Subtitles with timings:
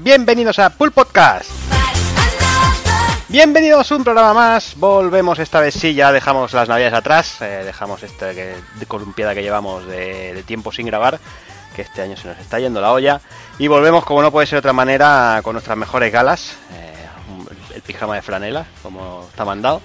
[0.00, 1.48] Bienvenidos a Pool Podcast.
[3.28, 4.74] Bienvenidos a un programa más.
[4.74, 8.56] Volvemos esta vez sí, ya dejamos las navidades atrás, eh, dejamos esta de
[8.88, 11.20] columpiada que llevamos de, de tiempo sin grabar,
[11.76, 13.20] que este año se nos está yendo la olla.
[13.60, 16.56] Y volvemos, como no puede ser de otra manera, con nuestras mejores galas.
[16.72, 19.80] eh, el pijama de franela, como está mandado.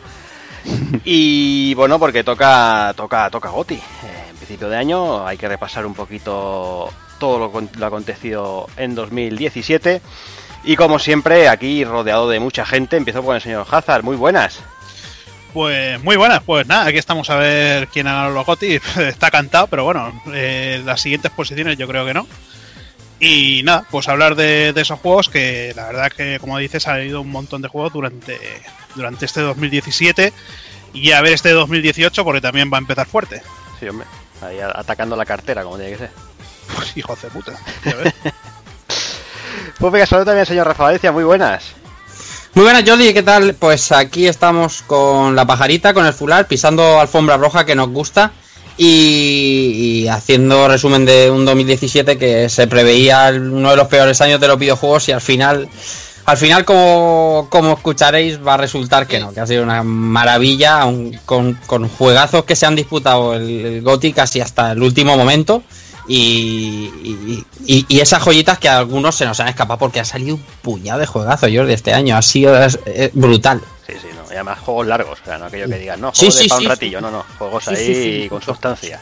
[1.03, 3.75] Y bueno, porque toca toca toca Goti.
[3.75, 8.95] Eh, en principio de año hay que repasar un poquito todo lo, lo acontecido en
[8.95, 10.01] 2017.
[10.65, 14.03] Y como siempre, aquí rodeado de mucha gente, empiezo con el señor Hazard.
[14.03, 14.61] Muy buenas.
[15.53, 18.79] Pues muy buenas, pues nada, aquí estamos a ver quién ha ganado los GOTY.
[19.07, 22.27] Está cantado, pero bueno, eh, las siguientes posiciones yo creo que no.
[23.19, 26.95] Y nada, pues hablar de, de esos juegos que la verdad que, como dices, ha
[26.95, 28.37] habido un montón de juegos durante,
[28.95, 30.33] durante este 2017
[30.93, 33.41] y a ver este 2018 porque también va a empezar fuerte.
[33.79, 34.07] Sí, hombre.
[34.41, 36.11] Ahí atacando la cartera, como tiene que ser.
[36.75, 37.53] Pues hijo de puta.
[39.79, 41.11] Pues venga, saludo también señor Rafa Valencia.
[41.11, 41.63] Muy buenas.
[42.53, 43.55] Muy buenas, Jordi, ¿qué tal?
[43.55, 48.31] Pues aquí estamos con la pajarita, con el fular, pisando alfombra roja que nos gusta
[48.77, 54.47] y, haciendo resumen de un 2017 que se preveía uno de los peores años de
[54.47, 55.67] los videojuegos y al final,
[56.25, 60.81] al final como, como escucharéis, va a resultar que no, que ha sido una maravilla
[60.81, 65.17] aun con, con juegazos que se han disputado el, el GOTY casi hasta el último
[65.17, 65.63] momento.
[66.07, 70.05] Y, y, y- y esas joyitas que a algunos se nos han escapado porque ha
[70.05, 72.17] salido un puñado de juegazos, Jordi, este año.
[72.17, 73.61] Ha sido es- es brutal.
[73.87, 74.23] Sí, sí, no.
[74.31, 75.19] Y además juegos largos.
[75.21, 77.01] O sea, no aquello que digan, no, Sí, juegos de sí, pa' un sí, ratillo.
[77.01, 77.25] No, no.
[77.37, 77.93] Juegos Sí, ahí sí,
[78.23, 78.29] sí.
[78.29, 78.99] con sustancia.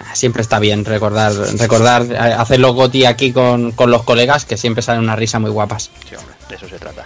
[0.00, 4.44] Ah, Siempre está bien recordar, recordar eh, hacer los goti aquí con, con los colegas,
[4.44, 5.90] que siempre salen unas risas muy guapas.
[6.08, 6.34] Sí, hombre.
[6.48, 7.04] De eso se trata.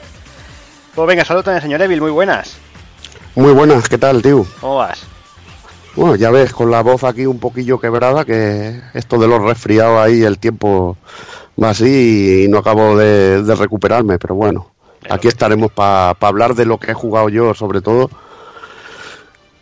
[0.95, 2.01] Pues venga, saludo también señor Evil.
[2.01, 2.51] Muy buenas.
[3.35, 4.47] Muy buenas, ¿qué tal, tío?
[4.61, 4.99] ¿Cómo vas?
[5.95, 10.01] Bueno, ya ves, con la voz aquí un poquillo quebrada, que esto de los resfriados
[10.01, 10.97] ahí, el tiempo
[11.63, 14.69] va así y no acabo de, de recuperarme, pero bueno,
[15.03, 18.09] Pero- aquí estaremos para hablar de lo que he jugado yo, sobre todo,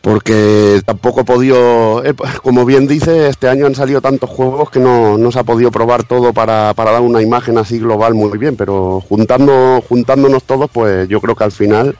[0.02, 4.78] porque tampoco he podido, eh, como bien dice, este año han salido tantos juegos que
[4.78, 8.38] no, no se ha podido probar todo para, para dar una imagen así global muy
[8.38, 11.98] bien, pero juntando, juntándonos todos, pues yo creo que al final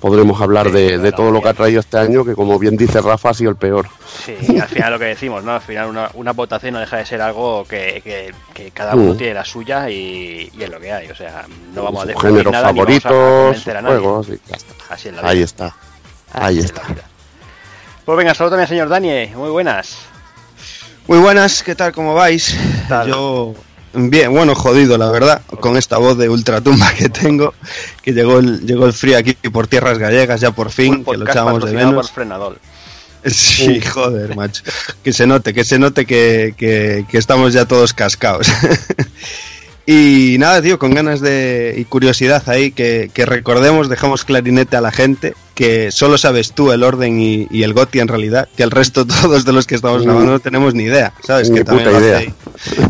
[0.00, 2.76] podremos hablar Sí, de, de todo lo que ha traído este año, que como bien
[2.76, 3.86] dice Rafa, ha sido el peor.
[4.24, 5.52] Sí, al final lo que decimos, ¿no?
[5.52, 9.14] Al final una, una votación no deja de ser algo que, que- que cada uno
[9.14, 9.16] Mm.
[9.16, 11.08] tiene la suya y, y es lo que hay.
[11.10, 13.98] O sea, no vamos a sus descubrir géneros nada ni vamos a favoritos, a nadie.
[13.98, 14.74] juegos, y ya está.
[14.94, 15.30] Así es la vida.
[15.30, 15.76] Ahí está.
[16.32, 16.82] Ahí es está.
[18.04, 19.26] Pues venga, saludo también al señor Dani.
[19.34, 19.96] Muy buenas.
[21.06, 21.92] Muy buenas, ¿qué tal?
[21.92, 22.56] ¿Cómo vais?
[22.88, 23.08] tal?
[23.08, 23.54] Yo
[23.98, 27.54] bien, bueno, jodido, la verdad, con esta voz de ultratumba que tengo,
[28.02, 31.24] que llegó el, llegó el frío aquí por tierras gallegas ya por fin, que lo
[31.30, 31.94] echábamos de menos.
[31.94, 32.58] por.
[33.26, 34.62] Sí, joder, macho.
[35.02, 38.46] Que se note, que se note que, que- que estamos ya todos cascados.
[39.86, 44.80] y nada, tío, con ganas de y curiosidad ahí, que, que recordemos, dejamos clarinete a
[44.80, 48.62] la gente, que solo sabes tú el orden y, y el goti en realidad, que
[48.62, 51.50] el resto todos de los que estamos Ni- grabando no tenemos ni idea, ¿sabes?
[51.50, 52.34] ni que también puta lo hace,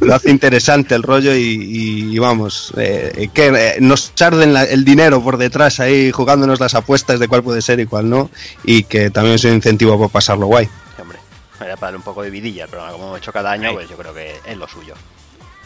[0.03, 4.65] lo hace interesante el rollo y, y- y vamos, eh, que eh, nos charden la-
[4.65, 8.31] el dinero por detrás ahí jugándonos las apuestas de cuál puede ser y cuál no,
[8.65, 10.67] y que también es un incentivo para pasarlo guay.
[10.67, 11.19] Sí, hombre.
[11.63, 13.97] Era para darle un poco de vidilla, pero como hemos hecho cada año, pues yo
[13.97, 14.93] creo que es lo suyo.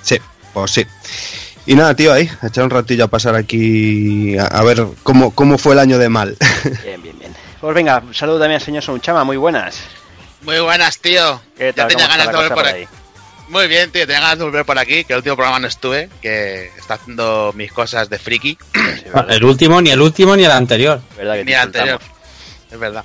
[0.02, 0.18] Sí,
[0.54, 0.86] pues sí.
[1.64, 5.30] Y nada, tío, ahí, a echar un ratillo a pasar aquí a, a ver cómo,
[5.32, 6.36] cómo fue el año de mal.
[6.84, 7.34] Bien, bien, bien.
[7.60, 9.22] Pues venga, saludo también al señor Sonchama.
[9.22, 9.80] Muy buenas.
[10.42, 11.40] Muy buenas, tío.
[11.56, 11.88] ¿Qué tal?
[11.88, 12.88] Ya tenía ¿Cómo está ganas de volver por aquí.
[13.48, 14.06] Muy bien, tío.
[14.06, 17.52] Tenía ganas de volver por aquí, que el último programa no estuve, que está haciendo
[17.54, 18.58] mis cosas de friki.
[18.74, 19.30] Sí, ¿verdad?
[19.30, 21.00] El último, ni el último, ni el anterior.
[21.16, 22.00] ¿Verdad que Ni el anterior.
[22.72, 23.04] Es verdad.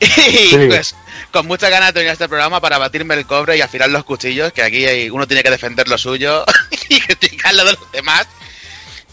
[0.00, 0.94] Y pues,
[1.30, 4.04] con muchas ganas de venir a este programa para batirme el cobre y afilar los
[4.04, 6.44] cuchillos, que aquí hay- uno tiene que defender lo suyo
[6.88, 8.26] y criticar lo de los demás.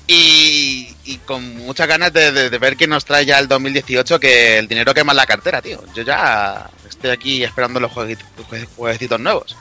[0.07, 4.19] Y, y con muchas ganas de, de- de ver qué nos trae ya el 2018,
[4.19, 5.83] que el dinero quema en la cartera, tío.
[5.93, 9.55] Yo ya estoy aquí esperando los jueguitos, jue- jueguecitos nuevos,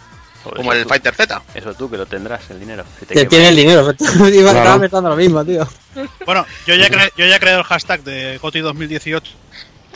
[0.44, 1.42] Joder, como el tú- Fighter Z.
[1.54, 2.84] Eso tú, que lo tendrás, el dinero.
[3.08, 3.94] Que tiene el dinero.
[4.32, 4.80] Iba Claro.
[4.80, 5.68] pensando lo mismo, tío.
[6.24, 9.30] Bueno, yo ya, cre- yo ya he creado el hashtag de GOTY 2018.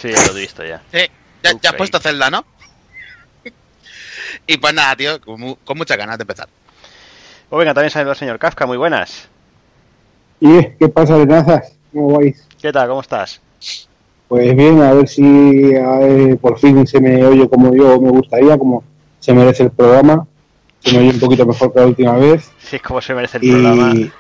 [0.02, 0.82] Sí, ya lo he visto ya.
[0.92, 0.98] Sí,
[1.42, 2.44] ya, ya has puesto Zelda, ¿no?
[4.46, 6.48] y pues nada, tío, con, mu- con muchas ganas de empezar.
[7.48, 8.66] Pues venga, también saludo al señor Kafka.
[8.66, 9.28] Muy buenas.
[10.40, 11.72] ¿Y qué pasa, tenazas?
[11.92, 12.46] ¿Cómo vais?
[12.60, 12.88] ¿Qué tal?
[12.88, 13.40] ¿Cómo estás?
[14.28, 18.10] Pues bien, a ver si a ver, por fin se me oye como yo me
[18.10, 18.82] gustaría, como
[19.20, 20.26] se merece el programa.
[20.80, 22.50] Se me oye un poquito mejor que la última vez.
[22.58, 23.92] Sí, es como se merece el programa.
[23.94, 24.10] Y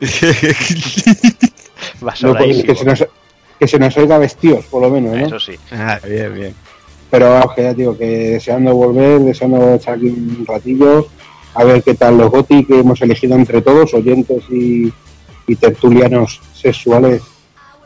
[2.04, 2.66] Va no, sobradísimo.
[2.66, 3.06] que, se nos,
[3.62, 5.24] que se nos oiga vestidos, por lo menos, ¿no?
[5.24, 5.52] Eso sí.
[5.70, 6.54] Ah, bien, bien.
[7.08, 11.06] Pero vamos, que ya digo, que deseando volver, deseando echar aquí un ratillo
[11.54, 14.92] a ver qué tal los GOTI que hemos elegido entre todos, oyentes y,
[15.46, 17.22] y tertulianos sexuales,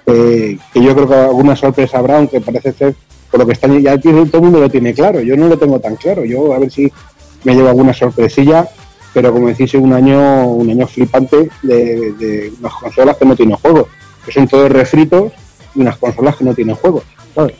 [0.06, 2.94] eh, que yo creo que alguna sorpresa habrá, aunque parece ser,
[3.30, 5.58] por lo que están ya tiene, todo el mundo lo tiene claro, yo no lo
[5.58, 6.90] tengo tan claro, yo a ver si
[7.44, 8.66] me llevo alguna sorpresilla,
[9.12, 13.36] pero como decís, es un año, un año flipante de, de unas consolas que no
[13.36, 13.88] tienen juegos,
[14.24, 15.32] que son todos refritos
[15.76, 17.04] y unas consolas que no tienen juegos.
[17.34, 17.54] ¿sabes?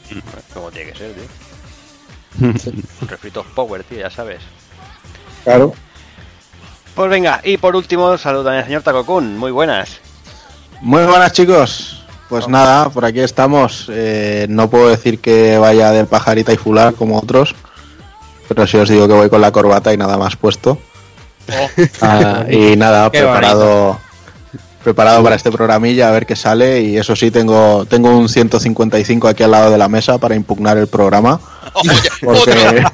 [0.53, 2.53] Como tiene que ser, tío.
[3.09, 4.41] Refritos Power, tío, ya sabes.
[5.45, 5.73] Claro.
[6.95, 9.37] Pues venga, y por último, saludan al señor Takokun.
[9.39, 10.01] Muy buenas.
[10.81, 12.05] Muy buenas chicos.
[12.29, 13.87] Pues nada, por aquí estamos.
[13.89, 17.55] Eh, no puedo decir que vaya de pajarita y fular como otros,
[18.49, 20.79] pero sí os digo que voy con la corbata y nada más puesto.
[22.01, 24.01] Ah, y nada, Qué preparado
[24.87, 29.27] preparado para este programilla a ver qué sale y eso sí tengo tengo un 155
[29.27, 31.41] aquí al lado de la mesa para impugnar el programa
[31.75, 31.91] Oye,
[32.23, 32.85] Porque-.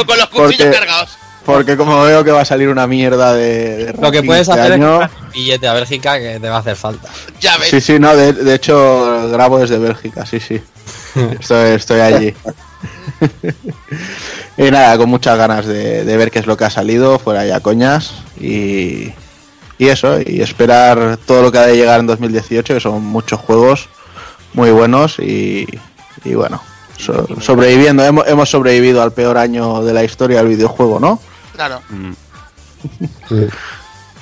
[0.00, 1.10] O con los cuchillos porque- cargados.
[1.44, 4.60] porque como veo que va a salir una mierda de, de Lo que puedes este
[4.60, 7.08] hacer año- es un billete a Bélgica que te va a hacer falta.
[7.40, 7.68] Ya ves.
[7.68, 10.62] Sí, sí, no, de, de hecho grabo desde Bélgica, sí, sí.
[11.40, 12.34] Estoy, estoy allí.
[14.56, 17.44] y nada, con muchas ganas de, de ver qué es lo que ha salido, fuera
[17.44, 18.12] ya coñas.
[18.40, 19.12] Y,
[19.80, 23.40] y eso, y esperar todo lo que ha de llegar en 2018, que son muchos
[23.40, 23.88] juegos
[24.52, 25.66] muy buenos y,
[26.24, 26.62] y bueno,
[26.98, 28.04] so- sobreviviendo.
[28.04, 31.18] Hemos, hemos sobrevivido al peor año de la historia del videojuego, ¿no?
[31.54, 31.80] Claro.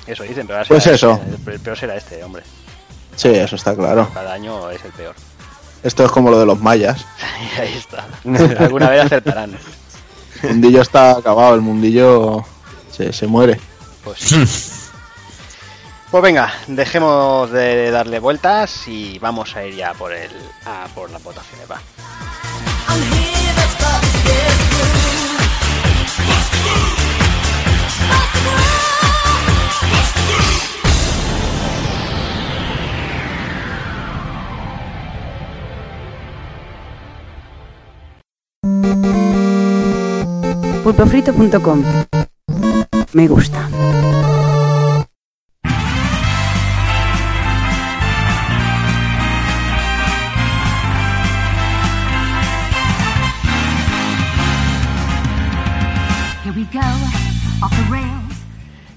[0.06, 1.20] Eso dicen, pero ahora Pues será eso.
[1.36, 1.52] este.
[1.52, 2.42] El peor será este, hombre.
[3.16, 4.08] Sí, eso está claro.
[4.14, 5.14] Cada año es el peor.
[5.82, 7.04] Esto es como lo de los mayas.
[7.60, 8.06] Ahí está.
[8.62, 9.56] Alguna vez acertarán.
[10.42, 12.44] El mundillo está acabado, el mundillo
[12.92, 13.60] se, se muere.
[14.04, 14.67] Pues sí.
[16.10, 20.30] Pues venga, dejemos de darle vueltas y vamos a ir ya por el
[20.64, 21.78] a por las votaciones, va.
[40.82, 41.84] Pulpofrito.com
[43.12, 43.68] Me gusta.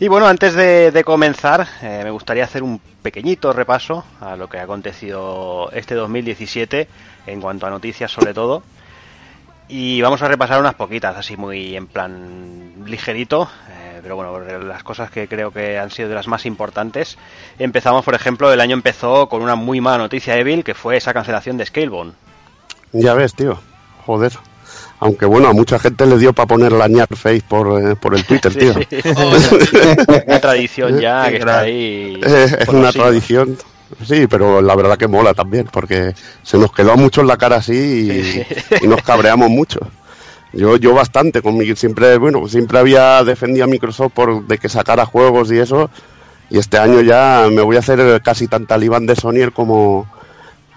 [0.01, 4.57] Y bueno, antes de, comenzar, eh, me gustaría hacer un pequeñito repaso a lo que
[4.57, 6.87] ha acontecido este 2017
[7.27, 8.63] en cuanto a noticias sobre todo.
[9.67, 14.81] Y vamos a repasar unas poquitas, así muy en plan ligerito, eh, pero bueno, las
[14.81, 17.19] cosas que creo que han sido de las más importantes.
[17.59, 21.13] Empezamos, por ejemplo, el año empezó con una muy mala noticia Evil, que fue esa
[21.13, 22.13] cancelación de Scalebone.
[22.91, 23.59] Ya ves, tío.
[24.07, 24.31] Joder.
[25.01, 28.15] Aunque bueno, a mucha gente le dio para poner la ñar face por, eh, por
[28.15, 28.73] el Twitter, tío.
[30.27, 32.21] Una tradición ya que está ahí.
[32.23, 33.57] Es una tradición.
[34.05, 37.57] Sí, pero la verdad que mola también, porque se nos quedó mucho en la cara
[37.57, 39.79] así y, y nos cabreamos mucho.
[40.53, 44.69] Yo, yo bastante, con mi, siempre, bueno, siempre había defendido a Microsoft por de que
[44.69, 45.89] sacara juegos y eso,
[46.49, 50.07] y este año ya me voy a hacer casi tan talibán de Sony como,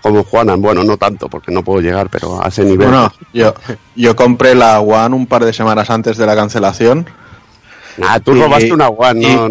[0.04, 0.60] como Juanan.
[0.60, 2.88] Bueno, no tanto, porque no puedo llegar, pero a ese nivel.
[2.88, 3.54] Bueno, yo,
[3.96, 7.06] yo compré la One un par de semanas antes de la cancelación.
[7.96, 9.48] Nah, tú y- robaste una One, y, no,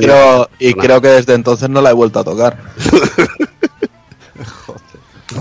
[0.00, 2.58] creo, y creo que desde entonces no la he vuelto a tocar.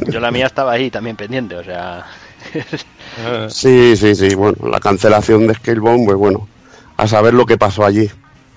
[0.07, 2.05] Yo la mía estaba ahí también pendiente, o sea.
[3.49, 4.33] Sí, sí, sí.
[4.33, 6.47] Bueno, la cancelación de Scalebone, pues bueno,
[6.97, 8.09] a saber lo que pasó allí.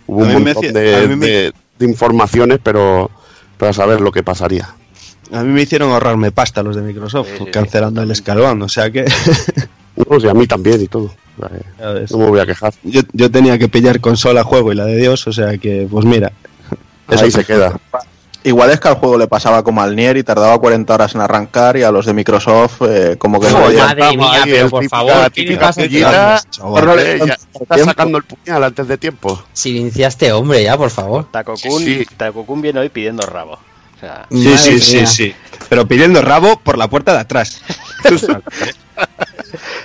[0.06, 3.10] Hubo A un me montón de- de informaciones, pero,
[3.58, 4.66] pero a saber lo que pasaría.
[5.32, 8.62] A mí me hicieron ahorrarme pasta los de Microsoft, Sí, sí, sí, cancelando el escalón,
[8.62, 9.04] o sea que
[10.10, 11.10] No, sí, a mí también y todo.
[11.38, 12.72] No me voy a quejar.
[12.82, 16.04] yo, yo tenía que pillar consola, juego y la de Dios, o sea que, pues
[16.04, 16.32] mira.
[17.08, 17.78] Ahí se queda.
[18.44, 21.20] Igual es que al juego le pasaba como al Nier y tardaba 40 horas en
[21.20, 24.70] arrancar y a los de Microsoft eh, como que no ya- madre mía, ahí, pero
[24.70, 25.58] por típica- favor, ¿qué típica le
[27.66, 29.42] pasa sacando el puñal antes de tiempo.
[29.52, 31.26] Silencia a este hombre ya, por favor.
[31.30, 32.06] Takokun, Sí.
[32.16, 33.58] Takokun viene hoy pidiendo rabo.
[33.96, 35.06] O sea, Sí, sí, sí, mía.
[35.06, 35.34] sí.
[35.68, 37.60] Pero pidiendo rabo por la puerta de atrás.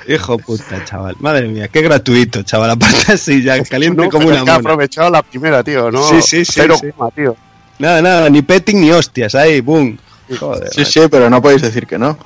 [0.08, 1.16] Hijo puta, chaval.
[1.20, 2.72] Madre mía, qué gratuito, chaval.
[2.72, 4.70] Aparte así, ya caliente No, como pero una es que ha mona.
[4.70, 5.92] aprovechado la primera, tío.
[5.92, 6.88] No, Sí, sí, sí, Cero sí.
[6.96, 7.36] coma, tío.
[7.80, 9.98] Nada, nada, ni petting ni hostias, ahí, boom.
[10.40, 12.18] Joder, Sí, sí, pero no podéis decir que no.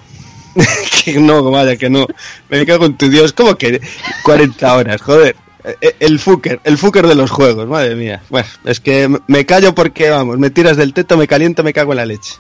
[1.04, 2.06] que no, vaya, que no.
[2.50, 3.82] Me cago en tu Dios, ¿cómo que
[4.24, 5.02] 40 horas?
[5.02, 5.36] Joder.
[5.82, 8.22] Eh, El fucker, el fucker de los juegos, madre mía.
[8.30, 11.94] Bueno, es que me callo porque, vamos, me tiras del teto, me caliento, me cago
[11.94, 12.36] en la leche.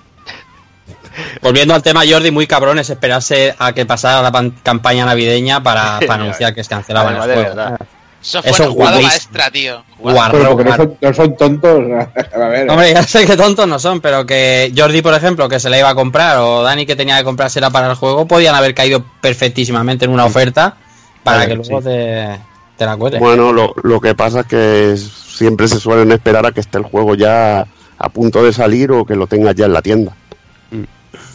[1.41, 5.63] Volviendo al tema, Jordi, muy cabrón es esperarse a que pasara la pan- campaña navideña
[5.63, 7.55] para, para anunciar que se cancelaban Además, el de juego.
[7.55, 7.79] verdad.
[8.21, 9.83] Eso fue una jugada maestra, tío.
[9.99, 11.79] Guarro, no son, no son tontos.
[12.33, 15.59] A ver, Hombre, ya sé que tontos no son, pero que Jordi, por ejemplo, que
[15.59, 18.55] se la iba a comprar, o Dani que tenía que comprársela para el juego, podían
[18.55, 20.75] haber caído perfectísimamente en una oferta
[21.23, 21.87] para que luego sí.
[21.87, 22.39] te,
[22.77, 22.95] te la.
[22.95, 26.83] Bueno, lo, lo que pasa es que siempre se suelen esperar a que esté el
[26.83, 27.67] juego ya
[27.97, 30.15] a punto de salir o que lo tengas ya en la tienda.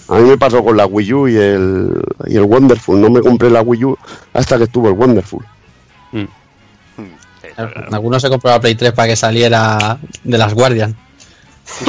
[0.09, 3.01] A mí me pasó con la Wii U y el, y el Wonderful.
[3.01, 3.97] No me compré la Wii U
[4.33, 5.45] hasta que estuvo el Wonderful.
[7.93, 10.97] Algunos se compró la Play 3 para que saliera de las Guardian.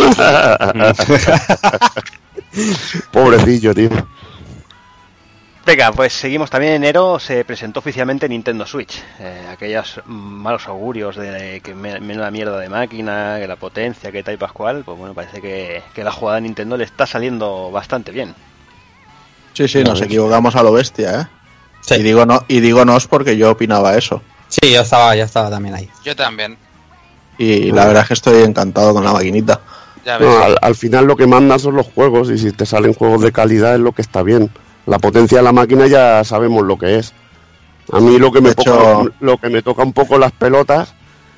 [3.11, 3.89] Pobrecillo, tío.
[5.63, 9.01] Venga, pues seguimos también en enero, se presentó oficialmente Nintendo Switch.
[9.19, 14.23] Eh, aquellos malos augurios de que me- menuda mierda de máquina, que la potencia, que
[14.23, 17.69] tal y pascual, pues bueno, parece que, que la jugada de Nintendo le está saliendo
[17.71, 18.33] bastante bien.
[19.53, 21.27] Sí, sí, nos equivocamos a lo bestia, ¿eh?
[21.81, 21.95] Sí.
[21.95, 24.21] Y digo no, y digo nos porque yo opinaba eso.
[24.47, 25.89] Sí, yo estaba, yo estaba también ahí.
[26.03, 26.57] Yo también.
[27.37, 29.59] Y la verdad es que estoy encantado con la maquinita.
[30.05, 30.27] Ya ves.
[30.27, 33.21] No, al, al final lo que manda son los juegos y si te salen juegos
[33.21, 34.49] de calidad es lo que está bien.
[34.85, 37.13] La potencia de la máquina ya sabemos lo que es.
[37.91, 40.93] A mí lo que me, toca, hecho- lo que me toca un poco las pelotas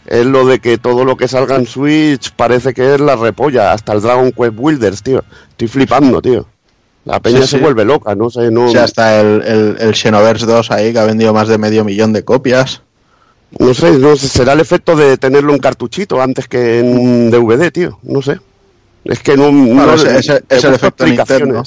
[0.06, 3.72] es lo de que todo lo que salga en Switch parece que es la repolla,
[3.72, 5.24] hasta el Dragon Quest Builders, tío.
[5.50, 6.46] Estoy flipando, tío.
[7.06, 7.64] La peña Sí, se sí.
[7.64, 11.00] vuelve loca, no sé, no, O sea, está el, el, el Xenoverse 2 ahí que
[11.00, 12.82] ha vendido más de medio millón de copias.
[13.60, 17.72] no sé, no sé, será el efecto de tenerlo en cartuchito antes que en DVD,
[17.72, 18.40] tío, no sé.
[19.04, 21.64] Es que no, Claro, no ese- ese- te es el efecto Nintendo.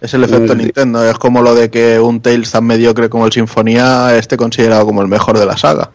[0.00, 0.58] Es el efecto Mm.
[0.58, 1.08] Nintendo.
[1.08, 5.00] Es como lo de que un Tales tan mediocre como el Sinfonía esté considerado como
[5.02, 5.90] el mejor de la saga.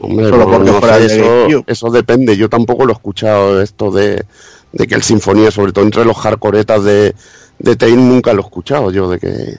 [0.00, 2.36] Hombre, Solo no, porque no fuera sé, de eso, eso depende.
[2.36, 4.24] Yo tampoco lo he escuchado esto de,
[4.72, 7.14] de que el Sinfonía, sobre todo entre los hardcoretas de,
[7.58, 9.56] de Tail, nunca lo he escuchado yo de que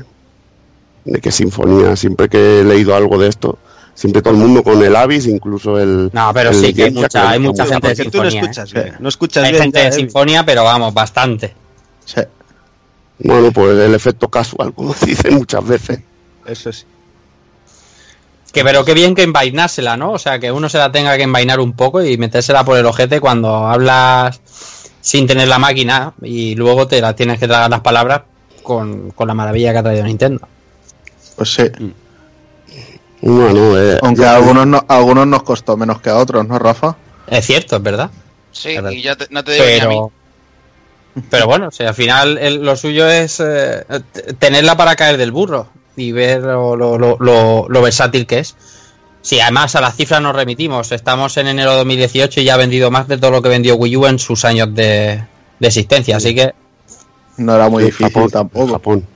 [1.06, 3.58] de que Sinfonía, siempre que he leído algo de esto,
[3.96, 6.92] siempre todo el mundo con el Avis, incluso el No, pero el sí que hay
[6.92, 8.42] mucha, hay mucha gente de Porque tú no sinfonía.
[8.52, 8.84] escuchas ¿eh?
[8.84, 8.96] bien.
[9.00, 9.64] No escuchas Hay bien.
[9.64, 9.94] gente ya, de eh.
[9.94, 11.56] sinfonía, pero vamos, bastante.
[12.06, 12.22] Sí.
[13.20, 16.00] Bueno, pues el efecto casual, como se dice muchas veces.
[16.46, 16.86] Eso sí.
[18.52, 20.12] Que pero qué bien que envainársela, ¿no?
[20.14, 22.86] O sea, que uno se la tenga que envainar un poco y metérsela por el
[22.86, 24.42] ojete cuando hablas
[25.02, 28.22] sin tener la máquina y luego te la tienes que tragar las palabras
[28.64, 30.48] con, con la maravilla que ha traído Nintendo.
[31.36, 31.64] Pues sí.
[33.22, 36.48] Bueno, eh, Aunque ya- a algunos, no- a algunos nos costó menos que a otros,
[36.48, 36.96] ¿no, Rafa?
[37.28, 38.10] Es cierto, es verdad.
[38.52, 40.00] Sí, y yo te- no te digo ni a mí.
[41.30, 43.84] Pero, bueno, o sea, al final el- lo suyo es eh,
[44.38, 47.18] tenerla para caer del burro y ver lo, lo- lo-
[47.68, 48.56] lo- versátil que es.
[49.22, 50.92] Sí, además a las cifras nos remitimos.
[50.94, 53.76] Estamos en enero de 2018 y ya ha vendido más de todo lo que vendió
[53.76, 55.22] Wii U en sus años de,
[55.60, 56.18] de existencia.
[56.18, 56.54] Así que
[57.38, 58.66] No era muy difícil Japón, tampoco.
[58.66, 59.08] En Japón.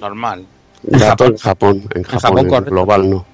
[0.00, 0.46] Normal.
[0.82, 3.26] Dato en Japón, en Japón, Japón, en global no.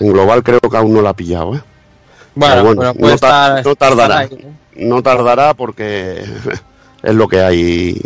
[0.00, 1.60] En global creo que aún no la ha pillado, ¿eh?
[2.34, 4.22] bueno, Pero bueno, pero no ta- estar- no tardará.
[4.24, 4.84] estar ahí, ¿eh?
[4.86, 6.24] no tardará porque
[7.04, 8.00] es lo que hay.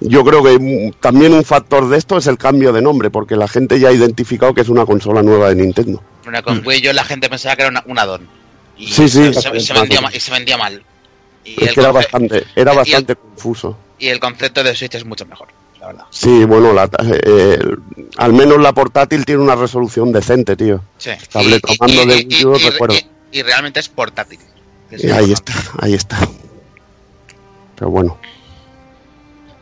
[0.00, 3.36] Yo creo que mm, también un factor de esto es el cambio de nombre, porque
[3.36, 6.02] la gente ya ha identificado que es una consola nueva de Nintendo.
[6.24, 8.28] Bueno, con Wii U la gente pensaba que era una- un addon.
[8.76, 9.32] Y Sí, sí.
[9.34, 10.82] Se, se vendía, ma- y se vendía mal.
[11.44, 13.76] Y Es el, que era bastante, era y el- bastante confuso.
[13.98, 15.48] y el concepto de Switch es mucho mejor,
[15.80, 16.04] la verdad.
[16.10, 16.88] Sí, bueno, la,
[17.24, 17.58] eh,
[18.16, 20.80] al menos la portátil tiene una resolución decente, tío.
[20.98, 21.10] Sí.
[21.30, 22.94] Tableta, mando de Wii U, recuerdo.
[22.96, 24.38] y- y realmente es portátil.
[24.90, 26.18] Es Y ahí está, ahí está.
[27.76, 28.18] Pero bueno,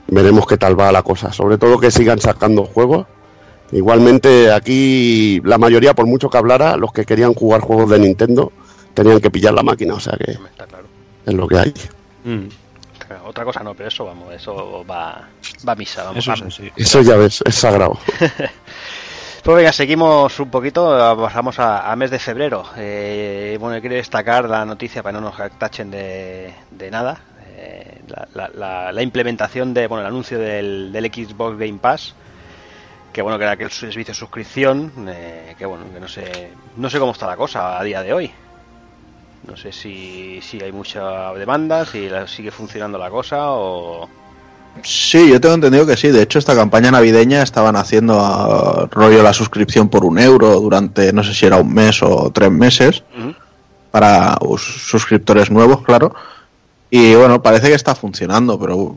[0.09, 1.33] veremos qué tal va la cosa.
[1.33, 3.07] Sobre todo que sigan sacando juegos.
[3.73, 8.53] Igualmente aquí la mayoría, por mucho que hablara, los que querían jugar juegos de Nintendo
[8.95, 10.87] tenían que pillar la máquina, o sea que Está claro.
[11.25, 11.75] es lo que hay.
[12.25, 12.49] Mm.
[13.27, 15.29] Otra cosa no, pero eso vamos, eso va,
[15.67, 16.19] va a misa, vamos.
[16.19, 16.61] Eso vamos.
[16.77, 17.99] Eso ya ves, es sagrado.
[19.43, 22.63] Pues venga, seguimos un poquito, pasamos a, a mes de febrero.
[22.77, 27.19] Eh, bueno, quiero destacar la noticia para no nos tachen de, de nada.
[28.11, 32.15] La, la- la- la implementación de, bueno, el anuncio del, del Xbox Game Pass,
[33.13, 36.89] que bueno, que era aquel servicio de suscripción, eh, que bueno, que no sé, no
[36.91, 38.31] sé cómo está la cosa a día de hoy.
[39.49, 44.09] No sé si, si hay mucha demanda, si la- sigue funcionando la cosa o...
[44.85, 46.09] Sí, yo tengo entendido que sí.
[46.09, 51.13] De hecho, esta campaña navideña estaban haciendo ah, rollo la suscripción por un euro durante,
[51.13, 53.03] no sé si era un mes o tres meses,
[53.91, 56.15] para us- suscriptores nuevos, claro.
[56.91, 58.97] Y bueno, parece que está funcionando, pero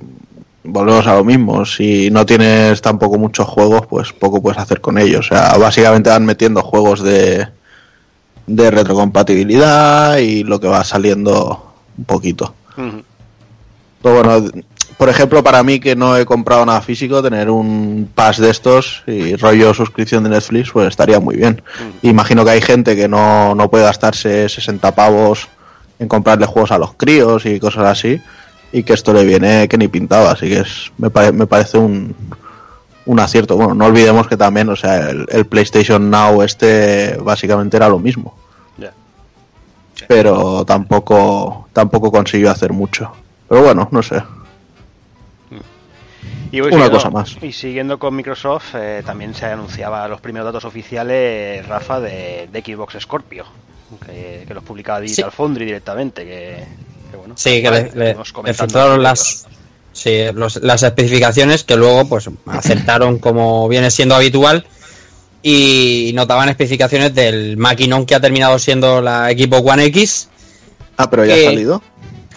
[0.64, 1.66] volvemos a lo mismo.
[1.66, 5.28] Si no tienes tampoco muchos juegos, pues poco puedes hacer con ellos.
[5.28, 7.48] O sea, básicamente van metiendo juegos de,
[8.48, 12.54] de retrocompatibilidad y lo que va saliendo un poquito.
[12.76, 14.50] Pero bueno,
[14.98, 19.04] por ejemplo, para mí que no he comprado nada físico, tener un pass de estos
[19.06, 21.62] y rollo suscripción de Netflix, pues estaría muy bien.
[22.02, 25.48] Imagino que hay gente que no, no puede gastarse 60 pavos
[26.04, 28.22] en comprarle juegos a los críos y cosas así,
[28.72, 31.78] y que esto le viene que ni pintado, así que es, me, pare- me parece
[31.78, 32.16] un,
[33.06, 33.56] un acierto.
[33.56, 38.00] Bueno, no olvidemos que también, o sea, el, el PlayStation Now este básicamente era lo
[38.00, 38.36] mismo,
[38.78, 38.92] Ya.
[40.08, 43.12] pero tampoco, tampoco consiguió hacer mucho.
[43.48, 44.22] Pero bueno, no sé.
[46.52, 47.38] Y voy Una siguiendo- cosa más.
[47.42, 52.62] Y siguiendo con Microsoft, eh, también se anunciaba los primeros datos oficiales, Rafa, de, de
[52.62, 53.46] Xbox Scorpio,
[53.98, 56.24] que, que los publicaba Digital Foundry directamente.
[56.26, 56.64] Que,
[57.12, 58.12] que bueno, Sí, que le, le-
[58.96, 59.46] en las,
[59.92, 64.66] sí, los- las especificaciones que luego pues aceptaron como viene siendo habitual
[65.42, 70.30] y notaban especificaciones del maquinón que ha terminado siendo la equipo One X.
[70.98, 71.82] Ah, pero ya Que- ha salido.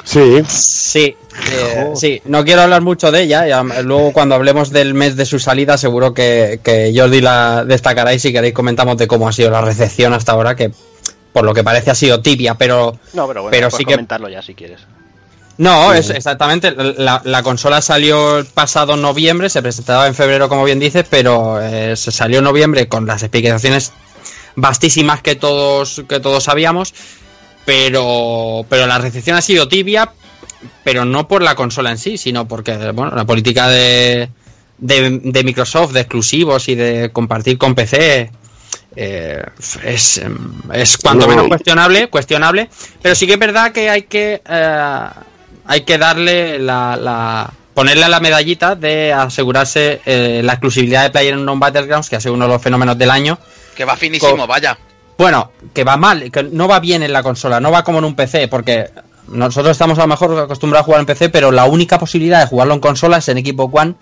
[0.04, 1.16] Sí, Sí,
[1.52, 3.46] eh, sí, no quiero hablar mucho de ella.
[3.46, 8.14] ya, luego cuando hablemos del mes de su salida seguro que, que Jordi la destacará
[8.14, 10.70] y si queréis comentamos de cómo ha sido la recepción hasta ahora, que
[11.36, 13.92] por lo que parece ha sido tibia, pero No, pero bueno, pero puedes sí que
[13.92, 14.80] comentarlo ya si quieres.
[15.58, 16.74] no, es exactamente.
[16.74, 21.60] La, la consola salió el pasado noviembre, se presentaba en febrero, como bien dices, pero
[21.60, 23.92] eh, se salió en noviembre con las explicaciones
[24.54, 26.94] vastísimas que todos que todos sabíamos,
[27.66, 30.12] pero pero la recepción ha sido tibia,
[30.84, 34.30] pero no por la consola en sí, sino porque bueno, la política de
[34.78, 38.30] de, de Microsoft de exclusivos y de compartir con PC
[38.96, 39.44] eh,
[39.84, 40.36] es, em,
[40.72, 41.30] es cuanto No.
[41.30, 42.68] menos cuestionable, cuestionable,
[43.02, 45.00] pero sí que es verdad que hay que eh,
[45.66, 51.60] hay que darle la, la- ponerle la medallita de asegurarse eh, la exclusividad de PlayerUnknown
[51.60, 53.38] Battlegrounds, que ha sido uno de los fenómenos del año.
[53.76, 54.78] Que va finísimo, vaya.
[55.18, 58.04] Bueno, que va mal, que no va bien en la consola, no va como en
[58.06, 58.90] un PC, porque
[59.28, 62.46] nosotros estamos a lo mejor acostumbrados a jugar en PC, pero la única posibilidad de
[62.46, 63.94] jugarlo en consola es en equipo One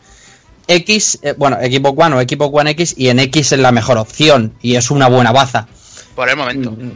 [0.67, 3.99] X, eh, bueno, equipo One o equipo One X, y en X es la mejor
[3.99, 5.67] opción, y es una buena baza.
[6.15, 6.71] Por el momento.
[6.71, 6.91] Mm,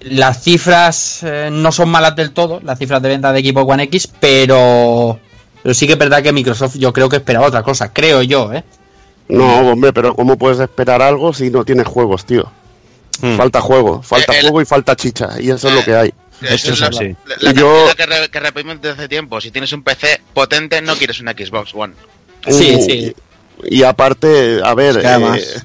[0.00, 3.84] Las cifras eh, no son malas del todo, las cifras de venta de equipo One
[3.84, 5.18] X, pero,
[5.62, 8.52] pero sí que es verdad que Microsoft yo creo que esperaba otra cosa, creo yo,
[8.52, 8.64] ¿eh?
[9.28, 12.50] no, hombre, pero ¿cómo puedes esperar algo si no tienes juegos, tío?
[13.20, 13.36] Hmm.
[13.36, 16.12] Falta juego, falta Eh, el- juego y falta chicha, y eso es lo que hay.
[16.42, 17.14] Esto es así.
[17.26, 19.40] La, la Yo- que, re- que repetimos desde hace tiempo.
[19.40, 21.94] Si tienes un PC potente, no quieres una Xbox One.
[22.48, 23.14] Sí, Uh, sí.
[23.64, 25.60] Y, y aparte, a ver, que además- eh,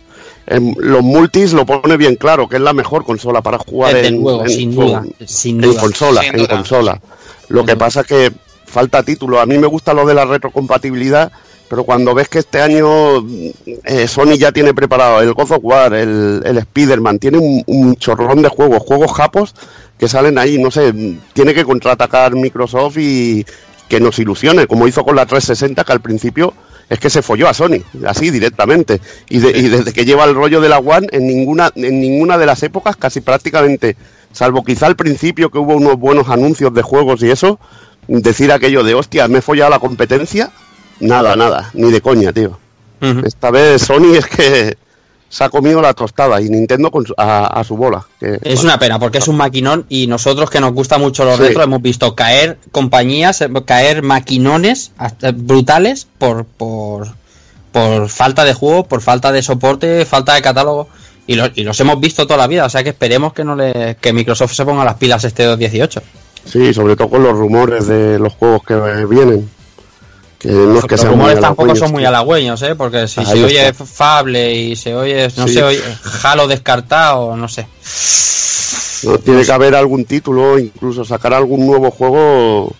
[0.47, 4.07] en los multis lo pone bien claro, que es la mejor consola para jugar Desde
[4.09, 7.01] en, luego, en- sin duda, en- sin en consola, Sin en consola.
[7.49, 8.31] Lo que pasa es que
[8.65, 9.39] falta título.
[9.39, 11.31] A mí me gusta lo de la retrocompatibilidad,
[11.69, 13.25] pero cuando ves que este año
[13.85, 17.95] eh, Sony ya tiene preparado el God of War, el, el Spider-Man, tiene un, un
[17.95, 19.53] chorrón de juegos, juegos japos
[19.97, 20.93] que salen ahí, no sé,
[21.33, 23.45] tiene que contraatacar Microsoft y
[23.87, 26.53] que nos ilusione, como hizo con la 360, que al principio
[26.89, 29.01] es que se folló a Sony, así directamente.
[29.29, 32.37] Y, de- y desde que lleva el rollo de la One, en ninguna, en ninguna
[32.37, 33.95] de las épocas, casi prácticamente,
[34.31, 37.59] salvo quizá al principio que hubo unos buenos anuncios de juegos y eso,
[38.07, 40.51] decir aquello de hostia, me he follado la competencia,
[40.99, 42.57] nada, nada, ni de coña, tío.
[43.25, 44.77] Esta vez Sony es que
[45.29, 48.05] se ha comido la tostada y Nintendo con su- a, a su bola.
[48.19, 51.35] que- Es una pena porque es un maquinón y nosotros que nos gusta mucho los
[51.37, 51.43] Sí.
[51.43, 54.91] retro hemos visto caer compañías, eh, caer maquinones
[55.35, 57.07] brutales por, por,
[57.71, 60.87] por falta de juego, por falta de soporte, falta de catálogo
[61.27, 63.55] y, lo- y los hemos visto toda la vida, o sea que esperemos que no
[63.55, 66.01] le, que Microsoft se ponga las pilas este 2018.
[66.45, 69.49] Sí, sobre todo con los rumores de los juegos que vienen.
[70.39, 72.75] Que no es que Los rumores muy tampoco son muy halagüeños, ¿eh?
[72.75, 73.85] porque si Ahí se oye está.
[73.85, 75.55] Fable y se oye, no Sí.
[75.55, 75.81] se oye
[76.23, 77.67] Halo descartado, no sé.
[79.03, 82.73] No, tiene que haber algún título, incluso sacar algún nuevo juego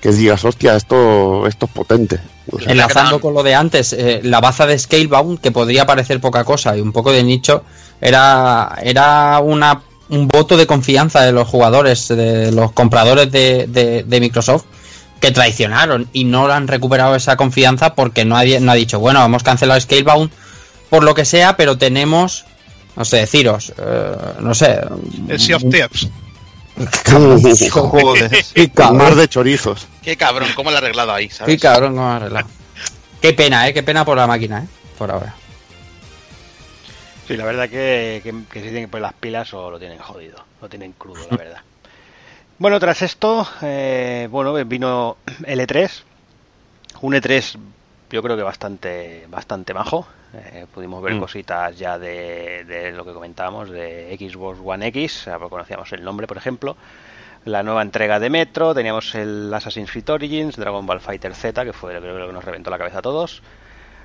[0.00, 2.20] que digas, hostia, esto, esto es potente.
[2.66, 6.76] Enlazando con lo de antes, eh, la baza de Scalebound, que podría parecer poca cosa
[6.76, 7.64] y un poco de nicho,
[8.00, 14.04] era, era una, un voto de confianza de los jugadores, de los compradores de, de-
[14.04, 14.64] de Microsoft,
[15.20, 19.42] que traicionaron y no han recuperado esa confianza porque nadie no ha dicho, bueno, hemos
[19.42, 20.30] cancelado Scalebound
[20.90, 22.44] por lo que sea, pero tenemos,
[22.96, 24.80] no sé, deciros, eh, no sé.
[25.28, 26.08] El Sea of Thieves.
[28.54, 28.98] Qué cabrón.
[28.98, 29.86] más de chorizos.
[30.02, 31.60] Qué cabrón, cómo lo ha arreglado ahí, Qué ¿sabes?
[31.60, 32.46] cabrón, cómo ha arreglado.
[33.20, 34.66] Qué pena, eh, qué pena por la máquina, eh,
[34.98, 35.34] por ahora.
[37.26, 39.98] Sí, la verdad que, que, que se tienen que poner las pilas o lo tienen
[39.98, 41.60] jodido, lo tienen crudo, la verdad.
[42.58, 46.02] Bueno, tras esto, eh, bueno, vino el E3,
[47.02, 47.58] un E3
[48.10, 50.06] yo creo que bastante bastante majo.
[50.34, 51.20] Eh, pudimos ver Mm.
[51.20, 56.36] cositas ya de, de lo que comentábamos de Xbox One X, conocíamos el nombre, por
[56.36, 56.76] ejemplo.
[57.44, 61.72] la nueva entrega de Metro, teníamos el Assassin's Creed Origins, Dragon Ball Fighter Z, que
[61.72, 63.40] fue creo lo que nos reventó la cabeza a todos.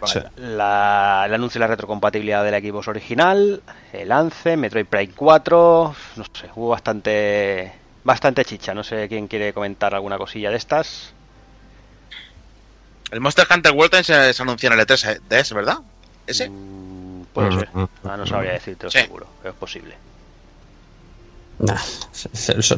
[0.06, 0.20] Sí.
[0.36, 6.24] La- el anuncio de la retrocompatibilidad del Xbox original, el Lance, Metroid Prime 4, no
[6.34, 7.72] sé, hubo bastante
[8.04, 11.14] bastante chicha, no sé quién quiere comentar alguna cosilla de estas.
[13.12, 15.78] El Monster Hunter World se, se anunció en el E3 de ese, ¿verdad?
[16.26, 16.50] ¿Ese?
[16.50, 19.00] Mm, puede ser, ah, no sabría decirte Sí.
[19.00, 19.96] seguro, pero es posible.
[21.60, 21.76] Nah,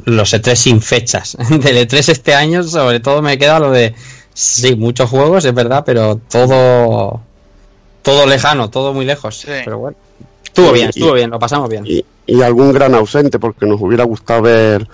[0.05, 1.37] los E3 sin fechas.
[1.49, 3.95] Del E3 este año, sobre todo, me queda lo de.
[4.33, 7.21] Sí, muchos juegos, es verdad, pero todo.
[8.01, 9.37] Todo lejano, todo muy lejos.
[9.37, 9.47] Sí.
[9.63, 9.97] Pero bueno.
[10.43, 11.85] Estuvo bien, estuvo bien, lo pasamos bien.
[11.87, 14.87] Y, y algún gran ausente, porque nos hubiera gustado ver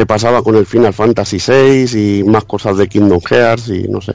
[0.00, 4.00] qué pasaba con el Final Fantasy VI y más cosas de Kingdom Hearts y no
[4.00, 4.14] sé.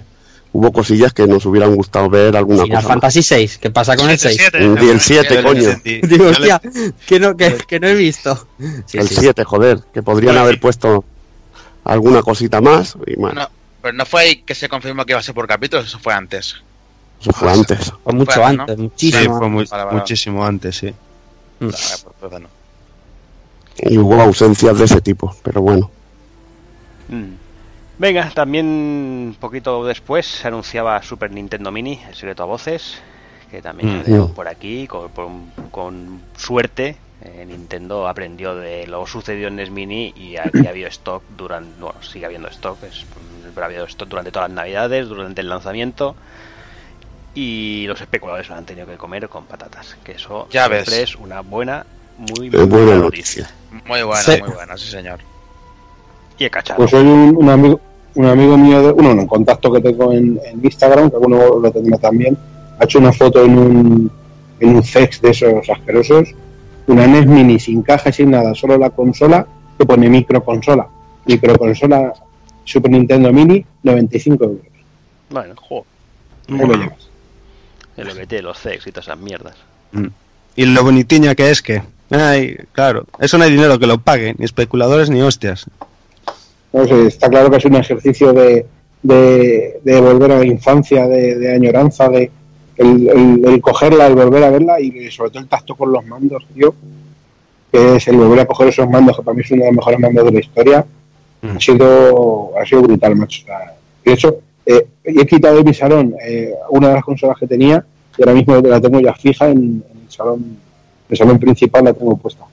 [0.51, 2.87] Hubo cosillas que nos hubieran gustado ver alguna Final cosa.
[2.87, 4.49] Fantasy 6, ¿qué pasa con el 6?
[4.51, 4.83] 7-7.
[4.83, 5.81] Y el 7, Yo le coño.
[6.07, 6.59] Digo, hostia,
[7.05, 8.47] que no, que, que no he visto.
[8.87, 9.15] Sí, el sí.
[9.19, 11.03] 7, joder, que podrían Bueno, haber puesto
[11.83, 13.49] alguna cosita más y bueno, No,
[13.83, 16.13] pero no fue ahí que se confirmó que iba a ser por capítulos, eso fue
[16.15, 16.55] antes.
[17.21, 17.93] eso fue antes.
[18.03, 19.37] Fue mucho antes, Sí, muchísimo.
[19.37, 19.97] fue muy- Vale, vale.
[19.99, 20.87] muchísimo antes, sí.
[21.59, 21.67] Mm.
[21.67, 22.47] Ah, pues, pues no.
[23.77, 25.89] Y hubo ausencias de ese tipo, pero bueno.
[27.09, 27.33] Mm.
[27.97, 32.97] Venga, también un poquito después se anunciaba Super Nintendo Mini, el secreto a voces,
[33.51, 34.03] que también Mm.
[34.03, 36.97] se dio por aquí, con, con- con suerte.
[37.21, 41.79] eh, Nintendo aprendió de lo sucedido en NES Mini y aquí ha habido stock durante,
[41.81, 43.05] bueno, sigue habiendo stock, es,
[43.53, 46.15] pero ha habido stock durante todas las navidades, durante el lanzamiento
[47.33, 51.09] y los especuladores lo han tenido que comer con patatas, que eso Ya siempre ves.
[51.11, 51.85] es una buena,
[52.17, 53.43] muy, muy buena buena noticia.
[53.43, 53.83] noticia.
[53.87, 54.41] Muy buena, Sí.
[54.41, 55.19] muy buena, sí señor.
[56.37, 56.77] Y he cachado.
[56.77, 57.79] Pues soy un, un amigo
[58.15, 61.69] un amigo mío, de, uno, un contacto que tengo en, en Instagram, que alguno lo
[61.71, 62.37] tendrá también,
[62.79, 64.11] ha hecho una foto en un,
[64.61, 66.29] en un sex de esos asquerosos,
[66.87, 69.45] una NES Mini sin caja y sin nada, solo la consola,
[69.77, 70.87] que pone microconsola.
[71.25, 72.13] Microconsola
[72.63, 74.59] Super Nintendo Mini, 95 euros.
[75.29, 75.85] Bueno, jo,
[76.47, 77.09] Ahí lo llevas.
[77.97, 79.55] es lo que tiene los CEX y todas esas mierdas.
[79.91, 80.07] Mm.
[80.55, 84.35] Y lo bonitiña que es que, ay, claro, eso no hay dinero que lo pague,
[84.37, 85.65] ni especuladores ni hostias.
[86.73, 88.65] No sé, está claro que es un ejercicio de,
[89.01, 92.29] de, de volver a la infancia, de, de añoranza, de
[92.77, 96.05] el, el- el cogerla, el volver a verla y sobre todo el tacto con los
[96.05, 96.75] mandos, tío,
[97.71, 99.75] que es el volver a coger esos mandos, que para mí es uno de los
[99.77, 100.85] mejores mandos de la historia,
[101.41, 101.57] Mm.
[101.57, 103.41] ha sido ha sido brutal, macho.
[103.43, 107.37] O sea, de hecho, eh, he quitado de mi salón eh, una de las consolas
[107.37, 107.85] que tenía
[108.17, 110.57] y ahora mismo la tengo ya fija en, en el salón
[111.09, 112.43] el salón principal la tengo puesta.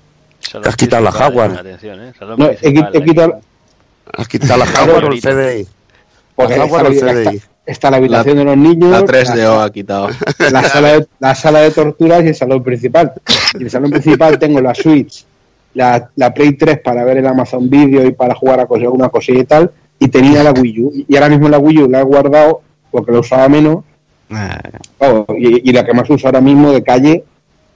[0.40, 1.50] Salón has quitado la Jaguar.
[1.52, 2.12] eh, Atención, eh.
[2.18, 3.40] Salón No, he, quitado
[4.16, 5.66] Has quitado la Jaguar o el CDI.
[6.34, 7.40] porque La Jaguar o el CDI.
[7.64, 10.08] está la habitación de los niños, La la- 3DO ha quitado.
[10.50, 13.12] la sala, de, la sala de torturas y el salón principal.
[13.54, 15.24] Y en el salón principal tengo la Switch,
[15.74, 19.08] la, la Play 3 para ver el Amazon Video y para jugar a cosas, alguna
[19.08, 20.92] cosilla y tal, y tenía la Wii U.
[21.08, 23.84] Y ahora mismo la Wii U la he guardado porque la usaba menos,
[24.98, 27.24] Eh, y la que más uso ahora mismo de calle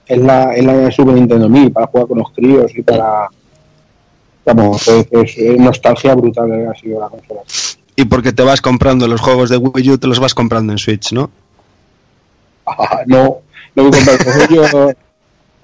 [0.07, 3.27] es la, es la Super Nintendo 1000 para jugar con los críos y para...
[4.45, 7.41] Vamos, es, nostalgia brutal eh, ha sido la consola.
[7.97, 10.77] y porque te vas comprando los juegos de Wii U, te los vas comprando en
[10.77, 11.29] Switch, ¿no?
[12.65, 13.37] Ah, no,
[13.75, 14.55] no voy comprando.
[14.55, 14.91] Yo-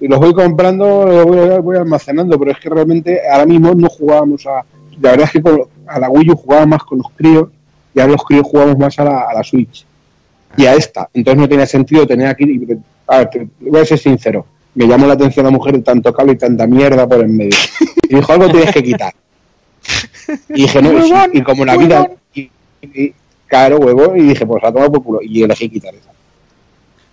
[0.00, 4.44] los voy comprando, los voy, voy almacenando, pero es que realmente ahora mismo no jugábamos
[4.46, 4.62] a.
[5.00, 7.48] La verdad es que con- a la Wii U jugaba más con los críos
[7.94, 9.86] y ahora los críos jugamos más a la, a la Switch
[10.58, 11.08] y a esta.
[11.14, 12.60] Entonces no tenía sentido tener aquí.
[13.06, 14.46] A ver, te- voy a ser sincero.
[14.74, 17.56] Me llamó la atención la mujer de tanto cable y tanta mierda por en medio.
[18.08, 19.14] Y dijo, algo tienes que quitar.
[20.48, 20.90] Y dije, no,
[21.32, 22.10] y, como la vida.
[22.34, 22.50] Y,
[22.82, 23.14] y-
[23.46, 25.20] claro, huevo, y dije, pues a tomar por culo.
[25.22, 26.10] Y elegí quitar esa.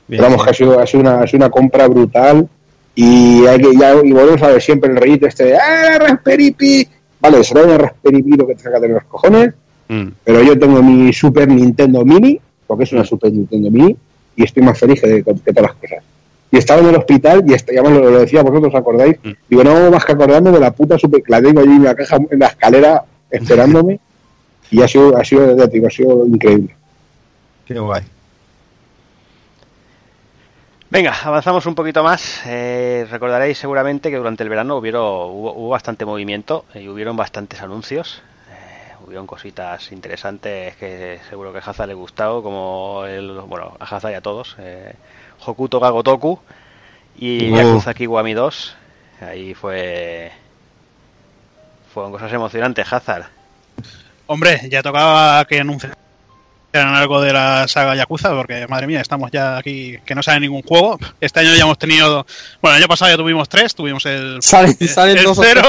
[0.07, 2.47] Bien, Pero vamos, que ha sido, ha sido una, ha sido una compra brutal
[2.95, 6.51] y hay que, ya, y volvemos a ver siempre el rollito este de ¡Ah, Raspberry
[6.51, 6.87] Pi!
[7.21, 9.53] Vale, será una Raspberry Pi lo que te saca de los cojones,
[9.87, 10.07] Mm.
[10.23, 13.95] pero yo tengo mi Super Nintendo Mini, porque es una Super Nintendo Mini,
[14.41, 16.03] y estoy más feliz que, que todas las cosas.
[16.51, 19.17] Y estaba en el hospital, y ya me lo, lo decía vosotros, ¿os acordáis?
[19.23, 19.31] Mm.
[19.47, 21.95] Digo, no más que acordarme de la puta Super, que la tengo allí en la
[21.95, 23.99] caja, en la escalera, esperándome,
[24.71, 26.75] y ha sido, ha sido, ya te digo, ha sido increíble.
[27.65, 28.03] Qué guay.
[30.89, 32.41] Venga, avanzamos un poquito más.
[32.45, 37.61] Eh, recordaréis seguramente que durante el verano hubieron, hubo, hubo bastante movimiento y hubieron bastantes
[37.61, 38.21] anuncios.
[39.11, 44.09] Hubieron cositas interesantes que seguro que a Haza le gustado, como el, bueno, a Haza
[44.09, 44.55] y a todos.
[44.57, 44.93] Eh,
[45.45, 46.39] Hokuto ga Gotoku
[47.19, 47.57] y Uh.
[47.57, 48.75] Yakuza Kiwami 2.
[49.27, 50.31] Ahí fue...
[51.93, 53.25] Fueron cosas emocionantes, Hazard.
[54.27, 55.89] Hombre, ya tocaba que anuncie
[56.73, 60.39] anunciaran algo de la saga Yakuza, porque madre mía, estamos ya aquí que no sale
[60.39, 60.97] ningún juego.
[61.19, 62.25] Este año ya hemos tenido,
[62.61, 65.43] bueno, el año pasado ya tuvimos tres, tuvimos el, Salen- el, salen el dos o
[65.43, 65.63] cero,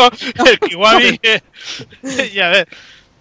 [0.47, 1.19] el Kiwami,
[2.33, 2.69] y a ver.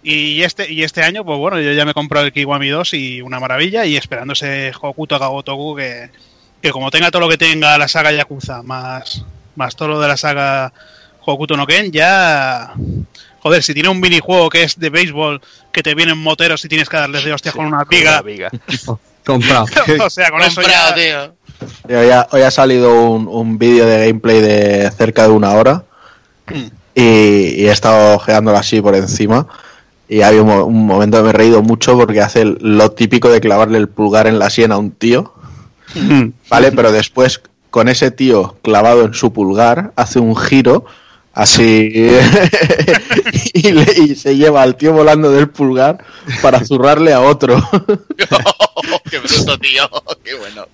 [0.02, 3.22] Y este, y este año, pues bueno, yo ya me compro el Kiwami 2 y
[3.22, 6.10] una maravilla, y esperando ese Hokuto Gagotoku que,
[6.60, 10.08] que como tenga todo lo que tenga la saga Yakuza, más, más todo lo de
[10.08, 10.72] la saga
[11.24, 12.72] Hokuto no Ken, ya...
[13.40, 15.40] Joder, si tiene un minijuego que es de béisbol,
[15.72, 18.22] que te vienen moteros y tienes que darles de hostias con una viga.
[19.24, 19.66] Comprado.
[20.04, 21.32] o sea, con eso Comprado, ya...
[21.88, 21.98] tío.
[21.98, 25.84] Hoy ha, hoy ha salido un, un vídeo de gameplay de cerca de una hora
[26.94, 27.02] y,
[27.62, 29.46] y he estado ojeándolo así por encima
[30.16, 33.40] y había un, un momento que me he reído mucho porque hace lo típico de
[33.40, 35.32] clavarle el pulgar en la sien a un tío,
[36.48, 36.72] ¿vale?
[36.72, 40.84] Pero después con ese tío clavado en su pulgar hace un giro
[41.34, 41.90] así
[43.54, 45.98] y, le- y se lleva al tío volando del pulgar
[46.42, 47.56] para zurrarle a otro.
[49.10, 49.88] Qué bruto, tío.
[50.24, 50.66] Qué bueno.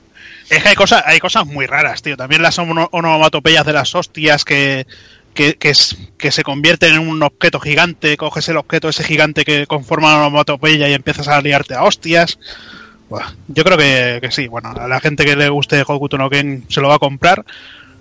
[0.51, 2.17] Es que hay cosas, hay cosas muy raras, tío.
[2.17, 4.87] También las ono- onomatopeyas de las hostias que,
[5.35, 9.45] que, que, es- que se convierten en un objeto gigante, coges el objeto ese gigante
[9.45, 12.39] que conforma la onomatopeya y empiezas a liarte a hostias.
[13.09, 16.29] Buah, yo creo que, que sí, bueno, a la gente que le guste Hokuto no
[16.29, 17.45] Ken se lo va a comprar.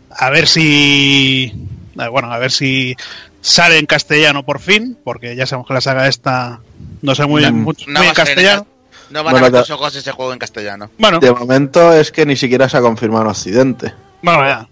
[0.09, 1.53] A ver si.
[1.99, 2.95] eh, Bueno, a ver si
[3.39, 6.59] sale en castellano por fin, porque ya sabemos que la saga esta
[7.01, 8.67] no sé muy, No, mucho, no muy en castellano.
[9.09, 10.89] No van Bueno, a ver tus ojos ese juego en castellano.
[10.97, 13.93] Bueno, De momento es que ni siquiera se ha confirmado en Occidente.
[14.21, 14.67] Bueno, ya.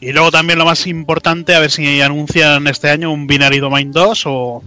[0.00, 3.90] Y luego también lo más importante, a ver si anuncian este año un Binary Domain
[3.92, 4.62] 2 o,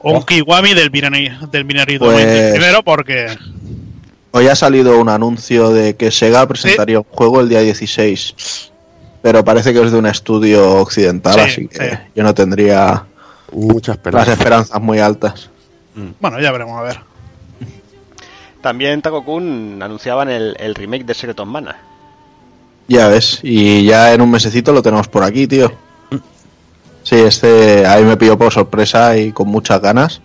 [0.00, 3.36] o un Kiwami del Binary, del binary Domain Pues- del primero, porque
[4.32, 8.70] Hoy ha salido un anuncio de que Sega presentaría un juego el día 16.
[9.22, 11.96] Pero parece que es de un estudio occidental, Sí, así que sí.
[12.14, 13.04] yo no tendría
[13.52, 14.80] Muchas las esperanzas.
[14.82, 15.48] muy altas.
[16.20, 16.98] bueno, ya veremos a ver.
[18.60, 21.76] También Takokun anunciaban el, el remake de Secret of Mana.
[22.88, 25.72] Ya ves, y ya en un mesecito lo tenemos por aquí, tío.
[27.02, 30.20] Sí, este ahí me pilló por sorpresa y con muchas ganas.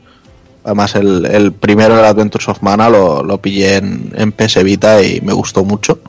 [0.63, 5.01] Además, el, el primero, el Adventures of Mana, lo, lo pillé en, en PS Vita
[5.01, 5.99] y me gustó mucho.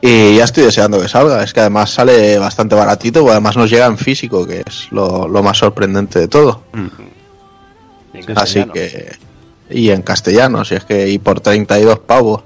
[0.00, 1.42] Y ya estoy deseando que salga.
[1.42, 5.26] Es que además sale bastante baratito, o además nos llega en físico, que es lo,
[5.28, 6.62] lo más sorprendente de todo.
[8.12, 9.16] En Así que.
[9.68, 11.08] Y en castellano, si es que.
[11.08, 12.42] Y por 32 pavos.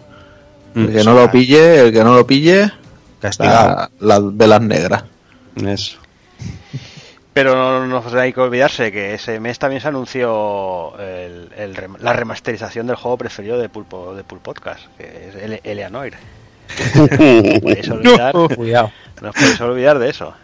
[0.75, 2.73] El que no lo pille, el que no lo pille,
[3.21, 3.89] Castigado.
[4.01, 5.05] la- las velas negras.
[5.57, 5.99] Eso.
[7.33, 12.13] Pero no nos hay que olvidarse que ese mes también se anunció el- el la
[12.13, 16.11] remasterización del juego preferido de Pulpo de Pulp Podcast, que es Ele- Eleanor.
[16.97, 20.35] No os podéis olvidar, Cuidado, no os podéis olvidar de eso.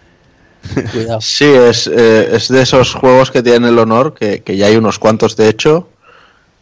[0.92, 1.20] cuidado.
[1.20, 4.76] Sí, es, eh, es de esos juegos que tienen el honor, que, que ya hay
[4.76, 5.88] unos cuantos de hecho,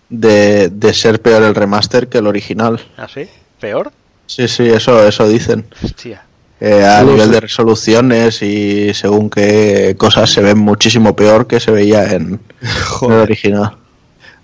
[0.09, 2.81] de, de ser peor el remaster que el original.
[2.96, 3.29] ¿Ah, sí?
[3.61, 3.90] ¿Peor?
[4.27, 5.65] Sí, sí, eso, eso dicen.
[5.83, 6.23] Hostia.
[6.59, 7.33] Que a No nivel sé.
[7.33, 12.41] de resoluciones y según qué cosas se ven muchísimo peor que se veía en,
[13.03, 13.77] en el original.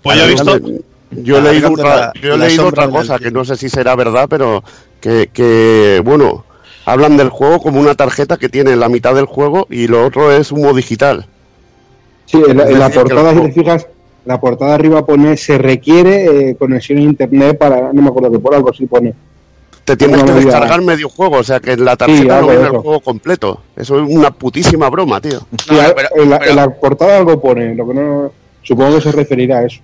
[0.03, 0.59] Pues yo he visto.
[1.11, 1.73] Yo he leído,
[2.21, 4.63] yo he leído otra cosa que no sé si será verdad, pero
[5.01, 6.45] que, que, bueno,
[6.85, 10.31] hablan del juego como una tarjeta que tiene la mitad del juego y lo otro
[10.31, 11.25] es humo digital.
[12.27, 13.87] Sí, en la, en portada, si te fijas,
[14.23, 18.39] la portada arriba pone se requiere eh, conexión a internet para, no me acuerdo que
[18.39, 19.13] por algo sí pone.
[19.85, 22.63] Te tienes No, que descargar medio juego, o sea que en la tarjeta no viene
[22.65, 23.61] el juego completo.
[23.75, 25.39] Eso es una putísima broma, tío.
[25.63, 28.31] Sí, No, a- pero- en, la, pero- en la portada algo pone, lo que no
[28.61, 29.79] supongo que se referirá a eso.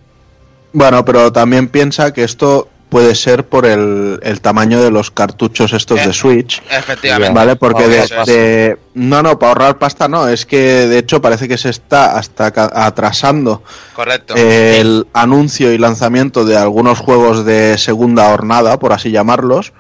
[0.72, 5.74] Bueno, pero también piensa que esto puede ser por el, el tamaño de los cartuchos
[5.74, 6.62] estos Eh, de Switch.
[6.70, 7.34] Efectivamente.
[7.34, 11.58] Vale, porque de, no, no, para ahorrar pasta no, es que de hecho parece que
[11.58, 12.48] se está hasta
[12.86, 13.62] atrasando
[13.94, 14.36] Correcto.
[14.36, 19.74] el anuncio y lanzamiento de algunos juegos de segunda hornada, por así llamarlos,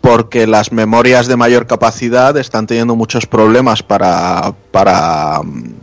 [0.00, 5.74] porque las memorias de mayor capacidad están teniendo muchos problemas para para mm,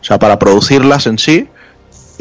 [0.00, 1.48] o sea, para producirlas en sí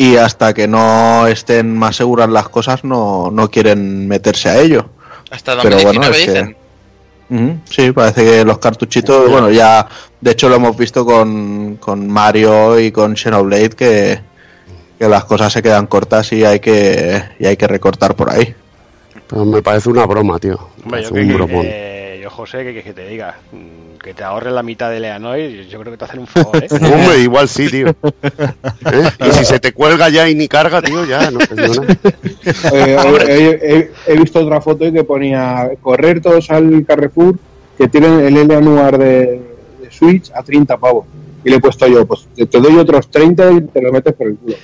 [0.02, 4.86] y hasta que no estén más seguras las cosas no, no quieren meterse a ello.
[5.30, 6.56] Hasta pero 2019 bueno, es que- dicen.
[7.70, 9.86] Sí, parece que los cartuchitos, bueno, ya
[10.22, 14.20] de hecho lo hemos visto con, con Mario y con Xenoblade que,
[14.98, 18.56] que las cosas se quedan cortas y hay que y hay que recortar por ahí.
[19.28, 20.58] Pero me parece una broma, tío.
[20.84, 21.66] Hombre, un que- bromón.
[21.68, 21.89] eh,
[22.40, 25.92] José, que, que te diga, mm, que te ahorre la mitad de Leanoy, yo creo
[25.92, 26.68] que te hacen un favor, ¿eh?
[26.72, 27.88] Hombre, igual sí, tío.
[28.92, 29.10] ¿Eh?
[29.28, 31.40] Y si se te cuelga ya y ni carga, tío, ya no.
[32.74, 32.98] Eh,
[33.28, 37.36] he, he- he visto otra foto y que ponía correr todos al Carrefour
[37.78, 39.42] que tienen el anuar de,
[39.82, 41.06] de Switch a 30 pavos.
[41.44, 44.28] y le he puesto yo, pues te, doy otros 30 y te lo metes por
[44.28, 44.56] el culo.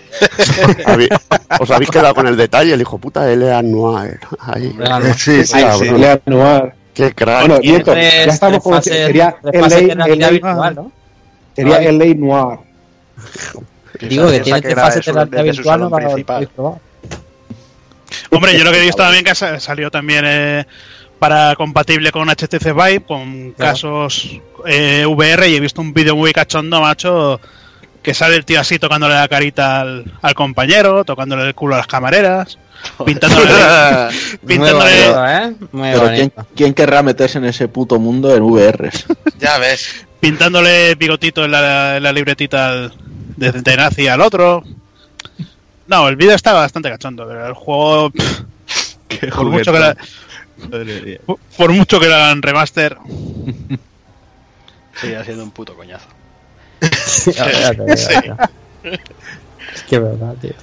[1.59, 3.25] Os habéis quedado con el detalle, el hijo puta
[3.63, 4.19] Noir.
[4.39, 4.75] Ahí.
[5.17, 5.89] Sí, sí, sí.
[6.25, 6.73] Noir.
[6.95, 7.41] Qué crack.
[7.41, 9.35] Bueno, Y Nieto, ya estamos fases- sería
[11.77, 11.87] Ay.
[11.87, 12.59] LA Noir.
[14.01, 16.07] Digo que tiene que tres fases de realidad virtual, para.
[18.31, 20.65] Hombre, yo lo que he visto también que sa- salió también eh,
[21.19, 26.33] para compatible con HTC Vive, con casos eh, VR, y he visto un vídeo muy
[26.33, 27.39] cachondo, macho,
[28.03, 31.79] que sale el tío así tocándole la carita al, al compañero, tocándole el culo a
[31.79, 32.57] las camareras,
[33.05, 35.55] pintándole, Muy pintándole, bonito, ¿eh?
[35.71, 39.05] Muy Pero ¿quién, querrá meterse en ese puto mundo en VRs?
[39.39, 40.05] Ya ves.
[40.19, 42.89] pintándole bigotito en la, en la libretita
[43.35, 44.63] de, de nazi al otro.
[45.87, 48.41] No, el vídeo está bastante cachondo, pero el juego, pff,
[49.35, 49.95] por mucho que la-
[51.25, 52.97] por- por mucho que lo hagan remaster,
[54.99, 56.07] Sigue siendo un puto coñazo.
[57.25, 58.49] Digo, ya.
[58.83, 60.53] Es que es verdad, tío.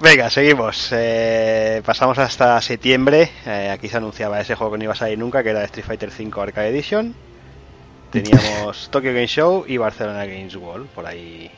[0.00, 0.88] Venga, seguimos.
[0.92, 3.30] Eh, pasamos hasta septiembre.
[3.44, 5.84] Eh, aquí se anunciaba ese juego que no iba a salir nunca, que era Street
[5.86, 7.14] Fighter V Arcade Edition.
[8.10, 11.50] Teníamos Tokyo Game Show y Barcelona Games World por ahí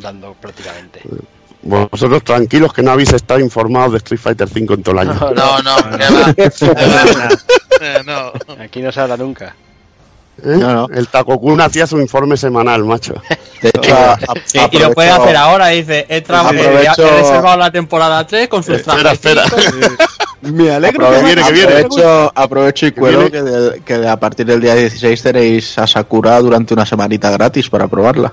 [0.00, 1.00] dando prácticamente.
[1.62, 5.14] Vosotros tranquilos que no habéis estado informados de Street Fighter 5 en todo el año.
[5.34, 6.34] No, no, que va.
[6.34, 7.28] Que va.
[7.80, 8.32] Eh, no.
[8.62, 9.56] Aquí no se habla nunca.
[10.42, 10.56] ¿Eh?
[10.58, 10.88] No, no.
[10.92, 13.14] El Takokun hacía su informe semanal, macho.
[13.62, 17.18] De hecho, a- a- Sí, y lo puede aprovecho- hacer ahora, dice, he, Aprovecho- he
[17.20, 19.42] reservado la temporada 3 con sus Espera, espera.
[20.42, 21.72] Me alegro Aprove- que viene, que viene.
[21.80, 23.30] Aprovecho, aprovecho y viene.
[23.30, 27.30] que, de- que de- a partir del día 16 tenéis a Sakura durante una semanita
[27.30, 28.32] gratis para probarla.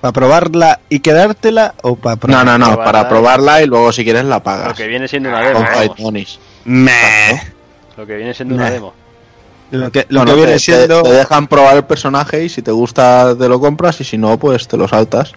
[0.00, 2.84] ¿Para probarla y quedártela o para No, no, no, probarla.
[2.84, 4.76] para probarla y luego si quieres la Lo pagas.
[4.76, 5.58] que viene siendo una demo.
[5.58, 6.00] Con Fight vamos.
[6.00, 6.38] Monies.
[6.64, 7.42] Meh.
[7.96, 8.94] Lo que viene siendo una demo.
[9.70, 11.02] Lo que, lo Bueno, que viene te, siendo.
[11.02, 14.18] te- te dejan probar el personaje y si te gusta te lo compras y si
[14.18, 15.32] no, pues te lo saltas.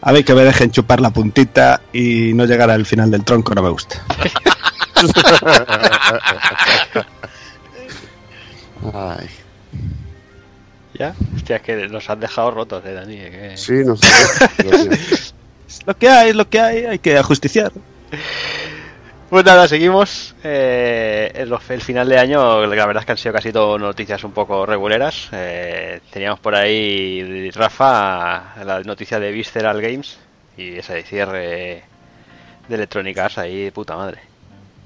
[0.00, 3.54] A ver, que me dejen chupar la puntita y no llegar al final del tronco,
[3.54, 4.02] no me gusta.
[8.92, 9.28] Ay,
[10.98, 11.14] ¿Ya?
[11.34, 13.16] Hostia, es que nos has dejado rotos, eh, Dani.
[13.16, 14.06] que- sí, no sé.
[14.62, 14.98] Dios mío.
[15.68, 17.72] Es lo que hay, es lo que hay, hay que ajusticiar.
[19.32, 20.34] Pues nada, seguimos.
[20.44, 24.32] Eh, el, final de año, la verdad es que han sido casi todo noticias un
[24.32, 25.30] poco reguleras.
[25.32, 30.18] Eh, teníamos por ahí, Rafa, la noticia de Visceral Games
[30.58, 31.82] y esa de cierre
[32.68, 34.18] de Electronic Arts ahí, puta madre.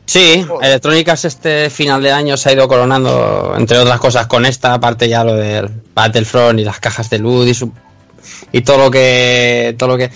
[0.05, 4.75] Sí, Electrónicas este final de año se ha ido coronando, entre otras cosas, con esta,
[4.75, 7.73] aparte ya lo del Battlefront y las cajas de luz y, su-
[8.53, 9.75] y todo lo que...
[9.77, 10.09] todo lo que...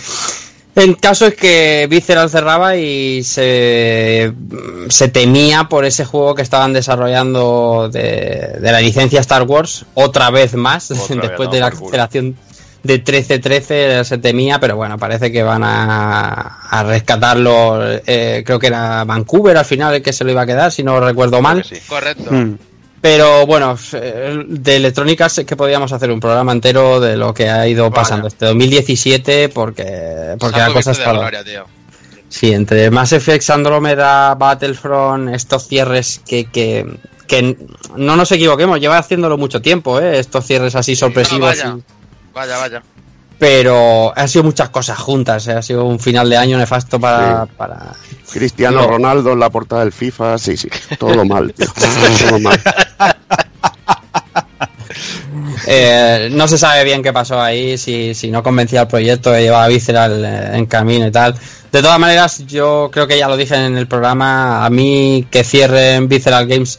[0.80, 4.32] El caso es que Visceral cerraba y se,
[4.88, 10.30] se temía por ese juego que estaban desarrollando de, de la licencia Star Wars, otra
[10.30, 12.36] vez más, Otra vez, después no, de la cancelación
[12.82, 17.78] de 13-13 se temía, pero bueno, parece que van a, a rescatarlo.
[18.06, 20.82] eh, creo que era Vancouver al final el que se lo iba a quedar, si
[20.82, 21.62] no recuerdo mal.
[21.62, 21.76] Sí.
[21.86, 22.30] Correcto.
[22.30, 22.56] Hmm.
[23.00, 27.48] Pero bueno, eh, de electrónicas es que podíamos hacer un programa entero de lo que
[27.48, 31.12] ha ido pasando este 2017 porque, porque la Santo cosa Cristo está...
[31.12, 31.64] de gloria, tío.
[32.28, 36.86] Sí, entre Mass Effect, Andromeda, Battlefront, estos cierres que, que,
[37.26, 37.56] que
[37.96, 40.18] no nos equivoquemos, lleva haciéndolo mucho tiempo, ¿eh?
[40.20, 41.48] estos cierres así sorpresivos.
[41.48, 41.76] vaya.
[41.78, 41.82] y-
[42.34, 42.82] Vaya, vaya.
[43.40, 45.52] Pero han sido muchas cosas juntas, ¿eh?
[45.54, 47.46] ha sido un final de año nefasto para...
[47.46, 47.94] para...
[48.30, 48.86] Cristiano No.
[48.86, 50.68] Ronaldo en la portada del FIFA, sí, sí,
[50.98, 51.66] todo mal, tío,
[52.28, 52.60] todo mal.
[55.66, 59.68] Eh, no se sabe bien qué pasó ahí, si, si no convencía al proyecto, llevaba
[59.68, 61.34] Visceral eh, en camino y tal.
[61.70, 65.44] De todas maneras, yo creo que ya lo dije en el programa, a mí que
[65.44, 66.78] cierren Visceral Games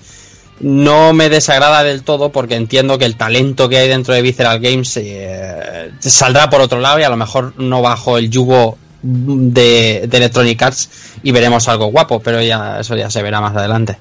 [0.62, 4.59] no me desagrada del todo porque entiendo que el talento que hay dentro de Visceral
[4.59, 10.05] Games eh, saldrá por otro lado y a lo mejor no bajo el yugo de,
[10.07, 10.89] de Electronic Arts
[11.24, 13.97] y veremos algo guapo, pero ya eso ya se verá más adelante.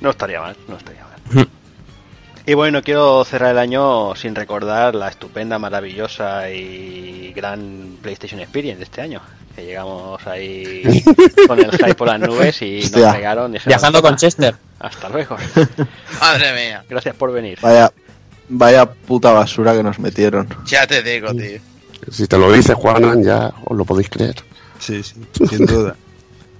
[0.00, 1.48] No estaría mal, no estaría mal.
[2.48, 8.78] Y bueno, quiero cerrar el año sin recordar la estupenda, maravillosa y gran PlayStation Experience
[8.78, 9.20] de este año.
[9.56, 11.02] Que llegamos ahí
[11.48, 13.12] con el hype por las nubes y nos Hostia.
[13.14, 13.50] pegaron.
[13.52, 14.54] dijeron, Viajando con "Toma, Chester.
[14.78, 15.36] Hasta luego.
[16.20, 16.84] Madre mía.
[16.88, 17.58] Gracias por venir.
[17.60, 17.90] Vaya,
[18.48, 20.46] vaya puta basura que nos metieron.
[20.66, 21.58] Ya te digo, tío.
[22.12, 24.36] Si te lo dice Juanan, ya os lo podéis creer.
[24.78, 25.14] Sí, sí,
[25.48, 25.96] sin duda.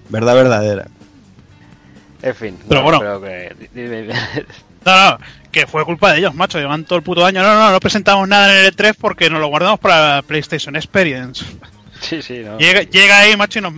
[0.08, 0.88] Verdad verdadera.
[2.22, 2.98] En fin, Pero bueno.
[2.98, 3.54] creo que...
[4.86, 5.18] No, no,
[5.50, 6.58] que fue culpa de ellos, macho.
[6.58, 7.42] Llevan todo el puto año.
[7.42, 11.44] No, no, no presentamos nada en el E3 porque nos lo guardamos para PlayStation Experience.
[12.00, 12.58] Sí, sí, no.
[12.58, 13.72] Llega, llega ahí, macho, y nos,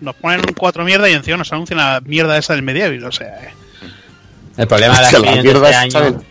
[0.00, 3.04] nos ponen cuatro mierda y encima nos anuncian la mierda esa del medieval.
[3.04, 3.50] O sea, eh.
[4.56, 6.22] El problema de la la de este año...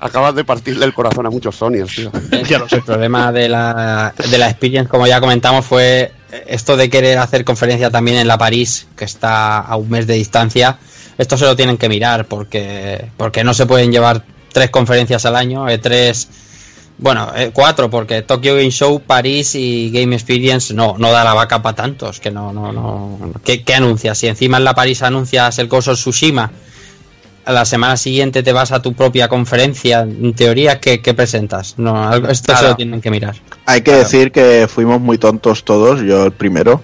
[0.00, 2.12] Acabas de partirle el corazón a muchos Sonyers, tío.
[2.70, 6.12] El problema de la, de la Experience, como ya comentamos, fue
[6.46, 10.14] esto de querer hacer conferencia también en la París, que está a un mes de
[10.14, 10.78] distancia.
[11.18, 15.34] Esto se lo tienen que mirar porque, porque no se pueden llevar tres conferencias al
[15.36, 16.28] año, eh, tres,
[16.98, 21.34] bueno, eh, cuatro, porque Tokyo Game Show, París y Game Experience no, no da la
[21.34, 23.18] vaca para tantos, que no, no, no.
[23.44, 24.16] ¿Qué, qué anuncias?
[24.18, 26.50] Si encima en la París anuncias el Ghost of Tsushima,
[27.44, 31.74] a la semana siguiente te vas a tu propia conferencia, en teoría, ¿qué, qué presentas?
[31.78, 33.36] No, esto se lo tienen que mirar.
[33.64, 36.82] Hay que decir que fuimos muy tontos todos, yo el primero,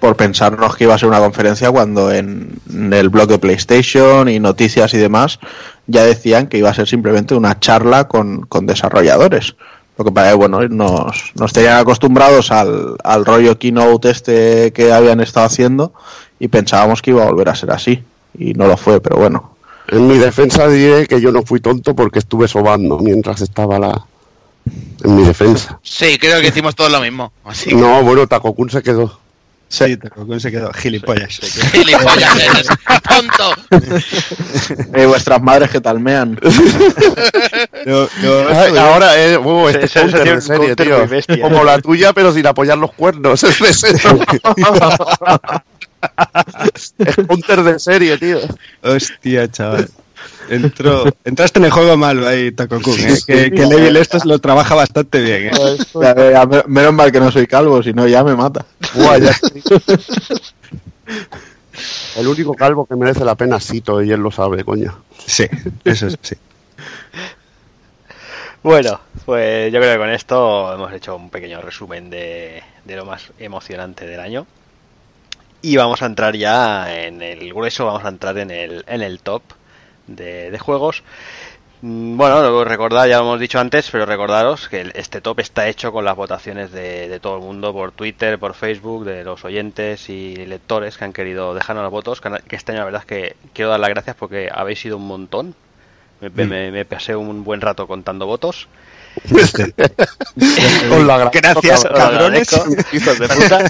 [0.00, 4.28] por pensarnos que iba a ser una conferencia cuando en, en el blog de PlayStation
[4.28, 5.38] y noticias y demás
[5.86, 9.54] ya decían que iba a ser simplemente una charla con, con desarrolladores.
[9.98, 15.20] Lo que para bueno, nos, nos tenían acostumbrados al, al rollo keynote este que habían
[15.20, 15.92] estado haciendo
[16.38, 18.02] y pensábamos que iba a volver a ser así.
[18.38, 19.56] Y no lo fue, pero bueno.
[19.88, 24.06] En mi defensa diré que yo no fui tonto porque estuve sobando mientras estaba la...
[25.02, 25.78] En mi defensa.
[25.82, 27.32] Sí, creo que hicimos todos lo mismo.
[27.44, 29.19] Así que- No, bueno, Takokun se quedó.
[29.72, 31.38] Sí, Takokun se quedó gilipollas.
[31.72, 32.66] Gilipollas eres,
[33.08, 33.54] tonto.
[34.94, 36.36] Eh, vuestras madres que talmean.
[38.52, 41.06] Ay, ahora, eh, uh, este Se- se- counter se de serie, tío.
[41.06, 41.40] bestia.
[41.40, 43.44] Como la tuya, pero sin apoyar los cuernos.
[43.60, 44.18] Es de serio.
[46.98, 48.38] es counter de serie, tío.
[48.82, 49.88] Hostia, chaval.
[50.50, 52.98] Entró, entraste en el juego malo ahí, Takokun.
[53.00, 53.18] ¿eh?
[53.26, 53.66] Que, que.
[53.66, 55.46] Level estos lo trabaja bastante bien.
[55.46, 55.50] ¿eh?
[55.94, 58.66] Ya, ya, me- menos mal que no soy calvo, si no ya me mata.
[58.94, 59.32] Ya.
[62.16, 65.02] El único calvo que merece la pena es Sito, y él lo sabe, coño.
[65.26, 65.46] Sí,
[65.84, 66.36] eso es, sí.
[68.62, 73.06] Bueno, pues yo creo que con esto hemos hecho un pequeño resumen de, de lo
[73.06, 74.46] más emocionante del año.
[75.62, 79.20] Y vamos a entrar ya en el grueso, vamos a entrar en el, en el
[79.20, 79.42] top
[80.10, 81.02] de, de juegos.
[81.82, 85.92] Mm, Bueno, recordad, ya lo hemos dicho antes, pero recordaros que este top está hecho
[85.92, 90.08] con las votaciones de, de todo el mundo por Twitter, por Facebook, de los oyentes
[90.10, 92.20] y lectores que han querido dejarnos los votos.
[92.20, 95.06] Que este año la verdad es que quiero dar las gracias porque habéis sido un
[95.06, 95.54] montón.
[96.20, 98.68] Me, me- me pasé un buen rato contando votos.
[100.36, 102.48] Gra- Gracias, cabrones.
[102.92, 103.58] hijos de puta.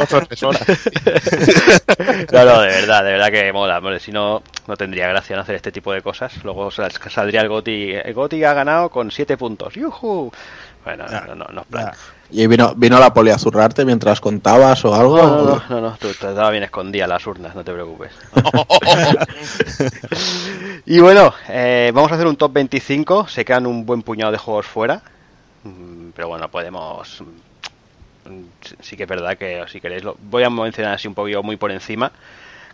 [2.32, 3.78] No, no, de verdad, de verdad que mola.
[3.78, 6.32] hombre, Si no, no tendría gracia no hacer este tipo de cosas.
[6.44, 7.92] Luego sal- saldría el Goti.
[7.92, 9.74] El Goti ha ganado con 7 puntos.
[9.74, 10.30] ¡Yujú!
[10.84, 11.90] Bueno, no, no, no plan.
[12.30, 15.16] ¿Y vino, vino la poli a zurrarte mientras contabas o algo?
[15.18, 18.12] No, no, no, no, tú estaba bien escondida las urnas, no te preocupes.
[20.86, 23.28] y bueno, eh, vamos a hacer un top 25.
[23.28, 25.02] Se quedan un buen puñado de juegos fuera.
[25.64, 27.20] Mm, Pero bueno, podemos.
[28.24, 28.42] mm,
[28.80, 31.56] sí- que es verdad que si queréis, lo, voy a mencionar así un poquillo muy
[31.56, 32.10] por encima.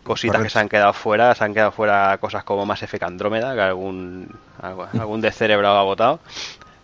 [0.02, 3.54] Cositas que se han quedado fuera, se han quedado fuera cosas como Mass Effect Andrómeda,
[3.54, 4.28] que algún,
[4.62, 6.20] algún de cerebro ha votado.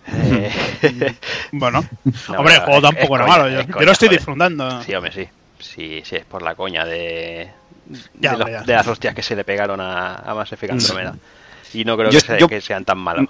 [0.09, 0.51] Eh,
[1.53, 1.81] Bueno,
[2.29, 3.49] No, hombre, el juego tampoco es era coña, malo.
[3.51, 4.19] Yo, es yo coña, lo estoy joder.
[4.19, 4.83] disfrutando.
[4.83, 5.29] Sí, hombre, sí.
[5.61, 7.49] Sí, sí, es por la coña de,
[8.15, 11.15] Ya, de, de las hostias que se le pegaron a, a Mass Effect Andromeda.
[11.73, 13.27] Y no creo Yo- que, se- yo- que sean tan malos.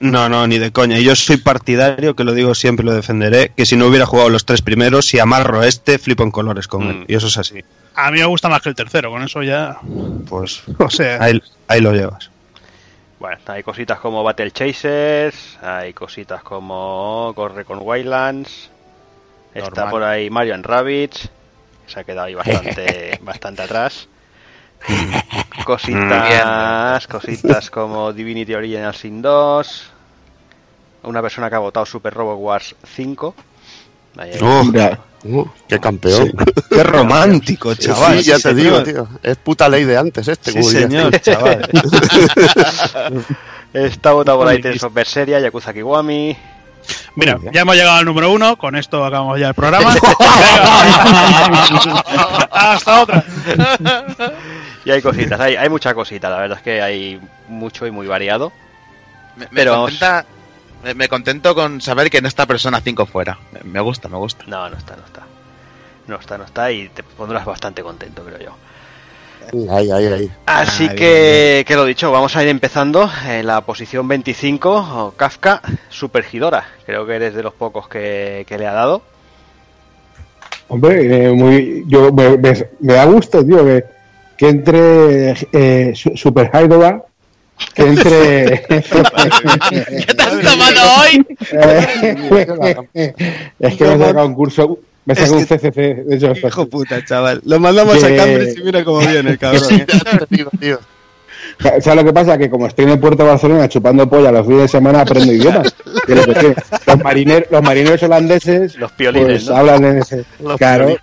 [0.00, 0.98] No, no, ni de coña.
[1.00, 4.28] Yo soy partidario, que lo digo siempre y lo defenderé, que si no hubiera jugado
[4.30, 6.90] los tres primeros, si amarro este, flipo en colores con Mm.
[6.90, 7.04] él.
[7.08, 7.64] Y eso es así.
[7.96, 9.78] A mí me gusta más que el tercero, con eso ya.
[10.28, 12.30] Pues O sea, ahí, ahí lo llevas.
[13.18, 18.70] Bueno, hay cositas como Battle Chasers, hay cositas como Corre con Wildlands,
[19.52, 21.22] está por ahí Mario and Rabbids,
[21.84, 24.06] que se ha quedado ahí bastante, bastante atrás.
[25.64, 29.90] Cositas, cositas como Divinity Original Sin 2,
[31.04, 33.34] una persona que ha votado Super Robot Wars 5.
[34.16, 34.62] Ahí hay- Oh,
[35.24, 36.30] Uh, qué campeón.
[36.70, 38.20] qué romántico, Sí, chaval.
[38.22, 39.08] ya Sí, te digo, tío.
[39.20, 40.52] Es puta ley de antes este.
[40.52, 41.68] Sí, señor, chaval.
[43.72, 46.36] Está votado por ahí of Berseria, Yakuza Kiwami.
[47.14, 48.56] Mira, ya hemos llegado al número uno.
[48.56, 49.94] Con esto acabamos ya el programa.
[52.50, 53.24] Hasta otra.
[54.84, 58.06] Y hay cositas, hay, hay mucha cosita, la verdad es que hay mucho y muy
[58.06, 58.52] variado.
[59.36, 60.24] Me, me Pero contenta-
[60.82, 63.38] me, me contento con saber que no está persona 5 fuera.
[63.52, 64.44] Me, me gusta, me gusta.
[64.46, 65.22] No, no está, no está.
[66.06, 68.56] No está, no está y te pondrás bastante contento, creo yo.
[69.70, 70.30] Ahí, ahí, ahí.
[70.46, 75.12] Así Ah, que, que lo dicho, vamos a ir empezando en la posición 25, o
[75.16, 76.64] Kafka Supergidora.
[76.84, 79.02] Creo que eres de los pocos que, que le ha dado.
[80.68, 83.84] Hombre, eh, muy, yo, me, me- me da gusto, tío, que,
[84.36, 87.02] que entre eh, Su- Super Hydra,
[87.74, 88.62] que entre...
[88.68, 91.26] ¿Qué te has tomado hoy?
[93.58, 94.78] es que me he sacado un curso,
[95.08, 97.40] me sacado un CCC, de hecho, Hijo puta, chaval.
[97.44, 99.62] Lo mandamos Que- a Cambridge y mira cómo viene el cabrón.
[99.72, 99.86] ¿eh?
[100.28, 100.78] Tío, tío.
[101.78, 104.30] O sea, lo que pasa que como estoy en el puerto de Barcelona chupando polla
[104.30, 105.74] los fines de semana aprendo idiomas.
[106.08, 106.54] Y lo que sé,
[106.86, 109.56] los, marineros, los marineros holandeses Los piolines, pues, ¿no?
[109.56, 110.24] hablan en ese.
[110.42, 110.86] Los claro.
[110.86, 111.02] piolines.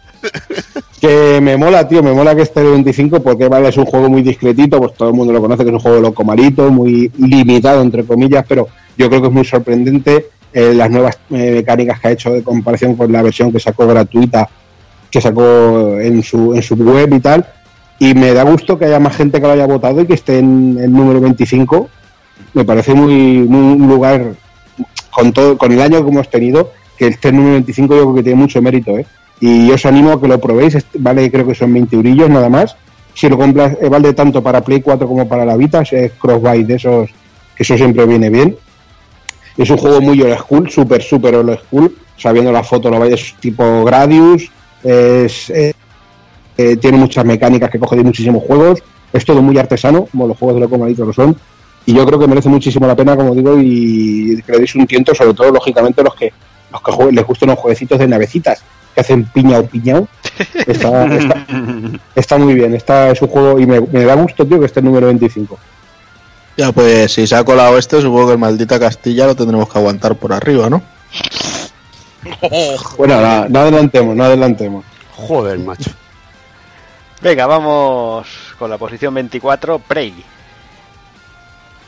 [1.00, 4.10] Que me mola, tío, me mola que esté el 25 porque vale, es un juego
[4.10, 7.12] muy discretito, pues todo el mundo lo conoce que es un juego loco marito, muy
[7.20, 8.68] limitado entre comillas, pero
[8.98, 12.42] yo creo que es muy sorprendente eh, las nuevas eh, mecánicas que ha hecho de
[12.42, 14.48] comparación con la versión que sacó gratuita,
[15.12, 17.46] que sacó en su, en su web y tal.
[18.00, 20.40] Y me da gusto que haya más gente que lo haya votado y que esté
[20.40, 21.90] en el número 25.
[22.54, 24.34] Me parece muy, muy un lugar
[25.12, 28.02] con todo, con el año que hemos tenido, que esté en el número 25 yo
[28.04, 29.06] creo que tiene mucho mérito, ¿eh?
[29.42, 32.78] Y os animo a que lo probéis, vale, creo que son 20 eurillos nada más.
[33.14, 36.64] Si lo compras, eh, vale tanto para Play 4 como para la Vita, es crossbuy
[36.64, 37.10] de esos,
[37.56, 38.56] que eso siempre viene bien.
[39.58, 41.96] Es un juego muy old school, súper, súper old school.
[42.18, 44.50] Sabiendo la foto, lo veis tipo Gradius.
[44.84, 45.74] Es, eh,
[46.58, 48.84] eh, tiene muchas mecánicas que coge de muchísimos juegos.
[49.14, 51.36] Es todo muy artesano, como los juegos de Loco Malito lo son.
[51.86, 54.88] Y yo creo que merece muchísimo la pena, como digo, y que le deis un
[54.88, 56.34] tiento, sobre todo, lógicamente, los que
[56.72, 58.62] los que jueguen- les gustan los jueguecitos de navecitas,
[58.94, 60.08] que hacen piñao piñao.
[60.68, 61.46] Está, está,
[62.16, 64.80] está muy bien, está, es un juego y me, me da gusto, tío, que esté
[64.80, 65.58] el número 25.
[66.58, 69.78] Ya, pues si se ha colado este, supongo que el maldita Castilla lo tendremos que
[69.78, 70.82] aguantar por arriba, ¿no?
[72.98, 74.84] Bueno, no, no adelantemos, no adelantemos.
[75.16, 75.92] Joder, macho.
[77.22, 78.28] Venga, vamos
[78.58, 80.14] con la posición 24, Prey.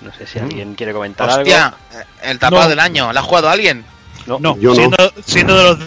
[0.01, 1.77] No sé si alguien quiere comentar Hostia, algo.
[1.99, 2.69] eh, el tapado No.
[2.69, 3.11] del año.
[3.11, 3.83] ¿La ha jugado alguien?
[4.27, 4.75] No, No, yo no.
[4.75, 5.79] siendo, siendo de los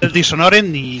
[0.00, 0.98] del Dishonored ni,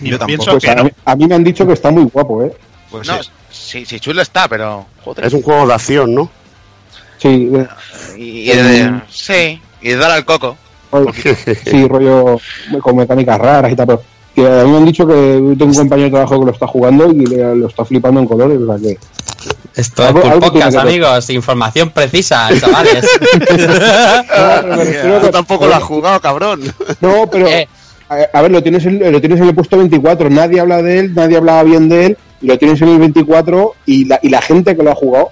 [0.00, 0.84] ni Yo lo pienso Pues que a, no.
[0.84, 2.52] mí, a mí me han dicho que está muy guapo, ¿eh?
[2.90, 3.30] Pues no, sí.
[3.50, 4.86] sí, sí, chulo está, pero.
[5.04, 5.24] Joder.
[5.24, 6.30] Es un juego de acción, ¿no?
[7.22, 7.66] Sí, eh,
[8.18, 10.56] Y, y de, sí, y de dar al coco.
[11.64, 12.38] sí, rollo
[12.82, 14.02] con mecánicas raras y tal, pero
[14.34, 16.66] que a mí me han dicho que tengo un compañero de trabajo que lo está
[16.66, 18.98] jugando y le- lo está flipando en colores, o sea que...
[19.74, 21.30] Esto es tiene Podcast, amigos.
[21.30, 23.06] Información precisa, chavales.
[25.06, 26.60] No, Tú tampoco lo has jugado, cabrón.
[27.00, 27.66] No, pero Eh.
[28.08, 30.98] a, a ver, lo tienes, en, lo tienes en el puesto 24, nadie habla de
[30.98, 34.28] él, nadie hablaba bien de él, y lo tienes en el 24 y la, y
[34.28, 35.30] la gente que lo ha jugado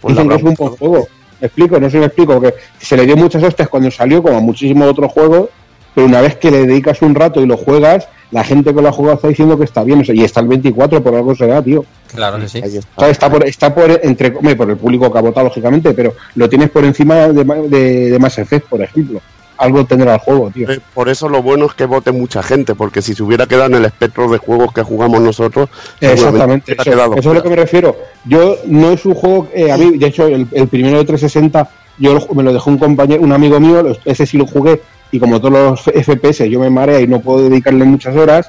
[0.00, 1.08] Pues dicen que es un buen juego.
[1.40, 1.80] ¿Me explico?
[1.80, 4.40] No sé si me explico, porque se le dio muchas hostias cuando salió, como a
[4.40, 5.48] muchísimos otros juegos,
[5.94, 8.88] pero una vez que le dedicas un rato y lo juegas, la gente que lo
[8.88, 11.34] ha jugado está diciendo que está bien, o sea, y está el 24, por algo
[11.34, 11.84] será, tío.
[12.12, 12.58] claro que sí.
[12.58, 12.80] Está.
[12.96, 16.14] sea, está por, está por, entre, hombre, por el público que ha votado, lógicamente, pero
[16.34, 19.20] lo tienes por encima de, de, de Mass Effect, por ejemplo.
[19.60, 20.70] Algo tendrá el juego, tío.
[20.70, 23.66] Eh, Por eso lo bueno es que vote mucha gente, porque si se hubiera quedado
[23.66, 25.68] en el espectro de juegos que jugamos nosotros,
[26.00, 27.94] Exactamente, eso, quedado eso es lo que me refiero.
[28.24, 31.68] Yo no es un juego, eh, a mí, de hecho, el, el primero de 360,
[31.98, 34.80] yo lo- me lo dejó un compañero, un amigo mío, ese sí lo jugué,
[35.12, 38.48] y como todos los FPS, yo me marea y no puedo dedicarle muchas horas,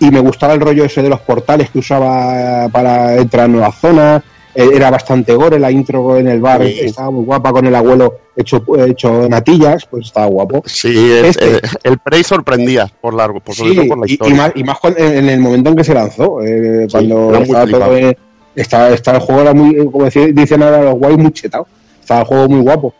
[0.00, 3.78] y me gustaba el rollo ese de los portales que usaba para entrar a nuevas
[3.78, 4.22] zonas,
[4.54, 6.80] era bastante gore, la intro en el bar Sí.
[6.80, 10.62] estaba muy guapa con el abuelo hecho, hecho natillas, pues estaba guapo.
[10.66, 11.44] Sí, el, Este.
[11.50, 14.34] el- el Prey sorprendía por largo, por, sobre Sí, todo por la historia.
[14.34, 17.66] y más, y más cuando- en, el momento en que se lanzó, eh, cuando estaba,
[17.66, 18.16] todo, eh,
[18.56, 21.66] estaba, estaba el juego era muy, eh, como decía- dicen ahora los guays, muy chetado.
[22.00, 22.94] Estaba el juego muy guapo.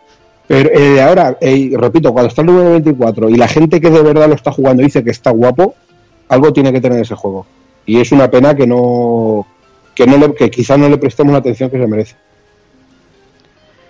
[0.47, 4.03] Pero eh, ahora, eh, repito, cuando está el número 24 y la gente que de
[4.03, 5.75] verdad lo está jugando dice que está guapo,
[6.29, 7.47] algo tiene que tener ese juego.
[7.87, 9.47] Y es una pena que no
[10.01, 12.17] que no le, que quizás no le prestemos la atención que se merece.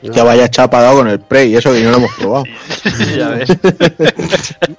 [0.02, 2.44] Que vaya chapa dado con el Prey, eso que no lo hemos probado.
[3.16, 3.50] ya ves.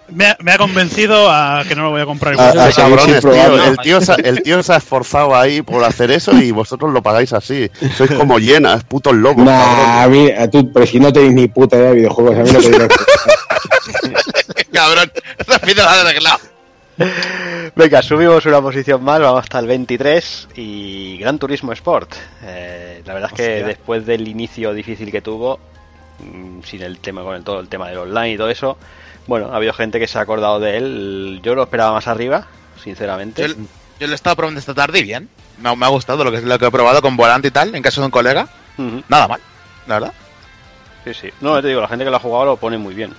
[0.10, 3.78] Me ha, me ha convencido a que no lo voy a comprar cabrones, tío, el,
[3.78, 7.32] tío se, el tío se ha esforzado ahí por hacer eso y vosotros lo pagáis
[7.34, 7.70] así.
[7.96, 9.46] Sois como llenas, putos lobos.
[9.46, 12.42] Nah, a mí, a tú, pero si no tenéis ni puta idea de videojuegos, a
[12.42, 12.88] mí lo que digo
[14.74, 15.12] Cabrón,
[15.48, 16.40] repite la de lado.
[17.76, 22.14] Venga, subimos una posición más, vamos hasta el 23 y Gran Turismo Sport.
[22.44, 23.68] Eh, la verdad es que Hostia.
[23.68, 25.60] después del inicio difícil que tuvo,
[26.20, 28.78] mm, sin el tema con el, todo el tema del online y todo eso,
[29.28, 31.40] bueno, ha habido gente que se ha acordado de él.
[31.44, 32.48] Yo lo esperaba más arriba,
[32.84, 33.48] sinceramente.
[33.48, 33.56] Yo,
[34.00, 35.30] yo lo he estado probando esta tarde y bien.
[35.60, 37.82] Me, me ha gustado lo que, lo que he probado con volante y tal, en
[37.82, 38.48] caso de un colega.
[39.08, 39.40] Nada mal,
[39.88, 40.14] la verdad.
[41.06, 41.30] Sí, sí.
[41.40, 43.14] No, te digo, la gente que lo ha jugado lo pone muy bien.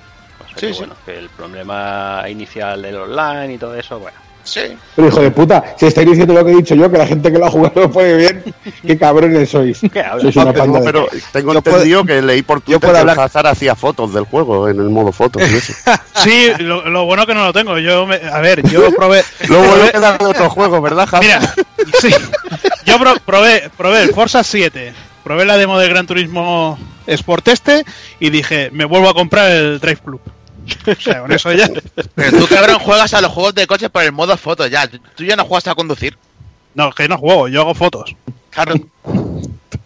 [0.54, 0.78] O sea Sí, que, sí.
[0.80, 4.16] bueno, que el problema inicial del online y todo eso, bueno.
[4.44, 4.60] Sí.
[4.96, 7.30] Pero hijo de puta, si estáis diciendo lo que he dicho yo, que la gente
[7.30, 8.42] que lo ha jugado lo puede bien,
[8.86, 9.78] qué cabrones sois.
[9.80, 10.04] ¿Qué?
[10.20, 12.92] Sois una No, panda de- pero tengo Yo puedo- entendido que leí por Twitter puedo
[12.94, 15.72] que el hablar- Hazard hacía fotos del juego en el modo fotos y eso.
[16.16, 17.78] Sí, lo, lo bueno que no lo tengo.
[17.78, 19.22] Yo, me- a ver, yo probé.
[19.48, 21.22] Lo bueno probé- que da de otro juego, ¿verdad, Hazard?
[21.22, 21.54] Mira,
[22.00, 22.10] sí.
[22.84, 24.92] Yo pro- probé, probé el Forza 7,
[25.22, 26.76] probé la demo del Gran Turismo
[27.06, 27.84] Sport este
[28.18, 30.20] y dije, me vuelvo a comprar el Drive Club.
[30.86, 31.68] O sea, con eso ya.
[32.14, 34.88] Pero tú, cabrón, juegas a los juegos de coches por el modo foto ya.
[34.88, 36.16] Tú ya no juegas a conducir.
[36.74, 38.14] No, que no juego, yo hago fotos.
[38.50, 38.74] Claro.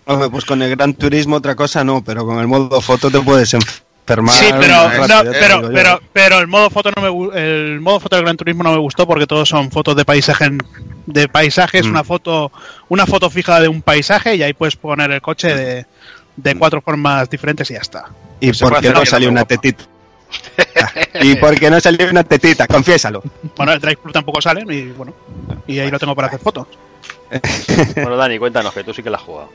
[0.04, 3.20] Hombre, pues con el Gran Turismo otra cosa no, pero con el modo foto te
[3.20, 4.34] puedes enfermar.
[4.36, 8.24] Sí, pero, no, pero, pero, pero el modo foto no me el modo foto del
[8.24, 10.50] Gran Turismo no me gustó porque todos son fotos de paisajes
[11.06, 11.90] de paisajes, Mm.
[11.90, 12.52] una foto
[12.88, 15.86] una foto fija de un paisaje y ahí puedes poner el coche de,
[16.36, 18.04] de cuatro formas diferentes y ya está.
[18.38, 19.84] ¿Y Pues por qué no salió una tetita?
[21.22, 22.66] ¿Y por qué no salió una tetita?
[22.66, 23.22] Confiésalo.
[23.56, 25.14] Bueno, el Drive Club tampoco sale y bueno,
[25.66, 26.66] y ahí lo tengo para hacer fotos.
[27.96, 29.48] Bueno, Dani, cuéntanos que tú sí que la has jugado.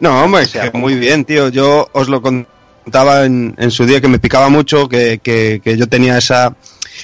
[0.00, 1.48] No, hombre, sea, que muy bien, tío.
[1.48, 5.76] Yo os lo contaba en, en su día que me picaba mucho, que, que- que
[5.76, 6.54] yo tenía esa...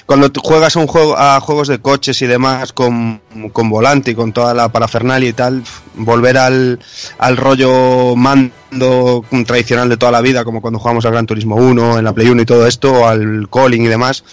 [0.07, 3.21] Cuando juegas a, un juego, a juegos de coches y demás con,
[3.53, 5.63] con volante y con toda la parafernalia y tal,
[5.95, 6.79] volver al,
[7.19, 11.99] al rollo mando tradicional de toda la vida, como cuando jugamos al Gran Turismo 1,
[11.99, 14.25] en la Play 1 y todo esto, al Calling y demás,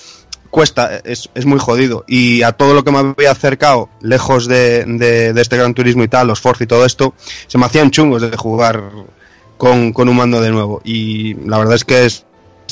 [0.49, 2.03] cuesta, es, es muy jodido.
[2.07, 6.03] Y a todo lo que me había acercado, lejos de, de- de este Gran Turismo
[6.03, 7.13] y tal, los Forza y todo esto,
[7.47, 8.83] se me hacían chungos de jugar
[9.57, 10.81] con, con un mando de nuevo.
[10.83, 12.25] Y la verdad es que es-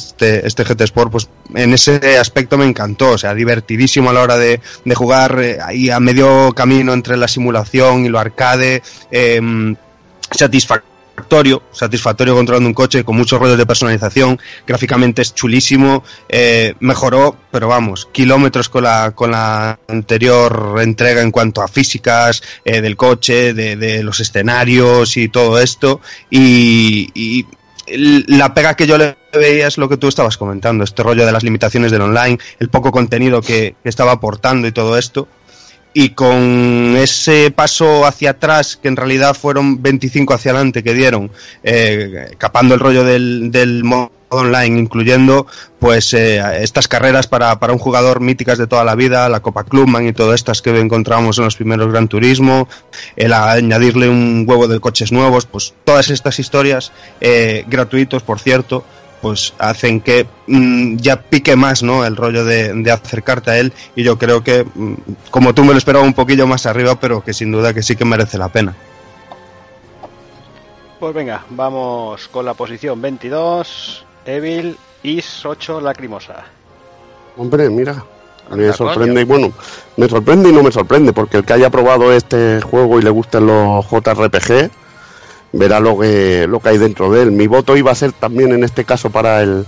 [0.07, 3.11] este, este GT Sport, pues en ese aspecto me encantó.
[3.11, 7.17] O sea, divertidísimo a la hora de, de jugar eh, ahí a medio camino entre
[7.17, 8.81] la simulación y lo arcade.
[9.11, 9.75] em,
[10.31, 17.35] satisfactorio, satisfactorio controlando un coche con muchos rollos de personalización, gráficamente es chulísimo, eh, mejoró,
[17.51, 22.95] pero vamos, kilómetros con la, con la anterior entrega en cuanto a físicas eh, del
[22.95, 27.45] coche, de, los escenarios y todo esto, y, y
[27.87, 31.31] la pega que yo le veía es lo que tú estabas comentando, este rollo de
[31.31, 35.27] las limitaciones del online, el poco contenido que, estaba aportando y todo esto
[35.93, 41.31] y con ese paso hacia atrás, que en realidad fueron 25 hacia adelante que dieron,
[41.63, 45.47] eh, capando el rollo del, del modo online, incluyendo
[45.79, 49.63] pues eh, estas carreras para, para un jugador míticas de toda la vida, la Copa
[49.63, 52.67] Clubman y todas estas que encontramos en los primeros Gran Turismo,
[53.15, 58.85] el añadirle un huevo de coches nuevos, pues todas estas historias, eh, gratuitos por cierto,
[59.21, 62.05] pues hacen que mm, ya pique más ¿no?
[62.05, 64.93] el rollo de, de acercarte a él y yo creo que mm,
[65.31, 67.95] como tú me lo esperaba un poquillo más arriba pero que sin duda que sí
[67.95, 68.75] que merece la pena
[70.99, 74.05] Pues venga, vamos con la posición 22.
[74.25, 76.43] Evil Is 8 Lacrimosa.
[77.37, 78.03] Hombre, mira,
[78.53, 79.53] me sorprende y bueno,
[79.95, 83.09] me sorprende y no me sorprende, porque el que haya probado este juego y le
[83.09, 84.69] gusten los JRPG,
[85.53, 87.31] verá lo que, lo que hay dentro de él.
[87.31, 89.65] Mi voto iba a ser también en este caso para el...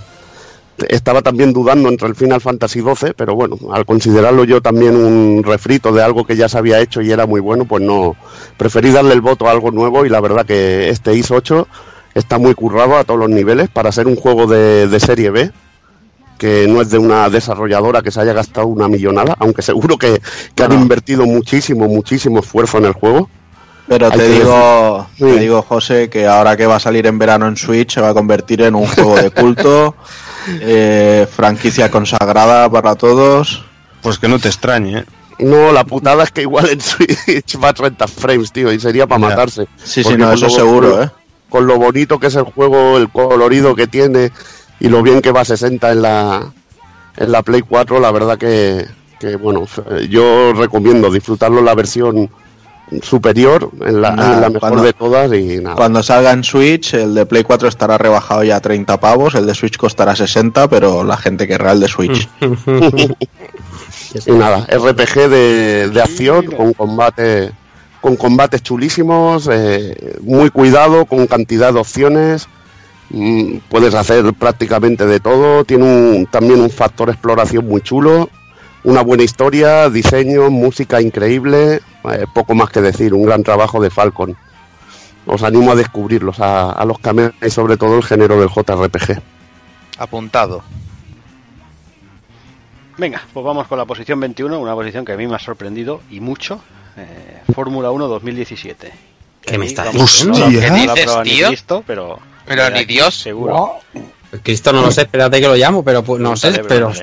[0.88, 5.42] Estaba también dudando entre el Final Fantasy XII, pero bueno, al considerarlo yo también un
[5.44, 8.16] refrito de algo que ya se había hecho y era muy bueno, pues no,
[8.56, 11.68] preferí darle el voto a algo nuevo y la verdad que este IS 8
[12.14, 15.52] está muy currado a todos los niveles para ser un juego de, de serie B,
[16.38, 20.20] que no es de una desarrolladora que se haya gastado una millonada, aunque seguro que,
[20.54, 23.28] que han invertido muchísimo, muchísimo esfuerzo en el juego.
[23.92, 25.24] Pero te digo, Sí.
[25.24, 28.08] te digo, José, que ahora que va a salir en verano en Switch se va
[28.08, 29.94] a convertir en un juego de culto,
[30.60, 33.64] eh, franquicia consagrada para todos.
[34.00, 35.04] pues que no te extrañe ¿eh?
[35.38, 39.06] No, la putada es que igual en Switch va a 30 frames, tío, y sería
[39.06, 39.66] para matarse.
[39.82, 41.10] Sí, sí, no, con eso lo- seguro, ¿eh?
[41.50, 44.32] Con lo bonito que es el juego, el colorido que tiene
[44.80, 46.50] y lo bien que va a 60 en la,
[47.18, 48.86] en la Play 4, la verdad que,
[49.20, 49.66] que, bueno,
[50.08, 52.30] yo recomiendo disfrutarlo en la versión
[53.02, 55.76] superior, en la, Nada, en la mejor cuando- de todas y nada.
[55.76, 59.46] Cuando salga en Switch, el de Play 4 estará rebajado ya a 30 pavos, el
[59.46, 62.28] de Switch costará 60, pero la gente querrá el de Switch.
[64.26, 67.50] Y nada, RPG de, de acción con combate
[68.02, 72.48] con combates chulísimos, eh, muy cuidado, con cantidad de opciones.
[73.10, 75.64] mm, puedes hacer prácticamente de todo.
[75.64, 78.28] Tiene un- también un factor exploración muy chulo,
[78.84, 81.80] una buena historia, diseño, música increíble.
[82.04, 84.36] eh, poco más que decir, un gran trabajo de Falcon.
[85.26, 89.20] Os animo a descubrirlos, a, a los que améis sobre todo el género del JRPG.
[89.98, 90.64] Apuntado.
[92.98, 96.00] Venga, pues vamos con la posición 21, una posición que a mí me ha sorprendido
[96.10, 96.60] y mucho.
[96.96, 98.92] Eh, Fórmula 1 2017.
[99.40, 100.38] ¿Qué me estás diciendo?
[100.38, 101.46] no, no ¿Qué dices, ni tío?
[101.48, 103.14] Cristo, pero, Pero ni Dios.
[103.14, 103.78] Seguro.
[104.42, 106.92] Cristo no lo sé, espérate que lo llamo, pero pues, no sé, pero...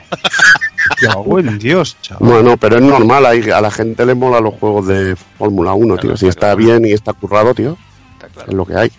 [0.96, 1.26] pregúntale.
[1.28, 2.30] buen Dios chaval.
[2.30, 5.98] Bueno, pero es normal, ahí a la gente le mola los juegos de Fórmula 1,
[5.98, 6.18] tío.
[6.18, 7.78] Si está bien y está currado, tío,
[8.22, 8.92] Está es lo que hay.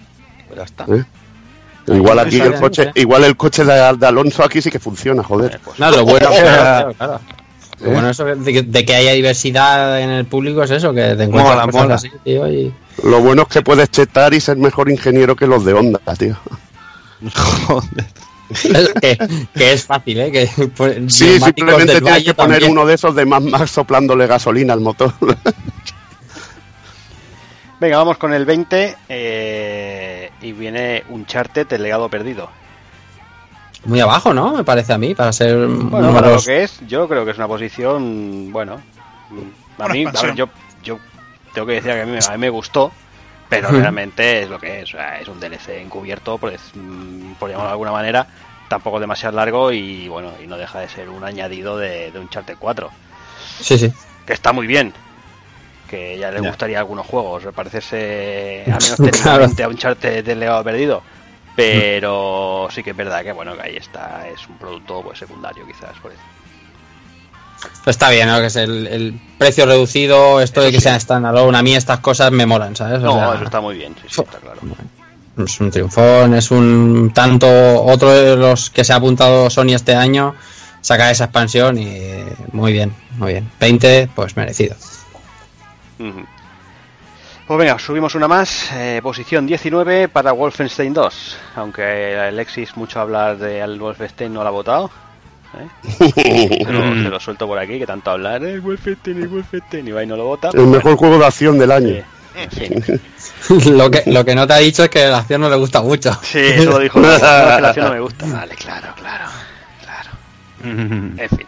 [0.48, 0.84] Pues ya está.
[0.94, 1.04] ¿eh?
[1.86, 5.54] Igual aquí el coche, igual el coche de, de Alonso aquí sí que funciona, joder.
[5.54, 6.40] Eh, pues, No, lo bueno, Eh.
[6.40, 7.20] claro, claro.
[7.80, 11.14] Lo bueno eso de, que- de que haya diversidad en el público es eso, que
[11.16, 11.94] te encuentras Mola, personas mola.
[11.94, 12.72] así, tío, y...
[13.02, 16.36] Lo bueno es que puedes chetar y ser mejor ingeniero que los de Honda, tío.
[19.00, 19.18] que,
[19.54, 20.32] que es fácil, ¿eh?
[20.32, 22.72] Que pues, Sí, simplemente del tienes Valle que poner también.
[22.72, 25.12] uno de esos de Mad Max soplándole gasolina al motor.
[27.80, 32.50] Venga, vamos con el 20 eh, y viene Uncharted, el legado perdido.
[33.86, 34.52] Muy abajo, ¿no?
[34.54, 37.38] Me parece a mí, para ser Bueno, para lo que es, yo creo que es
[37.38, 38.78] una posición, bueno,
[39.78, 40.50] a mí, a ver, yo,
[40.84, 40.98] yo
[41.54, 42.92] tengo que decir que a mí, me- a mí me gustó,
[43.50, 47.50] pero realmente es lo que es, o sea, es un DLC encubierto, pues, mm, por
[47.50, 48.26] llamarlo de alguna manera,
[48.68, 52.56] tampoco demasiado largo y bueno, y no deja de ser un añadido de, de Uncharted
[52.58, 52.90] 4,
[53.60, 53.92] Sí, sí.
[54.26, 54.94] que está muy bien.
[55.88, 60.62] Que ya le gustaría a algunos juegos, parecerse al menos técnicamente a Uncharted del legado
[60.64, 61.02] perdido.
[61.56, 65.66] Pero sí que es verdad que bueno que ahí está, es un producto pues secundario
[65.66, 66.22] quizás por eso.
[67.60, 68.38] Pero está bien, ¿no?
[68.40, 71.56] Que es el, el precio reducido, esto de que sea standalone.
[71.58, 72.98] A mí estas cosas me molan, ¿sabes?
[73.00, 74.60] O No, sea, eso está muy bien, sí, sí, está claro.
[75.38, 77.46] Es un triunfón, es un tanto
[77.84, 80.34] otro de los que se ha apuntado Sony este año.
[80.82, 83.50] Sacar esa expansión y muy bien, muy bien.
[83.60, 84.74] 20, pues merecido.
[87.46, 88.70] Pues venga, subimos una más.
[88.72, 91.36] eh, posición 19 para Wolfenstein 2.
[91.56, 94.90] Aunque Alexis mucho hablar de al Wolfenstein no lo ha votado.
[95.58, 96.62] ¿Eh?
[96.64, 98.44] Se, lo, se lo suelto por aquí, que tanto hablar.
[98.44, 99.88] Eh, Wolfenstein, Wolfenstein.
[99.88, 100.50] Y va y no lo vota.
[100.52, 102.02] El mejor juego de acción del año.
[102.50, 102.68] Sí,
[103.70, 105.82] lo, que, lo que no te ha dicho es que la acción no le gusta
[105.82, 106.12] mucho.
[106.22, 107.00] Sí, eso lo dijo.
[107.00, 108.26] No, no, es que la acción no me gusta.
[108.32, 109.24] Vale, claro, claro.
[109.82, 110.10] Claro.
[110.62, 111.46] En fin.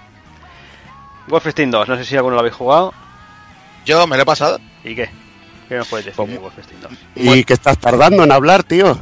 [1.28, 2.92] Wolfenstein 2, no sé si alguno lo habéis jugado.
[3.84, 4.61] Yo me lo he pasado.
[4.84, 5.09] ¿Y qué?
[5.68, 6.92] ¿Qué nos puedes decir de Wolfenstein 2?
[7.16, 8.98] Y que estás tardando en hablar, tío.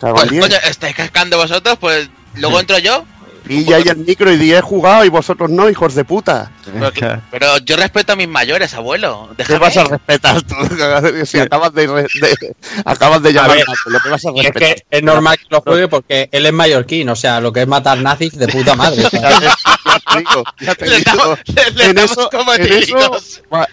[0.00, 3.04] Pues coño, estáis cascando vosotros, pues luego entro yo.
[3.46, 6.50] Pilla ahí el micro y di he jugado y vosotros no, hijos de puta.
[6.64, 9.28] Pero, que- pero yo respeto a mis mayores, abuelo.
[9.36, 9.58] ¿Qué Déjame.
[9.60, 10.54] vas a respetar tú?
[11.26, 14.44] Si acabas de, de- acabas de llamar ver, a lo que vas a Y es
[14.46, 14.74] respetar.
[14.76, 17.68] que es normal que lo juegue porque él es mallorquín, o sea, lo que es
[17.68, 19.04] matar nazis de puta madre.
[19.04, 21.12] o sea, Ya te digo, ya te Le digo.
[21.16, 22.96] damos- le- le En eso- como en eso-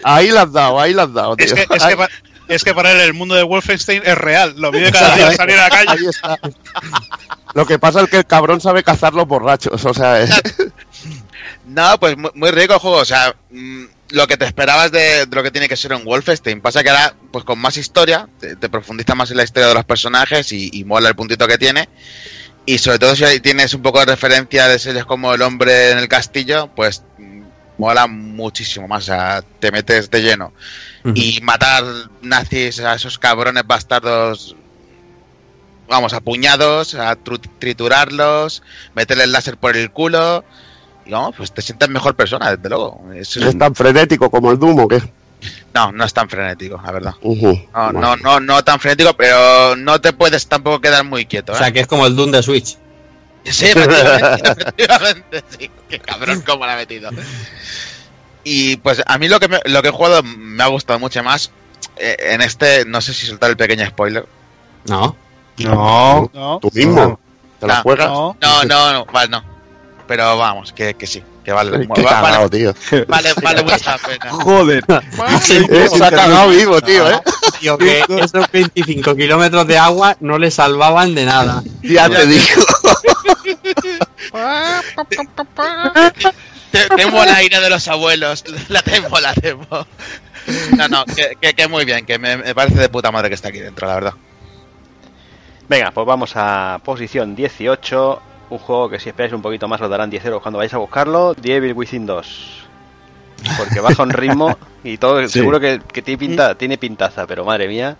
[0.04, 1.46] ahí las has dado, ahí las has dado, tío.
[1.46, 2.08] Es que, es, que Ahí- pa-
[2.48, 4.54] es que para él el mundo de Wolfenstein es real.
[4.56, 5.90] Lo vive cada día al salir a la calle.
[5.90, 6.38] Ahí está.
[7.54, 10.42] Lo que pasa es que el cabrón sabe cazar los borrachos, o sea, es-
[11.66, 12.98] No, pues muy, muy rico el juego.
[12.98, 16.04] O sea, mm, lo que te esperabas de, de lo que tiene que ser un
[16.04, 16.60] Wolfenstein.
[16.60, 19.74] Pasa que ahora, pues con más historia, te, te profundiza más en la historia de
[19.74, 21.88] los personajes y, y mola el puntito que tiene.
[22.66, 25.90] Y sobre todo si ahí tienes un poco de referencia de series como El hombre
[25.90, 27.33] en el castillo, pues mm,
[27.78, 29.04] mola muchísimo más.
[29.04, 30.52] O sea, te metes de lleno.
[31.14, 31.84] Y matar
[32.22, 34.56] nazis a esos cabrones bastardos,
[35.88, 38.62] vamos, a puñados, a tru- triturarlos,
[38.94, 40.44] meterle el láser por el culo.
[41.06, 43.04] Y vamos, pues te sientes mejor persona, desde luego.
[43.14, 45.02] Es- es tan frenético como el Doom, ¿o qué?
[45.74, 47.14] no, no es tan frenético, la verdad.
[47.22, 47.92] No, Bueno.
[47.92, 51.52] no, no, no tan frenético, pero no te puedes tampoco quedar muy quieto.
[51.52, 51.58] o ¿eh?
[51.58, 52.78] sea, que es como el Doom de Switch.
[53.52, 55.70] Sí, efectivamente, efectivamente, sí.
[55.88, 57.10] Qué cabrón cómo la ha metido.
[58.42, 61.22] Y pues a mí lo que, me- lo que he jugado me ha gustado mucho
[61.22, 61.50] más.
[61.96, 64.26] Eh, en este, no sé si soltar el pequeño spoiler.
[64.86, 65.16] No.
[65.58, 66.30] No.
[66.32, 67.18] No, Tú mismo.
[67.60, 68.06] ¿Te la No, juegas?
[68.08, 68.36] no.
[68.40, 69.44] No, no, no, vale, no.
[70.06, 71.88] Pero vamos, que, que sí, que vale.
[71.94, 72.74] Qué va- cagado, vale, tío.
[73.08, 74.30] vale, vale mucha la pena.
[74.32, 74.84] Joder.
[75.42, 77.20] Se ha cagado vivo, tío, ¿eh?
[77.60, 81.62] Tío, que esos 25 kilómetros de agua no le salvaban de nada.
[81.82, 82.44] Ya te digo.
[86.70, 88.44] Te- Temo la ira de los abuelos.
[88.68, 89.66] La temo, la temo.
[90.76, 93.34] No, no, que, que, que muy bien, que me, me parece de puta madre que
[93.34, 94.14] está aquí dentro, la verdad.
[95.68, 98.22] Venga, pues vamos a posición 18.
[98.50, 100.78] Un juego que si esperáis un poquito más os darán 10 euros cuando vayáis a
[100.78, 101.34] buscarlo.
[101.34, 102.60] The Evil Within 2.
[103.56, 105.22] Porque baja un ritmo y todo.
[105.22, 105.28] Sí.
[105.38, 107.96] Seguro que, que tiene, pinta, tiene pintaza, pero madre mía.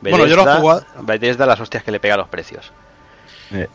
[0.00, 0.86] Bueno, yo lo he jugado.
[1.02, 2.72] Bethesda las hostias que le pega a los precios.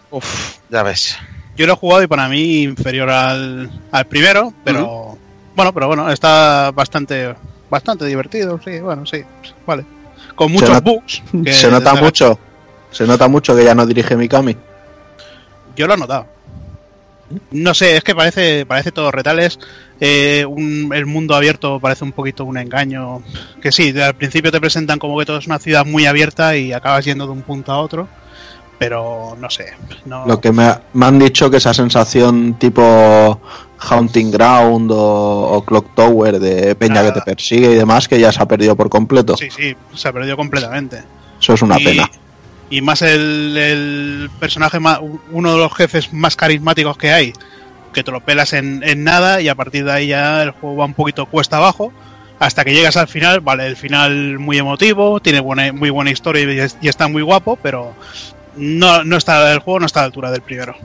[0.09, 0.57] Uf.
[0.69, 1.17] Ya ves.
[1.57, 5.17] Yo lo he jugado y para mí inferior al, al primero, pero
[5.55, 7.35] bueno, pero bueno, está bastante
[7.69, 9.23] bastante divertido, sí, bueno, sí,
[9.65, 9.83] vale.
[10.35, 11.21] Con muchos not- bugs.
[11.43, 12.39] que Se nota mucho.
[12.91, 14.55] Se nota mucho que ya no dirige Mikami.
[15.75, 16.27] Yo lo he notado.
[17.51, 19.59] No sé, es que parece parece todo retales.
[19.99, 23.21] eh, un- el mundo abierto parece un poquito un engaño.
[23.61, 26.71] Que sí, al principio te presentan como que todo es una ciudad muy abierta y
[26.71, 28.07] acabas yendo de un punto a otro.
[28.79, 29.73] Pero no sé.
[30.05, 33.41] No, Lo que me, me han dicho que esa sensación tipo
[33.79, 38.31] Haunting Ground o, o Clock Tower de peña que te persigue y demás que ya
[38.31, 39.35] se ha perdido por completo.
[39.37, 41.03] Sí, sí, se ha perdido completamente.
[41.39, 42.11] Eso es una y, pena.
[42.69, 44.99] Y más el, el personaje, más,
[45.31, 47.33] uno de los jefes más carismáticos que hay,
[47.93, 50.77] que te lo pelas en, en nada y a partir de ahí ya el juego
[50.77, 51.91] va un poquito cuesta abajo.
[52.39, 56.69] Hasta que llegas al final, vale, el final muy emotivo, tiene buena, muy buena historia
[56.79, 57.95] y está muy guapo, pero
[58.57, 60.75] no, no está, el juego no está a la altura del primero.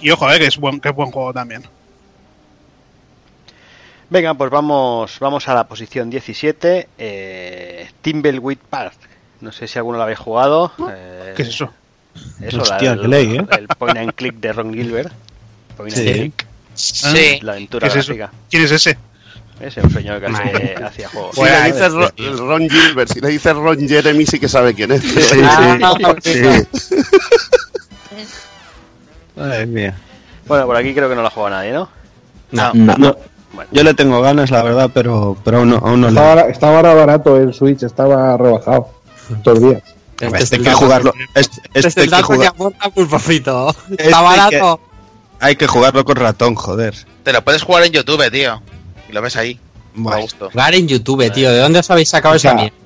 [0.00, 1.64] Y ojo, eh, que es buen, que es buen juego también.
[4.10, 8.94] Venga, pues vamos, vamos a la posición 17, eh, Timbleweed Park.
[9.40, 10.72] No sé si alguno lo habéis jugado.
[10.90, 11.72] eh, ¿Qué es eso?
[12.40, 13.46] Eso, Hostia, la- ¿eh?
[13.58, 15.12] el point and click de Ron Gilbert.
[15.76, 17.38] Point and click, Sí.
[17.42, 18.14] la aventura ¿Qué es eso?
[18.14, 18.38] gráfica.
[18.50, 18.98] ¿Quién es ese?
[19.60, 21.34] Es un señor que hace- hacía juegos.
[21.34, 24.92] Si le dices Ron, Ron Gilbert, si le dices Ron Jeremy, sí que sabe quién
[24.92, 25.02] es.
[25.42, 26.40] Ah, Sí.
[29.36, 29.94] Madre mía.
[30.46, 31.88] Bueno, por aquí creo que no lo ha jugado nadie, ¿no?
[32.50, 32.72] No.
[32.74, 33.16] No.
[33.52, 36.76] Bueno, Yo le tengo ganas, la verdad, pero, pero aún no, aún no le- Estaba,
[36.76, 38.90] ahora barato el Switch, estaba rebajado
[39.30, 39.82] estos días.
[40.20, 41.14] Este Este es hay el que jugarlo.
[41.34, 42.52] Este, Este es este hay el que jugar-.
[43.90, 44.80] Este Está que- barato.
[45.40, 46.94] hay que jugarlo con ratón, joder.
[47.22, 48.60] Te lo puedes jugar en YouTube, tío.
[49.08, 49.52] Y lo ves ahí.
[49.54, 49.58] A
[49.94, 50.50] Bueno, gusto.
[50.50, 51.50] Jugar en YouTube, tío.
[51.50, 52.76] ¿De dónde os habéis sacado O sea, esa mierda?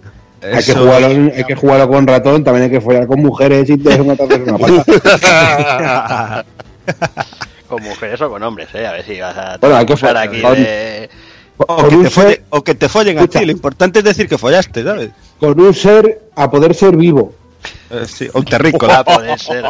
[0.59, 1.07] Hay que, jugarlo,
[1.37, 4.43] hay que jugarlo con ratón, también hay que follar con mujeres y te una tarde
[4.43, 6.45] una pata.
[7.69, 8.87] con mujeres o con hombres, ¿eh?
[8.87, 11.09] A ver si vas a Bueno, hay que follar, aquí con- de...
[11.59, 13.45] o, que te ser- folle- o que te follen a ti.
[13.45, 15.11] Lo importante es decir que follaste, ¿sabes?
[15.39, 17.35] Con un ser a poder ser vivo.
[17.91, 18.99] Eh, sí, un terrícola.
[18.99, 19.65] A poder ser.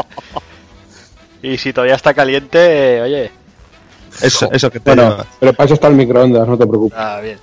[1.43, 3.31] Y si todavía está caliente, oye,
[4.23, 6.99] Eso, eso que te Bueno, pero para eso está el microondas, no te preocupes.
[6.99, 7.39] ah, bien.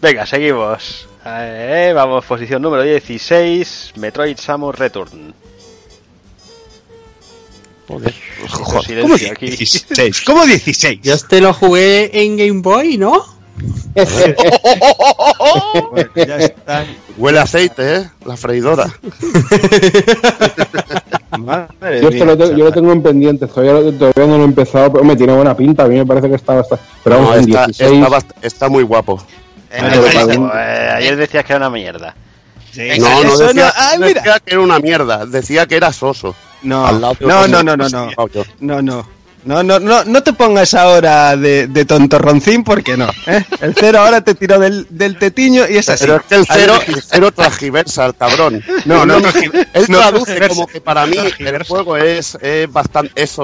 [0.00, 1.08] Venga, seguimos.
[1.24, 5.34] Eh, vamos, posición número 16, Metroid Samus Return.
[7.88, 8.14] Joder,
[8.86, 9.46] silencio ¿cómo aquí.
[9.46, 10.22] 16?
[10.26, 11.00] ¿Cómo 16?
[11.02, 13.24] Yo este lo jugué en Game Boy, ¿no?
[15.90, 16.84] Bueno, ya está.
[17.16, 18.10] Huele aceite, ¿eh?
[18.26, 18.92] La freidora.
[21.38, 23.72] Madre Yo, esto mía, lo, tengo- yo lo tengo en pendiente, todavía,
[24.26, 26.54] no lo he empezado, pero me tiene buena pinta, a mí me parece que está
[26.54, 26.84] bastante...
[27.02, 29.22] Pero vamos, No, está, 16, está bast- está muy guapo.
[29.70, 32.14] Eh, eh, eh, Eh, ayer decías que era una mierda.
[32.72, 34.08] Sí, No, no decía, mira.
[34.14, 36.34] decía que era una mierda, decía que era soso.
[36.62, 38.08] No, Al lado de no, no, no, no, no.
[38.60, 39.06] No, no.
[39.44, 43.08] No, no, no, no te pongas ahora de, de tontorroncín porque no.
[43.26, 43.44] ¿eh?
[43.60, 46.04] El cero ahora te tiró del, del tetiño y es así.
[46.04, 48.62] Pero es que el cero, el cero transgiversa al cabrón.
[48.86, 53.22] No, no, transgiver- Él no traduce como que para mí el juego es, es bastante
[53.22, 53.36] es.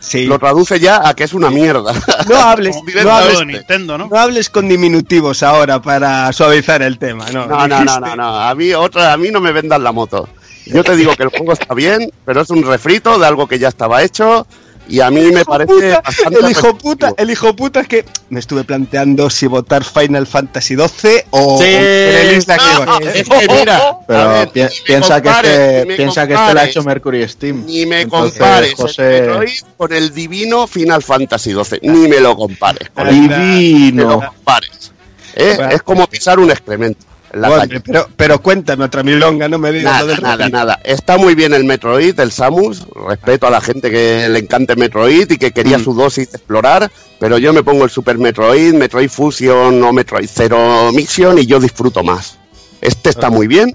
[0.00, 0.26] Sí.
[0.26, 1.92] Lo traduce ya a que es una mierda.
[2.28, 4.08] No hables, no hables, de Nintendo, ¿no?
[4.08, 7.30] no hables con diminutivos ahora para suavizar el tema.
[7.32, 8.40] No, No, no, no, no, no.
[8.40, 10.28] A mí otra, a mí no me vendan la moto.
[10.66, 13.58] Yo te digo que el juego está bien, pero es un refrito de algo que
[13.58, 14.46] ya estaba hecho
[14.88, 16.02] y a mí me parece puta,
[16.40, 20.74] el hijo puta, el hijo puta es que me estuve planteando si votar Final Fantasy
[20.76, 21.64] XII o Sí.
[21.68, 22.64] el Isla que
[23.04, 23.12] iba.
[23.14, 26.60] Es que mira, Pero ver, pi- ni me piensa, que este, piensa que este lo
[26.60, 27.64] ha hecho Mercury Steam.
[27.66, 29.28] Ni me Entonces, compares José-
[29.76, 31.78] con el divino Final Fantasy XII.
[31.82, 32.90] Ni me lo compares.
[32.90, 33.14] con él.
[33.14, 34.20] Ni me lo Divino.
[34.20, 34.92] compares.
[35.36, 35.54] ¿Eh?
[35.56, 35.72] Bueno.
[35.72, 39.92] Es como pisar un excremento en la pero, pero cuéntame otra milonga, no me digas
[39.92, 40.80] Nada, lo del nada, nada.
[40.84, 42.86] Está muy bien el Metroid, el Samus.
[43.08, 45.84] Respeto a la gente que le encante Metroid y que quería Mm.
[45.84, 46.90] su dosis de explorar.
[47.18, 51.58] Pero yo me pongo el Super Metroid, Metroid Fusion o Metroid Zero Mission y yo
[51.60, 52.38] disfruto más.
[52.80, 53.74] Este está muy bien,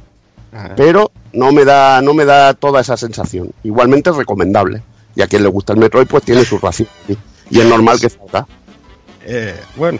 [0.76, 3.52] pero no me da, no me da toda esa sensación.
[3.64, 4.84] Igualmente es recomendable.
[5.16, 6.88] Y a quien le gusta el Metroid, pues tiene su ración.
[7.50, 8.46] Y es normal que salga.
[9.32, 10.00] Eh, bueno.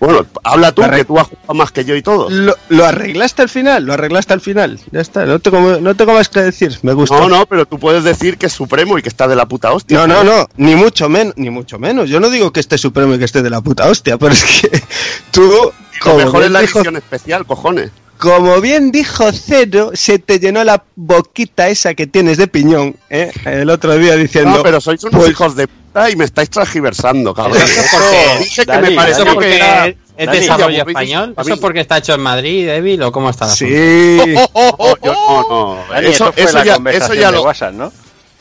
[0.00, 2.30] Bueno, habla tú, que tú has jugado más que yo y todo.
[2.30, 4.80] Lo, lo arreglaste al final, lo arreglaste al final.
[4.90, 6.78] Ya está, no tengo, no tengo más que decir.
[6.82, 7.20] Me gustó.
[7.20, 9.70] No, no, pero tú puedes decir que es supremo y que está de la puta
[9.72, 9.98] hostia.
[9.98, 12.08] No, no, no, ni mucho menos, ni mucho menos.
[12.08, 14.42] Yo no digo que esté supremo y que esté de la puta hostia, pero es
[14.44, 14.82] que
[15.30, 15.72] tú,
[16.06, 17.90] Lo mejor es la dijo, edición especial, cojones.
[18.16, 23.30] como bien dijo Cero, se te llenó la boquita esa que tienes de piñón, ¿eh?
[23.44, 24.56] el otro día diciendo.
[24.56, 27.56] No, pero sois unos pues- hijos de puta y me estáis transgiversando, cabrón.
[27.58, 29.86] Eso Eso, porque- dije que Dani, me pareció ¿Eso porque que era...
[29.86, 31.34] es Dani, desarrollo español?
[31.38, 33.48] ¿Eso porque está hecho en Madrid, Evil, o cómo está?
[33.48, 33.64] Sí.
[33.66, 36.32] No, Eso,
[36.64, 37.92] ya, conversación eso, ya de lo, WhatsApp, ¿no?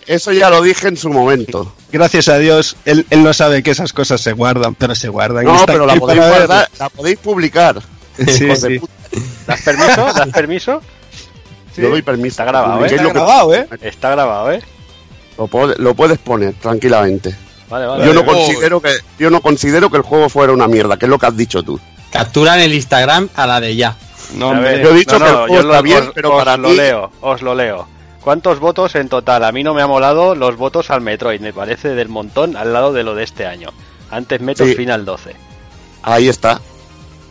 [0.08, 1.74] eso ya lo dije en su momento.
[1.92, 5.44] Gracias a Dios, él, él no sabe que esas cosas se guardan, pero se guardan.
[5.44, 7.82] y No, pero la podéis guardar, la podéis publicar.
[8.18, 8.82] Sí, sí.
[9.48, 10.06] ¿Das permiso?
[10.14, 10.82] ¿Das permiso?
[11.78, 12.34] Yo doy permiso.
[12.34, 12.90] Está grabado, ¿eh?
[12.92, 13.68] Está grabado, ¿eh?
[13.82, 14.62] Está grabado, ¿eh?
[15.48, 17.36] Lo lo puedes poner tranquilamente.
[17.70, 18.06] Vale, vale.
[18.06, 21.10] Yo no considero que yo no considero que el juego fuera una mierda, que es
[21.10, 21.80] lo que has dicho tú.
[22.12, 23.96] Captura en el Instagram a la de ya.
[24.36, 26.58] No, ver, yo he dicho que el juego yo está bien, os, pero os para
[26.58, 27.88] lo mí- leo, os lo leo.
[28.22, 29.44] ¿Cuántos votos en total?
[29.44, 32.74] A mí no me ha molado los votos al Metroid, me parece del montón al
[32.74, 33.70] lado de lo de este año.
[34.12, 34.76] Antes meto Sí.
[34.76, 35.36] Final 12.
[36.04, 36.60] Ahí está.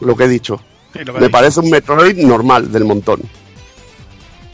[0.00, 0.60] Lo que he dicho.
[0.92, 3.20] Sí, lo que Me parece un Metroid normal del montón.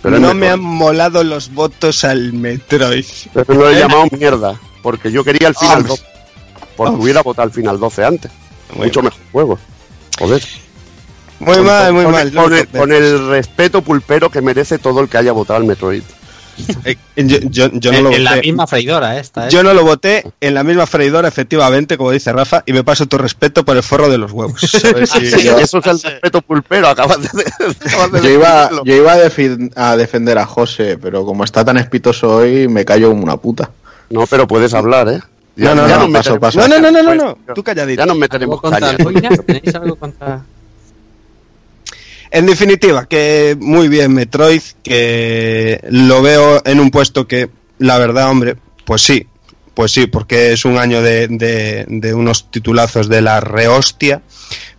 [0.05, 3.07] Pero no me han molado los votos al Metroid.
[3.33, 6.05] Pero lo he llamado mierda, porque yo quería el Final Ah, 12.
[6.77, 6.99] Porque ah.
[7.01, 8.31] hubiera votado el Final 12 antes.
[8.77, 9.59] Muy Mucho mejor juego.
[10.19, 10.43] Joder.
[11.41, 12.33] Muy Con- mal, muy con, mal.
[12.33, 16.03] Con el, con el respeto pulpero que merece todo el que haya votado el Metroid.
[16.85, 18.43] Eh, yo, yo- yo no en, lo en la voté.
[18.47, 19.51] misma freidora esta, ¿eh?
[19.51, 23.07] Yo no lo voté en la misma freidora, efectivamente, como dice Rafa, y me paso
[23.07, 24.61] tu respeto por el forro de los huevos.
[24.61, 25.15] ¿sabes?
[25.17, 27.29] Y- Sí, eso es el respeto pulpero, acabas de,
[27.87, 29.13] acabas de Yo iba, yo iba
[29.77, 33.71] a, defender a José, pero como está tan espitoso hoy, me callo como una puta.
[34.11, 35.21] No, pero puedes hablar, ¿eh?
[35.57, 36.59] No, no, ya no, paso, paso.
[36.59, 38.01] No, no, no, no, no, caña, no, tú calladito.
[38.03, 38.97] Ya nos ¿Algo meteremos caña.
[39.47, 40.43] ¿Tenéis algo contra...?
[42.35, 48.29] En definitiva, que muy bien Metroid, que lo veo en un puesto que, la verdad,
[48.29, 49.29] hombre, pues sí,
[49.73, 54.21] pues sí, porque es un año de, unos titulazos de la rehostia,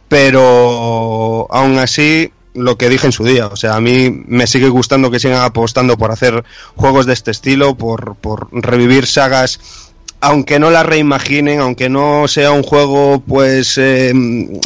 [0.09, 4.67] pero aún así, lo que dije en su día, o sea, a mí me sigue
[4.67, 6.43] gustando que sigan apostando por hacer
[6.75, 9.61] juegos de este estilo, por, por revivir sagas
[10.27, 14.11] aunque no la reimaginen, aunque no sea un juego, pues, eh,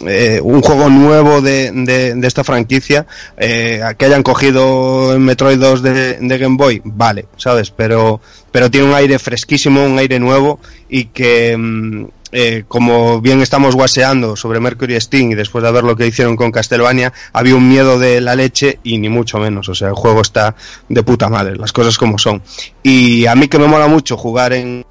[0.08, 3.06] eh, un juego nuevo de, de- esta franquicia,
[3.38, 7.72] eh, que hayan cogido Metroid 2 de, de Game Boy, vale, ¿sabes?
[7.72, 13.42] Pero, pero tiene un aire fresquísimo, un aire nuevo y que, mm, eh, como bien
[13.42, 17.56] estamos guaseando sobre Mercury Steam y después de ver lo que hicieron con Castlevania, había
[17.56, 20.56] un miedo de la leche y ni mucho menos, o sea, el juego está
[20.88, 22.42] de puta madre, las cosas como son.
[22.84, 24.86] Y a mí que me mola mucho jugar en,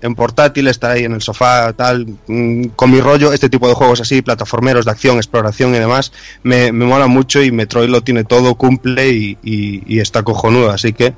[0.00, 3.74] en portátil, estar ahí en el sofá, tal, mm, con mi rollo, este tipo de
[3.74, 6.12] juegos así, plataformeros de acción, exploración y demás,
[6.42, 10.70] me, me mola mucho y Metroid lo tiene todo, cumple y, y- y está cojonudo,
[10.70, 11.14] así que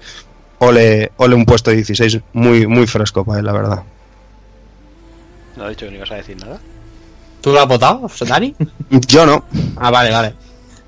[0.58, 3.82] ole, ole un puesto 16 muy, muy fresco para él, la verdad.
[5.56, 6.58] No he dicho que no ibas a decir nada.
[7.40, 8.54] ¿Tú lo has votado, Dani?
[9.08, 9.44] Yo no,
[9.76, 10.34] Ah, vale, vale.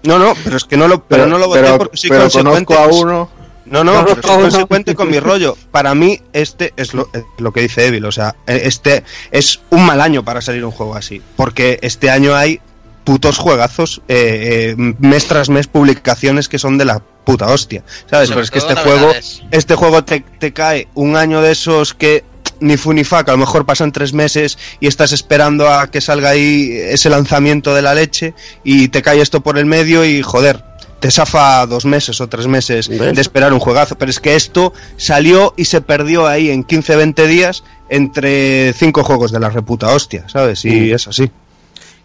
[0.02, 2.22] no, no, pero es que no lo, pero, no lo voté pero- porque soy pero
[2.24, 2.74] consecuente.
[2.74, 3.30] conozco a uno.
[3.66, 5.56] No, no, No, pero soy consecuente con mi rollo.
[5.70, 8.04] Para mí, este es lo, es lo que dice Evil.
[8.04, 11.22] O sea, este es un mal año para salir un juego así.
[11.36, 12.60] Porque este año hay
[13.04, 17.82] putos juegazos, eh, eh, mes tras mes, publicaciones que son de la puta hostia.
[18.10, 18.28] ¿Sabes?
[18.28, 19.12] Sobre Pero es que este juego,
[19.50, 22.24] este juego te, te cae un año de esos que
[22.60, 25.90] ni fu ni fa, que a lo mejor pasan tres meses y estás esperando a
[25.90, 28.34] que salga ahí ese lanzamiento de la leche
[28.64, 30.64] y te cae esto por el medio y joder,
[31.02, 33.14] te zafa dos meses o tres meses ¿Ves?
[33.16, 33.96] de esperar un juegazo.
[33.98, 39.32] Pero es que esto salió y se perdió ahí en 15-20 días entre cinco juegos
[39.32, 40.64] de la reputa hostia, ¿sabes?
[40.64, 40.94] Y Mm.
[40.94, 41.30] es así.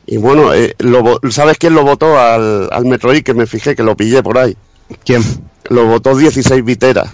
[0.08, 3.24] Y bueno, eh, lo ¿sabes quién lo votó al, al Metroid?
[3.24, 4.58] Que me fijé, que lo pillé por ahí.
[5.06, 5.22] ¿Quién?
[5.70, 7.10] Lo votó 16 Viteras.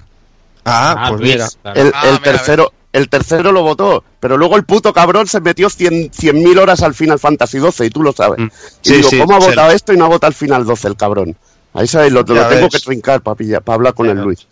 [0.63, 1.47] Ah, Ah, pues Luis, mira.
[1.61, 1.81] claro.
[1.81, 5.41] El, Ah, el mira, tercero el tercero lo votó, pero luego el puto cabrón se
[5.41, 8.39] metió 100 100.000 horas al Final Fantasy 12 y tú lo sabes.
[8.39, 8.43] Mm.
[8.45, 8.49] Y
[8.87, 10.95] Sí, digo, sí, ¿cómo ha votado esto y no ha votado al Final 12 el
[10.95, 11.35] cabrón?
[11.73, 13.35] Ahí sabéis, lo, lo tengo que trincar para
[13.67, 14.47] hablar con el Luis.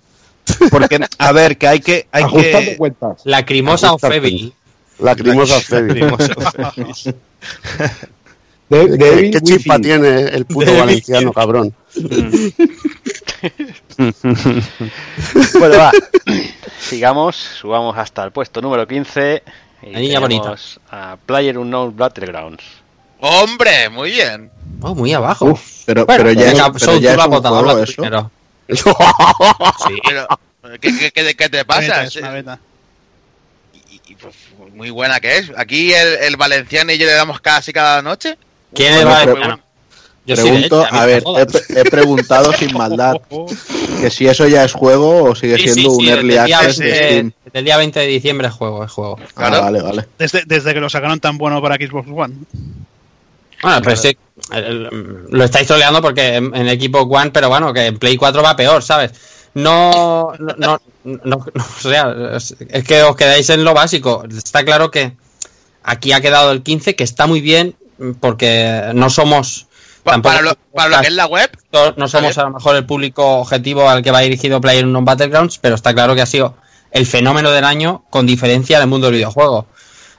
[0.69, 2.07] Porque, a ver, que hay que.
[2.11, 3.22] Hay que cuentas.
[3.26, 4.53] Lacrimosa o Fevil.
[4.99, 6.01] Lacrimosa Febi.
[8.69, 10.80] De, ¿Qué, David qué chispa tiene el puto David.
[10.80, 11.74] valenciano, cabrón?
[15.59, 15.91] Bueno, va.
[16.80, 19.43] Sigamos, subamos hasta el puesto número 15.
[19.84, 22.63] Y La niña tenemos a Player Unknown Battlegrounds.
[23.19, 23.89] ¡Hombre!
[23.89, 24.49] Muy bien.
[24.82, 25.46] Oh, muy abajo.
[25.46, 27.94] Uf, Pero, Bueno, pero ya es, pero ya es un juego eso.
[28.02, 28.32] primero.
[30.64, 31.82] Pero, ¿qué, qué, qué- qué te pasa?
[31.82, 32.60] Beta, es una beta.
[33.92, 34.36] Y- y, pues,
[34.76, 35.52] muy buena que es.
[35.58, 38.38] Aquí el, el valenciano y yo le damos casi cada noche.
[38.74, 39.64] ¿Quién Bueno, es pero- valenciano?
[40.24, 41.24] Yo Pregunto, mí a ver,
[41.76, 43.16] he, he preguntado sin maldad
[44.00, 46.40] que si eso ya es juego o sigue Sí, siendo sí, un sí, early desde
[46.42, 47.32] el día access de 20 Steam.
[47.46, 49.18] desde el día 20 de diciembre es juego, es juego.
[49.20, 49.62] Ah, Claro.
[49.64, 50.08] vale, vale.
[50.20, 52.36] Desde, desde que lo sacaron tan bueno para Xbox One.
[53.62, 54.18] Bueno, pero sí,
[54.51, 58.41] el- lo estáis troleando porque en, en equipo One, pero bueno, que en Play 4
[58.41, 59.12] va peor, ¿sabes?
[59.53, 62.55] No, no, no, no- no- o sea, es,
[62.88, 64.24] que os quedáis en lo básico.
[64.36, 65.14] Está claro que
[65.84, 67.76] aquí ha quedado el 15, que está muy bien,
[68.20, 69.68] porque no somos...
[70.03, 71.49] Pa- tampoco- para, lo, para lo que es la web,
[71.95, 75.76] no somos a lo mejor el público objetivo al que va dirigido Player Battlegrounds, pero
[75.76, 76.55] está claro que ha sido
[76.91, 79.68] el fenómeno del año con diferencia en el mundo del videojuego.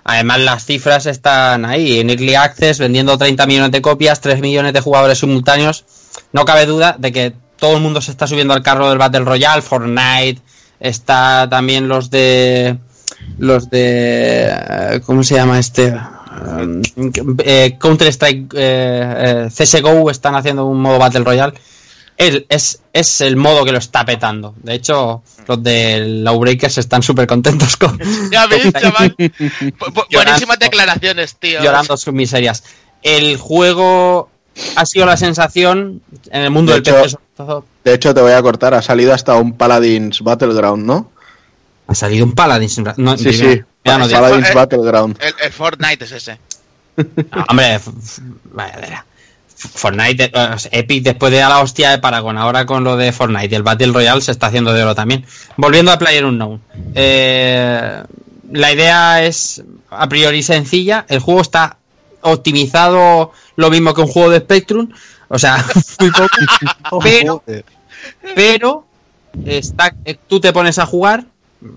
[0.05, 4.73] Además, las cifras están ahí, en Early Access, vendiendo 30 millones de copias, 3 millones
[4.73, 5.85] de jugadores simultáneos.
[6.33, 9.21] No cabe duda de que todo el mundo se está subiendo al carro del Battle
[9.25, 10.41] Royale, Fortnite,
[10.81, 12.79] está también los de...
[13.39, 14.49] Los de...
[14.51, 15.95] eh, ¿Cómo se llama este?
[17.45, 21.55] Eh, Counter Strike eh, eh, CSGO están haciendo un modo Battle Royale.
[22.23, 24.55] El- es, es el modo que lo está petando.
[24.63, 27.99] De hecho, los de Lawbreakers están súper contentos con
[28.33, 29.15] ya ves, chaval.
[29.19, 31.63] Bu- bu- Buenísimas declaraciones, tío.
[31.63, 32.63] llorando sus miserias.
[33.03, 34.31] El juego
[34.77, 37.67] ha sido la sensación en el mundo De del hecho- PC.
[37.85, 41.11] De hecho, te voy a cortar, ha salido hasta un Paladins Battleground, ¿no?
[41.89, 42.79] Ha salido un Paladins.
[42.97, 43.61] No, Sí, sí.
[43.85, 44.09] no.
[44.09, 45.19] Paladins Battleground.
[45.21, 46.39] El, el Fortnite es ese.
[46.97, 47.81] No, hombre,
[48.53, 49.07] vaya, vaya.
[49.75, 53.55] Fortnite, eh, Epic después de a la hostia de Paragon, ahora con lo de Fortnite,
[53.55, 55.25] el Battle Royale se está haciendo de oro también.
[55.57, 56.61] Volviendo a Player Unknown.
[56.95, 58.03] Eh,
[58.53, 61.77] la idea es a priori sencilla, el juego está
[62.23, 64.89] optimizado lo mismo que un juego de Spectrum,
[65.29, 65.65] o sea,
[66.01, 67.43] muy poco, pero,
[68.35, 68.85] pero
[69.45, 71.25] está, eh, tú te pones a jugar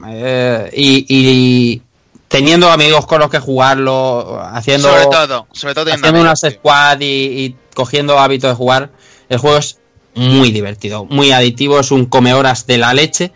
[0.08, 1.82] eh, y, y
[2.28, 7.00] teniendo amigos con los que jugarlo, haciendo, Sobre todo, sobre todo haciendo amigos, unas squad
[7.00, 8.89] y, y cogiendo hábito de jugar,
[9.30, 9.78] el juego es
[10.15, 13.32] muy divertido, muy adictivo, es un come horas de la leche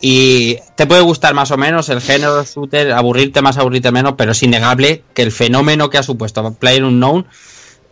[0.00, 4.32] y te puede gustar más o menos el género shooter, aburrirte más, aburrirte menos, pero
[4.32, 7.26] es innegable que el fenómeno que ha supuesto Player Unknown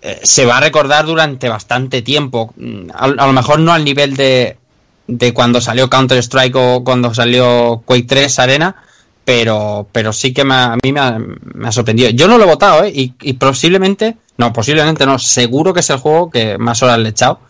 [0.03, 2.53] eh, se va a recordar durante bastante tiempo.
[2.57, 4.59] Mm, A, a lo mejor no al nivel de,
[5.07, 8.77] de cuando salió Counter Strike o cuando salió Quake 3 Arena,
[9.25, 12.11] pero, pero sí que me a mí me ha, sorprendido.
[12.11, 12.93] Yo no lo he votado, ¿eh?
[12.95, 17.09] Y, y posiblemente, no, posiblemente no, seguro que es el juego que más horas le
[17.09, 17.41] he echado.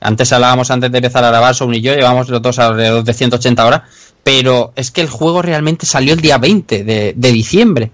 [0.00, 3.14] Antes hablábamos antes de empezar a grabar, Soun y yo, llevamos los dos alrededor de
[3.14, 3.82] 180 horas,
[4.22, 7.90] pero es que el juego realmente salió el día 20 de, de diciembre.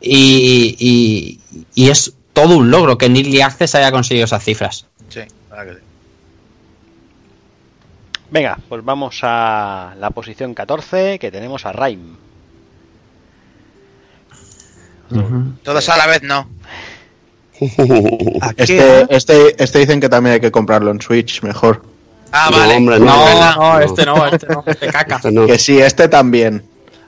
[0.00, 1.38] Y,
[1.74, 4.86] y, es todo un logro que en Early Access haya conseguido esas cifras.
[5.08, 5.20] Sí,
[5.50, 5.86] la verdad que sí.
[8.30, 11.72] Venga, pues vamos a la posición 14 que tenemos a
[15.62, 16.48] Todos a la vez no.
[18.56, 21.82] Este, este, este dicen que también hay que comprarlo en Switch, mejor.
[22.32, 22.76] Ah, No, vale.
[22.76, 23.56] hombre, No, no.
[23.56, 25.16] no, este no, este no, este caca.
[25.16, 25.46] Este no.
[25.46, 26.62] Que sí, este también.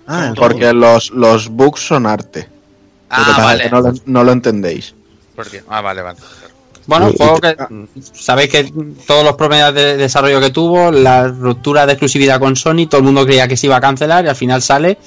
[0.07, 2.49] Ah, Porque los, los bugs son arte.
[3.09, 3.65] Ah, vale.
[3.65, 4.95] que no, lo, no lo entendéis.
[5.37, 5.63] ¿Por qué?
[5.69, 6.19] Ah, vale, vale.
[6.87, 7.57] Bueno, juego que
[8.13, 8.73] sabéis que
[9.07, 13.05] todos los problemas de desarrollo que tuvo, la ruptura de exclusividad con Sony, todo el
[13.05, 14.99] mundo creía que se iba a cancelar y al final sale.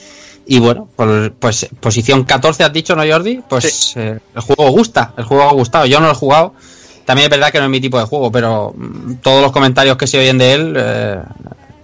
[0.47, 3.41] Y bueno, pues, pues posición 14 has dicho, ¿no, Jordi?
[3.49, 5.85] Pues eh, el juego gusta, el juego ha gustado.
[5.85, 6.53] Yo no lo he jugado.
[7.05, 9.97] También es verdad que no es mi tipo de juego, pero mm, todos los comentarios
[9.97, 11.19] que se oyen de él eh,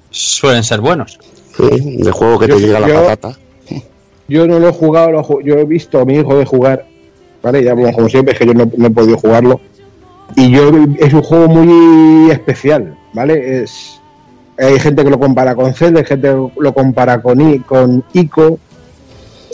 [0.09, 1.19] suelen ser buenos.
[1.57, 3.37] Sí, de juego que Yo- te llega la patata.
[4.27, 6.85] Yo no lo he jugado, lo yo he visto a mi hijo de jugar,
[7.43, 7.63] ¿vale?
[7.63, 9.59] Ya como como siempre, es que yo no, no he podido jugarlo.
[10.37, 13.61] Y yo es un juego muy especial, ¿vale?
[13.63, 13.99] Es
[14.65, 18.03] hay gente que lo compara con Zelda, hay gente que lo compara con, I- con
[18.13, 18.59] Ico.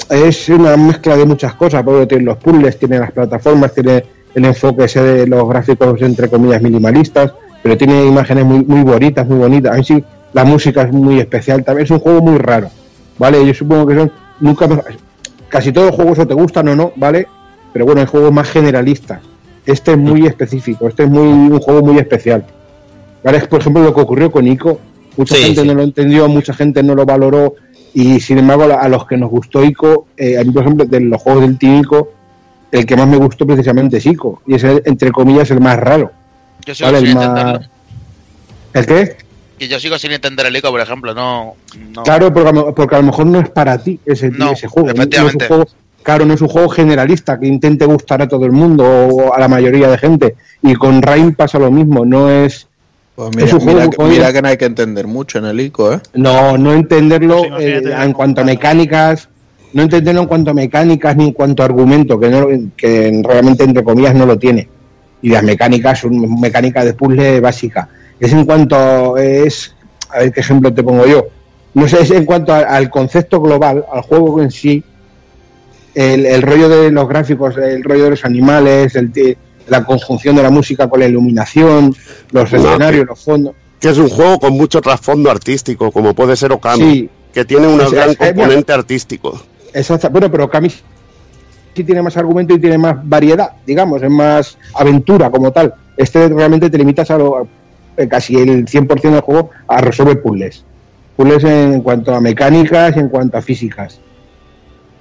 [0.10, 4.04] Es una mezcla de muchas cosas, porque tiene los puzzles, tiene las plataformas, tiene
[4.36, 7.32] el enfoque ese de los gráficos entre comillas minimalistas,
[7.64, 9.74] pero tiene imágenes muy, muy bonitas, muy bonitas.
[9.74, 10.04] A mí sí,
[10.34, 12.70] la música es muy especial, también es un juego muy raro,
[13.18, 13.46] ¿vale?
[13.46, 14.68] Yo supongo que son nunca
[15.50, 17.28] casi todos los juegos o te gustan o no, ¿vale?
[17.74, 19.20] Pero bueno, hay juegos más generalistas.
[19.66, 22.46] Este es muy específico, este es muy un juego muy especial.
[23.24, 23.40] ¿Vale?
[23.40, 24.80] Es por ejemplo lo que ocurrió con Ico.
[25.18, 25.68] Mucha Sí, gente sí.
[25.68, 27.56] no lo entendió, mucha gente no lo valoró
[27.94, 31.00] y sin embargo a los que nos gustó Ico, eh, a mí por ejemplo de
[31.02, 32.12] los juegos del Team Ico,
[32.72, 35.78] el que más me gustó precisamente es Ico y es el, entre comillas el más
[35.80, 36.12] raro.
[36.66, 37.00] Yo sigo ¿Vale?
[37.00, 37.70] sin El más...
[38.74, 39.18] ¿El qué?
[39.60, 41.16] Y yo sigo sin entender el ICO, por ejemplo.
[41.16, 41.56] No.
[41.96, 42.04] no.
[42.04, 44.68] Claro, porque a, lo- porque a lo mejor no es para ti ese, No, ese
[44.68, 44.90] juego.
[44.90, 45.48] No es un efectivamente.
[45.48, 45.66] juego.
[46.04, 49.40] Claro, no es un juego generalista que intente gustar a todo el mundo o a
[49.40, 50.36] la mayoría de gente.
[50.62, 52.68] Y con Rain pasa lo mismo, no es.
[53.18, 53.90] Pues Es mira, un juego mira
[54.28, 56.00] que- mira no hay que entender mucho en el ICO, ¿eh?
[56.14, 59.28] No, no entenderlo Pues eh, en cuanto a mecánicas,
[59.74, 63.64] no entenderlo en cuanto a mecánicas ni en cuanto a argumento, que, no, que realmente
[63.64, 64.70] entre comillas no lo tiene.
[65.24, 67.90] Y las mecánicas son mecánicas de puzzle básica.
[68.20, 69.74] Es en cuanto es,
[70.12, 71.26] a ver qué ejemplo te pongo yo.
[71.74, 74.84] No sé, es en cuanto a- al concepto global, al juego en sí,
[75.96, 79.36] el, el rollo de los gráficos, el rollo de los animales, el, ti-
[79.68, 81.96] la conjunción de la música con la iluminación,
[82.32, 83.56] los No, escenarios, que- los fondos.
[83.80, 86.84] Que es un juego con mucho trasfondo artístico, como puede ser Okami.
[86.92, 89.40] Sí, Que tiene un gran es- es- componente artístico.
[89.74, 90.10] Exacto.
[90.10, 95.30] Bueno, pero Kami sí tiene más argumento y tiene más variedad, digamos, es más aventura
[95.30, 95.74] como tal.
[95.96, 97.48] Este realmente te limitas a lo,
[97.96, 100.64] eh, casi el 100% del juego a resolver puzzles.
[101.16, 104.00] Puzzles en cuanto a mecánicas y en cuanto a físicas.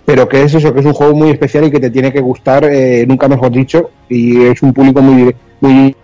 [0.06, 2.20] Pero que es eso, que es un juego muy especial y que te tiene que
[2.20, 5.34] gustar, eh, nunca mejor dicho, y es un público muy...
[5.60, 5.94] muy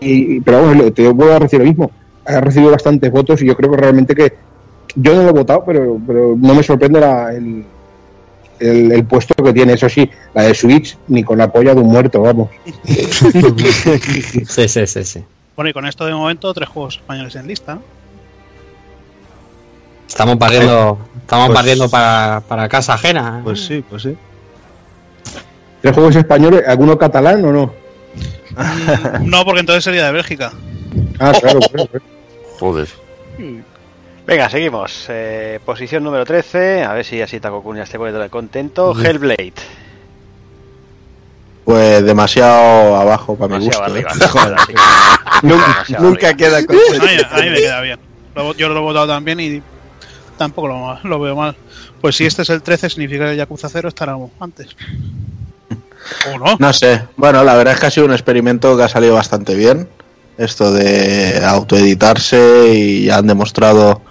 [0.00, 1.90] y- pero vamos, te voy a decir lo mismo.
[2.26, 4.32] Ha recibido bastantes votos y yo creo que realmente que
[4.96, 7.64] yo no lo he votado, pero, pero no me sorprende la- el,
[8.58, 9.74] el, el puesto que tiene.
[9.74, 12.48] Eso sí, la de Switch ni con la polla de un muerto, vamos.
[14.48, 15.24] Sí, sí, sí, sí.
[15.54, 17.82] Bueno, y con esto de momento, tres juegos españoles en lista, ¿no?
[20.08, 23.40] Estamos barriendo, estamos Pues- barriendo para, para casa ajena.
[23.44, 24.16] Pues sí, pues sí.
[25.82, 26.62] ¿Tres juegos españoles?
[26.66, 27.72] ¿Alguno catalán o no?
[29.22, 30.52] No, porque entonces sería de Bélgica.
[31.18, 32.04] Ah, claro, claro, claro.
[32.58, 32.88] Joder.
[34.26, 35.04] Venga, seguimos.
[35.08, 36.82] Eh, posición número 13.
[36.84, 38.94] A ver si así Takokun ya se puede dar contento.
[38.98, 39.52] Hellblade.
[41.64, 43.96] Pues demasiado abajo para mi gusto.
[43.96, 44.04] ¿eh?
[44.30, 44.56] Joder.
[45.42, 47.04] Nunca, nunca queda contento.
[47.30, 47.98] a mí me queda bien.
[48.56, 49.62] Yo lo he votado también y
[50.36, 51.56] tampoco lo, lo veo mal.
[52.00, 54.76] Pues si este es el 13, significa que el Yakuza 0 estará antes.
[56.32, 56.56] ¿O no?
[56.58, 57.02] No sé.
[57.16, 59.88] Bueno, la verdad es que ha sido un experimento que ha salido bastante bien.
[60.38, 64.02] Esto de autoeditarse y han demostrado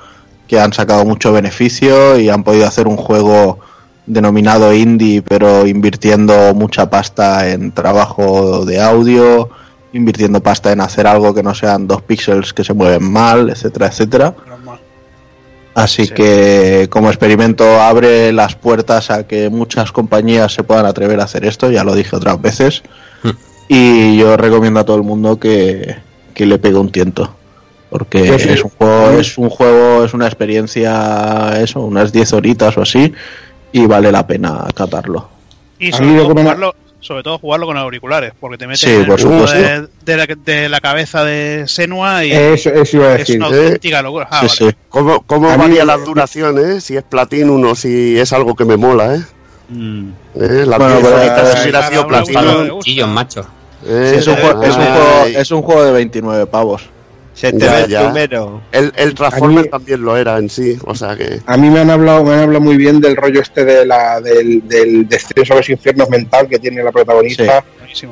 [0.48, 3.60] que han sacado mucho beneficio y han podido hacer un juego
[4.06, 9.50] denominado indie, pero invirtiendo mucha pasta en trabajo de audio,
[9.94, 13.88] invirtiendo pasta en hacer algo que no sean dos píxeles que se mueven mal, etcétera,
[13.88, 14.36] etcétera.
[14.48, 14.80] Normal.
[15.76, 16.14] Así Sí.
[16.14, 21.46] que como experimento abre las puertas a que muchas compañías se puedan atrever a hacer
[21.46, 22.82] esto, ya lo dije otras veces.
[23.22, 23.32] Hmm.
[23.68, 25.96] Y yo recomiendo a todo el mundo que,
[26.34, 27.36] que le pegue un tiento.
[27.90, 28.50] Porque sí.
[28.50, 33.14] es un juego, es un juego, es una experiencia, eso, unas 10 horitas o así,
[33.72, 35.30] y vale la pena catarlo.
[35.78, 36.74] Y jugarlo,
[37.06, 39.90] sobre todo jugarlo con auriculares, porque te metes Sí, en el por mundo supuesto.
[40.04, 43.48] de, de la, de la cabeza de Senua y Eso, eso iba a es una
[43.50, 43.64] ¿eh?
[43.66, 44.28] auténtica locura.
[44.32, 44.72] Ah, sí, vale.
[44.72, 44.78] sí.
[44.90, 46.82] ¿Cómo, cómo A mí- varía la duración, eh?
[46.82, 49.22] Si es Platinum o si es algo que me mola, ¿eh?
[49.70, 50.10] Mm.
[50.36, 50.64] ¿Eh?
[50.66, 53.14] La Bueno, pero- eh, sido Platinum.
[53.14, 53.42] macho.
[53.86, 54.10] ¿eh?
[54.14, 54.88] Sí, es, un juego, es, un Ay.
[54.92, 56.90] juego, es un juego de 29 pavos.
[57.36, 58.50] Se te Ya, ve el ya.
[58.72, 61.42] El, el Transformer mí- también lo era en sí, o sea que...
[61.46, 64.22] A mí me han hablado, me han hablado muy bien del rollo este de la,
[64.22, 67.64] del, del descenso a los infiernos mental que tiene la protagonista.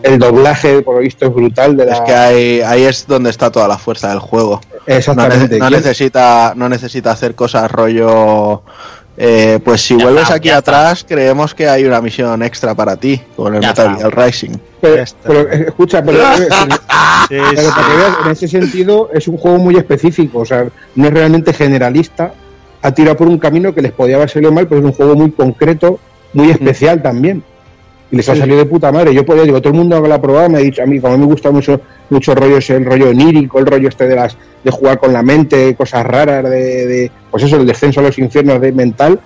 [0.03, 1.93] El doblaje, por lo visto, es brutal de la.
[1.93, 4.61] Es que ahí, ahí es donde está toda la fuerza del juego.
[4.87, 5.57] No, Exactamente.
[5.57, 8.61] no ¿Quién- necesita, no necesita hacer cosas rollo.
[9.18, 10.60] Eh, pues si Ya vuelves está, aquí está.
[10.60, 13.98] atrás, creemos que hay una misión extra para ti con el Ya Metal.
[13.98, 14.52] Gear Rising.
[14.81, 16.44] pero, escucha, pero, Sí,
[17.30, 17.68] pero sí.
[17.76, 20.65] para que veas, en ese sentido es un juego muy específico, o sea,
[20.95, 22.34] no es realmente generalista,
[22.81, 25.15] ha tirado por un camino que les podía haber salido mal, pero es un juego
[25.15, 25.99] muy concreto,
[26.34, 27.44] muy especial también.
[28.14, 29.14] Y les ha salido de puta madre.
[29.14, 30.99] Yo podía, digo, todo el mundo que lo ha probado me ha dicho, a mí,
[30.99, 31.81] como me gusta mucho,
[32.11, 35.23] mucho rollo, ese, el rollo onírico, el rollo este de las de jugar con la
[35.23, 39.19] mente, cosas raras, de, de pues eso, el descenso a los infiernos de mental,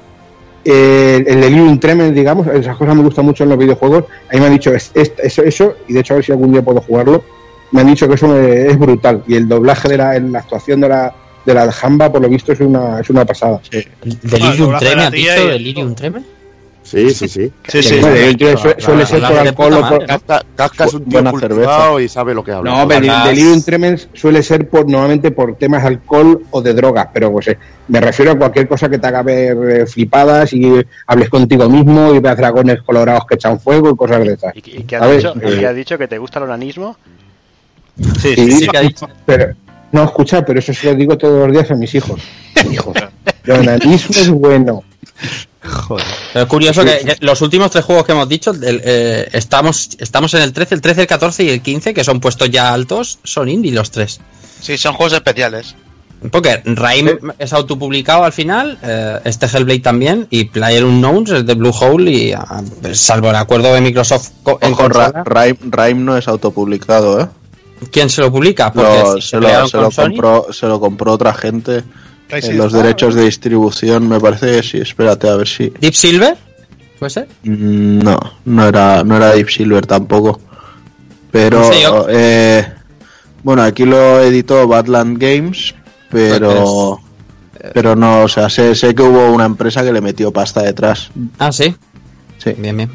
[0.65, 4.05] eh, el delirium tremens, digamos, esas cosas me gustan mucho en los videojuegos.
[4.29, 6.31] A mí me han dicho es- es- eso, eso, y de hecho a ver si
[6.31, 7.23] algún día puedo jugarlo,
[7.71, 9.23] me han dicho que eso me- es brutal.
[9.27, 11.13] Y el doblaje de la, la actuación de la,
[11.45, 13.59] de la Jamba, por lo visto, es una, es una pasada.
[14.03, 15.95] Delirium doblaje de Treme, la ¿has y- Delirium.
[16.89, 17.51] Sí, sí, sí.
[18.77, 19.81] Suele ser por alcohol o por...
[19.81, 20.07] madre, ¿no?
[20.07, 22.71] Casca, Casca es un tío Buena cultivado y sabe lo que habla.
[22.71, 26.61] No, pero el Hablas- delirium tremens suele ser por normalmente por temas de alcohol o
[26.61, 27.57] de drogas, pero pues eh,
[27.89, 32.13] me refiero a cualquier cosa que te haga ver eh, flipadas y hables contigo mismo
[32.13, 34.55] y veas dragones colorados que echan fuego y cosas de esas.
[34.55, 35.33] ¿Y, y qué A has ver, dicho?
[35.41, 35.97] eh, ¿Y qué has dicho?
[35.97, 36.95] ¿Que te gusta el onanismo?
[37.97, 38.67] Sí, Sí, sí, sí.
[38.69, 39.09] ¿Qué ha dicho?
[39.25, 39.53] Pero,
[39.91, 42.19] no, escucha, pero eso se lo digo todos los días a mis hijos.
[42.71, 42.95] Hijos,
[44.09, 44.83] es bueno.
[45.63, 46.05] Joder.
[46.33, 49.89] Pero es curioso que, que los últimos tres juegos que hemos dicho, el, eh, estamos,
[49.99, 52.73] estamos en el 13, el 13, el 14 y el 15, que son puestos ya
[52.73, 54.19] altos, son indie los tres.
[54.61, 55.75] Sí, son juegos especiales.
[56.31, 61.53] Porque Raim es autopublicado al final, eh, este Hellblade también, y Player Unknowns es de
[61.53, 65.59] Blue Hole, y ah, salvo el acuerdo de Microsoft co- en Ojo, Ra- consola, Rime,
[65.69, 67.27] Rime no es autopublicado, ¿eh?
[67.91, 68.71] ¿Quién se lo publica?
[68.71, 71.83] Porque Lo- si se, se lo, se lo compró, se lo compró otra gente.
[72.29, 74.77] En los derechos de distribución, me parece que sí.
[74.79, 75.69] Espérate a ver si.
[75.79, 76.35] Deep Silver,
[76.99, 77.27] ¿puede ser?
[77.43, 80.41] Mm, No, no era, no era Deep Silver tampoco.
[81.31, 82.05] Pero, No sé yo.
[82.09, 82.67] eh,
[83.43, 85.73] bueno, aquí lo editó Badland Games,
[86.09, 86.99] pero,
[87.73, 91.09] pero no, o sea, sé, sé que hubo una empresa que le metió pasta detrás.
[91.39, 91.73] Ah, sí.
[92.39, 92.53] Sí.
[92.57, 92.91] Bien, bien.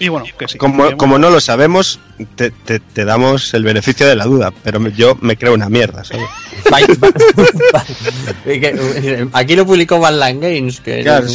[0.00, 0.58] Y bueno, que sí.
[0.58, 1.98] Como, como no lo sabemos,
[2.36, 5.68] te, te- te damos el beneficio de la duda, pero me- yo me creo una
[5.68, 6.24] mierda, ¿sabes?
[8.44, 11.26] Que- Aquí lo publicó Badland Games, que Claro.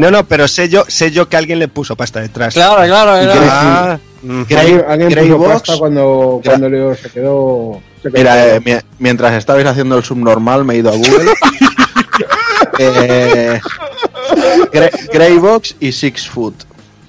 [0.00, 2.54] No, no, pero sé yo, sé yo que alguien le puso pasta detrás.
[2.54, 3.40] Claro, claro, Y claro.
[3.40, 5.52] que- ah, mm, Alguien, alguien Grey puso Box.
[5.52, 7.80] pasta cuando, cuando Leo se quedó.
[8.02, 11.32] se quedó Mira, eh, mi- mientras estabais haciendo el subnormal, me he ido a Google.
[12.78, 13.60] eh,
[14.72, 16.54] Gre- Greybox y Six Foot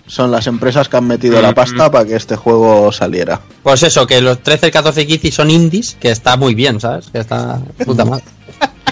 [0.07, 3.39] son las empresas que han metido la pasta para que este juego saliera.
[3.63, 7.07] Pues eso, que los 13, 14 y 15 son indies, que está muy bien, ¿sabes?
[7.11, 8.23] Que está puta madre.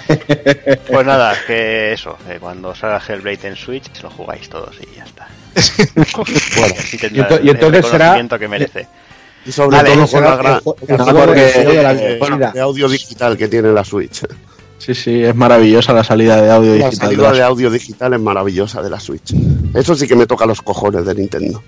[0.05, 5.05] Pues nada, que eso, que cuando salga Hellblade en Switch lo jugáis todos y ya
[5.05, 5.27] está.
[6.57, 8.87] Bueno, y tendrá y el entonces será- reconocimiento que merece.
[9.45, 12.51] Y sobre Vale, todo el el vida.
[12.51, 14.23] de audio digital que tiene la Switch.
[14.85, 17.09] Sí, sí, es maravillosa la salida de audio La digital.
[17.09, 19.33] salida de de la- audio digital es maravillosa de la Switch.
[19.73, 21.63] Eso sí que me toca los cojones de Nintendo.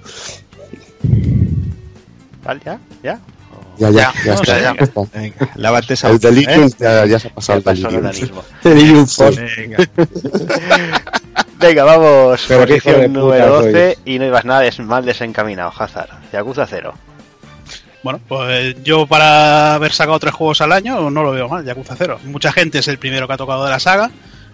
[2.43, 2.61] ¿Vale?
[2.65, 2.79] ¿Ya?
[3.03, 3.19] ¿Ya?
[3.77, 4.73] Ya, ya, Ya, ya, o está, ya.
[5.13, 6.71] Venga, lávate esa El Delirium ¿eh?
[6.79, 8.11] ya, ya se ha pasado Ya el
[8.63, 9.05] Delirium.
[9.57, 9.77] Venga.
[11.59, 12.45] Venga, vamos.
[12.47, 13.73] Pero Posición número sois.
[13.73, 16.09] 12 y no ibas nada des- mal desencaminado, Hazard.
[16.31, 16.93] Yakuza 0.
[18.05, 21.95] Bueno, pues yo para haber sacado tres juegos al año no lo veo mal, Yakuza
[21.97, 22.19] 0.
[22.25, 24.11] Mucha gente es el primero que ha tocado de la saga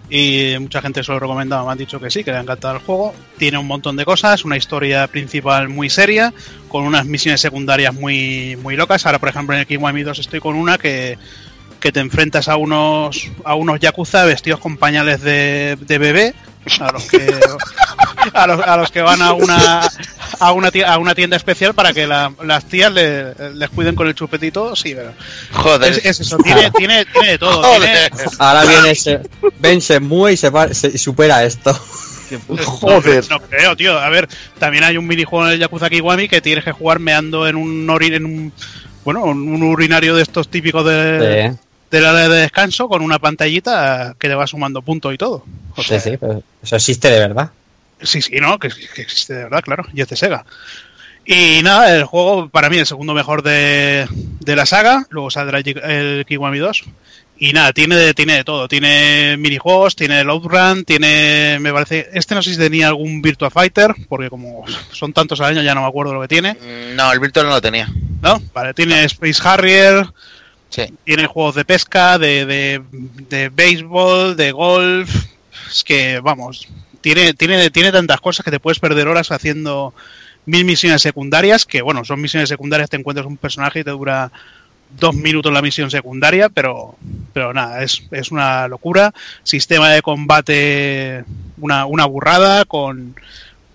[0.08, 2.40] y mucha gente se lo ha recomendado, me han dicho que sí, que le ha
[2.40, 3.14] encantado el juego.
[3.36, 6.32] Tiene un montón de cosas, una historia principal muy seria,
[6.68, 9.04] con unas misiones secundarias muy, muy locas.
[9.04, 11.18] Ahora, por ejemplo, en el Kiwami 2 estoy con una que,
[11.78, 16.34] que te enfrentas a unos, a unos Yakuza vestidos con pañales de bebé.
[16.80, 17.40] A los que
[18.34, 19.88] a los, a los que van a una
[20.38, 23.94] a una tienda, a una tienda especial para que la- las tías le- les cuiden
[23.96, 25.12] con el chupetito sí pero
[25.52, 25.92] Joder.
[25.92, 28.10] es, es eso tiene tiene tiene de todo Joder.
[28.10, 29.20] tiene- Ahora viene ese.
[29.58, 31.78] Ben se mueve y se, pa- se- supera esto.
[32.64, 33.24] Joder.
[33.28, 34.28] no creo tío a ver
[34.58, 37.86] también hay un minijuego en el Yakuza Kiwami que tienes que jugar meando en un
[37.88, 38.52] ori- en un
[39.04, 41.58] bueno un urinario de estos típicos de, Sí,
[41.98, 45.44] de la de descanso con una pantallita que te va sumando puntos y todo
[45.76, 47.50] O sí, sea, sí, pero eso existe de verdad.
[48.00, 50.44] Sí, sí, no, que, que existe de verdad, claro, y es de Sega.
[51.24, 55.60] Y nada, el juego para mí el segundo mejor de, de la saga, luego saldrá
[55.60, 56.84] el Kiwami 2.
[57.38, 62.08] Y nada, tiene de, tiene de todo, tiene minijuegos, tiene el Outrun, tiene, me parece,
[62.12, 65.74] este no sé si tenía algún Virtua Fighter, porque como son tantos al año ya
[65.74, 66.56] no me acuerdo lo que tiene,
[66.94, 67.88] No, el Virtual no lo tenía.
[68.20, 68.40] ¿no?
[68.54, 70.06] Vale, tiene Space Harrier,
[70.72, 70.92] Sí.
[71.04, 72.82] tiene juegos de pesca, de, de,
[73.28, 75.26] de béisbol, de golf.
[75.70, 76.66] Es que, vamos,
[77.02, 79.92] tiene, tiene, tiene tantas cosas que te puedes perder horas haciendo
[80.46, 84.32] mil misiones secundarias, que bueno, son misiones secundarias, te encuentras un personaje y te dura
[84.98, 86.96] dos minutos la misión secundaria, pero,
[87.32, 89.12] pero nada, es, es una locura.
[89.42, 91.24] Sistema de combate,
[91.58, 93.14] una, una burrada con,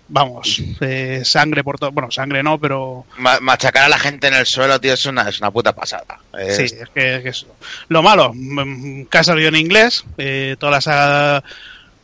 [0.09, 4.35] vamos, eh, sangre por todo, bueno, sangre no, pero Ma- machacar a la gente en
[4.35, 6.19] el suelo, tío, es una, es una puta pasada.
[6.39, 7.47] Es- Sí, es que, es que eso.
[7.89, 11.43] Lo malo, mm, que ha salido en inglés, eh, toda la saga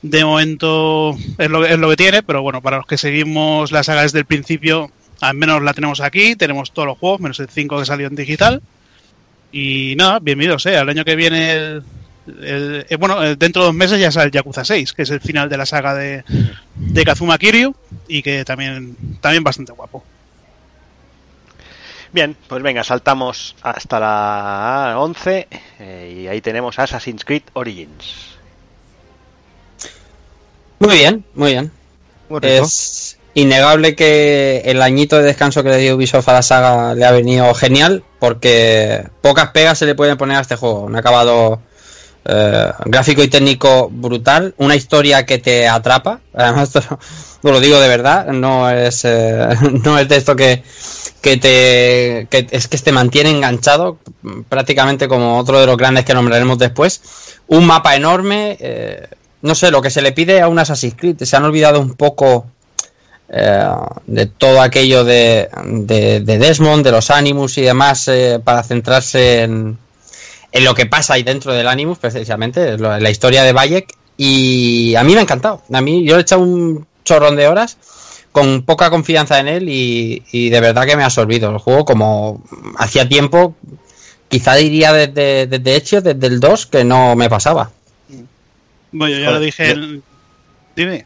[0.01, 3.83] de momento es lo, es lo que tiene, pero bueno, para los que seguimos la
[3.83, 7.47] saga desde el principio, al menos la tenemos aquí, tenemos todos los juegos, menos el
[7.49, 8.61] 5 que salió en digital.
[9.51, 11.83] Y nada, bienvenidos, eh, al año que viene, el,
[12.27, 15.09] el- eh, bueno, eh, dentro de dos meses ya sale el Yakuza 6, que es
[15.09, 16.23] el final de la saga de,
[16.75, 17.75] de Kazuma Kiryu,
[18.07, 20.03] y que también, también bastante guapo.
[22.11, 25.47] Bien, pues venga, saltamos hasta la 11
[25.79, 28.35] eh, y ahí tenemos Assassin's Creed Origins.
[30.79, 31.71] Muy bien, muy bien.
[32.29, 32.39] Muy.
[32.43, 37.03] Es innegable que el añito de descanso que le dio Ubisoft a la saga le
[37.05, 40.81] ha venido genial, porque pocas pegas se le pueden poner a este juego.
[40.81, 41.61] Un acabado
[42.25, 46.21] eh, gráfico y técnico brutal, una historia que te atrapa.
[46.33, 46.99] Además, esto
[47.41, 49.49] no lo digo de verdad, no es, eh,
[49.83, 50.63] no es de esto que,
[51.21, 53.97] que te que es que te mantiene enganchado,
[54.47, 57.01] prácticamente como otro de los grandes que nombraremos después.
[57.47, 58.57] Un mapa enorme.
[58.59, 59.07] eh,
[59.41, 61.21] no sé, lo que se le pide a un Assassin's Creed.
[61.23, 62.47] Se han olvidado un poco
[63.27, 68.09] de todo aquello de, de, de Desmond, de los Animus y demás,
[68.45, 69.77] para centrarse en,
[70.53, 73.93] en lo que pasa ahí dentro del Animus, precisamente, la historia de Bayek.
[74.15, 75.63] Y a mí me ha encantado.
[75.73, 77.77] A mí yo he echado un chorrón de horas
[78.31, 81.85] con poca confianza en él y, y de verdad que me ha absorbido el juego
[81.85, 82.43] como
[82.77, 83.55] hacía tiempo,
[84.27, 87.71] quizá diría desde, desde hecho, desde el 2, que no me pasaba.
[88.91, 90.01] Bueno, yo ya Joder, lo dije.
[90.75, 91.05] Dime.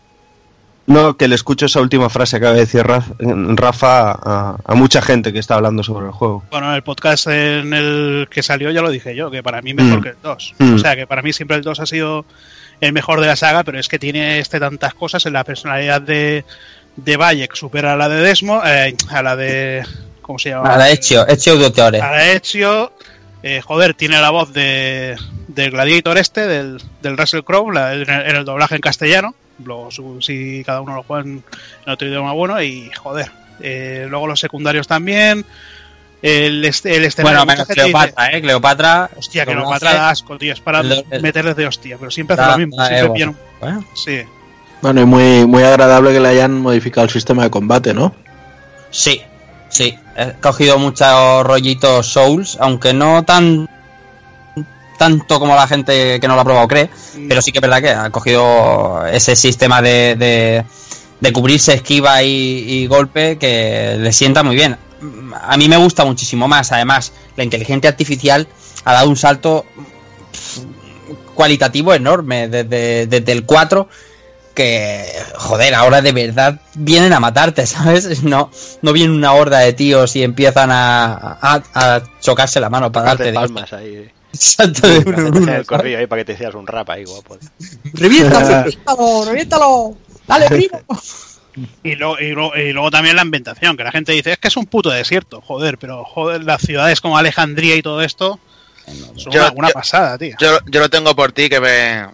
[0.87, 3.13] No, que le escucho esa última frase que acaba de decir Raf-
[3.57, 6.43] Rafa a, a mucha gente que está hablando sobre el juego.
[6.49, 9.99] Bueno, el podcast en el que salió ya lo dije yo, que para mí mejor
[9.99, 10.03] Mm.
[10.03, 10.53] que el 2.
[10.59, 10.73] Mm.
[10.75, 12.25] O sea, que para mí siempre el 2 ha sido
[12.79, 16.01] el mejor de la saga, pero es que tiene este tantas cosas en la personalidad
[16.01, 16.45] de,
[16.95, 19.83] de Bayek, supera a la de Desmo, eh, a la de...
[20.21, 20.73] ¿Cómo se llama?
[20.73, 22.01] A la Ezio, Ezio Auditore.
[22.01, 22.91] A la Ezio.
[23.43, 25.15] Eh, joder, tiene la voz de,
[25.47, 29.35] del Gladiator este, del, del Russell Crowe, la- en, el, en el doblaje en castellano.
[29.63, 31.43] Luego, su- si cada uno lo juega en,
[31.85, 33.31] en otro idioma bueno, y joder.
[33.59, 35.45] Eh, luego los secundarios también.
[36.21, 37.39] El, este, el escenario.
[37.39, 38.41] Bueno, menos gente dice, Cleopatra, ¿eh?
[38.41, 39.09] Cleopatra.
[39.17, 40.53] Hostia, hace- da asco, tío.
[40.53, 40.83] Es para
[41.21, 42.77] meterles de hostia, pero siempre hace lo mismo.
[42.77, 43.07] da Siempre
[43.93, 44.19] Sí.
[44.81, 48.13] Bueno, y muy, muy agradable que le hayan modificado el sistema de combate, ¿no?
[48.91, 49.21] sí,
[49.69, 49.97] sí.
[50.15, 53.67] He cogido muchos rollitos Souls, aunque no tan
[54.97, 56.89] tanto como la gente que no lo ha probado cree,
[57.27, 60.65] pero sí que es verdad que ha cogido ese sistema de, de,
[61.19, 62.29] de cubrirse, esquiva y,
[62.67, 64.77] y golpe que le sienta muy bien.
[65.41, 68.47] A mí me gusta muchísimo más, además, la inteligencia artificial
[68.83, 69.65] ha dado un salto
[71.35, 73.87] cualitativo enorme desde, desde el 4
[74.57, 75.05] que,
[75.35, 78.23] joder, ahora de verdad vienen a matarte, ¿sabes?
[78.23, 78.49] No,
[78.81, 83.07] no viene una horda de tíos y empiezan a, a, a chocarse la mano para
[83.07, 84.09] Darte palmas ahí.
[84.33, 87.03] Salto de uno en uno, el corrillo ahí para que te hicieras un rap ahí,
[87.05, 87.37] guapo.
[87.93, 89.97] ¡Reviéntalo, reviéntalo, reviéntalo!
[90.27, 90.81] ¡Dale, primo!
[91.83, 94.47] Y, lo- y lo- y luego también la ambientación, que la gente dice, es que
[94.49, 98.39] es un puto desierto, joder, pero joder, las ciudades como Alejandría y todo esto
[99.15, 100.35] son Yo- una, una yo- pasada, tío.
[100.39, 102.05] Yo, yo lo tengo por ti que me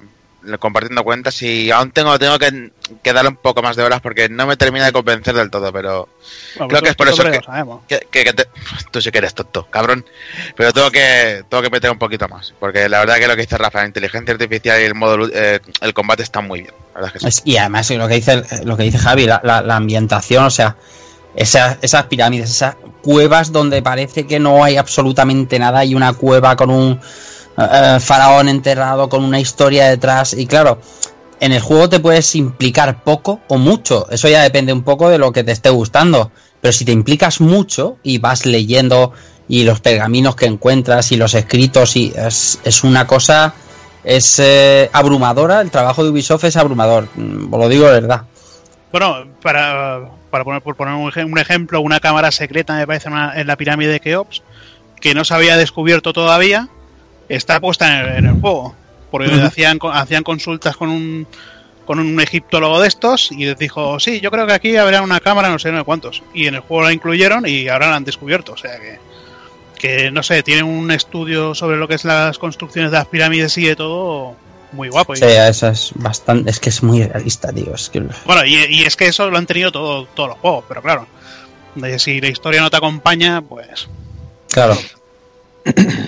[0.60, 2.72] compartiendo cuentas y aún tengo tengo que,
[3.02, 5.72] que darle un poco más de horas porque no me termina de convencer del todo,
[5.72, 6.10] pero
[6.56, 7.82] Bueno, creo que es por eso que, sabemos.
[7.88, 8.48] que- que- que te-
[8.92, 10.06] tú sí que eres tonto, cabrón.
[10.56, 13.42] Pero tengo que tengo que meter un poquito más, porque la verdad que lo que
[13.42, 17.02] dice Rafa, la inteligencia artificial y el modo eh, el combate están muy bien, la
[17.02, 17.28] verdad es que sí.
[17.28, 20.50] Es- y además lo que dice lo que dice Javi, la, la- la ambientación, o
[20.50, 20.76] sea,
[21.36, 26.56] esas, esas pirámides, esas cuevas donde parece que no hay absolutamente nada, hay una cueva
[26.56, 27.02] con un
[27.58, 30.80] eh, faraón enterrado, con una historia detrás, y claro,
[31.40, 35.18] en el juego te puedes implicar poco o mucho, eso ya depende un poco de
[35.18, 36.32] lo que te esté gustando,
[36.62, 39.12] pero si te implicas mucho y vas leyendo
[39.50, 43.54] y los pergaminos que encuentras y los escritos y es, es una cosa
[44.06, 48.24] es eh, abrumadora, el trabajo de Ubisoft es abrumador, mm, os lo digo de verdad.
[48.92, 53.10] Bueno, para, para poner, por poner un, eje- un ejemplo, una cámara secreta, me parece,
[53.10, 54.44] en la pirámide de Keops,
[55.02, 56.70] que no se había descubierto todavía,
[57.30, 58.76] está puesta en el, en el juego.
[59.12, 59.46] Porque Ujú.
[59.46, 61.28] hacían, co- hacían consultas con un,
[61.86, 65.20] con un egiptólogo de estos y les dijo, sí, yo creo que aquí habrá una
[65.20, 66.24] cámara, no sé, no sé cuántos.
[66.34, 68.54] Y en el juego la incluyeron y ahora la han descubierto.
[68.54, 68.98] O sea que,
[69.78, 73.58] que no sé, tienen un estudio sobre lo que es las construcciones de las pirámides
[73.58, 74.36] y de todo
[74.72, 75.16] muy guapo.
[75.16, 77.76] Sí, eso es bastante, es que es muy realista, tío.
[77.76, 80.66] Es que Bueno, y, y es que eso lo han tenido todo, todos los juegos,
[80.68, 81.08] pero claro,
[81.98, 83.88] si la historia no te acompaña, pues
[84.50, 84.76] claro.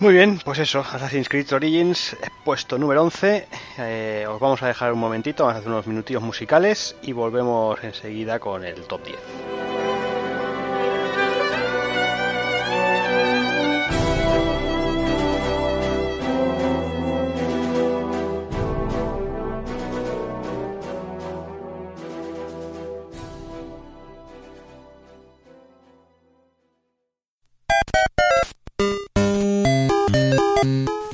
[0.00, 3.46] Muy bien, pues eso, Assassin's Creed Origins, eh, puesto número 11.
[3.76, 7.84] Eh, os vamos a dejar un momentito, vamos a hacer unos minutillos musicales y volvemos
[7.84, 9.79] enseguida con el top 10.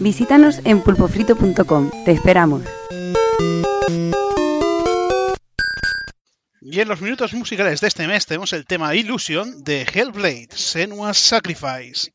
[0.06, 1.90] Visítanos en pulpofrito.com.
[2.04, 2.62] Te esperamos.
[6.60, 11.18] Y en los minutos musicales de este mes tenemos el tema Illusion de Hellblade, Senua's
[11.18, 12.12] Sacrifice.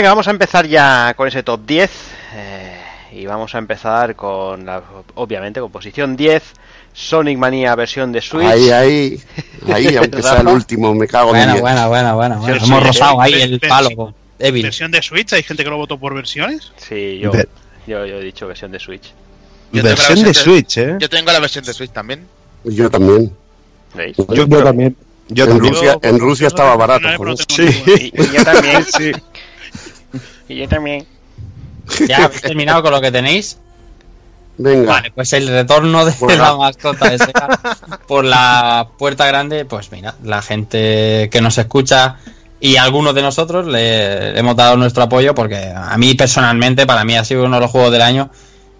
[0.00, 1.90] Venga, vamos a empezar ya con ese top 10.
[2.34, 2.76] eh,
[3.12, 4.82] y vamos a empezar con, la,
[5.16, 6.42] obviamente, con posición 10.
[6.92, 8.46] Sonic Mania versión de Switch.
[8.46, 9.20] Ahí, ahí,
[9.72, 12.36] ahí, aunque sea el último, me cago en buena, buena, buena.
[12.36, 12.58] buena.
[12.60, 14.14] Sí, Hemos sí, rozado ahí el palo.
[14.38, 16.72] Versión de Switch, hay gente que lo votó por versiones.
[16.76, 17.30] Sí, yo,
[17.86, 19.12] yo, yo he dicho versión de Switch.
[19.72, 20.96] Yo tengo la Versión de Switch, ¿eh?
[20.98, 22.26] Yo tengo la versión de Switch también.
[22.64, 23.32] Yo también.
[23.94, 24.16] ¿Veis?
[24.16, 24.96] Yo, Yo, también.
[25.28, 25.74] Yo en también.
[25.74, 27.06] Rusia, en Rusia estaba barato.
[27.24, 28.12] No, Sí.
[28.12, 28.84] y yo también.
[28.98, 29.12] Sí.
[30.50, 31.06] Y yo también.
[32.08, 33.56] ¿Ya habéis terminado con lo que tenéis?
[34.58, 36.42] Venga, Vale, pues el retorno de Bueno.
[36.42, 37.48] la mascota de Sega
[38.06, 42.16] por la puerta grande, pues mira, la gente que nos escucha
[42.60, 47.16] y algunos de nosotros le hemos dado nuestro apoyo porque a mí personalmente, para mí
[47.16, 48.28] ha sido uno de los juegos del año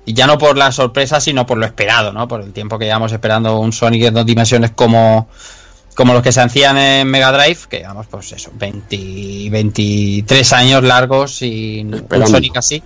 [0.04, 2.28] y ya no por la sorpresa, sino por lo esperado, ¿no?
[2.28, 5.28] Por el tiempo que llevamos esperando un Sonic en dos dimensiones como
[5.94, 10.82] como los que se hacían en Mega Drive, que digamos, pues eso, 20, 23 años
[10.82, 12.26] largos sin un.
[12.26, 12.82] Sonic así.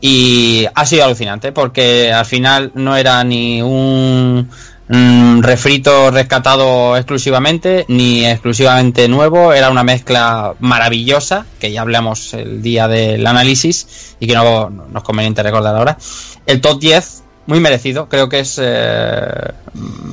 [0.00, 4.48] Y ha sido alucinante porque al final no era ni un
[4.88, 12.62] mm, refrito rescatado exclusivamente, ni exclusivamente nuevo, era una mezcla maravillosa, que ya hablamos el
[12.62, 15.98] día del análisis y que no, no es conveniente recordar ahora.
[16.46, 19.52] El top 10, muy merecido, creo que es eh,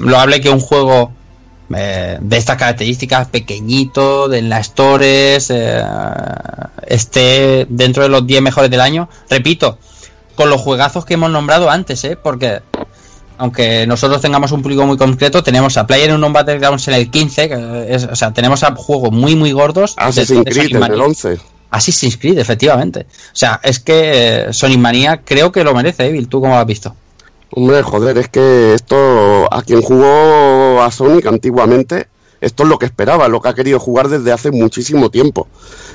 [0.01, 1.13] loable que un juego
[1.75, 5.83] eh, de estas características, pequeñito, de en las stores, eh,
[6.85, 9.09] esté dentro de los 10 mejores del año.
[9.29, 9.77] Repito,
[10.35, 12.17] con los juegazos que hemos nombrado antes, ¿eh?
[12.21, 12.61] porque
[13.39, 17.49] aunque nosotros tengamos un público muy concreto, tenemos a Player Unknown Battlegrounds en el 15,
[17.49, 19.93] que es- o sea, tenemos a juegos muy, muy gordos.
[19.97, 21.37] Assassin's de Creed en el 11.
[21.69, 23.01] Assassin's Creed, efectivamente.
[23.01, 26.27] O sea, es que eh, Sonic Mania creo que lo merece, Evil.
[26.29, 26.95] ¿Tú cómo lo has visto?
[27.51, 32.07] Hombre, joder, es que esto, a quien jugó a Sonic antiguamente,
[32.41, 35.47] esto es lo que esperaba, lo que ha querido jugar desde hace muchísimo tiempo.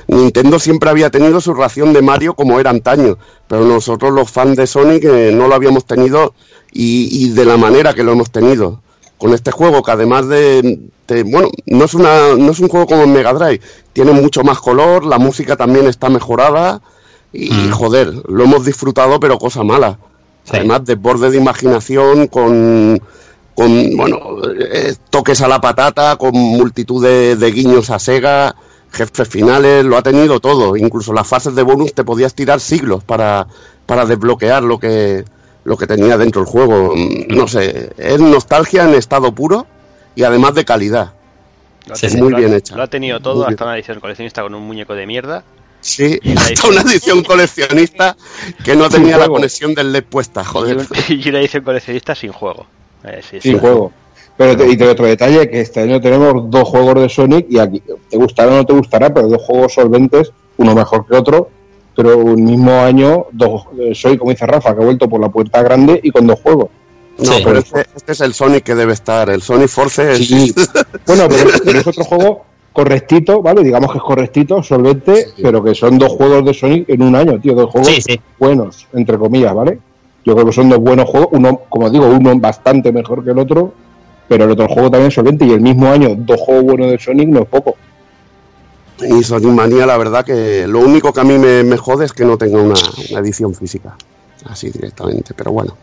[0.07, 3.17] Nintendo siempre había tenido su ración de Mario como era antaño,
[3.47, 6.33] pero nosotros los fans de Sonic eh, no lo habíamos tenido
[6.71, 8.81] y, y de la manera que lo hemos tenido.
[9.17, 12.87] Con este juego que además de, de- bueno, no es una, no es un juego
[12.87, 13.61] como en Mega Drive,
[13.93, 16.81] tiene mucho más color, la música también está mejorada
[17.31, 19.97] y joder, lo hemos disfrutado pero cosa mala.
[20.49, 22.99] Además, desborde de imaginación, con,
[23.55, 24.17] con bueno,
[24.59, 28.55] eh, toques a la patata, con multitud de, de guiños a Sega,
[28.91, 30.75] jefes finales, lo ha tenido todo.
[30.75, 33.47] Incluso las fases de bonus te podías tirar siglos para,
[33.85, 35.23] para desbloquear lo que,
[35.63, 36.93] lo que tenía dentro el juego.
[36.95, 39.65] Mm, No sé, es nostalgia en estado puro
[40.15, 41.13] y además de calidad.
[41.87, 42.75] Lo Sí, tenido- muy bien hecha.
[42.75, 45.43] Lo ha tenido todo, hasta una edición coleccionista con un muñeco de mierda.
[45.83, 48.15] Sí, hasta una edición coleccionista
[48.63, 50.77] que no tenía la conexión del LED puesta, joder.
[51.09, 52.65] y una edición coleccionista sin juego.
[53.03, 53.49] Eh, sí, sí.
[53.49, 53.91] Sin juego.
[54.37, 57.59] Pero te, y te otro detalle, que este año tenemos dos juegos de Sonic y
[57.59, 61.49] aquí te gustará o no te gustará, pero dos juegos solventes, uno mejor que otro,
[61.95, 65.29] pero un mismo año, dos, eh, soy como dice Rafa, que ha vuelto por la
[65.29, 66.69] puerta grande y con dos juegos.
[67.17, 67.41] No, Sí.
[67.43, 69.29] pero este, este es el Sonic que debe estar.
[69.29, 70.27] El Sonic Force es.
[70.27, 70.53] Sí.
[71.05, 73.63] Bueno, pero, pero es otro juego correctito, ¿vale?
[73.63, 77.39] Digamos que es correctito, solvente, pero que son dos juegos de Sonic en un año,
[77.39, 78.19] tío, dos juegos Sí, sí.
[78.39, 79.77] buenos, entre comillas, ¿vale?
[80.25, 83.39] Yo creo que son dos buenos juegos, uno, como digo, uno bastante mejor que el
[83.39, 83.73] otro,
[84.27, 86.97] pero el otro juego también es solvente y el mismo año dos juegos buenos de
[86.99, 87.75] Sonic no es poco.
[89.01, 92.13] Y Sonic Manía, la verdad que lo único que a mí me, me jode es
[92.13, 92.75] que no tenga una,
[93.11, 93.95] una edición física.
[94.45, 95.75] Así directamente, pero bueno.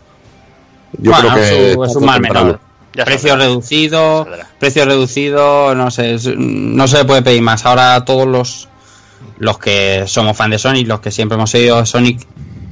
[0.98, 2.60] Yo Bueno, creo que es un- es un mal menor.
[2.94, 3.46] Ya precio saldrá.
[3.46, 4.48] reducido, Saldrá.
[4.58, 7.64] precio reducido, no sé, no se le puede pedir más.
[7.66, 8.68] Ahora todos los
[9.38, 12.26] los que somos fan de Sonic, los que siempre hemos seguido Sonic,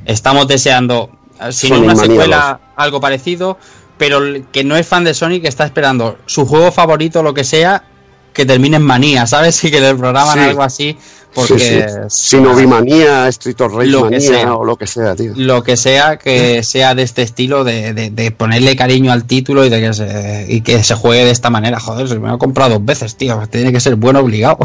[0.04, 3.58] estamos deseando, eh, si no Sonic una secuela, algo parecido,
[3.96, 7.44] pero el que no es fan de Sonic está esperando su juego favorito, lo que
[7.44, 7.84] sea,
[8.32, 9.62] que termine en manía, ¿sabes?
[9.64, 10.44] Y que le programan Sí.
[10.44, 10.96] algo así,
[11.34, 11.68] porque Sí,
[12.08, 12.36] sí.
[12.36, 14.54] Sinovimanía, Street of Rage Lo que manía sea.
[14.54, 15.32] o lo que sea, tío.
[15.36, 19.64] lo que sea que sea de este estilo de, de- de ponerle cariño al título
[19.64, 22.38] y de que se y que se juegue de esta manera joder se me ha
[22.38, 24.58] comprado dos veces tío tiene que ser bueno obligado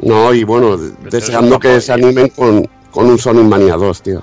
[0.00, 0.76] No, y bueno,
[1.10, 4.22] deseando que se animen con, con un Sonic Mania 2, tío.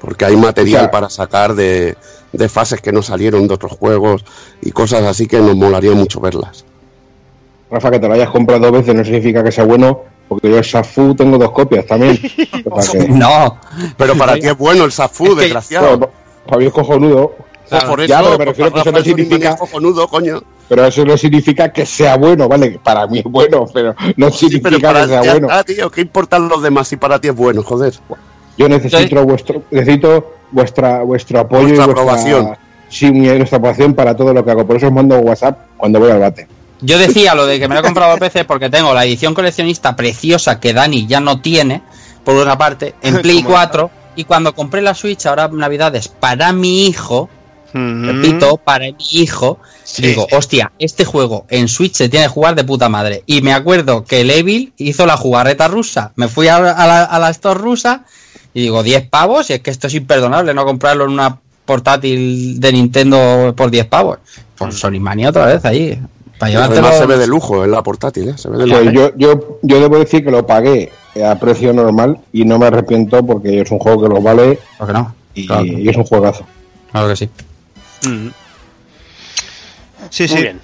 [0.00, 1.96] Porque hay material para sacar de,
[2.32, 4.24] de fases que no salieron de otros juegos
[4.62, 6.64] y cosas así que nos molaría mucho verlas.
[7.70, 10.58] Rafa, que te lo hayas comprado dos veces no significa que sea bueno, porque yo
[10.58, 12.18] el Safu tengo dos copias también.
[12.70, 13.58] O sea que- no
[13.96, 15.88] Pero para ti es bueno el Safu, que- desgraciado.
[15.98, 16.10] Bueno,
[16.46, 17.34] para mí es cojonudo.
[17.68, 20.40] Pues por eso, Ya, pero me refiero que eso no significa- cojonudo, coño.
[20.68, 22.78] Pero eso no significa que sea bueno, ¿vale?
[22.82, 25.46] Para mí es bueno, pero no Sí, significa pero para que sea ya bueno.
[25.48, 27.94] está, tío, ¿qué importan los demás si para ti es bueno, joder?
[28.58, 32.56] Yo necesito vuestro, necesito vuestra vuestro apoyo Vuestra y vuestra aprobación.
[32.88, 34.66] Sí, mi- vuestra aprobación para todo lo que hago.
[34.66, 36.46] Por eso os mando WhatsApp cuando voy al bate.
[36.80, 39.34] Yo decía lo de que me lo he comprado dos veces porque tengo la edición
[39.34, 41.82] coleccionista preciosa que Dani ya no tiene
[42.24, 46.52] por una parte en Play ¿Cómo 4 y cuando compré la Switch ahora navidades para
[46.52, 47.28] mi hijo
[47.76, 49.58] repito, para mi hijo,
[49.98, 53.22] digo, hostia, este juego en Switch se tiene que jugar de puta madre.
[53.26, 56.12] Y me acuerdo que el Evil hizo la jugarreta rusa.
[56.16, 58.04] Me fui a, a la, a la store rusa
[58.54, 62.58] y digo, 10 pavos, y es que esto es imperdonable no comprarlo en una portátil
[62.60, 64.18] de Nintendo por 10 pavos.
[64.56, 66.00] Pues Sonic Mania otra vez ahí.
[66.38, 66.80] Para llevártelo.
[66.86, 68.34] Además se ve de lujo en la portátil, ¿eh?
[68.36, 68.82] Se ve de lujo.
[68.90, 70.92] yo, yo, yo debo decir que lo pagué
[71.24, 74.86] a precio normal y no me arrepiento porque es un juego que lo vale ¿Por
[74.88, 75.14] qué no?
[75.34, 75.64] y, Claro.
[75.64, 76.46] y es un juegazo.
[76.92, 77.30] Claro que sí.
[80.10, 80.34] Sí, Muy sí.
[80.42, 80.60] bien.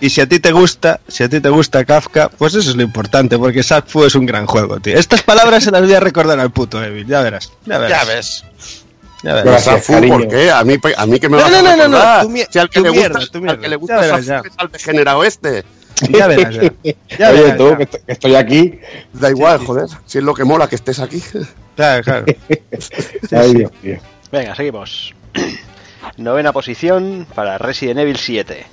[0.00, 2.76] Y si a ti te gusta, si a ti te gusta Kafka, pues eso es
[2.76, 4.96] lo importante, porque Sackfu es un gran juego, tío.
[4.96, 7.50] Estas palabras se las voy a recordar al puto Evil, ya verás.
[7.66, 8.06] Ya verás.
[8.06, 8.44] Ya ves.
[9.22, 9.44] Verás.
[9.44, 9.86] Gracias.
[10.08, 10.50] ¿por qué?
[10.50, 12.58] A mí, a mí que me No, vas no, a no, no, no, mier- Si
[12.58, 13.60] al que le mierda, gusta, al mierda.
[13.60, 14.48] que le Ya gusta verás, Safu ya.
[14.50, 15.64] es al degenerado este.
[16.10, 16.62] Ya verás, ya.
[17.18, 17.76] Ya Oye, verás, tú, ya.
[17.76, 18.80] que, est- que estoy aquí.
[19.12, 19.86] Da igual, joder.
[20.06, 21.20] Si es lo que mola que estés aquí.
[21.74, 22.26] Claro, claro.
[23.32, 23.98] Ay, Dios mío.
[24.30, 25.14] Venga, seguimos.
[26.16, 28.66] Novena posición para Resident Evil 7.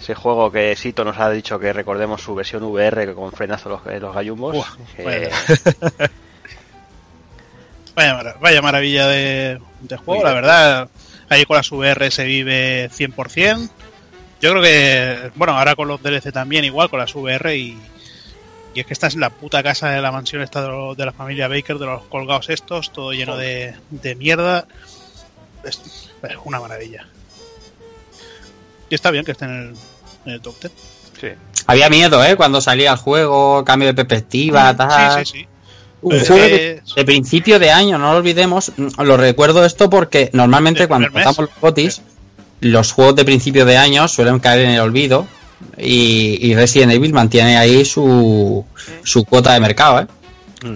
[0.00, 3.68] Ese juego que Sito nos ha dicho que recordemos su versión VR que con frenazo
[3.70, 4.66] los, los gallumbos.
[4.96, 5.30] Que- vaya.
[7.98, 10.88] Vaya, vaya maravilla de, de juego, la verdad.
[11.28, 13.68] Ahí con las VR se vive 100%.
[14.40, 17.76] Yo creo que, bueno, ahora con los DLC también igual, con las VR y,
[18.74, 21.04] y es que esta es la puta casa de la mansión esta de, lo- de
[21.04, 24.66] la familia Baker, de los colgados estos, todo lleno de, de mierda.
[25.64, 25.80] Es,
[26.22, 27.06] es una maravilla.
[28.90, 29.74] Y está bien que esté en el,
[30.26, 30.72] en el top 10.
[31.20, 31.28] sí.
[31.66, 32.36] Había miedo, ¿eh?
[32.36, 35.24] Cuando salía el juego, cambio de perspectiva, tal.
[35.26, 35.48] Sí, sí, sí.
[36.00, 38.72] Un Es juego que- de, principio de año, no lo olvidemos.
[38.76, 42.02] mm, Lo recuerdo esto porque normalmente ¿El cuando empezamos los GOTIS,
[42.60, 45.26] los juegos de principio de año suelen caer en el olvido.
[45.76, 48.64] Y, y Resident Evil mantiene ahí su,
[49.02, 50.06] su cuota de mercado, ¿eh?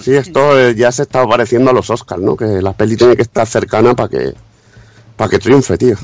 [0.01, 2.37] Sí, esto eh, ya se está pareciendo a los Oscars, ¿no?
[2.37, 4.33] Que la peli tiene que estar cercana para que
[5.17, 5.97] para que triunfe, tío.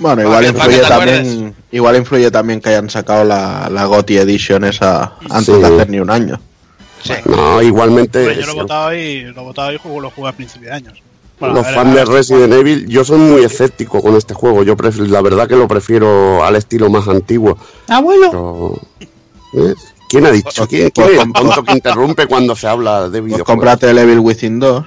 [0.00, 5.14] Bueno, igual influye también, igual influye también que hayan sacado la, la GOTY Edition esa
[5.28, 5.60] antes Sí.
[5.60, 6.40] de hacer ni un año.
[7.02, 7.12] Sí.
[7.24, 10.28] No, igualmente Hombre, yo lo he si votado ahí, lo votado y juego, lo jugué
[10.28, 11.02] a principio de años.
[11.38, 14.62] Bueno, los ver, fans de Resident Evil, yo soy muy escéptico con este juego.
[14.62, 17.56] Yo pref- la verdad que lo prefiero al estilo más antiguo.
[17.88, 18.30] ¡Abuelo!
[19.50, 19.74] Pero, ¿eh?
[20.08, 20.66] ¿Quién ha dicho?
[20.66, 23.46] ¿Quién, Pues quién es el tonto que interrumpe cuando se habla de Pues videojuegos?
[23.46, 24.84] cómprate el Evil Within 2.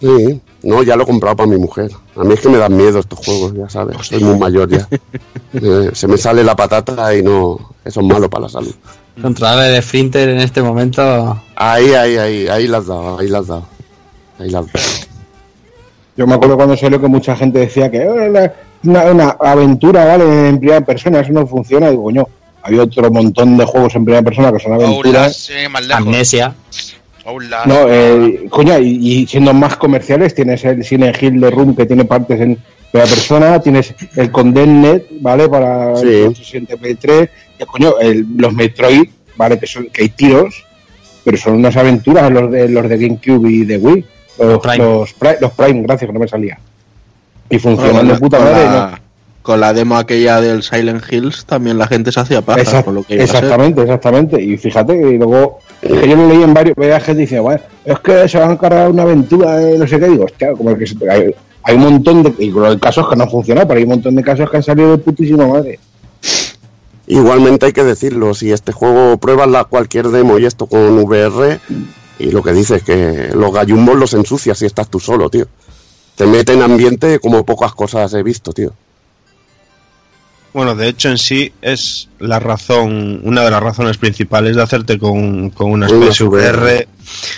[0.00, 1.90] Sí, no, ya lo he comprado para mi mujer.
[2.16, 3.96] A mí es que me dan miedo estos juegos, ya sabes.
[4.06, 4.88] Soy muy mayor ya.
[5.54, 7.74] Eh, se me sale la patata y no.
[7.84, 8.74] Eso es malo para la salud.
[9.20, 11.40] Controlar el Sprinter en este momento.
[11.56, 13.66] Ahí, ahí, ahí, ahí las dado, ahí las dado.
[14.38, 14.78] Ahí las dado.
[16.16, 18.52] Yo me acuerdo cuando salió que mucha gente decía que "Eh, la-
[18.84, 20.48] una, una aventura, ¿vale?
[20.48, 21.90] En primera persona, eso no funciona.
[21.90, 22.26] Digo, coño,
[22.62, 25.36] había otro montón de juegos en primera persona que son Outlast, aventuras.
[25.36, 26.02] sí, más lejos.
[26.06, 26.54] Amnesia.
[27.24, 27.66] Outlast.
[27.66, 31.86] No, eh, coño, y, y siendo más comerciales, tienes el Cine Hill de Room que
[31.86, 32.58] tiene partes en
[32.92, 35.48] primera persona, tienes el Condemned, ¿vale?
[35.48, 36.06] Para Sí.
[36.06, 37.28] el 873,
[37.58, 39.58] y, coño, el- los Metroid, ¿vale?
[39.58, 40.64] Que, son, que hay tiros,
[41.24, 44.04] pero son unas aventuras los de, los de GameCube y de Wii.
[44.38, 44.78] Los Prime.
[44.78, 46.58] Los, Prime, los Prime, gracias, que no me salía.
[47.50, 48.64] Y funcionan Con de la- puta con madre.
[48.64, 49.02] la- ¿no?
[49.42, 52.94] Con la demo aquella del Silent Hills también la gente se hacía paja Exact- con
[52.94, 53.36] lo que iba a ser.
[53.36, 54.40] exactamente, exactamente.
[54.40, 58.28] Y fíjate, y luego, que yo lo leí en varios viajes diciendo, bueno, es que
[58.28, 60.08] se van a encargar una aventura de no sé qué.
[60.08, 60.94] Digo, hostia, como que se,
[61.62, 64.50] hay- un montón de, casos que no han funcionado, pero hay un montón de casos
[64.50, 65.78] que han salido de putísima madre.
[67.06, 71.60] Igualmente hay que decirlo, si este juego pruebas la, cualquier demo y esto con VR,
[72.18, 75.46] y lo que dices que los gallumbos los ensucias si estás tú solo, tío.
[76.16, 78.72] Te mete en ambiente como pocas cosas he visto, tío.
[80.52, 84.98] Bueno, de hecho en sí es la razón, una de las razones principales de hacerte
[84.98, 86.86] con, con una especie VR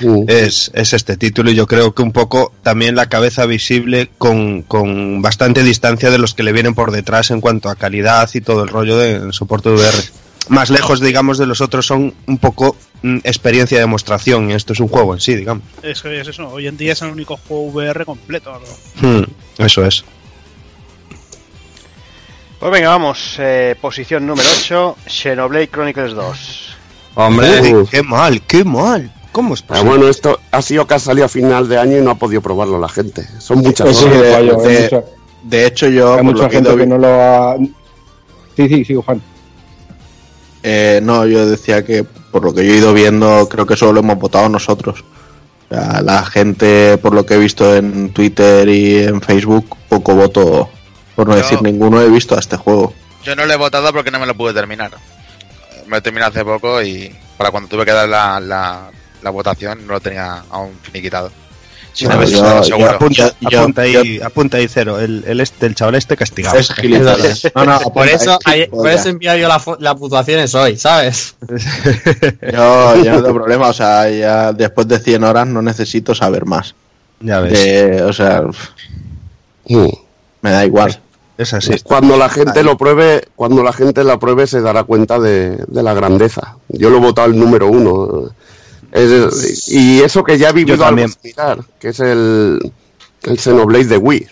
[0.01, 0.25] Mm.
[0.29, 4.63] es, es este título y yo creo que un poco también la cabeza visible con,
[4.63, 8.41] con bastante distancia de los que le vienen por detrás en cuanto a calidad y
[8.41, 9.97] todo el rollo del soporte VR.
[10.49, 14.75] Más lejos, digamos, de los otros son un poco mm, experiencia de demostración y esto
[14.75, 15.65] es un juego en sí, digamos.
[15.83, 16.49] Eso es eso.
[16.49, 18.53] Hoy en día es el único juego VR completo.
[19.01, 19.09] ¿no?
[19.09, 19.25] Hmm,
[19.59, 20.05] eso es.
[22.65, 23.37] Pues venga, vamos.
[23.41, 26.77] eh, posición número 8, Xenoblade Chronicles 2.
[27.15, 29.13] Hombre, Uy, qué mal, qué mal.
[29.33, 32.01] ¿Cómo es Ah, bueno, esto ha sido que ha salido a final de año y
[32.01, 33.23] no ha podido probarlo la gente.
[33.39, 35.05] Son muchas es el de- de-
[35.43, 36.15] De hecho, yo.
[36.15, 37.57] hay mucha que gente que no lo ha.
[38.57, 39.21] Sí, sí, sí, Juan.
[40.63, 43.93] eh, no, yo decía que por lo que yo he ido viendo, creo que solo
[43.93, 45.05] lo hemos votado nosotros.
[45.71, 50.15] O sea, la gente, por lo que he visto en Twitter y en Facebook, poco
[50.15, 50.71] voto,
[51.15, 52.93] por no Yo- decir ninguno, he visto a este juego.
[53.25, 54.91] Yo no lo he votado porque no me lo pude terminar.
[55.87, 58.91] Me lo terminé hace poco y para cuando tuve que dar la, la,
[59.23, 61.31] la votación no lo tenía aún finiquitado.
[61.93, 62.91] Si no, yo seguro.
[62.91, 64.99] Apunta, yo- apunta ahí, apunta ahí cero.
[64.99, 66.59] El, el, este, el chaval este castigado.
[66.59, 67.43] Es gilipollas.
[67.55, 68.37] No, no, por eso,
[68.71, 71.37] por eso he enviado yo la las puntuaciones hoy, ¿sabes?
[72.53, 76.45] Yo, yo no tengo problema, o sea, ya después de 100 horas no necesito saber
[76.47, 76.75] más.
[77.21, 77.53] ya ves.
[77.53, 78.43] De- o sea,
[79.67, 79.89] Mm.
[80.43, 81.01] me da igual.
[81.37, 81.73] Es así.
[81.83, 85.83] Cuando la gente lo pruebe, cuando la gente la pruebe se dará cuenta de, de
[85.83, 86.57] la grandeza.
[86.69, 88.31] Yo lo he votado el número uno.
[88.93, 92.73] Es- y eso que ya he vivido algo similar, que es el,
[93.25, 94.27] el Xenoblade de Wii.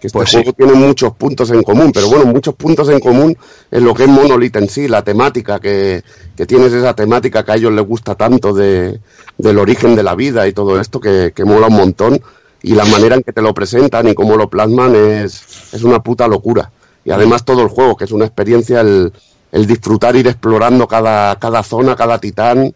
[0.00, 0.36] Que este Pues sí.
[0.36, 3.36] juego tiene muchos puntos en común, pero bueno, muchos puntos en común
[3.70, 6.02] en lo que es Monolith en sí, la temática, que,
[6.34, 8.98] que tienes esa temática que a ellos les gusta tanto de,
[9.36, 12.22] del origen de la vida y todo esto, que, que mola un montón.
[12.62, 16.02] Y la manera en que te lo presentan y cómo lo plasman es, es una
[16.02, 16.70] puta locura.
[17.04, 19.12] Y además todo el juego, que es una experiencia el,
[19.52, 22.74] el disfrutar, ir explorando cada, cada zona, cada titán,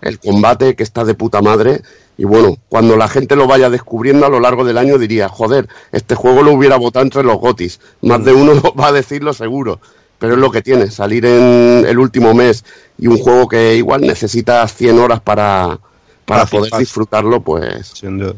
[0.00, 1.82] el combate que está de puta madre.
[2.16, 5.68] Y bueno, cuando la gente lo vaya descubriendo a lo largo del año diría, joder,
[5.92, 7.80] este juego lo hubiera votado entre los gotis.
[8.02, 9.80] Más de uno va a decirlo seguro.
[10.18, 12.64] Pero es lo que tiene, salir en el último mes
[12.96, 15.78] y un juego que igual necesita 100 horas para,
[16.24, 18.34] para Fácil, poder disfrutarlo, pues Sin duda.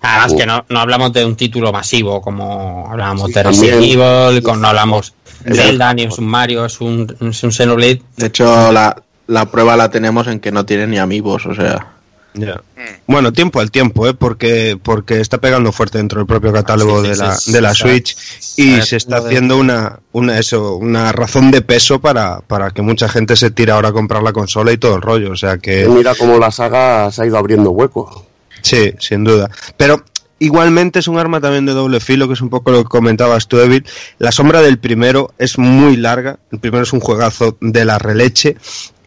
[0.00, 0.36] Además Uh.
[0.36, 3.82] que no, no hablamos de un título masivo como hablábamos Sí, de Resident.
[3.84, 5.54] Evil, con, no hablamos de.
[5.54, 8.02] Zelda ni es un Mario, es un, es un Xenoblade.
[8.16, 11.94] De hecho, la, la prueba la tenemos en que no tiene ni amigos, o sea.
[12.34, 12.60] Ya.
[13.06, 14.14] Bueno, tiempo al tiempo, ¿eh?
[14.14, 17.60] porque, porque está pegando fuerte dentro del propio catálogo Sí, sí, de, la, sí, de
[17.60, 18.16] la sí, Switch
[18.56, 23.08] y se está haciendo una, una, eso, una razón de peso para, para que mucha
[23.08, 25.32] gente se tire ahora a comprar la consola y todo el rollo.
[25.32, 28.24] O sea que mira cómo la saga se ha ido abriendo hueco.
[28.62, 29.50] Sí, sin duda.
[29.76, 30.04] Pero
[30.38, 33.48] igualmente es un arma también de doble filo, que es un poco lo que comentabas
[33.48, 33.84] tú, Evil.
[34.18, 36.38] La sombra del primero es muy larga.
[36.52, 38.56] El primero es un juegazo de la releche.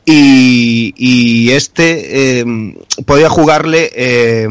[0.04, 2.46] Y, este eh,
[3.06, 4.48] podía jugarle eh,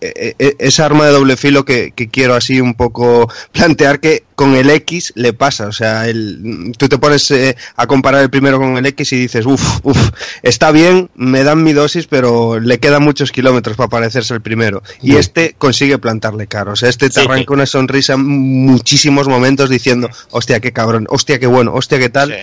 [0.00, 4.25] eh, eh, esa arma de doble filo que, que quiero así un poco plantear que
[4.36, 5.66] con el X le pasa.
[5.66, 9.16] O sea, el, tú te pones eh, a comparar el primero con el X y
[9.16, 10.10] dices, uff, uff,
[10.44, 14.82] está bien, me dan mi dosis, pero le quedan muchos kilómetros para parecerse el primero.
[15.02, 16.72] Y este consigue plantarle caro.
[16.72, 17.26] O sea, este te Sí.
[17.26, 22.10] arranca una sonrisa en muchísimos momentos diciendo, hostia, qué cabrón, hostia, qué bueno, hostia, qué
[22.10, 22.28] tal.
[22.30, 22.36] Sí.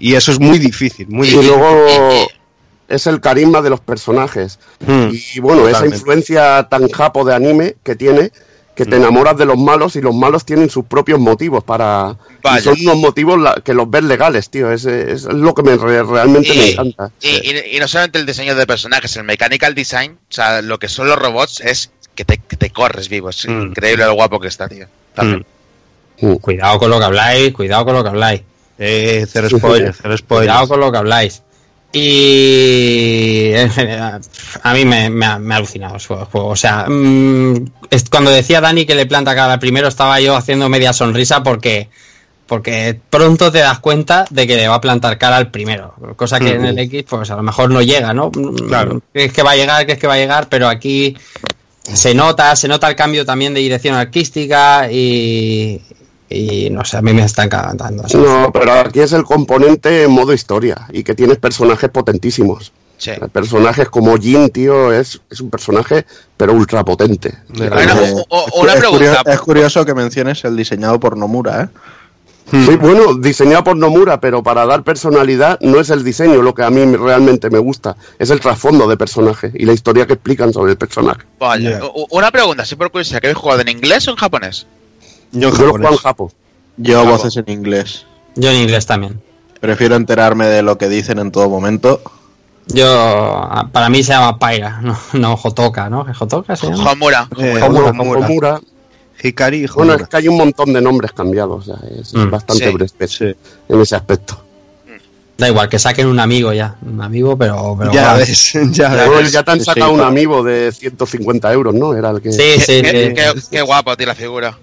[0.00, 1.50] Y, y eso es muy difícil, muy Y difícil.
[1.52, 1.86] luego
[2.88, 4.58] es el carisma de los personajes.
[4.86, 5.08] Mm.
[5.34, 8.30] Y bueno, esa influencia tan japo de anime que tiene,
[8.76, 12.14] que te enamoras de los malos y los malos tienen sus propios motivos para...
[12.56, 14.70] y son unos motivos la- que los ves legales, tío.
[14.70, 17.10] Es, es lo que me, re- realmente me Y- encanta.
[17.22, 20.78] Y, y- y no solamente el diseño de personajes, el mechanical design, o sea, lo
[20.78, 23.30] que son los robots es que te, que te corres vivo.
[23.30, 23.62] Es Mm.
[23.68, 24.86] increíble lo guapo que está, tío.
[25.16, 26.34] Mm.
[26.40, 28.42] Cuidado con lo que habláis, cuidado con lo que habláis.
[28.78, 30.48] Eh, cero spoiler, cero spoiler.
[30.50, 31.42] Cuidado con lo que habláis.
[31.92, 33.52] Y
[34.62, 36.48] a mí me, me ha, me ha alucinado su juego.
[36.48, 37.70] O sea, mm,
[38.10, 41.88] cuando decía Dani que le planta cara al primero, estaba yo haciendo media sonrisa porque
[42.46, 45.94] porque pronto te das cuenta de que le va a plantar cara al primero.
[46.16, 48.30] Cosa que en el X, pues a lo mejor no llega, ¿no?
[48.30, 49.02] Claro.
[49.12, 51.16] Crees que va a llegar, crees que va a llegar, pero aquí
[51.82, 55.80] se nota, se nota el cambio también de dirección artística y,
[56.28, 58.04] y no sé, a mí me está encantando.
[58.14, 62.72] No, pero aquí es el componente en modo historia y que tienes personajes potentísimos.
[62.98, 63.10] Sí.
[63.10, 67.34] El personaje es como Jin, tío, es, es un personaje, pero ultra potente.
[67.48, 67.74] Bueno,
[68.30, 68.88] o- o- es, una es pregunta.
[69.06, 71.68] curioso, es curioso que menciones el diseñado por Nomura, ¿eh?
[72.48, 76.62] Sí, bueno, diseñado por Nomura, pero para dar personalidad no es el diseño lo que
[76.62, 80.52] a mí realmente me gusta, es el trasfondo de personaje y la historia que explican
[80.52, 81.22] sobre el personaje.
[81.40, 81.80] Vaya.
[81.84, 84.64] U- Una pregunta, sí por curiosidad, ¿que habéis jugado en inglés o en japonés?
[85.32, 86.32] Yo, Yo lo en Japo.
[86.76, 87.16] Yo Bravo.
[87.18, 88.06] voces en inglés.
[88.34, 89.20] Yo en inglés también.
[89.60, 92.00] Prefiero enterarme de lo que dicen en todo momento.
[92.68, 96.04] Yo, para mí se llama Paira, no, no Hotoka, ¿no?
[96.18, 96.92] ¿Hotoka se llama?
[96.92, 97.28] Homura.
[97.38, 98.20] Eh, Homura, Homura.
[98.26, 98.60] Homura.
[99.22, 102.30] Hikari y Bueno, es que hay un montón de nombres cambiados, o sea, es Mm,
[102.30, 103.08] bastante sí.
[103.08, 103.34] Sí.
[103.68, 104.42] en ese aspecto.
[105.38, 106.76] Da igual, que saquen un amigo ya.
[106.82, 107.76] Un amigo, pero.
[107.78, 109.32] pero Ya ves, ya ves.
[109.32, 111.94] ya te han sí, sacado un amigo de 150 euros, ¿no?
[111.94, 112.32] Era el que...
[112.32, 113.14] Sí, sí, Qué, sí.
[113.14, 114.58] qué- qué guapo, tío, la figura.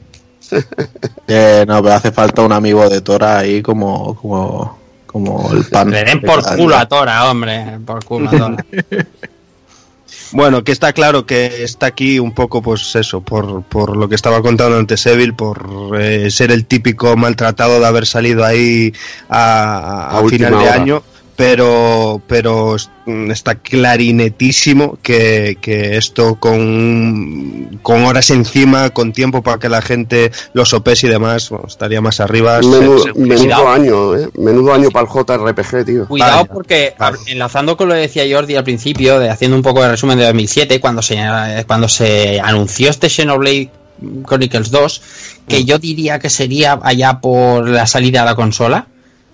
[1.25, 4.77] Eh, no, pero hace falta un amigo de Tora ahí como, como,
[5.07, 5.89] como el pan.
[5.89, 7.79] Le den de por culo a Tora, hombre.
[7.85, 8.65] Por culo a Tora.
[10.33, 14.15] Bueno, que está claro que está aquí un poco, pues eso, por, por lo que
[14.15, 18.91] estaba contando antes Evil, por eh, ser el típico maltratado de haber salido ahí
[19.29, 20.73] a, final de hora.
[20.73, 21.03] año,
[21.35, 29.41] pero, pero es- mm, está clarinetísimo que, que esto con, con horas encima, con tiempo
[29.41, 32.59] para que la gente lo sopese y demás, bueno, estaría más arriba.
[32.59, 33.69] Menudo, se- se- menudo Cuidado.
[33.69, 34.29] año, ¿eh?
[34.37, 36.07] Menudo año para el JRPG, tío.
[36.07, 36.49] Cuidado Vale.
[36.53, 36.93] porque,
[37.27, 40.25] enlazando con lo que decía Jordi al principio, de haciendo un poco de resumen de
[40.25, 41.17] 2007, cuando se,
[41.67, 43.69] cuando se anunció este Xenoblade
[44.27, 45.01] Chronicles 2,
[45.47, 48.87] que yo diría que sería allá por la salida de la consola,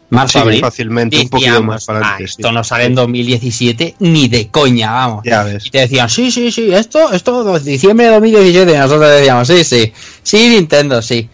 [0.10, 0.62] marzo, Sí, abril.
[0.62, 2.24] fácilmente, un poquito decíamos, más para "Ah, sí.
[2.24, 5.24] esto no sale en 2017 ni de coña, vamos.
[5.26, 5.66] Ya ves.
[5.66, 8.72] Y te decían, sí, sí, sí, esto, esto, diciembre de 2017.
[8.72, 11.30] Y nosotros decíamos, sí, sí, sí, Nintendo, sí.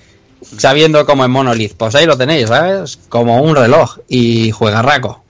[0.58, 3.00] Sabiendo cómo es Monolith, pues ahí lo tenéis, ¿sabes?
[3.10, 5.24] Como un reloj y juegarraco.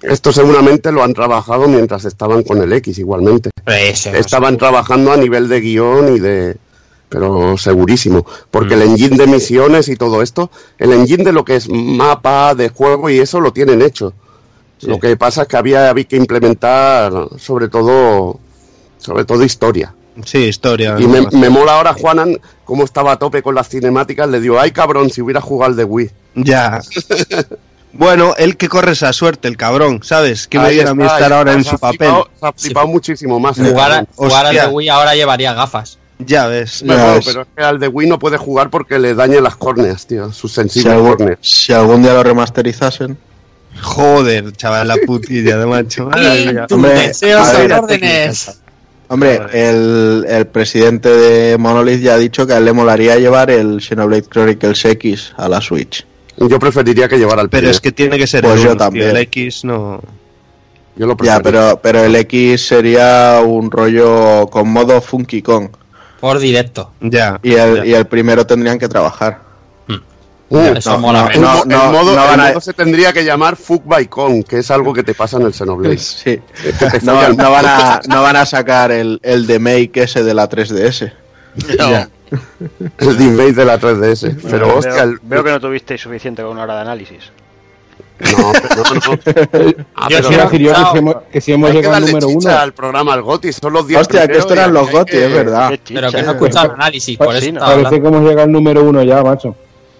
[0.00, 3.50] Esto seguramente lo han trabajado mientras estaban con el X igualmente.
[3.66, 6.56] Eso, Estaban trabajando a nivel de guion y de...
[7.08, 8.26] Pero segurísimo.
[8.50, 8.82] Porque Mm.
[8.82, 12.68] el engine de misiones y todo esto, el engine de lo que es mapa de
[12.68, 14.12] juego y eso lo tienen hecho.
[14.82, 18.38] Lo que pasa es que había, había que implementar sobre todo
[18.98, 19.94] sobre todo historia.
[20.24, 20.96] Sí, historia.
[20.98, 24.58] Y me, me mola ahora Juanan cómo estaba a tope con las cinemáticas, le dio,
[24.60, 26.10] ay cabrón, si hubiera jugado al de Wii.
[26.34, 26.80] Ya.
[27.92, 30.46] bueno, él que corre esa suerte, el cabrón, ¿sabes?
[30.46, 32.08] Que me viene a mí estar ahora en su papel.
[32.08, 33.56] flipado- se ha flipado muchísimo más.
[33.56, 34.08] Jugar, a- cabrón.
[34.14, 34.66] jugar al de.
[34.66, 35.97] Wii ahora llevaría gafas.
[36.18, 36.82] Ya ves.
[36.82, 37.24] No, Ya no, ves.
[37.26, 40.32] pero es que al de Wii no puede jugar porque le daña las córneas, tío,
[40.32, 41.38] sus Si sensibles algún, córneas.
[41.42, 43.16] si algún día lo remasterizasen.
[43.80, 46.06] Joder, chaval, la putilla de macho.
[46.06, 46.66] Madre mía.
[46.66, 47.12] Tus Hombre,
[47.74, 48.60] órdenes.
[49.10, 53.50] Hombre, el, el presidente de Monolith ya ha dicho que a él le molaría llevar
[53.50, 56.04] el Xenoblade Chronicles X a la Switch.
[56.36, 58.76] Yo preferiría que llevara al Pero es que tiene que ser Pues el yo uno,
[58.76, 59.10] tío, también.
[59.10, 60.00] El X no.
[60.96, 61.42] Yo lo Ya, preferiría.
[61.42, 65.68] pero, pero el X sería un rollo con modo Funky Kong.
[66.20, 66.92] Por directo.
[67.00, 67.38] Ya.
[67.42, 67.86] Y el, ya.
[67.86, 69.46] y el primero tendrían que trabajar.
[70.50, 71.24] Uh, Eso no, mola.
[71.24, 74.70] no, el, no, modo, el a- se tendría que llamar Fuck by Con, que es
[74.70, 75.98] algo que te pasa en el Xenoblade.
[75.98, 76.40] Sí.
[76.80, 80.48] Te No, van a, no van a sacar el, el de Make ese de la
[80.48, 81.12] 3DS.
[81.78, 81.90] No.
[81.90, 82.08] Ya.
[82.98, 84.38] el Dinbase de la 3DS.
[84.50, 87.30] Pero veo, hostia, el- veo que no tuvisteis suficiente con una hora de análisis.
[88.20, 89.84] No, pero no, no.
[89.94, 92.06] Ah, Yo pero decir yo que si hemos, que si hemos hay que llegado al
[92.06, 92.50] número uno.
[92.50, 95.70] al programa, al GOTI, son los 10 Hostia, que esto eran los que- es verdad.
[95.86, 96.34] Pero que no he eh.
[96.34, 97.58] escuchado el análisis, por Pues eso sí, no.
[97.58, 97.90] estaba hablando.
[97.90, 99.54] Parece que hemos llegado al número uno ya, macho.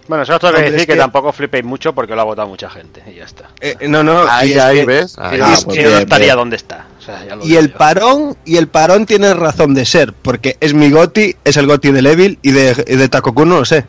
[0.09, 2.49] Bueno, solo tengo que decir es que, que- tampoco flipéis mucho porque lo ha votado
[2.49, 3.51] mucha gente y ya está.
[3.61, 4.23] Eh, no, no.
[4.28, 5.19] Ahí, es ahí, que- ¿ves?
[5.19, 5.39] Ahí.
[5.43, 6.36] Ah, Si pues no, no bien, estaría bien.
[6.39, 6.86] donde está.
[6.99, 7.78] O sea, ya lo Y el yo.
[7.78, 11.90] parón, y el parón tiene razón de ser, porque es mi Goti, es el Goti
[11.93, 13.85] de Evil y de, y de Takoku no lo sé.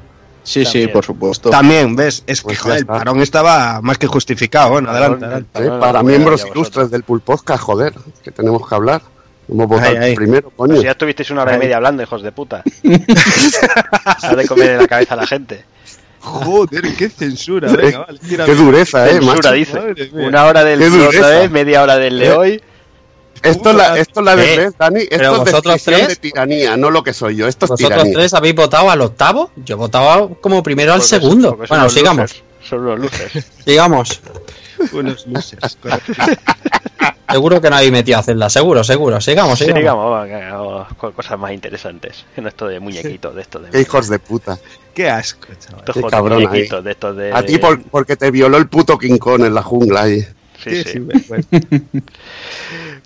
[0.49, 1.51] Sí, sí, por supuesto.
[1.51, 2.23] También, ¿ves?
[2.25, 4.71] Es que Pues joder, el parón estaba más que justificado.
[4.71, 5.49] Bueno, adelante, adelante.
[5.59, 5.61] ¿eh?
[5.67, 7.93] Bueno, Para lo miembros ilustres del Pulpodcast, joder,
[8.23, 9.01] que tenemos que hablar.
[9.47, 10.15] Hemos votado Ahí, ahí.
[10.15, 10.69] primero, coño.
[10.69, 12.63] Pues si ya estuvisteis una hora y media hablando, hijos de puta.
[14.23, 15.63] Ha de comer en la cabeza a la gente.
[16.19, 17.71] Joder, qué censura.
[17.75, 18.51] Venga, vale, tírame.
[18.51, 19.51] Qué dureza, eh, Censura, macho.
[19.53, 19.73] dice.
[19.79, 20.27] Madre mía.
[20.27, 22.61] Una hora del otra vez, media hora del de Eh, hoy.
[23.43, 25.05] Esto es la, esto es la de tres, Dani.
[25.09, 27.47] pero Esto es vosotros tres- de tiranía, no lo que soy yo.
[27.47, 28.13] Esto es ¿Vosotros tiranía.
[28.17, 29.51] tres habéis votado al octavo?
[29.57, 31.49] Yo he votado como primero al Porque- segundo.
[31.57, 32.21] son Bueno, sigamos.
[32.31, 33.45] losers, Son unos luces.
[33.65, 34.21] Sigamos.
[34.93, 35.25] Unos
[35.81, 36.13] correcto.
[37.29, 38.49] Seguro que no habéis metido a Zelda.
[38.49, 39.21] Seguro, seguro.
[39.21, 39.79] Sigamos, Sí, sigamos.
[39.81, 42.25] digamos, vamos, cosas más interesantes.
[42.33, 43.69] Que no esto de muñequitos, de estos de.
[43.69, 44.57] Qué hijos de puta.
[44.95, 45.85] Qué asco, chaval.
[45.93, 47.31] qué cabrón muñequitos, de estos de.
[47.33, 50.25] A ti por- porque te violó el puto King Kong en la jungla ahí.
[50.63, 50.99] Sí, sí.
[50.99, 51.43] bueno.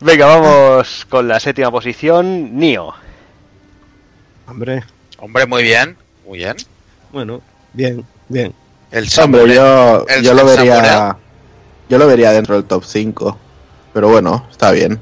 [0.03, 2.57] Venga, vamos con la séptima posición.
[2.57, 2.93] Nio.
[4.47, 4.83] Hombre,
[5.19, 5.95] Hombre, muy bien.
[6.27, 6.55] Muy bien.
[7.11, 7.41] bueno,
[7.73, 8.53] bien, bien.
[8.91, 10.75] El Hombre, yo, el- yo lo el vería.
[10.83, 11.13] Samurai.
[11.89, 13.37] Yo lo vería dentro del top 5.
[13.93, 14.99] pero bueno, está bien.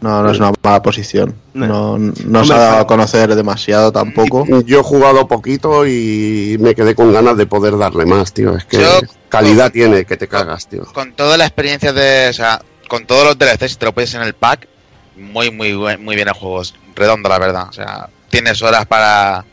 [0.00, 1.34] No, no es una mala posición.
[1.54, 4.44] No, no se ha dado a conocer demasiado tampoco.
[4.64, 8.56] Yo he jugado poquito y me quedé con ganas de poder darle más, tío.
[8.56, 10.84] Es que Yo- calidad tiene que te cagas, tío.
[10.92, 12.28] Con toda la experiencia de.
[12.28, 14.68] O sea, con todos los DLCs, si te lo puedes en el pack,
[15.16, 16.62] muy, muy, muy bien el juego.
[16.62, 17.66] Es redondo, la verdad.
[17.68, 19.44] O sea, tienes horas para.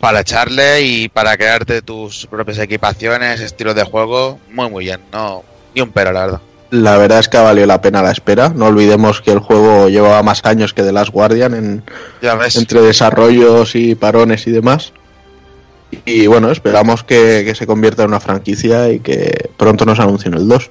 [0.00, 4.40] Para echarle y para crearte tus propias equipaciones, estilos de juego.
[4.50, 5.00] Muy, muy bien.
[5.12, 5.44] No,
[5.76, 6.40] ni un pero, la verdad.
[6.70, 8.48] La verdad es que ha valido la pena la espera.
[8.48, 11.84] No olvidemos que el juego llevaba más años que The Last Guardian en,
[12.20, 12.56] Ya ves.
[12.56, 14.92] entre desarrollos y parones y demás.
[16.04, 20.34] Y bueno, esperamos que, que se convierta en una franquicia y que pronto nos anuncien
[20.34, 20.70] el 2.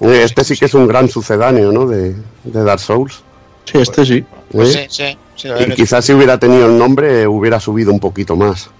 [0.00, 1.86] Eh, Este sí que es un gran sucedáneo, ¿no?
[1.86, 2.14] De,
[2.44, 3.22] de Dark Souls.
[3.64, 4.24] Sí, este sí.
[4.50, 4.86] Pues ¿eh?
[4.90, 5.48] sí, sí.
[5.66, 8.70] Y quizás si hubiera tenido el nombre hubiera subido un poquito más.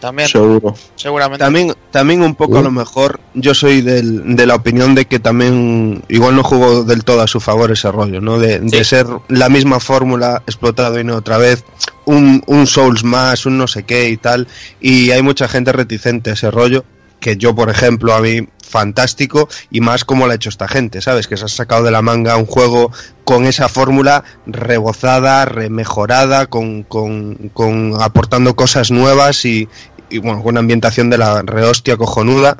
[0.00, 0.74] También, Seguro.
[0.94, 1.42] seguramente.
[1.42, 5.18] También, también un poco a lo mejor yo soy del- de la opinión de que
[5.18, 8.38] también igual no jugó del todo a su favor ese rollo, ¿no?
[8.38, 11.64] De, de ser la misma fórmula explotado y no otra vez,
[12.04, 14.46] un, un Souls más, un no sé qué y tal,
[14.80, 16.84] y hay mucha gente reticente a ese rollo,
[17.20, 21.00] que yo por ejemplo a mí fantástico y más como lo ha hecho esta gente,
[21.00, 21.26] ¿sabes?
[21.26, 22.92] Que se ha sacado de la manga un juego
[23.24, 29.68] con esa fórmula rebozada, remejorada, con, con, con aportando cosas nuevas y,
[30.10, 32.58] y, bueno, con una ambientación de la rehostia cojonuda.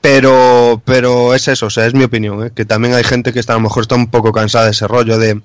[0.00, 2.50] Pero, pero es eso, o sea, es mi opinión, ¿eh?
[2.54, 4.88] que también hay gente que está, a lo mejor está un poco cansada de ese
[4.88, 5.42] rollo de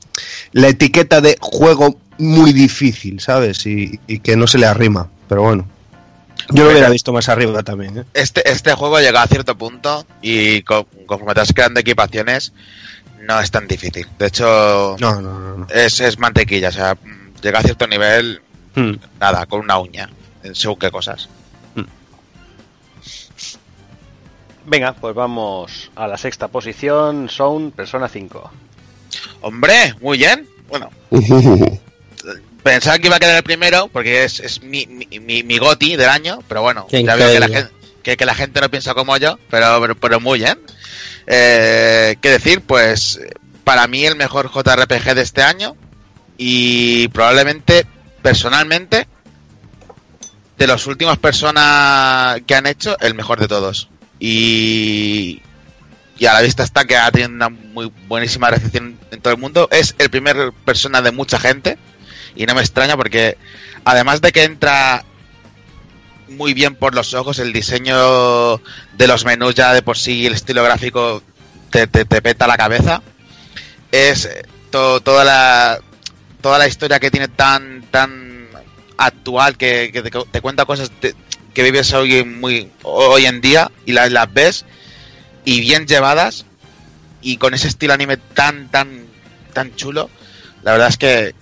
[0.53, 3.65] la etiqueta de juego muy difícil, ¿sabes?
[3.65, 5.74] Y, y que no se le arrima, pero bueno.
[6.51, 8.03] Yo lo hubiera visto más arriba también, ¿eh?
[8.13, 12.53] Este, este juego llega a cierto punto y co- conforme te vas creando equipaciones,
[13.21, 14.07] no es tan difícil.
[14.19, 15.57] De hecho, No, no, no.
[15.59, 15.67] no.
[15.69, 16.69] es, es mantequilla.
[16.69, 16.97] O sea,
[17.41, 18.41] llega a cierto nivel,
[18.75, 18.93] Hmm.
[19.19, 20.09] nada, con una uña.
[20.43, 21.27] en Según qué cosas.
[24.67, 28.51] Venga, pues vamos a la sexta posición, Sound Persona 5.
[29.41, 30.47] Hombre, muy bien.
[30.67, 30.89] Bueno,
[32.65, 35.95] pensaba que iba a quedar el primero porque es, es mi, mi, mi, mi goti
[35.95, 37.71] del año, pero bueno, Qué ya veo que la, gente,
[38.01, 40.59] que, que la gente no piensa como yo, pero, pero, pero muy bien.
[41.27, 42.61] Eh, ¿Qué decir?
[42.61, 43.19] Pues
[43.63, 45.75] para mí el mejor JRPG de este año
[46.39, 47.85] y probablemente,
[48.23, 49.07] personalmente,
[50.57, 53.89] de los últimos personas que han hecho, el mejor de todos.
[54.19, 55.43] Y,
[56.17, 59.39] y a la vista está que ha tenido una muy buenísima recepción en todo el
[59.39, 59.67] mundo.
[59.71, 61.77] Es el primer persona de mucha gente
[62.35, 63.37] y no me extraña porque
[63.83, 65.03] además de que entra
[66.27, 68.57] muy bien por los ojos, el diseño
[68.97, 71.21] de los menús ya de por sí, el estilo gráfico
[71.69, 73.01] te, te, te peta la cabeza.
[73.91, 75.79] Es eh, to- toda la
[76.41, 78.47] toda la historia que tiene tan tan
[78.97, 79.91] actual que,
[80.31, 80.91] te, cuenta cosas
[81.53, 84.65] que vives hoy muy hoy en día y las, las ves
[85.43, 86.45] y bien llevadas
[87.21, 89.05] y con ese estilo anime tan tan
[89.53, 90.09] tan chulo
[90.63, 91.35] la verdad es que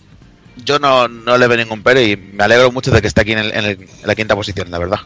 [0.58, 3.32] yo no, no le veo ningún pero y me alegro mucho de que esté aquí
[3.34, 5.00] en, el- en el- en la quinta posición la verdad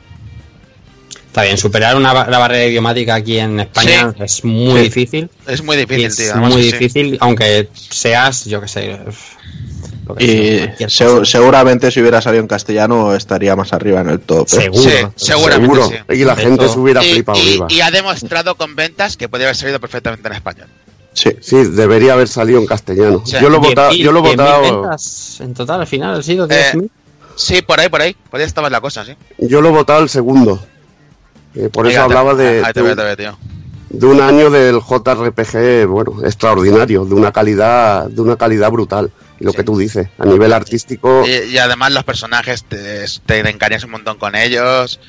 [1.27, 4.83] Está bien, superar una, la barrera idiomática aquí en España es muy Sí.
[4.85, 5.29] difícil.
[5.45, 6.71] es muy difícil es tío además muy sí.
[6.71, 8.97] difícil, aunque seas, yo que sé.
[10.07, 14.19] lo que sea, Y seguramente si hubiera salido en castellano estaría más arriba en el
[14.19, 14.47] top.
[14.53, 14.61] ¿eh?
[14.61, 14.81] Seguro.
[14.89, 15.89] Sí, seguramente Seguro.
[16.09, 16.15] sí.
[16.15, 16.73] Y la De gente todo.
[16.73, 17.67] se hubiera y, flipado y- arriba.
[17.69, 20.67] y ha demostrado con ventas que podría haber salido perfectamente en español
[21.17, 21.31] Sí.
[21.41, 23.23] Sí, debería haber salido en castellano.
[23.25, 24.95] Yo lo he 10.000, votado, yo lo he 10.000 votado,
[25.39, 26.89] en total al final han sido Eh, 10.000.
[27.35, 30.03] sí por ahí por ahí por ahí estaba la cosa sí yo lo he votado
[30.03, 30.59] el segundo.
[31.55, 33.35] Eh, por eso hablaba de, ahí te veo, tío.
[33.89, 39.09] de un año del JRPG, bueno, extraordinario, de una calidad, de una calidad brutal.
[39.39, 39.57] Lo Sí.
[39.57, 43.91] que tú dices, a nivel artístico, Y, y además los personajes te, te encariñas un
[43.91, 44.99] montón con ellos.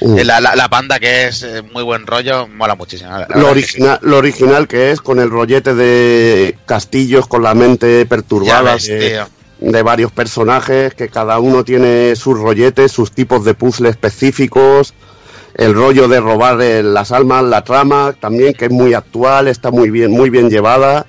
[0.00, 3.10] mm, Eh, La, la, la panda que es eh, muy buen rollo, mola muchísimo.
[3.28, 3.46] lo sí.
[3.46, 8.86] original, lo original que es, con el rollete de castillos, con la mente perturbada ves,
[8.88, 9.24] de,
[9.60, 14.94] de varios personajes, que cada uno tiene sus rolletes, sus tipos de puzzles específicos,
[15.54, 19.70] el rollo de robar eh, las almas, la trama, también que es muy actual, está
[19.70, 21.06] muy bien, muy bien llevada.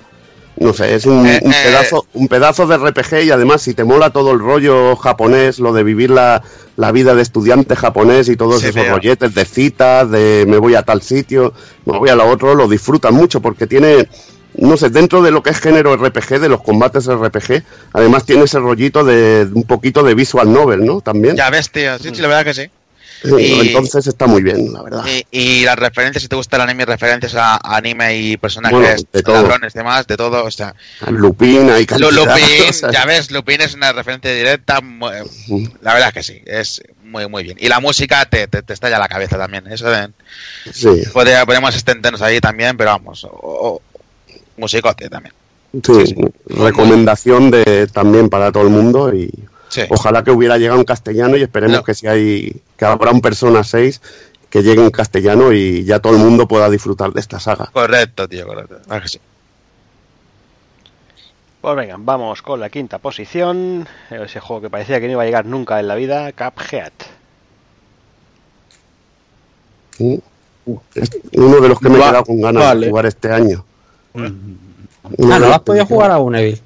[0.60, 1.56] No sé, es un, Eh, un eh.
[1.64, 5.72] pedazo, un pedazo de RPG y además si te mola todo el rollo japonés, lo
[5.72, 6.42] de vivir la,
[6.76, 10.82] la vida de estudiante japonés y todos esos rolletes de citas, de me voy a
[10.82, 11.52] tal sitio,
[11.84, 14.08] me voy a lo otro, lo disfrutan mucho porque tiene,
[14.56, 17.62] no sé, dentro de lo que es género RPG, de los combates RPG,
[17.92, 21.00] además tiene ese rollito de un poquito de visual novel, ¿no?
[21.00, 21.36] También.
[21.36, 21.98] Ya ves, tío.
[21.98, 22.70] Sí, sí, la verdad que sí.
[23.24, 25.04] Eh, y- Entonces está muy bien, la verdad.
[25.06, 29.08] Y, y las referencias, si te gusta el anime, referencias a anime y personajes, Bueno,
[29.12, 30.44] de ladrones, demás, de todo.
[30.44, 30.74] O sea,
[31.10, 32.28] Lupin, hay cantidad, Lupin,
[32.68, 34.80] o sea, ya ves, Lupin es una referencia directa.
[34.80, 35.08] mu-
[35.82, 37.56] La verdad es que sí, es muy, muy bien.
[37.60, 39.66] Y la música te, te, te estalla la cabeza también.
[39.66, 40.10] Eso de-
[40.72, 40.88] sí.
[41.12, 43.24] podría- podríamos extendernos ahí también, pero vamos.
[43.24, 43.82] o- o-
[44.56, 45.34] musicote también.
[45.84, 46.14] Sí,
[46.46, 49.30] recomendación de también para todo el mundo y
[49.68, 49.82] Sí.
[49.90, 51.84] ojalá que hubiera llegado en castellano y esperemos No.
[51.84, 54.00] que si hay que habrá un Persona 6
[54.48, 57.66] que llegue en castellano y ya todo el mundo pueda disfrutar de esta saga.
[57.72, 58.78] Correcto, tío, correcto.
[58.88, 59.18] Ah, que sí.
[61.60, 63.86] Pues venga, vamos con la quinta posición.
[64.10, 66.92] Ese juego que parecía que no iba a llegar nunca en la vida, Cuphead.
[69.96, 70.22] Sí.
[70.94, 72.86] Es uno de los que me he quedado con ganas vale.
[72.86, 73.64] de jugar este año.
[74.14, 74.32] Uno
[75.34, 76.60] Ah, no has podido jugar aún, Evil.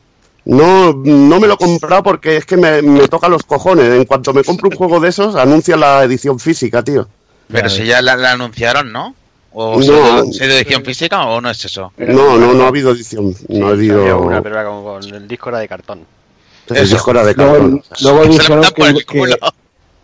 [0.45, 3.87] No, no me lo he comprado porque es que me, me toca los cojones.
[3.91, 7.07] En cuanto me compro un juego de esos, anuncia la edición física, tío.
[7.49, 9.15] Pero si ya la, la anunciaron, ¿no?
[9.53, 10.25] ¿O No.
[10.33, 11.93] se dio edición física o no es eso?
[11.99, 13.35] No, no, no ha habido edición.
[13.49, 14.21] No ha Había habido.
[14.23, 16.01] una, pero era con, con el disco era de cartón.
[16.69, 17.83] El disco era de cartón.
[18.01, 19.37] luego dijeron que, que, culo.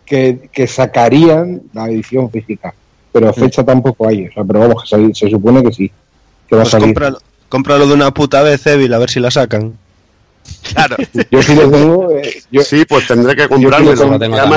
[0.05, 2.73] que- que sacarían la edición física,
[3.11, 4.27] pero fecha tampoco hay.
[4.27, 5.91] O sea, pero vamos, que se, se supone que sí,
[6.47, 6.85] que va Pues a salir.
[6.93, 9.73] cómpralo, cómpralo de una puta vez, Evil, a ver si la sacan.
[10.73, 10.95] Claro.
[11.31, 12.11] Yo sí lo tengo.
[12.11, 13.95] eh, yo, Sí, pues tendré que Yo comprármelo.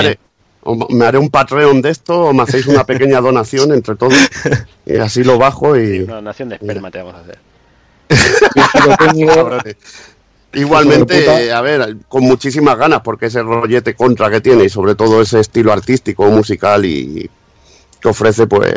[0.02, 0.16] sí
[0.64, 4.14] o me haré un Patreon de esto o me hacéis una pequeña donación entre todos.
[4.86, 6.00] Y así lo bajo y.
[6.00, 7.38] Una nación de esperma te vamos a hacer.
[8.08, 9.34] yo sí lo tengo.
[9.34, 9.76] Cabrones.
[10.54, 15.22] Igualmente, a ver, con muchísimas ganas, porque ese rollete contra que tiene y sobre todo
[15.22, 17.28] ese estilo artístico, musical y
[18.00, 18.70] que ofrece, pues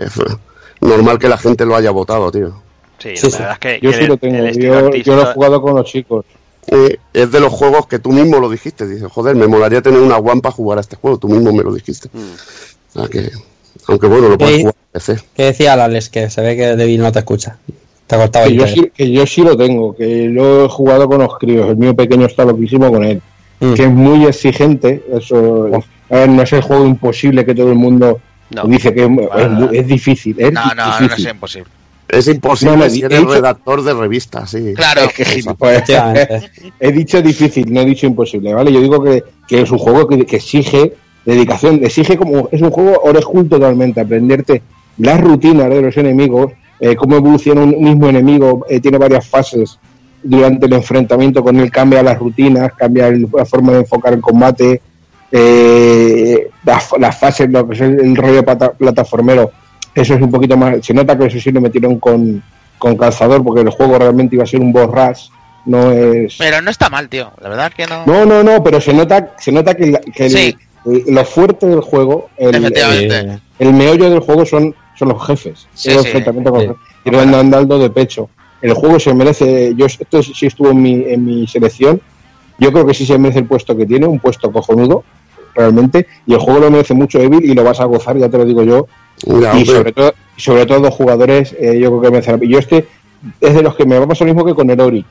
[0.79, 2.61] normal que la gente lo haya votado, tío.
[2.99, 3.37] Sí, Sí, la sí.
[3.39, 4.45] verdad es que, Yo que sí el- lo tengo.
[4.51, 6.25] Yo, yo lo he jugado con los chicos.
[6.67, 8.87] Eh, es de los juegos que tú mismo lo dijiste.
[8.87, 11.17] Dices, joder, me molaría tener una One para jugar a este juego.
[11.17, 12.09] Tú mismo me lo dijiste.
[12.11, 12.19] Mm.
[12.19, 13.29] O sea que,
[13.87, 15.17] aunque bueno, lo puedes jugar PC.
[15.35, 16.09] ¿Qué decía Alex?
[16.09, 17.57] Que se ve que Devil no te escucha.
[18.07, 20.69] Te ha cortado Que el yo, sí, que yo sí lo tengo, que lo he
[20.69, 21.69] jugado con los críos.
[21.69, 23.21] El mío pequeño está loquísimo con él.
[23.59, 23.73] Mm.
[23.73, 25.03] Que es muy exigente.
[25.11, 25.69] Eso
[26.09, 28.19] a ver, no es el juego imposible que todo el mundo
[28.51, 28.63] No.
[28.65, 30.35] dice que es, es muy- es difícil.
[30.39, 31.69] Es No, no, no es imposible.
[32.07, 34.73] Es imposible No, no, si eres redactor de revista, sí.
[34.75, 35.01] Claro.
[35.01, 35.77] Es que gilipollas.
[35.89, 36.51] Efectivamente.
[36.79, 38.71] He dicho difícil, no he dicho imposible, ¿vale?
[38.71, 40.93] Yo digo que, que es un juego que, que exige
[41.25, 44.61] dedicación, exige como, es un juego school totalmente, aprenderte
[44.99, 49.79] las rutinas de los enemigos, eh, cómo evoluciona un mismo enemigo, eh, tiene varias fases
[50.21, 54.21] durante el enfrentamiento con él, cambia las rutinas, cambia el- la forma de enfocar el
[54.21, 54.81] combate,
[55.31, 59.51] eh, las, las fases, lo que es el, el rollo plata- plataformero,
[59.95, 62.43] eso es un poquito más, se nota que eso sí lo metieron con,
[62.77, 65.29] con calzador, porque el juego realmente iba a ser un boss rush,
[65.65, 66.35] no es...
[66.37, 67.31] Pero no está mal, tío.
[67.41, 68.05] La verdad es que no.
[68.05, 70.57] No, no, no, pero se nota, se nota que, la- que el- Sí.
[70.85, 73.19] el- lo fuerte del juego, el, Efectivamente.
[73.19, 75.67] el, el meollo del juego son, son los jefes.
[75.73, 76.05] Sí, el sí.
[76.07, 76.67] enfrentamiento con Sí.
[76.67, 76.95] los jefes.
[77.05, 78.29] Y lo andan dando de pecho.
[78.61, 82.01] El juego se merece, yo esto sí estuvo en mi, en mi selección,
[82.57, 85.03] yo creo que sí se merece el puesto que tiene, un puesto cojonudo,
[85.55, 88.37] realmente, y el juego lo merece mucho Evil y lo vas a gozar, ya te
[88.37, 88.87] lo digo yo,
[89.57, 92.47] y sobre todo, sobre todo dos jugadores, eh, yo creo que merece.
[92.47, 92.85] Yo este
[93.41, 95.05] es de los que me va a pasar lo mismo que con el Ori.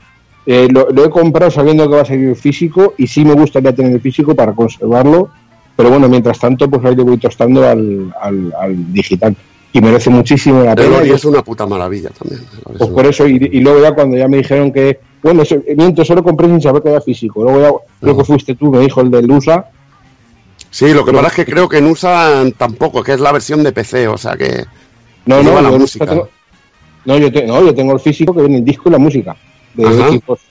[0.45, 3.73] Eh, lo, lo he comprado sabiendo que va a salir físico y sí me gustaría
[3.73, 5.29] tener el físico para conservarlo,
[5.75, 9.35] pero bueno, mientras tanto, pues ahí le voy tostando al, al, al digital.
[9.73, 11.03] Y merece muchísimo la pena.
[11.05, 12.41] Y- es una puta maravilla también.
[12.77, 16.03] pues por eso, y, y luego ya cuando ya me dijeron que, bueno, eso, miento,
[16.03, 17.43] eso lo compré sin saber que era físico.
[17.43, 19.65] Luego ya, creo que fuiste tú, me dijo el del USA.
[20.75, 23.63] Sí, lo que pasa es que creo que en USA tampoco, que es la versión
[23.63, 24.65] de PC, o sea que.
[25.25, 26.05] No, no, la yo música.
[26.05, 26.27] tengo,
[27.05, 29.37] no, yo te- no, yo tengo el físico que viene el disco y la música.
[29.73, 30.07] De Ajá.
[30.07, 30.41] equipos.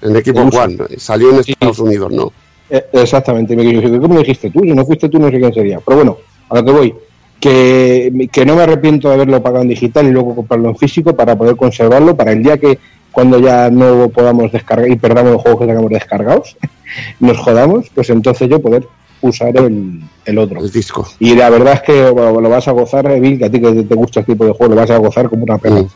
[0.00, 0.64] En USA.
[0.66, 2.30] One, salió en Estados Unidos, ¿no?
[2.70, 4.60] Eh, exactamente, me dije, ¿cómo dijiste tú?
[4.60, 5.80] Si no fuiste tú, no sé quién sería.
[5.84, 6.18] Pero bueno,
[6.48, 6.94] a lo que voy,
[7.40, 11.16] que, que no me arrepiento de haberlo pagado en digital y luego comprarlo en físico
[11.16, 12.78] para poder conservarlo para el día que
[13.10, 16.56] cuando ya no podamos descargar y perdamos los juegos que tengamos descargados,
[17.18, 18.86] nos jodamos, pues entonces yo poder
[19.22, 20.60] usar el, el otro.
[20.60, 21.08] El disco.
[21.18, 23.72] Y la verdad es que bueno, lo vas a gozar, Evil, que a ti que
[23.84, 25.82] te gusta este tipo de juego, lo vas a gozar como una pena.
[25.82, 25.88] Mm.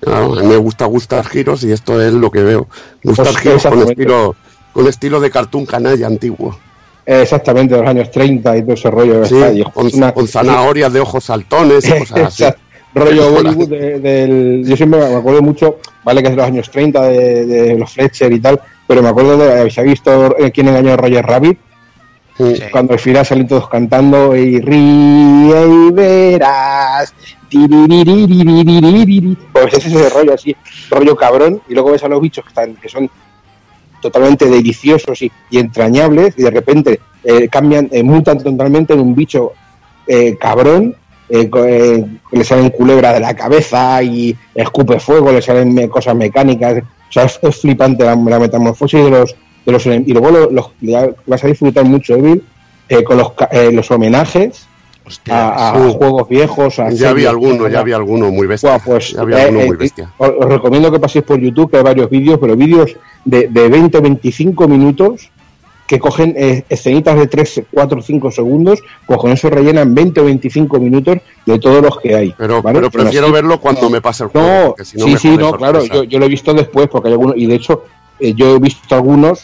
[0.00, 2.68] Claro, a mí me gusta gustar giros y esto es lo que veo.
[3.02, 3.92] Gustar Pues, giros con exactamente.
[3.92, 4.36] estilo,
[4.72, 6.56] con estilo de cartoon canalla antiguo.
[7.06, 9.24] Exactamente, de los años 30 y todo ese rollo.
[9.24, 12.44] Sí, y con, una- con zanahorias de ojos saltones y cosas así.
[12.94, 16.70] Rollo Bollywood de- del yo siempre me acuerdo mucho vale que es de los años
[16.70, 20.50] 30 de, de los Fletcher y tal pero me acuerdo de se ha visto eh,
[20.50, 21.58] quién engañó a Roger Rabbit
[22.36, 22.60] Sí.
[22.70, 27.14] Cuando al final salen todos cantando y ríe y verás.
[29.52, 30.54] Pues es ese rollo así,
[30.90, 31.62] rollo cabrón.
[31.68, 33.08] Y luego ves a los bichos que, están, que son
[34.02, 36.34] totalmente deliciosos y, y entrañables.
[36.36, 39.52] Y de repente eh, cambian, eh, mutan totalmente en un bicho
[40.06, 40.94] eh, cabrón.
[41.28, 46.82] Eh, eh, le salen culebra de la cabeza y escupe fuego, le salen cosas mecánicas.
[47.08, 49.36] O sea, es, es flipante la, la metamorfosis de los
[49.66, 52.42] de los Y luego lo- los, ya vas a disfrutar mucho, Evil,
[52.88, 54.66] eh, con los, eh, los homenajes
[55.28, 56.78] a, juegos viejos.
[56.78, 58.78] A Ya había alguno, ya había alguno muy bestia.
[58.78, 60.12] Pues, ya había eh, alguno eh, muy bestia.
[60.18, 63.68] Os, os recomiendo que paséis por YouTube, que hay varios vídeos, pero vídeos de, de
[63.68, 65.30] 20 o 25 minutos
[65.86, 70.24] que cogen eh, escenitas de 3, 4, 5 segundos, pues con eso rellenan 20 o
[70.24, 72.34] 25 minutos de todos los que hay.
[72.36, 72.80] Pero, ¿vale?
[72.80, 74.74] pero prefiero verlo cuando me pase el juego.
[74.76, 75.58] No, si no sí, sí, no, sorpresa.
[75.58, 77.84] claro, yo, yo lo he visto después, porque hay algunos, y de hecho,
[78.18, 79.40] eh, yo he visto algunos,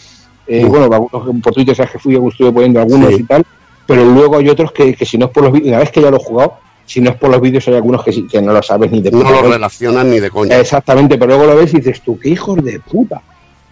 [0.47, 3.21] eh, bueno, algunos por Twitter sabes que fui, estuve poniendo algunos Sí.
[3.21, 3.45] y tal,
[3.87, 6.01] pero luego hay otros que, que si no es por los vídeos, una vez que
[6.03, 6.55] ya lo he jugado,
[6.87, 9.11] si no es por los vídeos hay algunos que, que no lo sabes ni de
[9.11, 9.53] No puta lo coña.
[9.55, 10.59] relacionan ni de coña.
[10.59, 13.23] Exactamente, pero luego lo ves y dices tú, qué hijos de puta,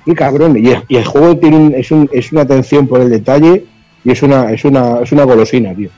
[0.04, 0.56] qué cabrón.
[0.56, 3.66] Y, el- y el juego tiene un- es, un- es una atención por el detalle
[4.04, 5.90] y es una, es una, es una golosina, tío.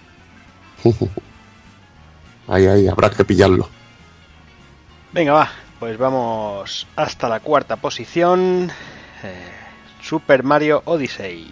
[2.48, 3.68] Ahí, ahí, habrá que pillarlo.
[5.12, 5.50] Venga, va.
[5.78, 8.70] Pues vamos hasta la cuarta posición.
[9.22, 9.51] Eh,
[10.02, 11.50] Super Mario Odyssey.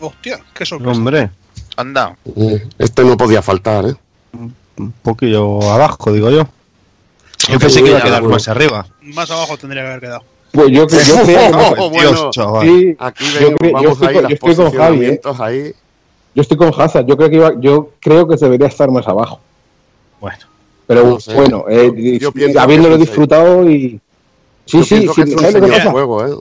[0.00, 0.92] Hostia, qué sorpresa.
[0.98, 1.30] Hombre,
[1.76, 2.16] Anda.
[2.78, 3.94] Este no podía faltar, ¿eh?
[4.76, 6.46] un poquillo abajo, digo yo.
[7.48, 8.86] Yo pensé que iba a quedar más arriba.
[9.02, 10.24] Más abajo tendría que haber quedado.
[10.52, 12.10] Pues yo, creo- yo creo que- Oh, bueno.
[12.10, 12.66] Dios, chaval.
[12.68, 15.20] sí, Aquí yo, creo- yo vamos estoy, ahí, con, los yo estoy con Javi, ¿eh?
[15.40, 15.74] ahí.
[16.34, 19.40] yo estoy con Hazard, yo creo que iba, yo creo que debería estar más abajo.
[20.20, 20.38] Bueno,
[20.86, 21.34] Pero No sé.
[21.34, 22.20] bueno, eh,
[22.58, 24.00] habiéndolo disfrutado y
[24.66, 26.34] sí, Yo sí, sí, que es un juego, ¿eh?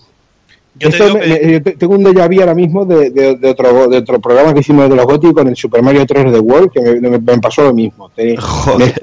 [0.79, 2.83] Yo te Esto digo me- que- me- yo te- tengo un déjà vu ahora mismo
[2.85, 5.83] de, de- de otro, de otro programa que hicimos de los GOTY con el Super
[5.83, 8.09] Mario 3 de World, que me, pasó lo mismo.
[8.09, 8.93] Te- joder.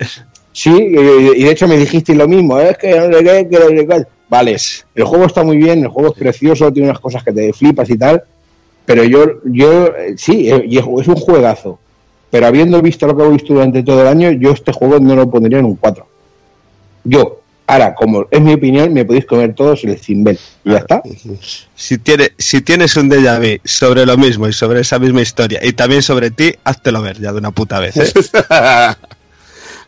[0.52, 3.68] sí, y, de hecho me dijiste lo mismo, es que no sé qué, que no
[3.68, 4.08] sé cuál.
[4.28, 4.56] Vale,
[4.94, 7.88] el juego está muy bien, el juego es precioso, tiene unas cosas que te flipas
[7.90, 8.22] y tal,
[8.84, 11.78] pero yo, yo eh, sí, eh, es un juegazo.
[12.30, 15.16] Pero habiendo visto lo que he visto durante todo el año, yo este juego no
[15.16, 16.06] lo pondría en un 4.
[17.04, 17.39] Yo.
[17.72, 20.38] Ahora, como es mi opinión, me podéis comer todos el cimbel.
[20.64, 21.02] Y ya está.
[21.74, 25.60] Si, tiene, si tienes un déjà vu sobre lo mismo y sobre esa misma historia
[25.62, 27.96] y también sobre ti, háztelo ver ya de una puta vez.
[27.96, 28.12] ¿eh?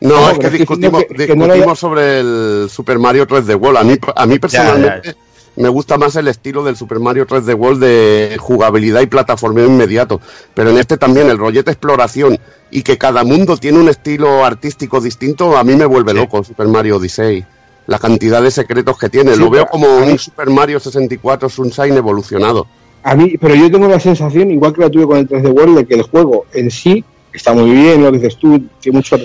[0.01, 3.55] No, No, es que discutimos, que- que no lo discutimos sobre el Super Mario 3D
[3.55, 3.79] World.
[3.79, 5.15] A mí, a mí personalmente
[5.55, 10.21] me gusta más el estilo del Super Mario 3D World de jugabilidad y plataformeo inmediato.
[10.55, 12.37] Pero en este también el rollete exploración
[12.73, 16.67] y que cada mundo tiene un estilo artístico distinto, a mí me vuelve loco Super
[16.67, 17.45] Mario Odyssey.
[17.93, 19.35] La cantidad de secretos que tiene.
[19.35, 22.67] Sí, Lo veo como un Super Mario 64 Sunshine evolucionado.
[23.03, 25.77] A mí, pero yo tengo la sensación, igual que la tuve con el 3D World,
[25.77, 27.05] de que el juego en sí
[27.35, 29.21] está muy bien, lo que dices tú, tiene muchos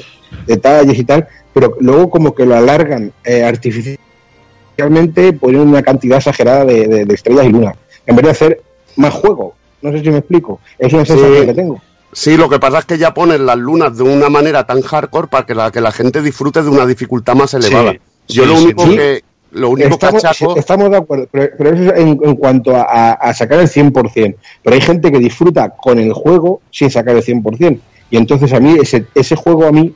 [0.46, 6.66] detalles y tal, pero luego como que lo alargan eh, artificialmente, ponen una cantidad exagerada
[6.66, 7.76] de, de- de estrellas y lunas,
[8.06, 8.62] en vez de hacer
[8.98, 9.54] más juego.
[9.82, 10.60] No sé si me explico.
[10.78, 11.46] Es una sensación Sí.
[11.46, 11.82] que tengo.
[12.12, 15.28] Sí, lo que pasa es que ya ponen las lunas de una manera tan hardcore
[15.28, 17.94] para que la, que la gente disfrute de una dificultad más elevada.
[18.28, 18.96] Yo sí, lo único sí.
[18.98, 19.22] que
[19.52, 22.76] lo único estamos, que achaco, estamos de acuerdo, pero, pero eso es en, en cuanto
[22.76, 24.36] a, a- a sacar el 100%.
[24.64, 27.80] Pero hay gente que disfruta con el juego sin sacar el 100%.
[28.12, 29.94] Y entonces a mí, ese, ese juego a mí,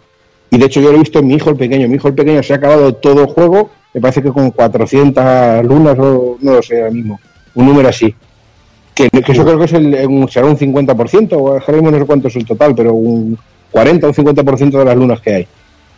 [0.50, 2.14] y de hecho yo lo he visto en mi hijo el pequeño, mi hijo el
[2.16, 6.54] pequeño se ha acabado todo el juego, me parece que con 400 lunas o no
[6.56, 7.20] lo sé ahora mismo,
[7.56, 8.14] un número así.
[8.96, 12.28] Que, que eso creo que es el, un- será un 50%, o no sé cuánto
[12.30, 13.38] es el total, pero un
[13.72, 15.48] 40 o un 50% de las lunas que hay.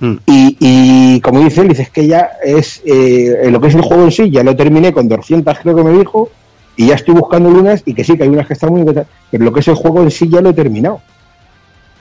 [0.03, 0.17] Mm.
[0.25, 4.03] Y, y como dice él, dices que ya es eh, lo que es el juego
[4.03, 6.29] en sí, ya lo terminé con 200, creo que me dijo,
[6.75, 9.05] y ya estoy buscando lunas, y que sí, que hay unas que están muy bien,
[9.31, 10.99] pero lo que es el juego en sí ya lo he terminado.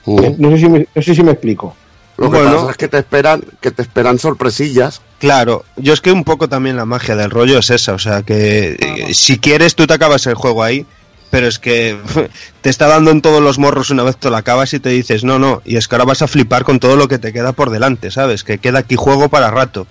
[0.05, 0.21] Mm.
[0.37, 1.73] No sé si me, no sé si me explico.
[2.17, 2.55] lo que Bueno.
[2.57, 5.01] pasa es que te esperan, que te esperan sorpresillas.
[5.19, 8.23] Claro, yo es que un poco también la magia del rollo es esa, o sea
[8.23, 10.85] que eh, si quieres tú te acabas el juego ahí,
[11.33, 11.97] pero es que
[12.61, 15.23] te está dando en todos los morros una vez te lo acabas y te dices,
[15.23, 17.53] no, no, y es que ahora vas a flipar con todo lo que te queda
[17.53, 18.43] por delante, ¿sabes?
[18.43, 19.87] Que queda aquí juego para rato.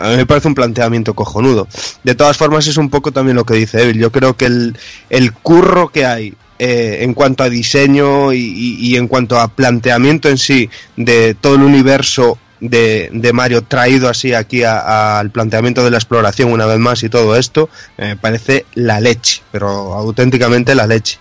[0.00, 1.68] A mí me parece un planteamiento cojonudo.
[2.04, 4.78] De todas formas es un poco también lo que dice Evil, yo creo que el,
[5.10, 10.38] el curro que hay eh, en cuanto a diseño y en cuanto a planteamiento en
[10.38, 15.96] sí de todo el universo de, de Mario traído así aquí al planteamiento de la
[15.98, 17.68] exploración una vez más y todo esto,
[17.98, 21.18] eh, parece la leche, pero auténticamente la leche.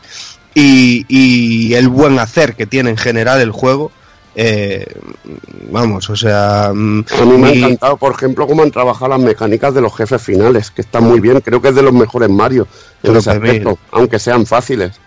[0.55, 3.91] Y, y el buen hacer que tiene en general el juego,
[4.35, 4.85] eh,
[5.71, 6.71] vamos, o sea...
[6.73, 9.95] mm, A mí me ha encantado, por ejemplo, cómo han trabajado las mecánicas de los
[9.95, 11.41] jefes finales, que están muy bien.
[11.41, 12.67] Creo que es de los mejores Mario
[13.03, 14.99] en ese aspecto, aunque sean fáciles.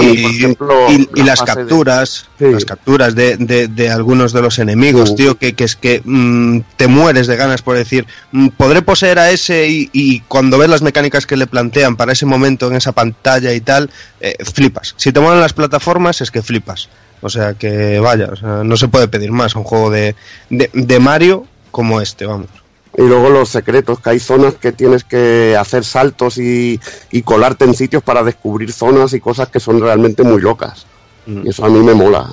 [0.00, 2.46] Y, por ejemplo, y- y la las de- capturas, Sí.
[2.50, 6.60] las capturas de, de- de algunos de los enemigos, tío, que, que es que mm,
[6.76, 10.70] te mueres de ganas por decir, mm, podré poseer a ese y, y cuando ves
[10.70, 13.90] las mecánicas que le plantean para ese momento en esa pantalla y tal,
[14.20, 14.94] eh, flipas.
[14.96, 16.88] Si te molan las plataformas es que flipas.
[17.20, 20.16] O sea que vaya, o sea, no se puede pedir más un juego de,
[20.50, 22.48] de, de Mario como este, vamos.
[22.96, 26.78] Y luego los secretos, que hay zonas que tienes que hacer saltos y,
[27.10, 30.86] y colarte en sitios para descubrir zonas y cosas que son realmente muy locas.
[31.26, 32.30] Y eso a mí me mola.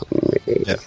[0.66, 0.78] Ya.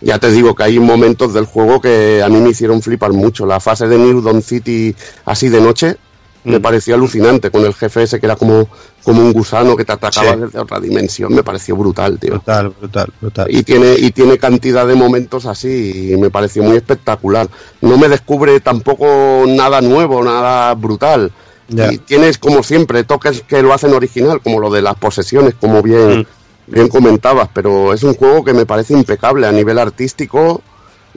[0.00, 3.46] Ya te digo que hay momentos del juego que a mí me hicieron flipar mucho.
[3.46, 4.94] La fase de New Dawn City
[5.24, 5.96] así de noche
[6.44, 6.62] me Mm.
[6.62, 8.68] pareció alucinante con el jefe ese que era como,
[9.04, 10.40] como un gusano que te atacaba Sí.
[10.40, 11.32] desde otra dimensión.
[11.34, 12.32] Me pareció brutal, tío.
[12.32, 13.46] Brutal, brutal, brutal.
[13.50, 17.48] Y tiene, y tiene cantidad de momentos así y me pareció muy espectacular.
[17.80, 21.30] No me descubre tampoco nada nuevo, nada brutal.
[21.68, 25.80] Y tienes, como siempre, toques que lo hacen original, como lo de las posesiones, como
[25.82, 26.18] bien,
[26.66, 26.72] Mm.
[26.74, 30.60] bien comentabas, pero es un juego que me parece impecable a nivel artístico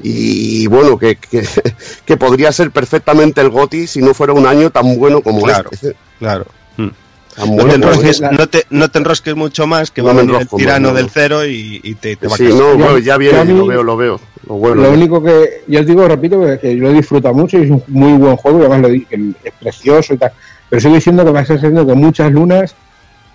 [0.04, 1.44] y, bueno, que, que,
[2.06, 5.70] que podría ser perfectamente el GOTI si no fuera un año tan bueno como Claro.
[5.72, 5.96] este.
[6.20, 6.46] Claro.
[6.78, 6.88] Mm.
[7.36, 8.32] Tan No te, enrosques, este.
[8.36, 10.90] no, te, no te enrosques mucho más, que No va a venir el más, tirano
[10.90, 13.20] no, del cero y, y te, te va a Sí, no, Yo- bueno, ya yo
[13.20, 14.20] viene, a mí- lo veo, lo veo.
[14.48, 14.82] Lo bueno.
[14.84, 17.72] Lo único que, yo os digo, repito, que, que lo he disfrutado mucho y es
[17.72, 20.32] un muy buen juego, y además lo es precioso y tal.
[20.70, 22.76] Pero sigo diciendo que me está siendo que muchas lunas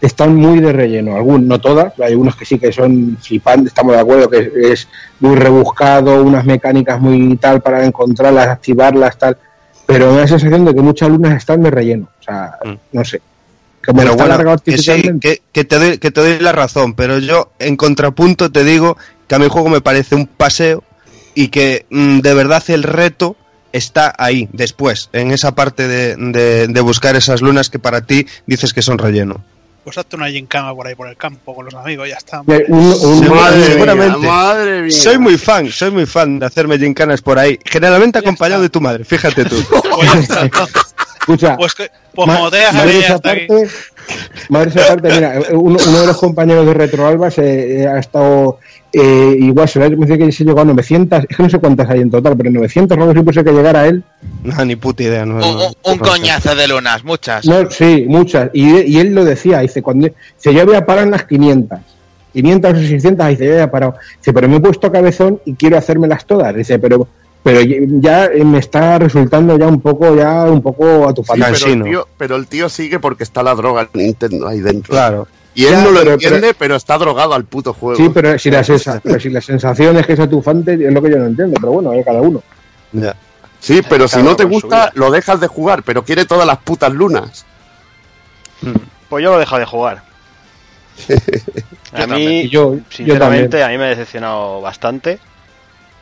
[0.00, 1.16] están muy de relleno.
[1.16, 4.88] Algunos, no todas, hay unos que sí que son flipantes, estamos de acuerdo, que es,
[5.20, 9.36] muy rebuscado, unas mecánicas muy tal para encontrarlas, activarlas, tal.
[9.86, 12.08] Pero me da la sensación de que muchas lunas están de relleno.
[12.18, 12.74] O sea, Mm.
[12.92, 13.20] no sé.
[14.62, 18.52] Que, sí, que, que te doy, que te doy la razón, pero yo en contrapunto
[18.52, 18.96] te digo
[19.26, 20.84] que a mi juego me parece un paseo
[21.34, 23.36] y que mm, de verdad el reto
[23.72, 28.26] está ahí, después, en esa parte de, de- de buscar esas lunas que para ti
[28.46, 29.42] dices que son relleno.
[29.84, 32.42] Pues hazte una gincama por ahí por el campo con los amigos, ya está.
[32.48, 34.18] Eh, mía, seguramente.
[34.18, 34.90] madre mía.
[34.90, 38.80] Soy muy fan, soy muy fan de hacerme gincanas por ahí, generalmente acompañado de tu
[38.80, 39.56] madre, fíjate tú.
[40.00, 40.94] Pues ya está, entonces.
[41.34, 43.46] Escucha, Pues, que- pues Ma- como te dejas madre ahí esa hasta aquí.
[43.46, 43.68] parte,
[44.48, 47.98] madre esa parte, mira, uno, uno de los compañeros de Retro Alba se, eh, ha
[47.98, 48.58] estado
[48.92, 51.60] eh, igual, se le me dice que se llegó a 900, es que no sé
[51.60, 54.02] cuántas hay en total, pero 900 algo así puede que llegara a él.
[54.42, 55.24] No, ni puta idea.
[55.24, 57.44] No, Un, no- un- coñazo de lunas, muchas.
[57.46, 58.50] No, sí, muchas.
[58.52, 61.78] Y, y él lo decía, dice, cuando dice, yo había parado en las 500.
[62.32, 63.94] 500 o 600, dice, yo había parado.
[64.18, 66.52] Dice, pero me he puesto cabezón y quiero hacérmelas todas.
[66.56, 67.06] Dice, pero
[67.42, 71.32] pero ya eh, me está resultando ya un poco, ya un poco a tu Sí,
[71.36, 74.90] pero, el tío, pero el tío sigue porque está la droga en Nintendo ahí dentro.
[74.92, 75.28] Claro.
[75.54, 77.96] Y él Ya, no lo pero- entiende, pero, está drogado al puto juego.
[77.96, 78.62] Sí, pero si, la
[79.02, 81.72] pero si la sensación es que es atufante, es lo que yo no entiendo, pero
[81.72, 82.42] bueno, hay cada uno.
[82.92, 83.16] Ya.
[83.58, 86.92] Sí, pero si no te gusta, lo dejas de jugar, pero quiere todas las putas
[86.92, 87.44] lunas.
[89.08, 90.02] Pues yo lo he dejado de jugar.
[91.92, 95.18] a mí, yo, yo sinceramente, a mí me ha decepcionado bastante.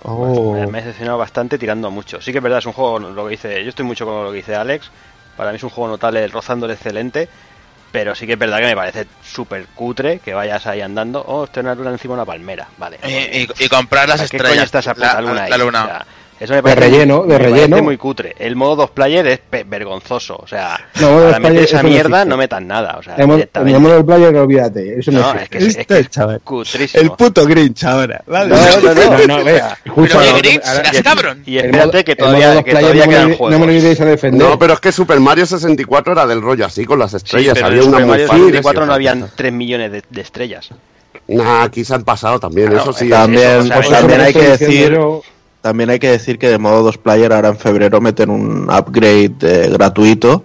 [0.04, 0.52] Oh.
[0.54, 2.20] Me, me ha decepcionado bastante tirando mucho.
[2.20, 4.30] Sí que es verdad, es un juego, lo que dice, yo estoy mucho con lo
[4.30, 4.90] que dice Alex.
[5.36, 7.28] Para mí es un juego notable, rozando el excelente.
[7.90, 11.24] Pero sí que es verdad que me parece súper cutre que vayas ahí andando.
[11.26, 12.68] Oh, estoy en una luna encima de una palmera.
[12.76, 12.98] Vale.
[13.02, 14.56] Y, y- y comprar las ¿Para ¿Qué estrellas.
[14.56, 15.60] coño está esa puta la, luna la ahí?
[15.62, 15.82] luna.
[15.82, 16.06] O sea,
[16.40, 17.82] eso me De parece, relleno, de me parece relleno.
[17.82, 18.34] muy cutre.
[18.38, 20.36] El modo dos player es vergonzoso.
[20.36, 22.96] O sea, No, dos para meter esa no mierda no metan nada.
[22.98, 23.78] O sea, el directamente.
[23.80, 25.42] modo del player, olvídate, eso no, No, existe.
[25.44, 26.40] es que es, es, Este que es chaval.
[26.42, 27.02] cutrísimo.
[27.02, 28.22] El puto Grinch ahora.
[28.26, 28.48] ¿vale?
[28.50, 29.26] No, no, no.
[29.26, 31.42] No, no, vea, escucha, Pero Grinch, ahora- cabrón.
[31.46, 33.50] Y el espérate que el todavía, dos que todavía no quedan juegos.
[33.52, 34.48] No me lo iréis a defender.
[34.48, 37.54] No, pero es que Super Mario 64 era del rollo así, con las Sí, estrellas.
[37.54, 39.34] pero Había en una Super Mario fácil, 64 no sí, habían otra.
[39.36, 40.70] 3 millones de, de estrellas.
[41.26, 43.04] Nah, aquí se han pasado también, Claro, eso sí.
[43.06, 44.98] es- También, pues también hay que decir,
[45.60, 49.34] también hay que decir que de modo dos player ahora en febrero meten un upgrade
[49.42, 50.42] eh, gratuito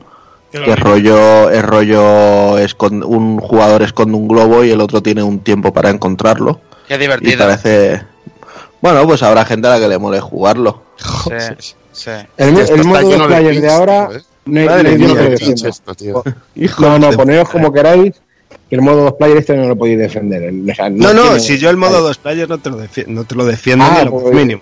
[0.52, 5.24] Que es rollo, es rollo escon- un jugador esconde un globo y el otro tiene
[5.24, 7.40] un tiempo para encontrarlo Qué y divertido.
[7.40, 8.02] parece
[8.82, 10.84] bueno pues habrá gente a la que le mole jugarlo.
[10.98, 12.10] Sí, sí.
[12.38, 14.10] El, Y modo de player de ahora,
[14.46, 15.16] no hay, no
[16.06, 16.24] lo.
[16.80, 18.14] No, no, poneros como queráis,
[18.70, 20.44] que el modo dos player este no lo podéis defender.
[20.44, 22.78] El- o sea, No, no, tiene- si yo el modo dos player no te lo,
[22.80, 24.62] defi- no te lo defiendo Ah, ni a lo pues- mínimo.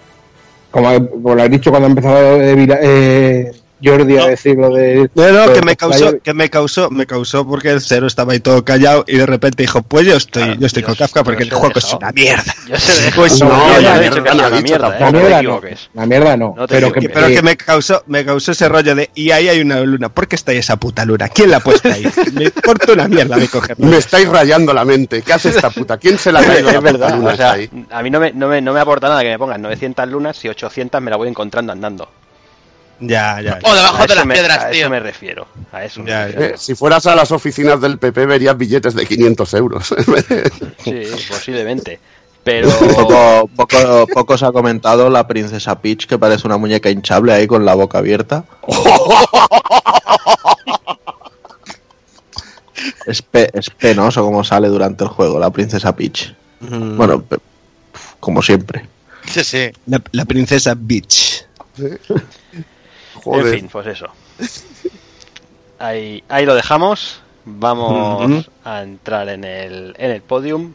[0.72, 0.90] Como,
[1.36, 3.52] lo has dicho cuando ha empezado eh,
[3.84, 4.28] Jordi a No.
[4.28, 5.10] decir lo de.
[5.16, 6.22] No, no, que me dos causó, player.
[6.22, 9.64] que me causó, me causó porque el cero estaba ahí todo callado y de repente
[9.64, 12.12] dijo, pues yo estoy, Claro, yo estoy yo con Kafka porque el juego es una
[12.12, 12.54] mierda.
[12.68, 15.62] Yo sé de Pues no, no, yo dicho que no mierda, La mierda no.
[15.94, 16.56] La mierda no.
[16.68, 19.80] Pero que, Pero que- me causó, me causó ese rollo de y ahí hay una
[19.82, 21.30] luna, ¿por qué está ahí esa puta luna?
[21.30, 22.06] ¿Quién la ha puesto ahí?
[22.34, 23.86] Me importa una mierda de cogerla.
[23.88, 25.22] Me estáis rayando la mente.
[25.22, 25.98] ¿Qué hace esta puta?
[25.98, 27.56] ¿Quién se la ha traído la Es verdad, o sea,
[27.92, 30.38] a mí no me, no, me, no me aporta nada que me pongan 900 lunas
[30.38, 32.10] si 800 me la voy encontrando andando.
[33.02, 33.60] Ya, ya.
[33.64, 34.82] O A debajo de las me- piedras, a tío.
[34.82, 35.48] eso me refiero.
[35.72, 36.56] A eso me Ya, refiero.
[36.56, 39.94] Eh, si fueras a las oficinas del PP verías billetes de 500 euros.
[40.84, 42.00] Sí, posiblemente.
[42.44, 47.34] Pero Poco, poco, poco se ha comentado la princesa Peach que parece una muñeca hinchable
[47.34, 48.46] ahí con la boca abierta.
[53.06, 56.34] Es, pe- es penoso como sale durante el juego la princesa Peach.
[56.62, 57.24] Mm, Bueno,
[58.20, 58.88] como siempre.
[59.28, 59.72] Sí, sí.
[59.86, 61.46] la, la princesa Beach.
[63.24, 63.48] Joder.
[63.48, 64.08] En fin, pues eso.
[65.80, 67.22] Ahí, ahí lo dejamos.
[67.44, 70.74] Vamos a entrar en el, en el podium.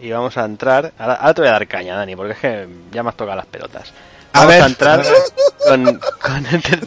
[0.00, 0.92] y vamos a entrar.
[0.98, 3.36] Ahora, ahora te voy a dar caña, Dani, porque es que ya me has tocado
[3.36, 3.92] las pelotas.
[4.32, 4.66] A Vamos a, ver.
[4.70, 5.04] entrar
[5.66, 6.46] con, con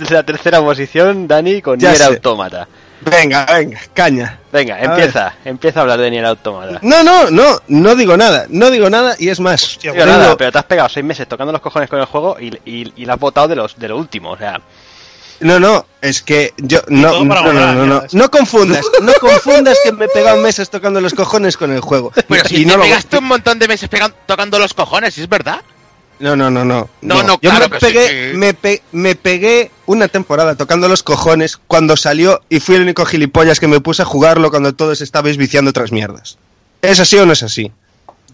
[0.09, 2.05] la tercera posición, Dani, con Ya Nier sé.
[2.05, 2.67] Automata.
[3.01, 4.39] Venga, venga, caña.
[4.51, 6.79] Venga, A empieza, empieza a hablar de Nier Automata.
[6.83, 9.77] No, no, no, no digo nada, no digo nada y es más.
[9.83, 12.05] No digo tengo- nada, pero te has pegado seis meses tocando los cojones con el
[12.05, 14.61] juego y, y, y la has votado de los de lo último, o sea.
[15.41, 19.91] No, no, es que yo no, no, no, no, no, no confundas, no confundas que
[19.91, 22.13] me he pegado meses tocando los cojones con el juego.
[22.29, 23.89] Pero si Y te no lo- pegaste un montón de meses
[24.25, 25.59] tocando los cojones, ¿es verdad?
[26.19, 26.89] No, no, no, no.
[27.01, 30.87] No, no, Yo claro me que sí, pegué, me, pe- me pegué una temporada tocando
[30.87, 34.73] los cojones cuando salió y fui el único gilipollas que me puse a jugarlo cuando
[34.73, 36.37] todos estabais viciando otras mierdas.
[36.81, 37.71] ¿Es así o no es así?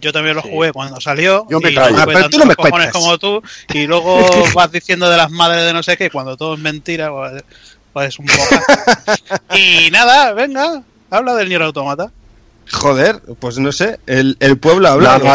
[0.00, 1.46] Yo también lo jugué cuando salió.
[1.50, 1.96] Yo me callo.
[1.98, 2.92] Ah, pero tú no me cojones cuentas.
[2.92, 3.42] como tú.
[3.74, 4.24] Y luego
[4.54, 7.44] vas diciendo de las madres de no sé qué, cuando todo es mentira, pues,
[7.92, 8.62] pues un poco.
[9.56, 12.10] y nada, venga, habla del Nier Automata.
[12.72, 15.18] Joder, pues no sé, el, el pueblo habla.
[15.18, 15.34] No, no,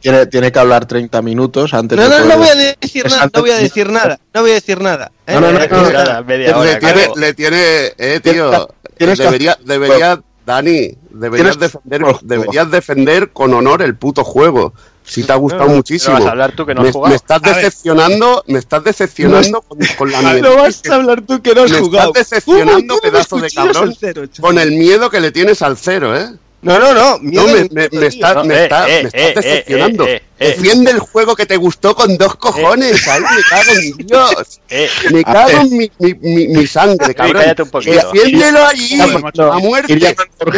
[0.00, 3.30] tiene, tiene que hablar 30 minutos antes No, de no, no voy a decir nada,
[3.34, 5.12] no voy a decir nada, no voy a decir nada.
[5.26, 5.34] ¿eh?
[5.34, 5.90] No, no, no, no, no.
[5.92, 8.68] nada, media hora, le, tiene, le tiene, eh, tío.
[8.98, 14.72] Debería, debería, Dani, deberías defender, deberías defender con honor el puto juego.
[15.04, 16.14] Si te ha gustado No, no, muchísimo.
[16.14, 17.10] vas a hablar tú que no has me, jugado.
[17.10, 17.54] me estás A ver.
[17.56, 21.70] decepcionando, me estás decepcionando con, con la mierda vas a hablar tú que no has
[21.72, 22.12] Me jugado.
[22.14, 24.50] estás decepcionando, pedazo de cabrón, al cero, chaval.
[24.54, 26.28] con el miedo que le tienes al cero, ¿eh?
[26.62, 27.18] No, no, no.
[27.22, 30.06] No, me, me, me está- No, me eh, está- eh, me estás eh, decepcionando.
[30.06, 30.46] eh, eh, eh.
[30.56, 33.22] Defiende el juego que te gustó con dos cojones, ¿sabes?
[33.34, 34.60] Me cago en Dios.
[34.72, 37.42] Eh, Me cago en mi, mi, mi, mi sangre, cabrón.
[37.42, 38.12] cállate un poquito.
[38.12, 39.92] Defiéndelo allí, No, a muerte.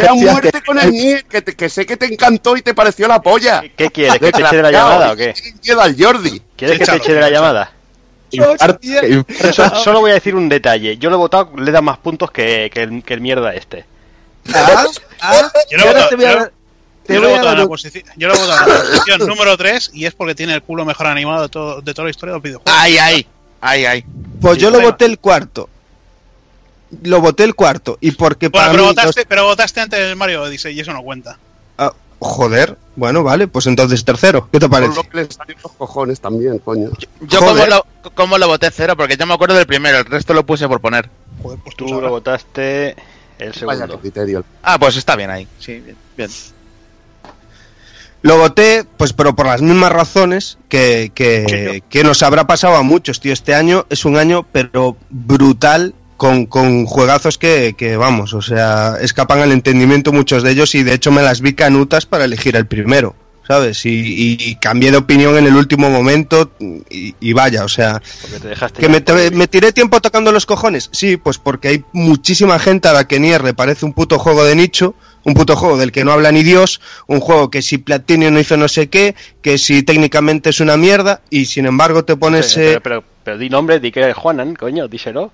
[0.07, 3.21] a muerte que- con el Nier, que, sé que te encantó y te pareció la
[3.21, 3.63] polla.
[3.75, 4.19] ¿Qué quieres?
[4.19, 5.33] ¿Que te eche de la llamada o qué?
[5.63, 6.41] Miedo al Jordi.
[6.55, 7.71] ¿Quieres que te eche de la llamada?
[9.83, 10.97] Solo voy a decir un detalle.
[10.97, 13.85] Yo lo he votado, le da más puntos que, que, el, que el mierda este.
[14.53, 14.85] Ah,
[15.21, 16.51] ah, Yo ahora voto- te voy a yo- dar-
[17.05, 18.73] te Yo lo he voy a votado en la posición, yo lo he votado en
[18.77, 21.93] la posición número 3 y es porque tiene el culo mejor animado de, todo, de
[21.93, 22.73] toda la historia de los videojuegos.
[22.81, 23.27] Ay, ay,
[23.61, 24.05] ay, ay.
[24.39, 25.69] Pues yo lo voté el cuarto.
[27.01, 27.97] Lo voté el cuarto.
[28.01, 30.79] Y porque Bueno, para pero mí votaste, los- pero votaste antes el Mario Odyssey y
[30.79, 31.37] eso no cuenta.
[31.77, 34.47] Ah, joder, bueno, vale, pues entonces tercero.
[34.51, 34.95] ¿Qué te Por parece?
[34.95, 36.89] lo que le salen los cojones también, coño.
[37.21, 40.33] Yo como lo, como lo voté cero, porque yo me acuerdo del primero, el resto
[40.33, 41.09] lo puse por poner.
[41.41, 42.95] Joder, pues tú lo votaste
[43.39, 43.99] el Vaya segundo.
[43.99, 44.43] criterio.
[44.61, 45.47] Ah, pues está bien ahí.
[45.59, 45.95] Sí, bien.
[46.17, 46.29] bien.
[48.21, 52.81] Lo voté, pues, pero por las mismas razones que, que, que nos habrá pasado a
[52.83, 53.33] muchos, tío.
[53.33, 58.95] Este año es un año, pero brutal, con, con juegazos que, que, vamos, o sea,
[59.01, 62.55] escapan al entendimiento muchos de ellos y de hecho me las vi canutas para elegir
[62.55, 63.13] el primero,
[63.47, 63.85] ¿sabes?
[63.85, 66.51] Y, y cambié de opinión en el último momento
[66.89, 68.01] y, y vaya, o sea,
[68.41, 70.89] te que me, el- me tiré tiempo tocando los cojones.
[70.91, 74.43] Sí, pues porque hay muchísima gente a la que Nier le parece un puto juego
[74.45, 74.95] de nicho,
[75.25, 78.39] un puto juego del que no habla ni Dios, un juego que si Platinum no
[78.39, 82.51] hizo no sé qué, que si técnicamente es una mierda, y sin embargo te pones...
[82.51, 85.31] Sí, eh, pero, pero, pero di nombre, di que eres Juanan, coño, díselo.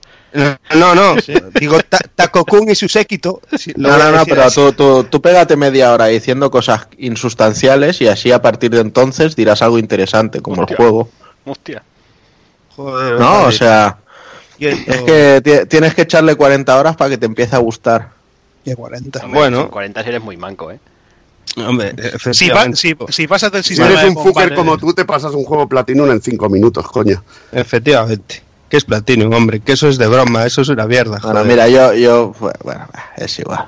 [0.76, 1.16] No, no,
[1.60, 3.41] digo Ta- Takokun y su séquito.
[3.76, 8.32] No, no, no, pero tú, tú, tú pégate media hora diciendo cosas insustanciales y así
[8.32, 10.74] a partir de entonces dirás algo interesante como Hostia.
[10.74, 11.10] el juego.
[11.45, 11.84] Hostia.
[12.76, 13.98] Joder, No, o sea,
[14.60, 18.10] es que ti- tienes que echarle 40 horas para que te empiece a gustar.
[18.64, 19.20] Que 40.
[19.24, 19.61] Hombre, Bueno.
[19.61, 20.80] sin 40 si eres muy manco, ¿eh?
[21.57, 21.93] Hombre,
[22.31, 25.03] Si, pa- si, si pasas del Si sistema eres de un fucker como tú, te
[25.05, 27.23] pasas un juego Platinum en 5 minutos, coño.
[27.51, 28.43] Efectivamente.
[28.69, 31.19] Que es Platinum, hombre, que eso es de broma, eso es una mierda.
[31.23, 33.67] Bueno, mira, yo, yo, bueno, es igual.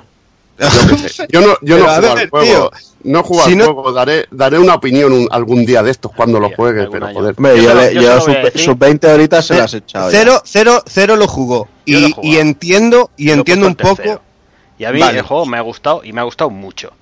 [1.30, 2.44] Yo no, yo no a juego al juego.
[2.46, 2.70] tío,
[3.04, 3.92] no juego si al no- juego.
[3.92, 7.34] Daré, daré una opinión un- algún día de estos cuando lo juegue, pero joder.
[7.36, 9.74] Hombre, Yo le- yo yo solo voy a sub, decir- sub 20 horitas se las
[9.74, 10.10] he echado.
[10.12, 10.18] ya.
[10.20, 11.66] Cero, cero, cero lo jugó.
[11.86, 14.20] Lo Y, entiendo, y entiendo un poco.
[14.78, 15.18] Y a mí Vale.
[15.18, 16.92] el juego me ha gustado y me ha gustado mucho.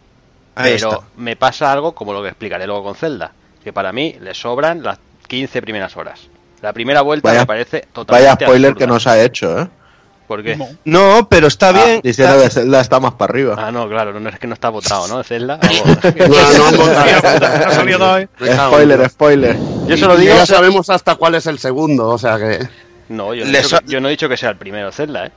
[0.62, 1.04] Ahí pero está.
[1.16, 3.32] me pasa algo como lo que explicaré luego con Zelda.
[3.62, 6.20] Que para mí le sobran las 15 primeras horas.
[6.62, 8.78] La primera vuelta Vaya- me parece totalmente Vaya spoiler absurda.
[8.86, 9.68] que nos ha hecho, ¿eh?
[10.26, 10.56] ¿Por qué?
[10.84, 11.26] No.
[11.28, 12.00] Pero está Ah, bien.
[12.04, 13.56] diciendo que Zelda está más para arriba.
[13.58, 15.22] Ah, no, claro, no es que no está votado, ¿no?
[15.24, 15.58] Zelda.
[15.60, 15.98] Vamos.
[16.28, 18.28] No, no, no,
[18.68, 19.56] spoiler, spoiler.
[19.86, 20.34] Yo se lo digo.
[20.34, 22.60] Ya sabemos hasta cuál es el segundo, o sea que.
[23.08, 24.56] No, yo no, Le he dicho so- que, yo no he dicho que sea el
[24.56, 25.32] primero Zelda, ¿eh?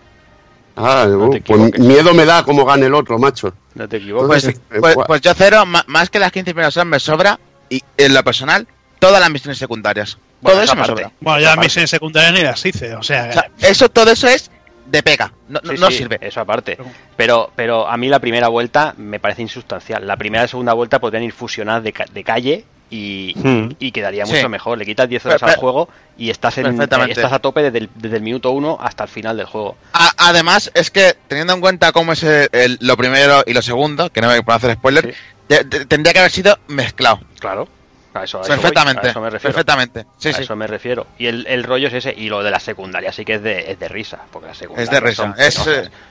[0.75, 3.53] Ah, No uh, te pues miedo me da como gane el otro, macho.
[3.75, 4.27] No te equivoques.
[4.27, 7.39] Pues, eh, pues, pues yo cero, más que las 15 primeras horas me sobra,
[7.69, 8.67] y en lo personal,
[8.99, 10.17] todas las misiones secundarias.
[10.41, 11.11] Bueno, todo eso me sobra.
[11.21, 14.51] Bueno, ya misiones secundarias ni las hice, o sea, O sea, eso, todo eso es
[14.85, 15.31] de pega.
[15.47, 16.17] No, no- Sí, no sí, sirve.
[16.21, 16.77] Eso aparte.
[17.15, 20.05] Pero, pero a mí la primera vuelta me parece insustancial.
[20.05, 23.69] La primera y segunda vuelta podrían ir fusionadas de, ca- de calle y, Hmm.
[23.79, 24.33] y quedaría Sí.
[24.33, 24.77] mucho mejor.
[24.77, 27.89] Le quitas 10 horas Pero- al juego y estás, en, estás a tope desde el,
[27.95, 29.75] desde el minuto 1 hasta el final del juego.
[29.93, 33.61] A- además, es que teniendo en cuenta cómo es el- el- lo primero y lo
[33.61, 35.19] segundo, que no me puedo hacer spoiler, Sí.
[35.49, 37.19] de- de- tendría que haber sido mezclado.
[37.39, 37.67] Claro.
[38.15, 39.07] A eso, a Perfectamente.
[39.07, 39.53] a eso me refiero.
[39.55, 40.05] Perfectamente.
[40.17, 40.43] Sí, a sí.
[40.43, 41.07] eso me refiero.
[41.17, 42.13] Y el, el rollo es ese.
[42.15, 44.19] Y lo de la secundaria sí que es de, es de risa.
[44.31, 45.35] Porque la secundaria Es de risa.
[45.37, 45.63] Es, o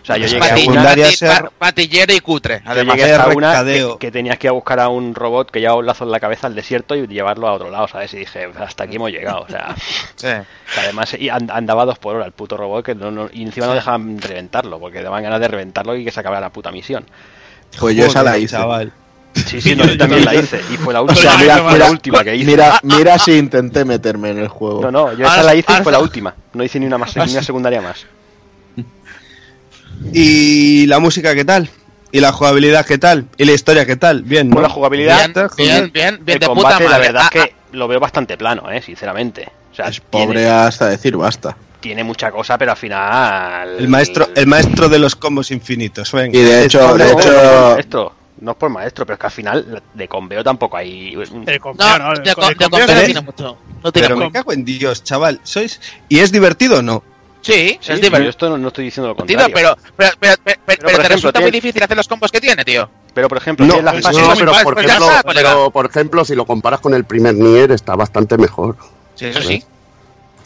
[0.04, 2.60] sea, yo llegué a pati- una, secundaria pati- ser- pa- patillero y cutre.
[2.64, 5.50] yo Además, llegué hasta hacer una que, tenías que ir a buscar a un robot
[5.52, 8.12] que llevaba un lazo en la cabeza al desierto y llevarlo a otro lado, ¿sabes?
[8.14, 9.42] Y dije, hasta aquí hemos llegado.
[9.42, 9.74] O sea,
[10.16, 10.28] sí.
[10.78, 13.66] además y and- andaba dos por hora el puto robot que no, no- y encima
[13.66, 17.06] no dejaban reventarlo porque daban ganas de reventarlo y que se acabara la puta misión.
[17.78, 18.56] Pues yo esa la hice.
[18.56, 18.92] chaval.
[19.34, 20.60] Sí, sí, no, yo también la hice.
[20.72, 22.46] Y fue la O última, sea, mira, fue mira, la última que hice.
[22.46, 24.82] mira, mira si intenté meterme en el juego.
[24.82, 26.34] No, no, yo esa la hice y fue la última.
[26.52, 28.04] No hice ni una más, ni una secundaria más.
[30.12, 31.68] ¿Y la música qué tal?
[32.10, 33.26] ¿Y la jugabilidad qué tal?
[33.38, 34.22] ¿Y la historia qué tal?
[34.22, 34.54] Bien, ¿no?
[34.56, 37.06] Con la jugabilidad, Bien, bien, bien, bien el de puta combate, la madre.
[37.06, 39.48] verdad Ah, es que lo veo bastante plano, eh, sinceramente.
[39.70, 41.56] O sea, Es pobre tiene, hasta decir basta.
[41.80, 43.76] tiene mucha cosa, pero al final.
[43.78, 46.36] El maestro, el maestro de los combos infinitos, venga.
[46.38, 48.12] Y de hecho, No, de hecho, maestro,
[48.42, 51.14] no es por maestro, pero es que al final de conveo tampoco hay.
[51.46, 53.58] El conveo, No, no, de, el- co- el de conveo conveo no es- tiene mucho.
[53.82, 54.26] No tiene Pero mucho.
[54.28, 55.40] me cago en Dios, chaval.
[55.42, 55.80] ¿Sois?
[56.08, 57.02] ¿Y es divertido o no?
[57.40, 58.30] Sí, Sí, es yo divertido.
[58.30, 59.54] esto no, no estoy diciendo lo Tío, contrario.
[59.54, 62.88] pero, pero, pero, pero, te ejemplo, resulta muy difícil hacer los combos que tiene, tío.
[63.14, 64.22] Pero por ejemplo, No, tienes las pues fases.
[64.22, 67.04] no, No, pero por pues ejemplo, está, pero por ejemplo, si lo comparas con el
[67.04, 68.76] primer Nier, está bastante mejor.
[69.16, 69.62] Sí, eso sí.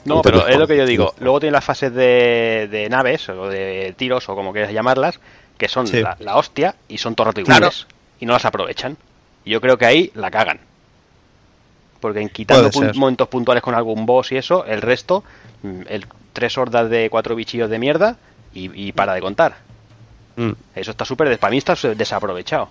[0.07, 1.15] No, pero es lo que yo digo.
[1.19, 5.19] Luego tiene las fases de, de naves o de tiros o como quieras llamarlas,
[5.59, 6.01] que son Sí.
[6.01, 7.67] la, la hostia y son todo el rato Claro.
[7.67, 7.87] iguales.
[8.21, 8.97] Y no las aprovechan.
[9.45, 10.61] Y yo creo que ahí la cagan.
[12.01, 12.97] Porque en quitando Puede pun- ser.
[12.97, 15.25] momentos puntuales con algún boss y eso, el resto,
[15.63, 18.17] mm, el, tres hordas de cuatro bichillos de mierda
[18.53, 19.57] y, y para de contar.
[20.37, 20.53] Mm.
[20.75, 22.69] Eso está súper, para mí está desaprovechado.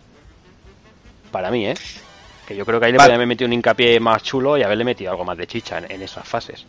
[1.32, 1.74] Para mí, ¿eh?
[2.48, 4.84] Que yo creo que ahí le podría haber metido un hincapié más chulo y haberle
[4.84, 6.66] metido algo más de chicha en, en esas fases.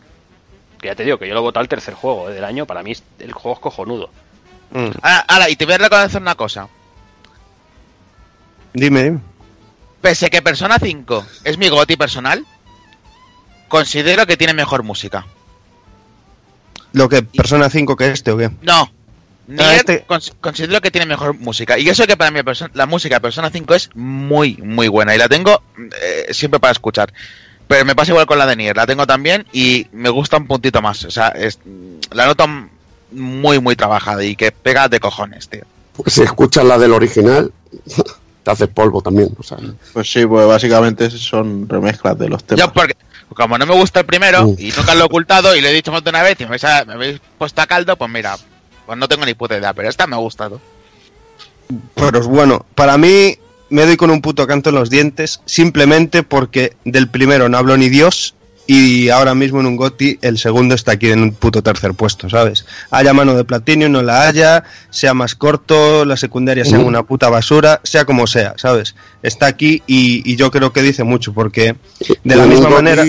[0.81, 2.65] Que ya te digo que yo lo he votado al tercer juego eh, del año.
[2.65, 4.09] Para mí el juego es cojonudo.
[4.71, 4.89] Mm.
[5.01, 6.67] Ahora, ahora, y te voy a reconocer una cosa.
[8.73, 9.19] Dime.
[10.01, 12.45] Pese que Persona 5 es mi goti personal,
[13.67, 15.25] considero que tiene mejor música.
[16.93, 18.49] ¿Lo que Persona 5 que este o qué?
[18.61, 18.91] No.
[19.59, 21.77] Ah, este- cons- considero que tiene mejor música.
[21.79, 22.39] Y eso que para mí
[22.73, 25.15] la música de Persona 5 es muy, muy buena.
[25.15, 25.61] Y la tengo
[26.01, 27.13] eh, siempre para escuchar.
[27.67, 28.75] Pero me pasa igual con la de Nier.
[28.75, 31.03] La tengo también y me gusta un puntito más.
[31.05, 31.59] O sea, es,
[32.11, 32.45] la noto
[33.11, 35.63] muy, muy trabajada y que pega de cojones, tío.
[35.95, 37.51] Pues si escuchas la del original,
[38.43, 39.29] te haces polvo también.
[39.39, 39.57] O sea,
[39.93, 42.65] pues sí, pues básicamente son remezclas de los temas.
[42.65, 42.95] Yo porque,
[43.35, 44.55] como no me gusta el primero Uh.
[44.59, 46.55] y nunca lo he ocultado y lo he dicho más de una vez y me
[46.55, 48.37] habéis, me habéis puesto a caldo, pues mira,
[48.85, 49.73] pues no tengo ni puta idea.
[49.73, 50.61] Pero esta me ha gustado.
[51.95, 53.37] Pero bueno, para mí
[53.69, 57.75] me doy con un puto canto en los dientes simplemente porque del primero no hablo
[57.75, 58.35] ni Dios
[58.67, 62.29] y ahora mismo en un GOTI el segundo está aquí en un puto tercer puesto,
[62.29, 62.65] ¿sabes?
[62.91, 67.29] Haya mano de platino, no la haya, sea más corto, la secundaria sea una puta
[67.29, 68.93] basura, sea como sea, ¿sabes?
[69.23, 71.75] Está aquí y, y yo creo que dice mucho porque
[72.23, 73.05] de la misma Goti- manera...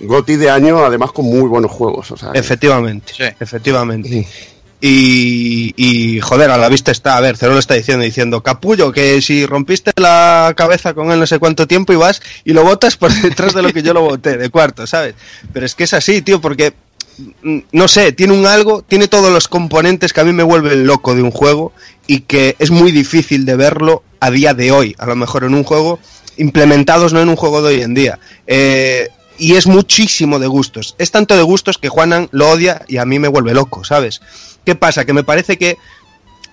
[0.00, 2.10] Goti de año, además con muy buenos juegos.
[2.10, 3.24] O sea, Efectivamente, Sí.
[3.40, 4.08] efectivamente.
[4.08, 4.26] Sí.
[4.80, 9.20] Y, joder, a la vista está, a ver, Cero lo está diciendo, diciendo, capullo, que
[9.20, 12.96] si rompiste la cabeza con él no sé cuánto tiempo y vas y lo botas
[12.96, 15.14] por detrás de lo que yo lo boté, de cuarto, ¿sabes?
[15.52, 16.74] Pero es que es así, tío, porque,
[17.42, 20.86] mm, no sé, tiene un algo, tiene todos los componentes que a mí me vuelven
[20.86, 21.72] loco de un juego
[22.06, 25.54] y que es muy difícil de verlo a día de hoy, a lo mejor en
[25.54, 25.98] un juego
[26.36, 28.18] implementados, no en un juego de hoy en día.
[28.46, 29.08] Eh,
[29.38, 30.94] y es muchísimo de gustos.
[30.98, 34.20] Es tanto de gustos que Juanan lo odia y a mí me vuelve loco, ¿sabes?
[34.64, 35.04] ¿Qué pasa?
[35.04, 35.76] Que me parece que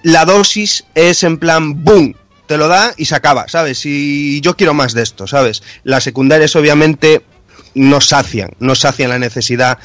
[0.04, 2.16] la dosis es en plan boom,
[2.48, 3.86] te lo da y se acaba, ¿sabes?
[3.86, 5.64] Y yo quiero más de esto, ¿sabes?
[5.84, 7.24] Las secundarias obviamente
[7.74, 9.80] no sacian, no sacian la necesidad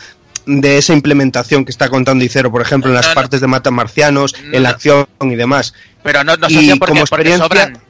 [0.46, 3.70] de esa implementación que está contando Icero, por ejemplo, en las No, partes de mata
[3.70, 5.74] marcianos, No, en la acción y demás.
[6.02, 7.82] Pero no, no Y sé si porque, como porque experiencia- sobran.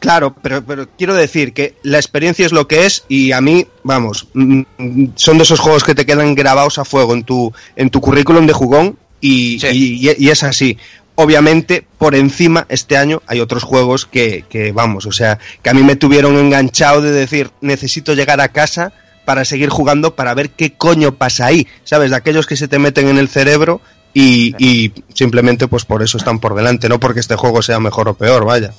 [0.00, 3.66] Claro, pero, pero quiero decir que la experiencia es lo que es y a mí,
[3.82, 7.52] vamos, mm, mm, son de esos juegos que te quedan grabados a fuego en tu,
[7.74, 9.66] en tu currículum de jugón y, Sí.
[10.06, 10.78] y- y es así.
[11.16, 15.74] Obviamente, por encima, este año hay otros juegos que, que, vamos, o sea, que a
[15.74, 18.92] mí me tuvieron enganchado de decir, necesito llegar a casa
[19.24, 22.10] para seguir jugando, para ver qué coño pasa ahí, ¿sabes?
[22.10, 23.80] De aquellos que se te meten en el cerebro
[24.14, 28.08] y, y simplemente pues por eso están por delante, no porque este juego sea mejor
[28.08, 28.72] o peor, vaya.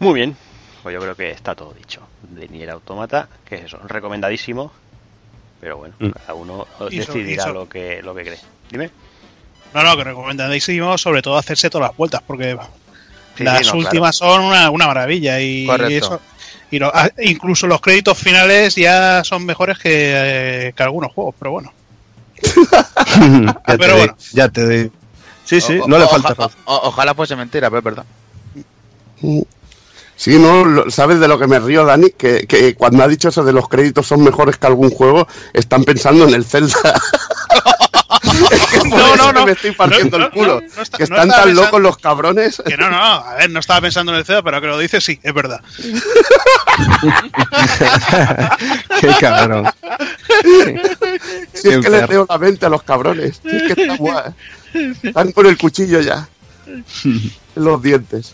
[0.00, 0.36] Muy bien.
[0.82, 2.00] Pues yo creo que está todo dicho.
[2.22, 4.70] De Nier Automata, que es eso, recomendadísimo.
[5.60, 6.10] Pero bueno, Mm.
[6.10, 8.38] cada uno so- decidirá so- lo que lo que cree.
[8.70, 8.90] Dime.
[9.74, 12.56] No, no, que recomendadísimo, sobre todo hacerse todas las vueltas, porque
[13.36, 15.40] Sí, las sí, no, últimas son una, una maravilla.
[15.40, 16.06] Y, Correcto.
[16.06, 16.20] eso.
[16.70, 19.90] Y lo- ah, incluso los créditos finales ya son mejores que,
[20.68, 21.72] eh, que algunos juegos, pero bueno.
[23.66, 24.16] Pero bueno.
[24.32, 24.92] ya te doy.
[25.44, 28.04] Sí, sí, O- no le o- falta oja- o- ojalá fuese mentira, pero es verdad.
[30.18, 32.10] Sí, no, ¿sabes de lo que me río, Dani?
[32.10, 35.84] Que, que cuando ha dicho eso de los créditos son mejores que algún juego, están
[35.84, 36.74] pensando en el Zelda.
[38.50, 39.46] Es que por No, eso no, que no.
[39.46, 40.60] me estoy partiendo No, el culo.
[40.60, 42.62] no, no está- que no están tan pensando- locos los cabrones.
[42.66, 45.00] Que no, no, a ver, no estaba pensando en el CEO, pero que lo dice,
[45.00, 45.60] sí, es verdad.
[49.00, 49.66] Qué cabrón.
[51.52, 53.40] Si es que les leo la mente a los cabrones.
[53.42, 54.24] Si es que está guay.
[55.02, 56.28] Están con el cuchillo ya.
[57.04, 58.32] En los dientes.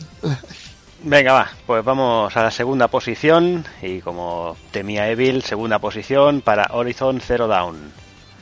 [1.07, 3.65] Venga, va, pues vamos a la segunda posición.
[3.83, 7.93] Y como temía Evil, segunda posición para Horizon Zero Dawn.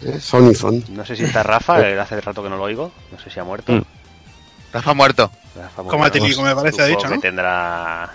[0.05, 0.83] Eh, Sony son.
[0.91, 2.93] No sé si está Rafa, que hace rato que no lo oigo.
[3.11, 3.73] No sé si ha muerto.
[3.73, 3.83] Mm.
[4.73, 5.31] Rafa muerto.
[5.57, 7.21] Rafa Como atípico, me parece, ha dicho, que ¿no?
[7.21, 8.11] tendrá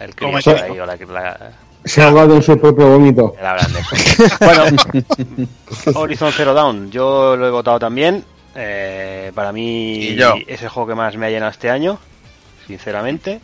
[0.00, 1.50] el crío ahí o la, la-
[1.84, 3.34] Se ha ahogado en su propio vómito.
[4.40, 4.64] Bueno,
[5.94, 8.24] Horizon Zero Dawn, yo lo he votado también.
[8.54, 10.34] Eh, para mí Y yo.
[10.46, 11.98] es el juego que más me ha llenado este año,
[12.72, 13.40] sinceramente.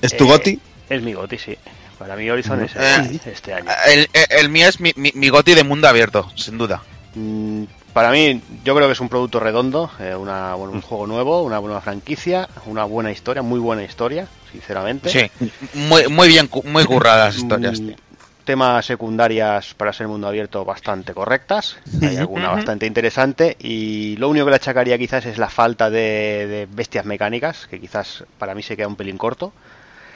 [0.00, 0.60] ¿Es tu Eh, goti?
[0.88, 1.56] Es mi goti, sí.
[1.98, 3.70] Para mí Horizon es Eh, el, este año.
[3.86, 6.82] El, el- el mío es mi, mi, mi goti de mundo abierto, sin duda.
[7.14, 11.06] Mm, Para mí, yo creo que es un producto redondo, eh, una, bueno, un juego
[11.06, 15.08] nuevo, una buena franquicia, una buena historia, muy buena historia, sinceramente.
[15.10, 17.80] Sí, muy, muy bien, muy curradas historias.
[17.80, 17.96] Mm, tío.
[18.44, 21.78] Temas secundarias para ser mundo abierto bastante correctas.
[22.02, 23.56] Hay alguna bastante interesante.
[23.58, 27.80] Y lo único que le achacaría quizás es la falta de, de bestias mecánicas, que
[27.80, 29.52] quizás para mí se queda un pelín corto.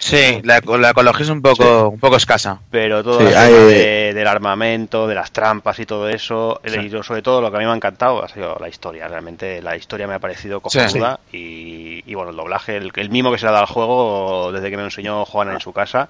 [0.01, 2.61] Sí, la, la ecología es un poco, un poco escasa.
[2.71, 6.61] Pero todo Sí, el tema hay- de- del armamento, de las trampas y todo eso,
[6.65, 9.09] y sobre todo lo que a mí me ha encantado ha sido la historia.
[9.09, 10.79] Realmente la historia me ha parecido Sí.
[10.79, 13.73] cojonuda y, y bueno, el doblaje, el, el mimo que se le ha dado al
[13.73, 16.09] juego desde que me lo enseñó Juana en su casa,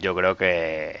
[0.00, 0.98] yo creo que,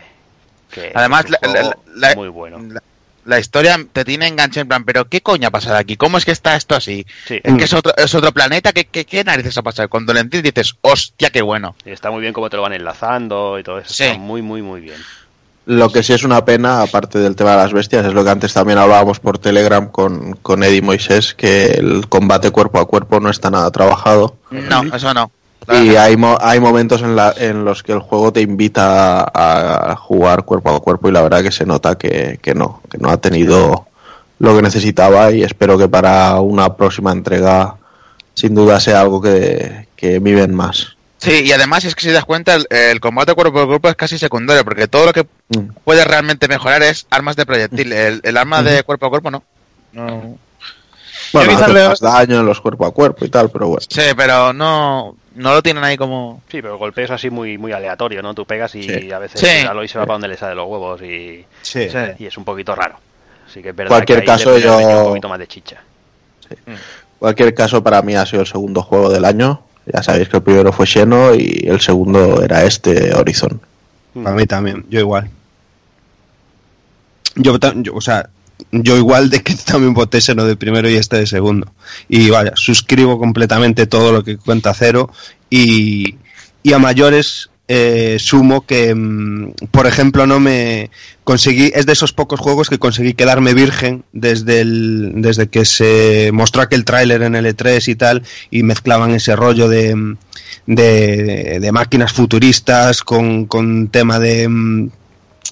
[0.70, 2.58] que Además, es un la- juego la- la- muy bueno.
[2.72, 2.82] La,
[3.24, 5.96] la historia te tiene enganchado en plan, pero ¿qué coño ha pasado aquí?
[5.96, 7.06] ¿Cómo es que está esto así?
[7.26, 7.40] Sí.
[7.42, 9.88] Es que es otro, es otro planeta, ¿qué, qué, qué narices ha pasado?
[9.88, 11.76] Cuando lo entiendes dices, hostia, qué bueno.
[11.84, 13.92] Y está muy bien cómo te lo van enlazando y todo eso.
[13.94, 14.04] Sí.
[14.04, 14.96] Está muy, muy, muy bien.
[15.64, 18.30] Lo que sí es una pena, aparte del tema de las bestias, es lo que
[18.30, 23.20] antes también hablábamos por Telegram con, con Eddie Moisés, que el combate cuerpo a cuerpo
[23.20, 24.36] no está nada trabajado.
[24.50, 25.30] No, eso no.
[25.70, 29.92] Y hay, mo- hay momentos en, la, en los que el juego te invita a,
[29.92, 32.98] a jugar cuerpo a cuerpo y la verdad que se nota que, que no, que
[32.98, 33.86] no ha tenido
[34.38, 37.76] lo que necesitaba y espero que para una próxima entrega
[38.34, 40.96] sin duda sea algo que, que viven más.
[41.18, 43.88] Sí, y además es que si te das cuenta, el, el combate cuerpo a cuerpo
[43.88, 45.68] es casi secundario, porque todo lo que Mm.
[45.84, 47.92] puedes realmente mejorar es armas de proyectil.
[47.92, 49.42] El, el arma de cuerpo a cuerpo no.
[49.92, 50.38] No.
[51.32, 53.82] Bueno, quizás le- más daño en los cuerpo a cuerpo y tal, pero bueno.
[53.88, 56.42] Sí, pero no, no lo tienen ahí como...
[56.50, 58.34] Sí, pero el golpeo es así muy, muy aleatorio, ¿no?
[58.34, 59.10] Tú pegas y Sí.
[59.12, 59.66] a veces Sí.
[59.66, 61.88] Aloy se va para donde le sale los huevos y, Sí.
[62.18, 62.96] y es un poquito raro.
[63.48, 65.82] Así que es verdad Cualquier que ahí caso, yo- un poquito más de chicha.
[67.18, 69.62] cualquier caso, para mí ha sido el segundo juego del año.
[69.86, 73.60] Ya sabéis que el primero fue Xeno y el segundo era este Horizon.
[74.14, 75.28] Para mí también, yo igual.
[77.34, 78.28] Yo, yo, o sea,
[78.70, 81.72] yo igual de que también voté Seno de primero y este de segundo.
[82.08, 85.10] Y vaya, suscribo completamente todo lo que cuenta Cero
[85.50, 86.16] y,
[86.62, 90.90] y a mayores eh, sumo que, mm, por ejemplo, no me
[91.24, 96.30] conseguí, es de esos pocos juegos que conseguí quedarme virgen desde, el, desde que se
[96.32, 100.16] mostró aquel tráiler en el E3 y tal y mezclaban ese rollo de, mm,
[100.66, 104.90] de, de máquinas futuristas con, con tema de...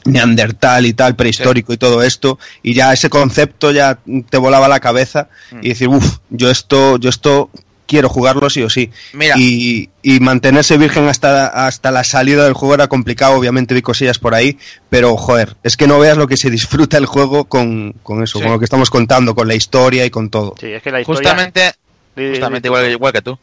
[0.05, 3.99] mm, Neandertal y tal, prehistórico y todo esto, y ya ese concepto ya
[4.29, 5.29] te volaba la cabeza
[5.62, 7.51] y decir, uff, yo esto, yo esto
[7.87, 8.89] quiero jugarlo sí o sí.
[9.15, 9.35] Mira.
[9.37, 14.20] Y, y mantenerse virgen hasta, hasta la salida del juego era complicado, obviamente vi cosillas
[14.20, 14.59] por ahí,
[14.91, 18.39] pero joder, es que no veas lo que se disfruta el juego con, con eso,
[18.39, 18.45] Sí.
[18.45, 20.55] con lo que estamos contando, con la historia y con todo.
[20.61, 21.19] Sí, es que la historia...
[21.31, 21.73] Justamente,
[22.15, 23.39] justamente igual, que- igual que tú.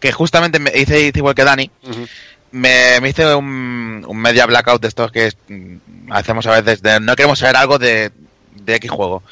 [0.00, 1.70] Que justamente me hice, hice igual que Dani.
[2.54, 7.00] Me, me hice un, un media blackout de estos que mm, hacemos a veces de
[7.00, 8.12] no queremos saber algo de,
[8.54, 9.22] de X juego.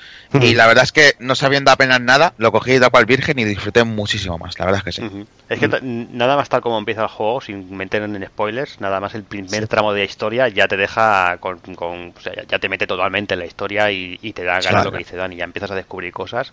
[0.40, 3.44] Y la verdad es que no sabiendo apenas nada, lo cogí de cual virgen y
[3.44, 4.58] disfruté muchísimo más.
[4.58, 5.26] La verdad es que sí.
[5.50, 8.98] Es que ta- nada más tal como empieza el juego, sin meter en spoilers, nada
[8.98, 12.44] más el primer tramo de la historia ya te deja con, con- o sea, ya-
[12.48, 14.84] ya te mete totalmente en la historia y, y te da ganas Claro.
[14.84, 16.52] lo que dice Dani, ya empiezas a descubrir cosas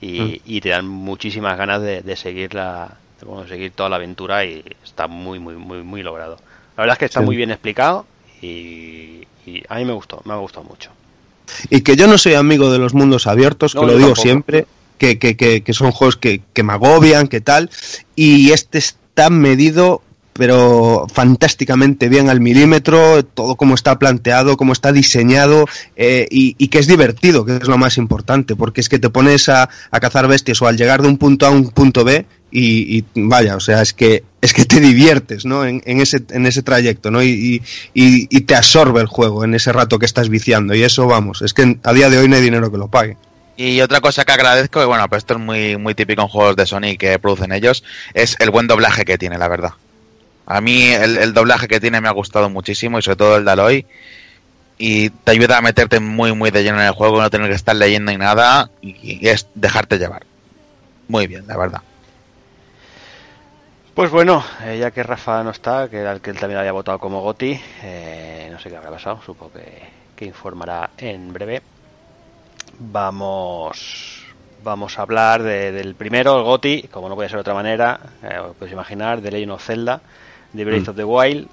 [0.00, 2.88] y, y te dan muchísimas ganas de, de seguir la,
[3.48, 6.36] seguir toda la aventura y está muy muy muy muy logrado.
[6.76, 7.26] La verdad es que está Sí.
[7.26, 8.06] muy bien explicado
[8.40, 10.90] y, y a mí me gustó, me ha gustado mucho.
[11.70, 14.22] Y que yo no soy amigo de los mundos abiertos, que lo digo tampoco.
[14.22, 14.66] siempre,
[14.98, 17.68] que, que, que, que son juegos que, que me agobian, que tal,
[18.16, 20.02] y este está medido
[20.34, 26.68] pero fantásticamente bien al milímetro, todo como está planteado, como está diseñado eh, y, y
[26.68, 30.00] que es divertido, que es lo más importante, porque es que te pones a, a
[30.00, 33.56] cazar bestias o al llegar de un punto A a un punto B y, vaya,
[33.56, 35.64] o sea, es que es que te diviertes, ¿no?
[35.64, 37.22] En, ese, en ese trayecto, ¿no?
[37.22, 37.62] Y,
[37.94, 40.74] y, te absorbe el juego en ese rato que estás viciando.
[40.74, 43.16] Y eso, vamos, es que a día de hoy no hay dinero que lo pague.
[43.56, 46.56] Y otra cosa que agradezco, y bueno, pero esto es muy, muy típico en juegos
[46.56, 49.72] de Sony que producen ellos, es el buen doblaje que tiene, la verdad.
[50.46, 53.44] A mí el, el doblaje que tiene me ha gustado muchísimo y sobre todo el
[53.44, 53.86] de Aloy.
[54.76, 57.54] Y te ayuda a meterte muy, muy de lleno en el juego, no tener que
[57.54, 60.24] estar leyendo ni nada y es dejarte llevar.
[61.06, 61.82] Muy bien, la verdad.
[63.94, 66.72] Pues bueno, eh, ya que Rafa no está, que era el que él también había
[66.72, 69.82] votado como Goti, eh, no sé qué habrá pasado, supongo que,
[70.16, 71.62] que informará en breve.
[72.78, 74.22] Vamos,
[74.64, 78.00] vamos a hablar de- del primero, el Goti, como no puede ser de otra manera,
[78.22, 80.00] eh, os podéis imaginar, de Legend of Zelda,
[80.54, 80.90] de Breath Mm.
[80.90, 81.48] of the Wild,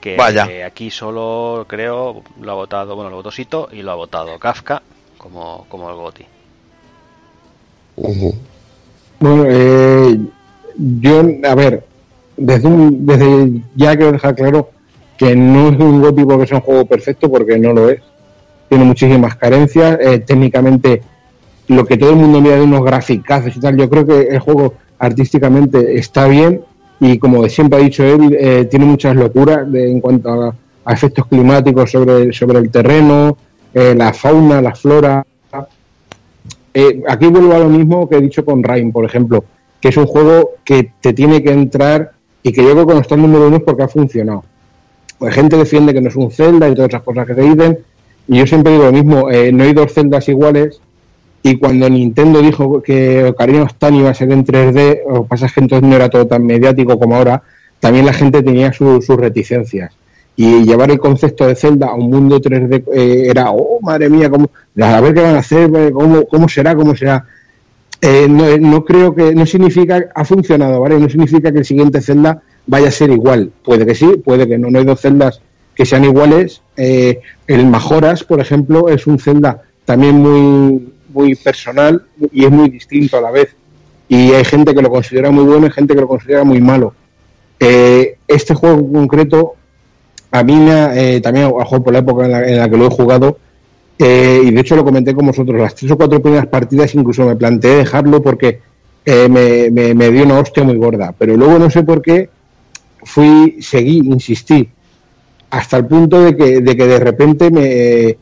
[0.00, 0.46] que Vaya.
[0.50, 4.36] eh, aquí solo creo lo ha votado, bueno, lo votó Sito y lo ha votado
[4.40, 4.82] Kafka
[5.18, 6.26] como, como el Goti.
[9.20, 10.18] Bueno, eh,
[10.78, 11.84] yo, a ver,
[12.36, 14.70] desde, un- desde ya quiero dejar claro
[15.16, 18.00] que no es un GOTY porque sea un juego perfecto, porque no lo es.
[18.68, 19.98] Tiene muchísimas carencias.
[20.00, 21.02] eh, técnicamente,
[21.68, 24.38] lo que todo el mundo mira de unos graficazos y tal, yo creo que el
[24.40, 26.60] juego artísticamente está bien
[27.00, 30.54] y como siempre ha dicho él, eh, tiene muchas locuras en cuanto a,
[30.92, 33.36] efectos climáticos sobre, sobre el terreno,
[33.74, 35.26] eh, la fauna, la flora.
[37.08, 39.44] Aquí vuelvo a lo mismo que he dicho con Rain, por ejemplo,
[39.88, 43.14] es un juego que te tiene que entrar y que yo creo que no está
[43.14, 44.44] en número uno es porque ha funcionado.
[45.20, 47.78] La gente defiende que no es un Zelda y todas esas cosas que se dicen,
[48.28, 50.80] y yo siempre digo lo mismo, eh, no hay dos Zeldas iguales,
[51.42, 55.28] y cuando Nintendo dijo que Ocarina of Time iba a ser en 3D, lo que
[55.28, 57.42] pasa que entonces no era todo tan mediático como ahora,
[57.80, 59.92] también la gente tenía su- sus reticencias.
[60.34, 64.28] Y llevar el concepto de Zelda a un mundo 3D eh, era, oh, madre mía,
[64.28, 64.50] ¿cómo,
[64.80, 67.24] a ver qué van a hacer, eh, cómo, cómo será, cómo será.
[68.00, 70.98] Eh, no, no creo que, no significa, ha funcionado, ¿vale?
[70.98, 73.50] No significa que el siguiente Zelda vaya a ser igual.
[73.64, 74.70] Puede que sí, puede que no.
[74.70, 75.40] No hay dos celdas
[75.74, 76.62] que sean iguales.
[76.76, 82.02] Eh, el Majoras, por ejemplo, es un Zelda también muy, muy personal
[82.32, 83.54] y es muy distinto a la vez.
[84.08, 86.94] Y hay gente que lo considera muy bueno y gente que lo considera muy malo.
[87.58, 89.54] Eh, este juego en concreto,
[90.30, 93.38] a mí eh, también a por la época en la que lo he jugado,
[93.98, 97.24] eh, y de hecho lo comenté con vosotros, las tres o cuatro primeras partidas incluso
[97.26, 98.60] me planteé dejarlo porque
[99.04, 101.14] eh, me, me- dio una hostia muy gorda.
[101.16, 102.28] Pero luego no sé por qué
[103.04, 104.68] fui, seguí, insistí,
[105.50, 108.16] hasta el punto de que de, que de repente me,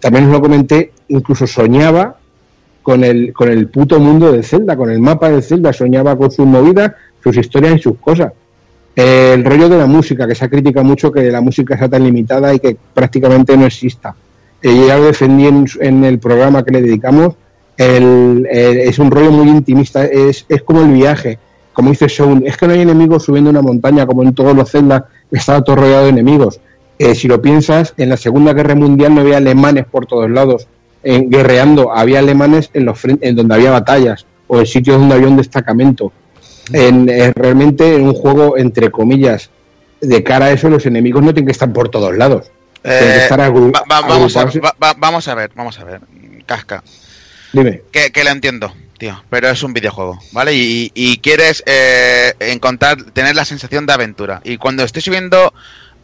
[0.00, 2.16] también os lo comenté, incluso soñaba
[2.82, 6.30] con el, con el puto mundo del Zelda, con el mapa del Zelda, soñaba con
[6.30, 6.92] sus movidas,
[7.22, 8.32] sus historias y sus cosas.
[8.96, 11.88] Eh, el rollo de la música, que se ha criticado mucho que la música sea
[11.88, 14.14] tan limitada y que prácticamente no exista.
[14.62, 17.34] Eh, ya lo defendí en, en el programa que le dedicamos.
[17.76, 21.38] El- es un rollo muy intimista, es, es como el viaje.
[21.72, 24.70] Como dice Shaun, es que no hay enemigos subiendo una montaña como en todos los
[24.70, 26.60] celdas, estaba todo rodeado de enemigos.
[26.98, 30.66] Eh, si lo piensas, en la Segunda Guerra Mundial no había alemanes por todos lados
[31.02, 35.28] en, guerreando, había alemanes en, los en donde había batallas o en sitios donde había
[35.28, 36.12] un destacamento.
[36.72, 39.48] En, eh, realmente en un juego, entre comillas,
[40.02, 42.50] de cara a eso, los enemigos no tienen que estar por todos lados.
[42.84, 43.26] Eh,
[43.72, 44.74] va- va- vamos, a, agrupados.
[44.80, 46.00] va- va- vamos a ver, vamos a ver.
[46.46, 46.82] Casca.
[47.52, 47.82] Dime.
[47.92, 50.54] Que, que lo entiendo, tío, pero es un videojuego, ¿vale?
[50.54, 54.40] Y, y quieres eh, encontrar, tener la sensación de aventura.
[54.44, 55.52] Y cuando estoy subiendo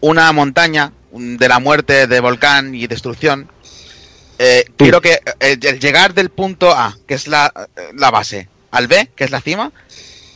[0.00, 3.48] una montaña de la muerte, de volcán y destrucción,
[4.38, 7.52] eh, quiero que el llegar del punto A, que es la,
[7.94, 9.72] la base, al B, que es la cima,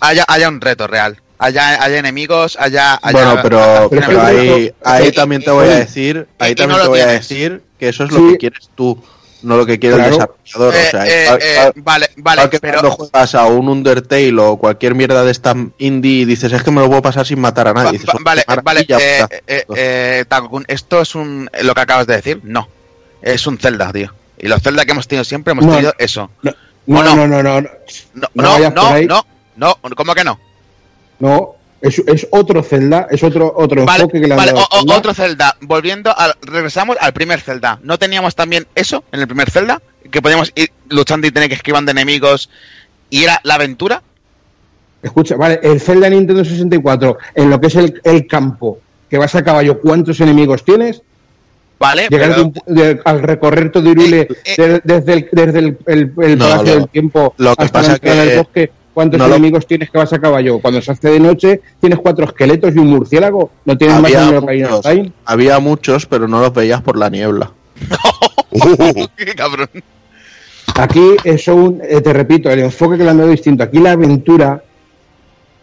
[0.01, 1.20] haya, haya un reto real.
[1.43, 2.99] Haya, haya enemigos, haya...
[3.02, 6.83] haya Bueno, pero, pero ahí, ahí Y- también te voy a decir, ahí también no
[6.85, 8.33] te voy a decir que eso es lo Sí.
[8.33, 9.02] que quieres tú,
[9.43, 10.10] no lo que quiere Claro.
[10.12, 10.75] el desarrollador.
[10.75, 12.81] Eh, o sea, eh, igual- eh, igual- vale, vale, que pero...
[12.81, 16.70] cuando juegas a un Undertale o cualquier mierda de esta indie y dices, es que
[16.70, 17.86] me lo puedo pasar sin matar a nadie.
[17.86, 19.36] Va- Dices, va- "Hostia, vale, vale, eh, puta".
[19.47, 22.69] eh, eh, Takokun, esto es un lo que acabas de decir, no.
[23.23, 24.12] Es un Zelda, tío.
[24.39, 25.73] Y los Zelda que hemos tenido siempre hemos No.
[25.73, 26.31] tenido eso.
[26.43, 26.52] No,
[26.86, 27.27] ¿O no, no?
[27.28, 27.70] no, no, no,
[28.35, 29.25] No, no,
[29.57, 30.39] no, ¿cómo que no?
[31.20, 34.66] No, es, es otro Zelda, es otro, otro Vale, enfoque que le han vale, dado
[34.70, 34.97] o- Zelda.
[34.99, 35.57] otro Zelda.
[35.62, 37.78] Volviendo al, regresamos al primer Zelda.
[37.82, 39.81] ¿No teníamos también eso en el primer Zelda?
[40.10, 42.50] Que podíamos ir luchando y tener que esquivar de enemigos
[43.08, 44.02] y era la aventura.
[45.02, 49.34] Escucha, vale, el Zelda Nintendo 64, en lo que es el, el campo, que vas
[49.34, 51.00] a caballo, ¿cuántos enemigos tienes?
[51.78, 56.12] Vale, Llegar pero- de al recorrer todo Irule Eh, de- desde el, desde el, el-
[56.23, 58.70] el No, Palacio lo- del Tiempo lo que hasta pasa que- del bosque,
[59.01, 60.59] ¿cuántos no lo- enemigos tienes que vas a caballo?
[60.61, 63.51] Cuando se hace de noche, tienes cuatro esqueletos y un murciélago.
[63.65, 65.12] ¿No tienes más había, of muchos, Time?
[65.25, 67.51] había muchos, pero no los veías por la niebla.
[69.17, 69.69] Qué cabrón.
[70.77, 73.62] Aquí eso, un- eh, te repito, el enfoque que le han dado es distinto.
[73.65, 74.62] Aquí la aventura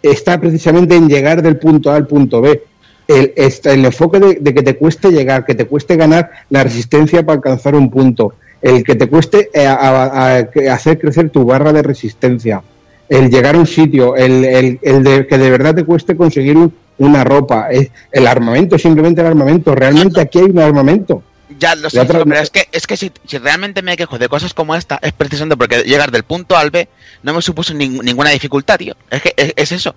[0.01, 2.61] está precisamente en llegar del punto A al punto B.
[3.07, 6.63] El, está- el enfoque de, de que te cueste llegar, que te cueste ganar la
[6.63, 10.99] resistencia para alcanzar un punto, el que te cueste eh, a- a- a- que hacer
[10.99, 12.61] crecer tu barra de resistencia,
[13.09, 16.57] el llegar a un sitio, el, el- el de, que de verdad te cueste conseguir
[16.57, 19.75] un- una ropa, eh, el armamento, simplemente el armamento.
[19.75, 21.21] Realmente aquí hay un armamento.
[21.59, 24.53] Ya lo sé, pero es que, es que si, si realmente me quejo de cosas
[24.53, 26.87] como esta, es precisamente porque llegar del punto A al B
[27.23, 28.95] no me supuso nin- ninguna dificultad, tío.
[29.09, 29.95] Es que es, es eso.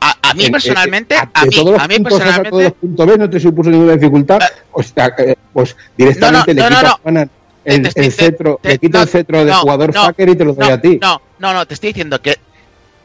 [0.00, 2.44] A, a mí En- personalmente, eh, a de mí, a mí puntos A a todos
[2.52, 4.38] los personalmente, puntos B no te supuso ninguna dificultad,
[4.72, 7.28] pues, eh, pues directamente No, no, le no,
[7.64, 10.28] el, Te- te- el cetro, te- le quita el cetro de no, jugador no, hacker
[10.28, 10.98] y te lo doy a ti.
[11.00, 12.38] No, no, no, te estoy diciendo que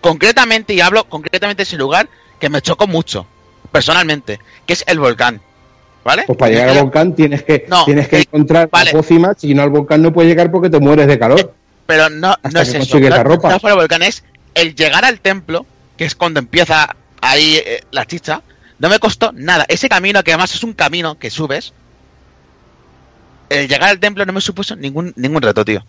[0.02, 3.26] concretamente, y hablo concretamente de ese lugar, que me chocó mucho,
[3.72, 5.42] personalmente, que es el volcán.
[6.04, 6.24] ¿Vale?
[6.26, 8.92] Pues para llegar al volcán tienes que tienes que eh, encontrar vale.
[8.92, 11.54] Pócimas, si no al volcán no puedes llegar porque te mueres de calor.
[11.86, 13.00] Pero no, no es eso.
[13.00, 13.50] la ropa.
[13.50, 14.24] no por el volcán, es
[14.56, 15.66] el llegar al templo,
[15.98, 18.42] que es cuando empieza ahí eh, la chicha.
[18.80, 19.66] No me costó nada.
[19.68, 21.74] Ese camino, que además es un camino que subes,
[23.50, 25.84] el llegar al templo no me supuso ningún, ningún reto, tío.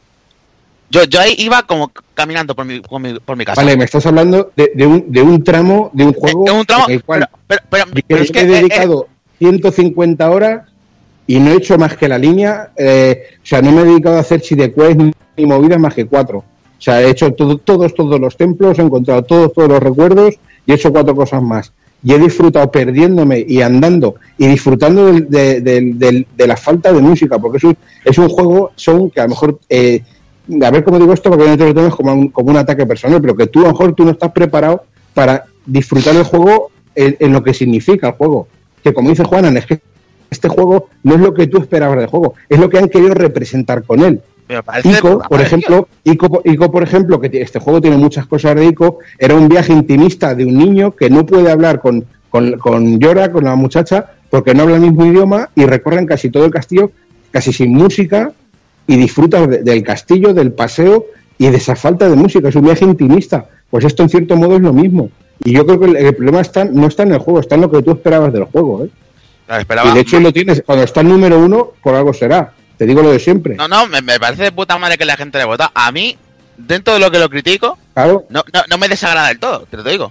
[0.90, 3.60] Yo, yo ahí iba como caminando por mi, por mi, por mi casa.
[3.60, 6.64] Vale, me estás hablando de, de un, de un tramo de un juego de un
[6.66, 9.06] tramo, en el cual pero, pero, que pero es que he eh, eh, dedicado
[9.39, 10.68] 150 horas
[11.26, 14.16] y no he hecho más que la línea, eh, o sea, no me he dedicado
[14.16, 16.39] a hacer quest ni, ni movidas más que cuatro.
[16.39, 20.34] O sea, he hecho todo- todos, todos los templos, he encontrado todos, todos los recuerdos
[20.66, 21.72] y he hecho cuatro cosas más.
[22.03, 27.39] Y he disfrutado perdiéndome y andando y disfrutando del- de, de la falta de música,
[27.39, 30.03] porque es un, es un juego, son que a lo mejor, eh,
[30.62, 32.87] a ver cómo digo esto, porque no te lo tomes como un, como un ataque
[32.87, 36.70] personal, pero que tú a lo mejor tú no estás preparado para disfrutar el juego
[36.95, 38.49] en, en lo que significa el juego.
[38.83, 39.81] Que como dice Juanan, es que
[40.31, 43.12] este juego no es lo que tú esperabas del juego, es lo que han querido
[43.15, 44.23] representar con él.
[44.99, 48.99] Ico, por ejemplo, Ico, Ico, por ejemplo, que este juego tiene muchas cosas de Ico,
[49.19, 53.31] era un viaje intimista de un niño que no puede hablar con, con, con Yora,
[53.31, 56.91] con la muchacha, porque no habla el mismo idioma y recorren casi todo el castillo,
[57.31, 58.33] casi sin música,
[58.87, 61.07] y disfrutas de- del castillo, del paseo
[61.39, 62.49] y de esa falta de música.
[62.49, 63.47] Es un viaje intimista.
[63.70, 65.11] Pues esto, en cierto modo, es lo mismo.
[65.45, 67.61] Y yo creo que el, el problema está, no está en el juego, está en
[67.62, 68.85] lo que tú esperabas del juego.
[68.85, 68.89] ¿eh?
[69.47, 69.61] Claro,
[69.93, 72.53] Y de hecho lo tienes, cuando está el número uno, por algo será.
[72.81, 73.57] Te digo lo de siempre.
[73.57, 75.70] No, no, me, me parece de puta madre que la gente le vota.
[75.75, 76.17] A mí,
[76.57, 79.76] dentro de lo que lo critico, Claro, no, no, no me desagrada del todo, te
[79.76, 80.10] lo digo.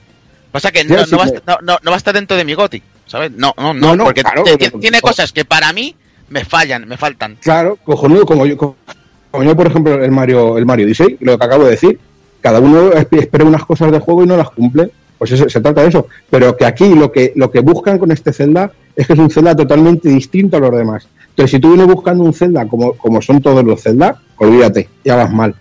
[0.52, 2.54] Pasa que no, no, va a estar, no, no- va a estar dentro de mi
[2.54, 3.32] goti, ¿sabes?
[3.32, 4.44] No, no, no, No, porque claro,
[4.80, 5.96] tiene cosas que para mí
[6.30, 7.38] me fallan, me faltan.
[7.42, 11.46] Claro, cojonudo, como yo, como yo, por ejemplo, el Mario, el Mario Odyssey, lo que
[11.46, 12.00] acabo de decir.
[12.42, 14.92] Cada uno esp- espera unas cosas del juego y no las cumple.
[15.18, 16.08] Pues eso, se trata de eso.
[16.30, 19.30] Pero que aquí lo que, lo que buscan con este Zelda es que es un
[19.32, 21.08] Zelda totalmente distinto a los demás.
[21.40, 25.16] Entonces, si tú vienes buscando un Zelda como, como son todos los Zelda, olvídate, ya
[25.16, 25.56] vas mal.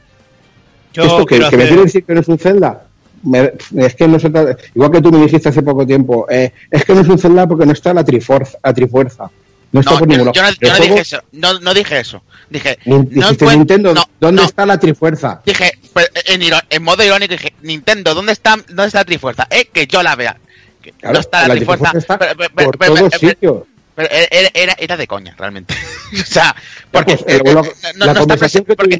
[0.92, 2.82] Yo Esto que, me quiere decir que no es un Zelda,
[3.22, 6.52] me- es que no se trata- igual que tú me dijiste hace poco tiempo, eh,
[6.68, 9.30] es que no es un Zelda porque no está la trifuerza, la trifuerza.
[9.70, 10.32] No está No, por yo, ningún lado.
[10.34, 12.22] yo no, yo dije eso, no, no dije eso.
[12.50, 13.06] Dije, no
[13.54, 15.42] Nintendo, ¿dónde está la trifuerza?
[15.46, 15.78] Dije,
[16.26, 16.40] en,
[16.70, 19.46] en modo irónico, dije, Nintendo, ¿dónde está, ¿dónde está la trifuerza?
[19.48, 20.36] Eh, que yo la vea.
[20.82, 21.90] Que Claro, no está la, la trifuerza.
[21.92, 23.56] trifuerza está pero- pero- pero- por pero- todos pero- sitios.
[23.98, 25.74] Pero era, era, era de coña, realmente.
[26.12, 26.54] o sea,
[26.92, 28.76] porque Pues, eh, lo- eh, no, la no está presente.
[28.76, 28.98] Porque, no,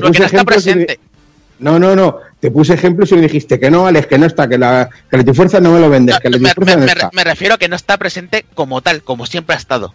[0.00, 0.98] porque no está me-.
[1.60, 2.18] No, no, no.
[2.40, 5.16] Te puse ejemplos y me dijiste que no, Alex, que no está, que la, que
[5.16, 7.10] la trifuerza no me lo vendes, que la me, trifuerza me- no me- está.
[7.14, 9.94] me refiero a que no está presente como tal, como siempre ha estado.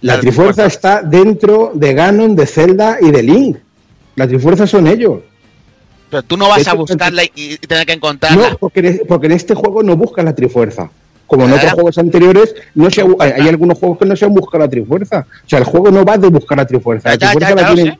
[0.00, 3.56] La trifuerza está dentro de Ganon, de Zelda y de Link.
[4.14, 5.22] La trifuerza son ellos.
[6.08, 8.50] Pero tú no vas hecho, a buscarla y, y tener que encontrarla.
[8.50, 10.88] No, porque, en- porque en este juego no buscas la trifuerza.
[11.28, 14.64] Como en otros juegos anteriores, no se, hay, algunos juegos que no se han buscado
[14.64, 15.26] la trifuerza.
[15.44, 17.10] O sea, el juego no va de buscar la trifuerza.
[17.10, 17.98] La trifuerza la tienen-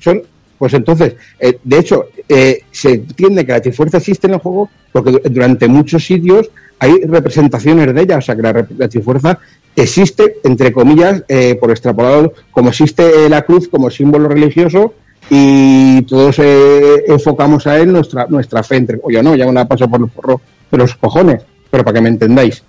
[0.00, 0.22] son,
[0.58, 4.68] pues entonces, eh, de hecho, eh, se entiende que la trifuerza existe en el juego
[4.92, 8.18] porque du- durante muchos sitios hay representaciones de ella.
[8.18, 9.38] O sea, que la, la trifuerza
[9.76, 14.94] existe, entre comillas, eh, por extrapolado, como existe la cruz como símbolo religioso
[15.30, 18.76] y todos eh, enfocamos a él nuestra, nuestra fe.
[18.76, 21.42] Entre, o yo no, ya me la paso por el forro de los cojones,
[21.74, 22.62] pero para que me entendáis.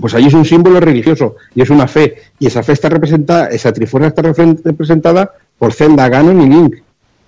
[0.00, 2.16] Pues ahí es un símbolo religioso y es una fe.
[2.40, 4.22] Y esa fe está representada, esa trifuerza está
[4.64, 6.74] representada por Zelda, Ganon y Link.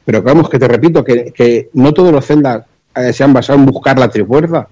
[0.04, 3.60] Pero vamos, que te repito, que, que no todos los Zelda eh, se han basado
[3.60, 4.66] en buscar la trifuerza.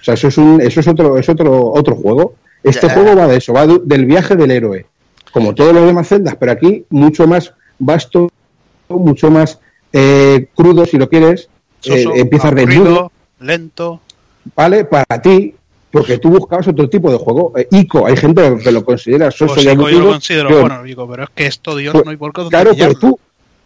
[0.00, 2.34] O sea, eso es, un, eso es otro, es otro, otro juego.
[2.64, 4.86] Este juego va de eso, va de- del viaje del héroe.
[5.32, 8.30] Como todos los demás Zeldas, pero aquí mucho más vasto,
[8.88, 9.60] mucho más
[9.92, 11.48] eh, crudo, si lo quieres.
[11.84, 14.00] Eh, empiezas de aburrido, nudo, lento.
[14.56, 14.84] ¿Vale?
[14.84, 15.54] Para ti,
[15.90, 17.52] porque tú buscabas otro tipo de juego.
[17.56, 20.82] Eh, Ico, hay gente que lo considera soso Pues y Ico yo lo considero bueno,
[20.82, 23.18] digo, pero es que esto Dios Pues, no hay por qué Claro, pero tú,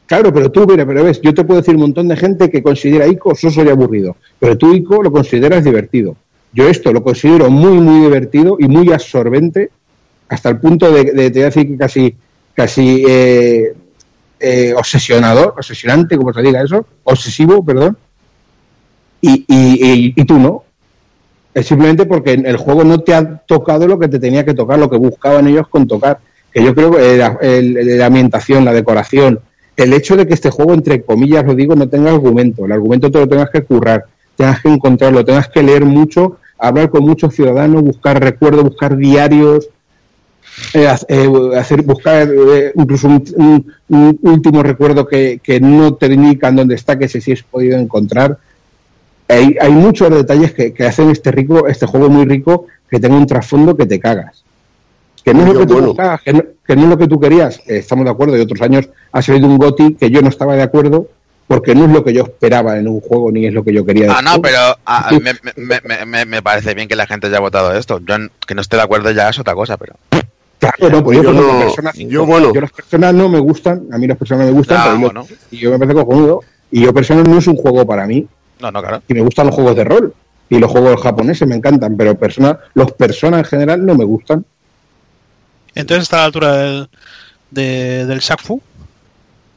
[0.06, 2.62] Claro, pero tú, mira, pero ves, yo te puedo decir un montón de gente que
[2.62, 6.16] considera ICO soso y aburrido, pero tú ICO lo consideras divertido.
[6.52, 9.70] Yo esto lo considero muy, muy divertido y muy absorbente,
[10.28, 12.14] hasta el punto de, de te voy a decir que casi,
[12.55, 13.74] casi eh,
[14.38, 17.98] eh, obsesionador, obsesionante, como se diga eso, obsesivo, perdón,
[19.20, 20.62] y, y, y- y tú no.
[21.56, 24.78] Es simplemente porque el juego no te ha tocado lo que te tenía que tocar,
[24.78, 26.18] lo que buscaban ellos con tocar.
[26.52, 29.40] Que yo creo que la, la ambientación, la decoración,
[29.74, 32.66] el hecho de que este juego, entre comillas, lo digo, no tenga argumento.
[32.66, 34.04] El argumento te lo tengas que currar,
[34.36, 39.70] tengas que encontrarlo, tengas que leer mucho, hablar con muchos ciudadanos, buscar recuerdos, buscar diarios,
[40.74, 41.28] eh, eh,
[41.58, 47.06] hacer buscar eh, incluso un, un- último recuerdo que, no te indican dónde está, que
[47.06, 48.38] ese sí has podido encontrar.
[49.28, 53.16] Hay, hay muchos detalles que, que hacen este rico, este juego muy rico, que tenga
[53.16, 54.42] un trasfondo que te cagas.
[55.24, 57.18] Que no es lo que tú buscabas, que no, que no es lo que tú
[57.18, 60.28] querías, eh, estamos de acuerdo, y otros años ha salido un GOTI que yo no
[60.28, 61.08] estaba de acuerdo,
[61.48, 63.84] porque no es lo que yo esperaba en un juego, ni es lo que yo
[63.84, 64.12] quería.
[64.16, 67.40] Ah, no, pero ah, me, me- me- me- me parece bien que la gente haya
[67.40, 68.00] votado esto.
[68.05, 68.14] Yo
[68.46, 69.94] que no esté de acuerdo ya es otra cosa, pero.
[70.58, 72.52] Claro, no, pues yo, Yo no- Persona yo, bueno.
[72.55, 75.00] yo las personas no me gustan, a mí las personas me gustan, Ah, pero yo-
[75.02, 75.26] bueno.
[75.50, 76.40] y yo me parece cojonudo,
[76.70, 78.26] y yo Persona no es un juego para mí,
[78.60, 79.02] No, no, claro.
[79.08, 80.14] y me gustan los juegos de rol,
[80.48, 84.44] y los juegos japoneses me encantan, pero persona, los personas en general no me gustan.
[85.74, 86.88] Entonces está a la altura del,
[87.50, 88.60] de- del Shaq-Fu.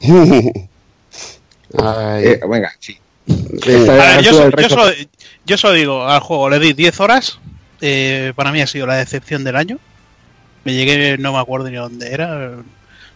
[1.78, 2.98] Ay, Eh, venga, sí.
[3.26, 4.32] ver, yo,
[4.68, 4.84] solo,
[5.46, 7.38] yo solo digo al juego, le di 10 horas.
[7.80, 9.78] eh, para mí ha sido la decepción del año.
[10.64, 12.52] Me llegué, no me acuerdo ni dónde era.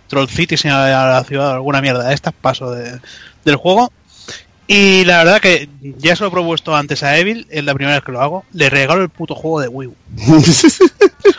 [0.08, 2.98] Troll City, si a la ciudad, alguna mierda de estas, paso de-
[3.44, 3.92] del juego.
[4.67, 5.68] Y la verdad que
[5.99, 8.44] ya se lo he propuesto antes a Evil, es la primera vez que lo hago.
[8.52, 9.94] Le regalo el puto juego de Wii U.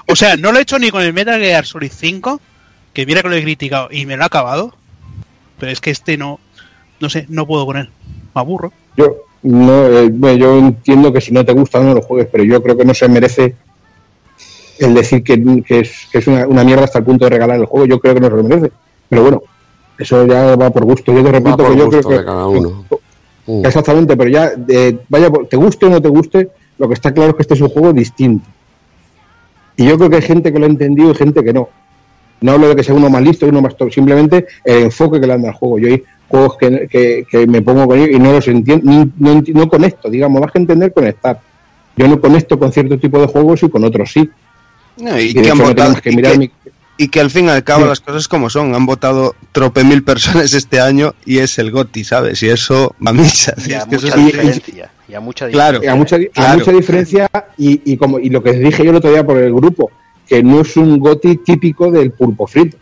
[0.07, 2.39] O sea, no lo he hecho ni con el Metal Gear Solid 5,
[2.93, 4.73] que mira que lo he criticado y me lo ha acabado.
[5.59, 6.39] Pero es que este no,
[6.99, 7.89] no sé, no puedo con él.
[8.33, 8.71] Me aburro.
[8.97, 12.43] Yo, no, eh, bueno, yo entiendo que si no te gusta no lo juegues, pero
[12.43, 13.55] yo creo que no se merece
[14.79, 17.59] el decir que, que es, que es una, una mierda hasta el punto de regalar
[17.59, 17.85] el juego.
[17.85, 18.71] Yo creo que no se lo merece.
[19.09, 19.43] Pero bueno,
[19.97, 21.13] eso ya va por gusto.
[21.13, 22.17] Yo te repito que yo gusto creo que.
[22.17, 22.85] de cada uno.
[23.47, 23.65] Mm.
[23.65, 27.31] Exactamente, pero ya, eh, vaya, te guste o no te guste, lo que está claro
[27.31, 28.47] es que este es un juego distinto.
[29.77, 31.69] Y yo creo que hay gente que lo ha entendido y gente que no.
[32.41, 35.27] No hablo de que sea uno más listo, uno más top, simplemente el enfoque que
[35.27, 35.79] le dan al juego.
[35.79, 39.11] Yo hay juegos que, que- que me pongo con ellos y no los entiendo, ni-
[39.17, 41.39] no, no conecto, digamos, más que entender, conectar.
[41.95, 44.29] Yo no conecto con cierto tipo de juegos y con otros sí.
[44.97, 46.51] No, y, que han votado, y mirar que- mi-
[46.97, 47.89] y que al fin y al cabo Sí.
[47.89, 48.73] las cosas como son.
[48.75, 52.41] Han votado trope mil personas este año y es el GOTI, ¿sabes?
[52.43, 53.53] Y eso va a misa.
[53.67, 54.91] Y a eso mucha diferencia.
[55.07, 55.79] Y a mucha Claro.
[55.79, 55.91] diferencia.
[55.91, 59.11] a mucha, a mucha diferencia y, y como y lo que dije yo el otro
[59.11, 59.91] día por el grupo,
[60.27, 62.77] que no es un goti típico del pulpo frito.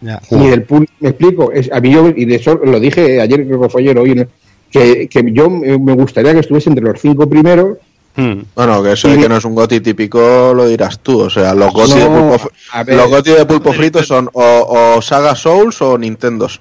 [0.00, 0.20] Ya.
[0.32, 3.46] Ni del pul me explico, es, a mí yo, y de eso lo dije ayer,
[3.46, 4.24] creo que fue ayer hoy, ¿no?
[4.70, 7.78] que, que yo me me gustaría que estuviese entre los cinco primeros.
[8.16, 8.42] Hmm.
[8.54, 11.20] Bueno, que eso de que no es un goti típico lo dirás tú.
[11.22, 14.30] O sea, los goti de No, pulpo, a ver, los goti de pulpo frito son
[14.32, 16.60] o, o Saga Souls o Nintendos.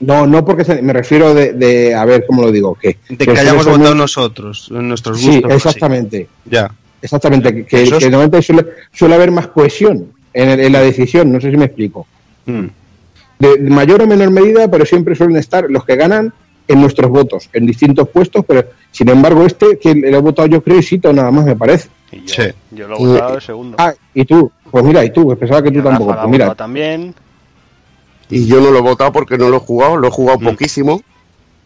[0.00, 3.16] no, no porque se- me refiero de, de, a ver cómo lo digo, que, De
[3.24, 5.42] que hayamos votado nosotros, en nuestros Sí, gustos.
[5.44, 6.28] pues exactamente.
[6.44, 6.70] Ya.
[7.00, 10.72] Exactamente, que, que, Eso es- que normalmente suele, suele haber más cohesión en, el- en
[10.72, 12.06] la decisión, no sé si me explico.
[12.46, 12.66] Hmm.
[13.38, 16.32] de de mayor o menor medida, pero siempre suelen estar los que ganan
[16.66, 20.62] en nuestros votos, en distintos puestos, pero sin embargo este, que le he votado yo
[20.62, 21.88] creo, y Sito nada más me parece.
[22.12, 22.50] Y yo, Sí.
[22.70, 23.76] yo lo he votado el segundo.
[23.78, 26.28] Ah, y tú, pues mira, y tú, pues pensaba que Y tú Rafa tampoco, pues
[26.28, 27.14] mira, también.
[28.30, 30.44] Y yo no lo he votado porque no lo he jugado, lo he jugado Mm.
[30.44, 30.96] poquísimo,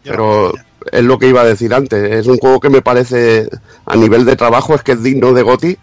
[0.03, 0.53] Yo- pero
[0.91, 2.11] es lo que iba a decir antes.
[2.11, 3.47] Es un juego que me parece,
[3.85, 5.77] a nivel de trabajo, es que es digno de Goti,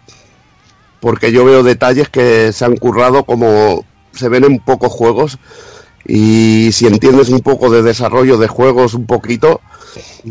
[0.99, 5.37] porque yo veo detalles que se han currado como se ven en pocos juegos.
[6.07, 9.59] Y si entiendes un poco de desarrollo de juegos, un poquito,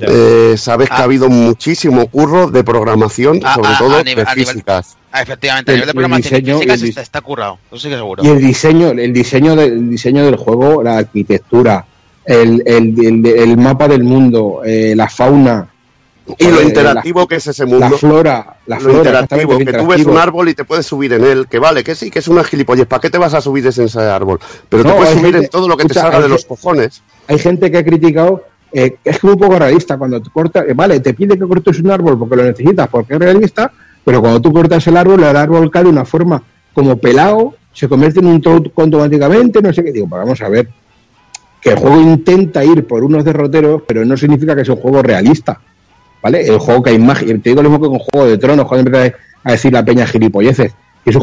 [0.00, 1.00] eh, sabes que Ah.
[1.00, 4.96] ha habido muchísimo curro de programación, Ah, sobre ah, todo a nivel- de nivel- físicas.
[5.12, 7.58] Ah, efectivamente, a El- nivel de el programación diseño- el está, está currado.
[7.70, 8.22] Eso sí que seguro.
[8.24, 11.84] y el diseño, el diseño del el diseño del juego, la arquitectura,
[12.24, 15.68] el, el, el- el mapa del mundo, eh, la fauna,
[16.38, 17.88] Y lo eh, interactivo que es ese mundo.
[17.88, 20.18] la flora, la lo flora, interactivo, exactamente, que lo tú ves un interactivo.
[20.20, 22.86] árbol y te puedes subir en él, que vale, que sí, que es una gilipollez,
[22.86, 24.40] ¿para qué te vas a subir en ese árbol?
[24.68, 26.28] Pero No, te puedes subir gente- en todo lo que te escucha, salga hay de
[26.28, 27.02] los cojones.
[27.28, 30.64] hay gente que ha criticado eh, es que es un poco realista cuando tú cortas,
[30.68, 33.70] eh, vale, te pide que cortes un árbol porque lo necesitas, porque es realista,
[34.04, 36.42] pero cuando tú cortas el árbol, el árbol cae de una forma
[36.74, 39.92] como pelado, se convierte en un tronco automáticamente, no sé qué.
[39.92, 40.68] Digo, pues vamos a ver,
[41.60, 45.00] que el juego intenta ir por unos derroteros, pero no significa que sea un juego
[45.02, 45.60] realista,
[46.22, 46.46] ¿vale?
[46.46, 48.88] El juego que hay magia, te digo lo mismo que con Juego de Tronos, cuando
[48.90, 50.72] empiezas a decir la peña gilipolleces,
[51.04, 51.22] que es un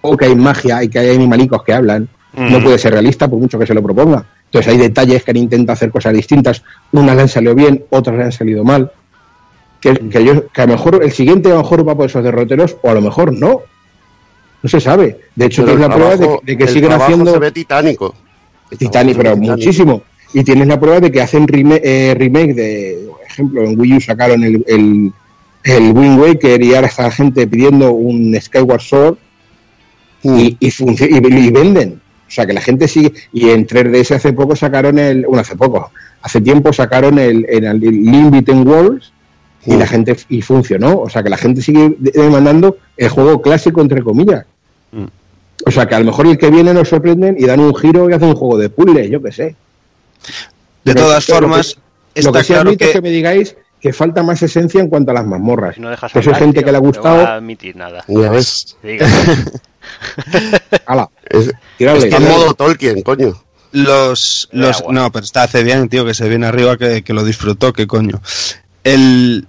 [0.00, 3.38] juego que hay magia y que hay animalicos que hablan, no puede ser realista por
[3.38, 4.24] mucho que se lo proponga.
[4.46, 6.62] Entonces hay detalles que han intentado hacer cosas distintas.
[6.92, 8.90] Unas le han salido bien, otras le han salido mal.
[9.80, 12.24] Que, que, yo- que a lo mejor el siguiente a lo mejor va por esos
[12.24, 13.60] derroteros o a lo mejor no.
[14.62, 15.20] No se sabe.
[15.36, 18.14] De hecho, tienes la prueba de, que- de que el siguen haciendo se ve titánico.
[18.78, 20.02] Titanic, pero muchísimo.
[20.32, 24.42] Y tienes la prueba de que hacen eh, remake de, ejemplo, en Wii U sacaron
[24.44, 25.12] el, el,
[25.64, 29.16] el Wind Waker y ahora está la gente pidiendo un Skyward Sword
[30.22, 32.00] y, y, func- y, y venden.
[32.26, 33.12] O sea, que la gente sigue.
[33.32, 35.26] Y en 3DS hace poco sacaron el.
[35.26, 35.90] Bueno, hace poco.
[36.22, 39.12] Hace tiempo sacaron el, el, el Link Worlds
[39.66, 40.16] y la gente.
[40.30, 41.00] Y funcionó.
[41.00, 44.46] O sea, que la gente sigue de- demandando el juego clásico, entre comillas.
[45.66, 48.08] O sea, que a lo mejor el que viene nos sorprenden y dan un giro
[48.10, 49.54] y hacen un juego de puzzle, yo qué sé.
[50.84, 51.76] De todas pero formas,
[52.14, 54.80] está lo que sí claro admito es que- que me digáis que falta más esencia
[54.80, 55.74] en cuanto a las mazmorras.
[55.74, 57.16] Si no dejas Que eso es hablar, gente tío, que le ha no gustado.
[57.16, 58.04] voy a admitir nada.
[58.08, 58.76] Ya ves.
[58.82, 59.06] Diga.
[60.86, 63.34] Ala, Es, en modo Tolkien, coño.
[63.72, 67.24] Los, los no, pero está hace bien, tío, que se viene arriba, que, que lo
[67.24, 68.20] disfrutó, que coño.
[68.84, 69.48] El,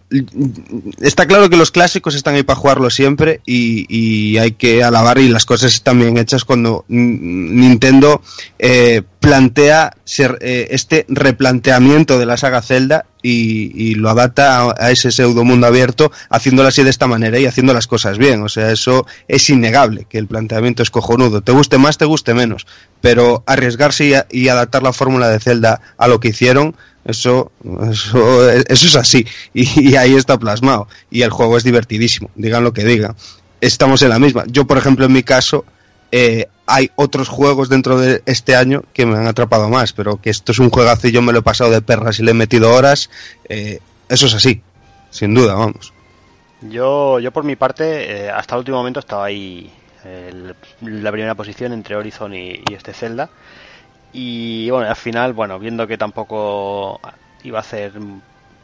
[1.01, 5.27] está claro que los clásicos están ahí para jugarlo siempre y, hay que alabar y
[5.27, 8.21] las cosas están bien hechas cuando Nintendo
[8.57, 9.97] eh, plantea
[10.39, 16.11] eh, este replanteamiento de la saga Zelda y, lo adapta a, ese pseudo mundo abierto
[16.29, 18.41] haciéndolo así de esta manera y haciendo las cosas bien.
[18.43, 21.41] O sea, eso es innegable, que el planteamiento es cojonudo.
[21.41, 22.67] Te guste más, te guste menos.
[23.01, 26.75] Pero arriesgarse y, y adaptar la fórmula de Zelda a lo que hicieron,
[27.05, 27.51] eso,
[27.91, 29.25] eso, eso es así.
[29.53, 30.87] Y, ahí está plasmado.
[31.11, 33.15] Y el juego es divertidísimo, digan lo que digan.
[33.61, 34.43] Estamos en la misma.
[34.47, 35.65] Yo, por ejemplo, en mi caso,
[36.11, 40.31] eh, hay otros juegos dentro de este año que me han atrapado más, pero que
[40.31, 42.33] esto es un juegazo y yo me lo he pasado de perras y le he
[42.33, 43.09] metido horas,
[43.49, 44.61] eh, eso es así,
[45.11, 45.93] sin duda, vamos.
[46.61, 49.71] Yo, yo por mi parte, eh, hasta el último momento estaba ahí
[50.81, 53.29] la primera posición entre Horizon y, y este Zelda.
[54.17, 57.01] Y bueno, al final, bueno, viendo que tampoco
[57.43, 57.91] iba a hacer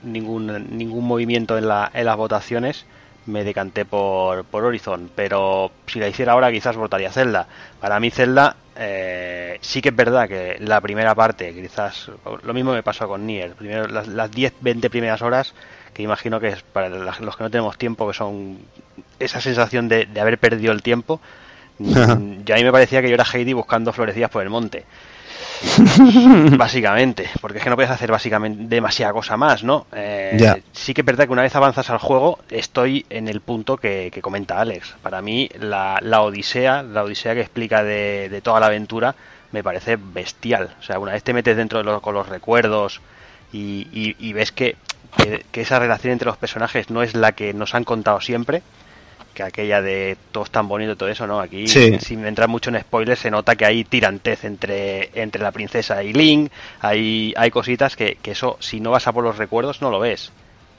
[0.01, 2.85] ningún, ningún movimiento en, la, en las votaciones,
[3.25, 5.11] me decanté por, por Horizon.
[5.13, 7.47] Pero si la hiciera ahora, quizás votaría Zelda.
[7.81, 12.09] Para mí, Zelda, eh, sí que es verdad que la primera parte, quizás
[12.43, 13.51] lo mismo me pasó con Nier.
[13.51, 15.53] Primero, las, las 10-20 primeras horas,
[15.93, 18.57] que imagino que es para los que no tenemos tiempo, que son
[19.19, 21.19] esa sensación de, de haber perdido el tiempo.
[21.77, 24.85] ya a mí me parecía que yo era Heidi buscando florecillas por el monte.
[26.57, 29.87] básicamente, porque es que no puedes hacer básicamente demasiada cosa más, ¿no?
[29.93, 30.37] Eh.
[30.71, 34.09] Sí que es verdad que una vez avanzas al juego, estoy en el punto que,
[34.13, 34.95] que comenta Alex.
[35.01, 39.15] Para mí, la, la odisea, la odisea que explica de, de toda la aventura,
[39.51, 40.75] me parece bestial.
[40.79, 43.01] O sea, una vez te metes dentro de los, con los recuerdos
[43.51, 44.75] y, y- y ves que,
[45.17, 48.61] que, que esa relación entre los personajes no es la que nos han contado siempre,
[49.33, 51.39] que aquella de todo es tan bonito y todo eso, ¿no?
[51.39, 51.97] Aquí, Sí.
[51.99, 56.13] sin entrar mucho en spoilers, se nota que hay tirantez entre, entre la princesa y
[56.13, 59.89] Link, hay, hay cositas que, que eso, si no vas a por los recuerdos, no
[59.89, 60.31] lo ves.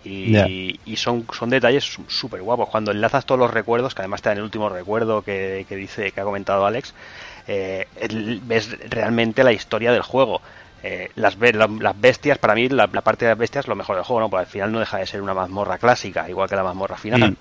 [0.04, 2.68] Y, y son, son detalles súper guapos.
[2.68, 6.10] Cuando enlazas todos los recuerdos, que además está en el último recuerdo que, que dice,
[6.10, 6.92] que ha comentado Alex,
[7.46, 7.86] eh,
[8.42, 10.42] ves realmente la historia del juego.
[10.82, 13.94] Eh, las, las bestias, para mí, la, la parte de las bestias es lo mejor
[13.94, 14.28] del juego, ¿no?
[14.28, 17.36] Porque al final no deja de ser una mazmorra clásica, igual que la mazmorra final.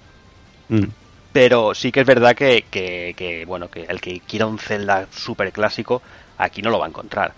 [0.70, 0.84] Mm.
[1.32, 5.08] Pero sí que es verdad que, que, que, bueno, que el que quiera un Zelda
[5.12, 6.02] super clásico,
[6.38, 7.34] aquí no lo va a encontrar.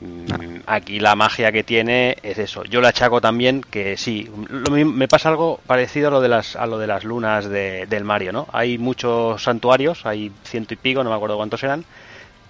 [0.00, 2.64] Mm, Aquí la magia que tiene es eso.
[2.64, 6.56] Yo le achaco también que sí, lo me pasa algo parecido a lo de las,
[6.56, 8.46] a lo de las lunas de- del Mario, ¿no?
[8.52, 11.84] Hay muchos santuarios, hay ciento y pico, no me acuerdo cuántos eran,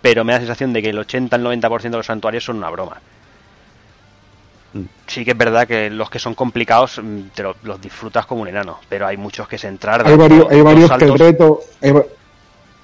[0.03, 2.57] pero me da la sensación de que el 80 al 90% de los santuarios son
[2.59, 3.01] una broma.
[5.07, 8.43] Sí que es verdad que los que son complicados mm, te lo- los disfrutas como
[8.43, 11.61] un enano, pero hay muchos que se entrar Hay varios, hay varios que el reto.
[11.83, 12.05] Hay, va-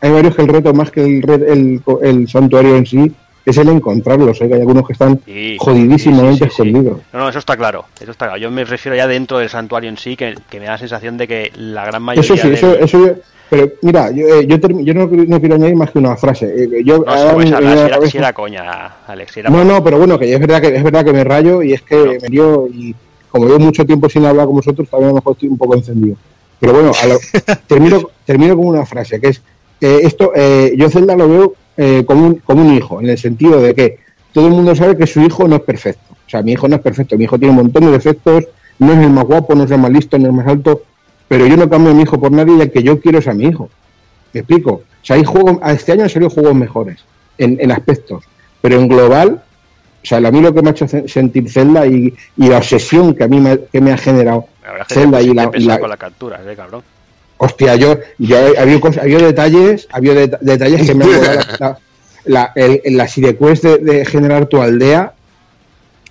[0.00, 3.12] hay varios que el reto, más que el, el, el santuario en sí,
[3.44, 4.40] es el encontrarlos.
[4.40, 4.48] ¿eh?
[4.48, 7.00] que Hay algunos que están Sí, jodidísimamente sí, sí, escondidos.
[7.12, 8.40] No, no, eso está claro, eso está claro.
[8.40, 11.16] Yo me refiero ya dentro del santuario en sí, que, que me da la sensación
[11.16, 13.14] de que la gran mayoría Eso sí, del- eso, eso yo-
[13.50, 16.46] pero mira, yo, eh, yo, yo no, no quiero añadir más que una frase.
[16.46, 17.04] Eh, yo, No,
[17.34, 19.32] pues, si era, si era coña, Alex.
[19.32, 21.62] si era no, no, pero bueno, que es verdad que es verdad que me rayo
[21.62, 22.94] y es que me dio y
[23.28, 25.74] como llevo mucho tiempo sin hablar con vosotros, también a lo mejor estoy un poco
[25.74, 26.16] encendido.
[26.60, 27.18] Pero bueno, a lo-
[27.66, 29.42] termino, termino con una frase que es
[29.82, 33.18] eh, esto, eh, yo Zelda lo veo eh, como, un, como un hijo, en el
[33.18, 33.98] sentido de que
[34.32, 36.14] todo el mundo sabe que su hijo no es perfecto.
[36.26, 38.44] O sea, mi hijo no es perfecto, mi hijo tiene un montón de defectos,
[38.78, 40.82] no es el más guapo, no es el más listo, no es el más alto,
[41.28, 43.28] pero yo no cambio a mi hijo por nadie y el que yo quiero es
[43.28, 43.68] a mi hijo.
[44.32, 44.70] ¿Me explico?
[44.72, 47.00] O sea, hay juegos, este año han salido juegos mejores
[47.38, 48.24] en, en aspectos,
[48.62, 49.42] pero en global,
[50.02, 53.14] o sea, a mí lo que me ha hecho sentir Zelda y, y la obsesión
[53.14, 54.46] que a mí me, que me ha generado
[54.78, 56.82] La Zelda y la- con la captura, eh, cabrón.
[57.44, 61.78] Hostia, yo, yo había, había detalles, había det- detalles que me han volado la,
[62.24, 63.08] la- el, la
[63.62, 65.12] de, de generar tu aldea,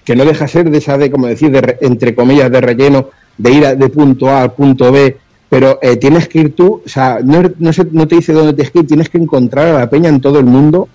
[0.04, 3.10] que no deja ser de esa de, como decir, de re- entre comillas, de relleno,
[3.38, 5.18] de ir a- de punto A al punto B,
[5.50, 8.54] pero eh, tienes que ir tú, o sea, no, no, se- no te dice dónde
[8.54, 10.90] tienes que ir, tienes que encontrar a la peña en todo el mundo,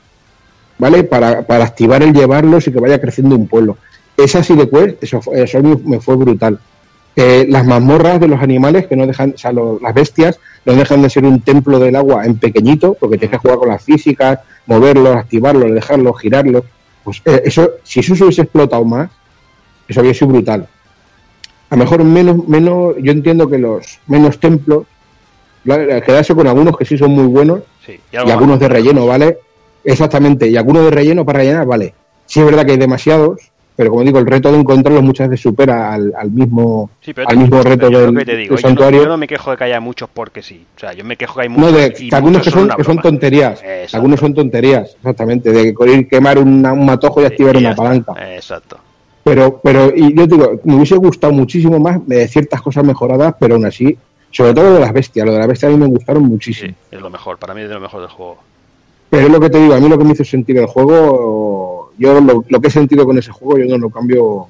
[0.78, 1.05] ¿vale?
[1.05, 3.78] Para, para activar el llevarlos y que vaya creciendo un pueblo.
[4.18, 4.42] Esa
[5.00, 6.58] eso, fue- eso me, me fue brutal.
[7.18, 10.74] Eh, las mazmorras de los animales que no dejan, o sea, lo- las bestias no
[10.74, 13.82] dejan de ser un templo del agua en pequeñito, porque tienes que jugar con las
[13.82, 16.64] físicas, moverlos, activarlos, dejarlos, girarlos.
[17.02, 19.08] Pues eh, eso, si eso se hubiese explotado más,
[19.88, 20.68] eso había sido brutal.
[21.70, 24.84] A lo mejor menos, menos, yo entiendo que los menos templos,
[25.64, 29.38] la- quedarse con algunos que sí son muy buenos Sí, y algunos de relleno, ¿vale?
[29.84, 31.94] Exactamente, y algunos de relleno para rellenar, vale.
[32.26, 33.40] Sí es verdad que hay demasiados,
[33.76, 37.28] pero como digo, el reto de encontrarlos muchas veces supera al, al mismo Sí, pero
[37.28, 39.02] al mismo reto del, que te digo, del yo no- santuario.
[39.02, 40.64] Yo no, me quejo de que haya muchos porque sí.
[40.76, 41.74] O sea, yo me quejo que hay No, muchos.
[41.74, 43.62] de y que algunos que son, que tonterías.
[43.62, 43.96] Exacto.
[43.96, 45.52] Algunos son tonterías, exactamente.
[45.52, 48.14] De ir quemar una- un matojo y activar Y una palanca.
[48.34, 48.78] Exacto.
[49.22, 53.56] Pero, pero, y yo digo, me hubiese gustado muchísimo más de ciertas cosas mejoradas, pero
[53.56, 53.96] aún así,
[54.30, 55.26] sobre todo lo de las bestias.
[55.26, 56.72] Lo de las bestias a mí me gustaron muchísimo.
[56.90, 58.38] Es lo mejor, para mí es de lo mejor del juego.
[59.10, 61.45] Pero es lo que te digo, a mí lo que me hizo sentir el juego,
[61.99, 64.49] yo lo, lo que he sentido con ese juego, yo no lo cambio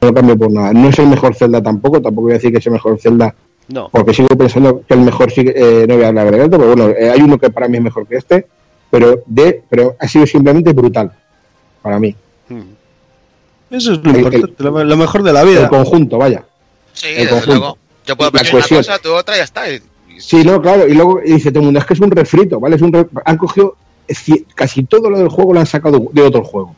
[0.00, 0.72] no lo cambio por nada.
[0.72, 3.34] No es el mejor Zelda tampoco, tampoco voy a decir que es el mejor Zelda,
[3.68, 3.88] No.
[3.90, 6.74] porque sigo pensando que el mejor sigue, eh, no voy a hablar de esto, pero
[6.74, 8.46] bueno, eh, hay uno que para mí es mejor que este,
[8.90, 11.12] pero de pero ha sido simplemente brutal
[11.82, 12.16] para mí.
[13.70, 15.68] Eso es lo El- importante, lo, lo mejor de la El vida.
[15.68, 16.44] conjunto, vaya.
[16.92, 17.58] Sí, El desde conjunto.
[17.58, 17.78] luego.
[18.06, 19.62] Yo puedo La pensar una cosa, tú otra y ya está.
[20.18, 22.76] Sí, no, claro, y luego dice todo el mundo, es que es un refrito, ¿vale?
[22.76, 23.76] Es un re- han cogido
[24.54, 26.74] casi todo lo del juego lo han sacado de otro juego.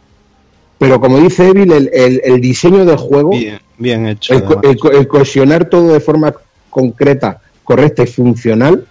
[0.79, 4.35] Pero como dice Evil, el, el- el diseño del juego, Bien, bien hecho.
[4.35, 6.35] el, el co- el cohesionar todo de forma
[6.71, 8.87] concreta, correcta y funcional,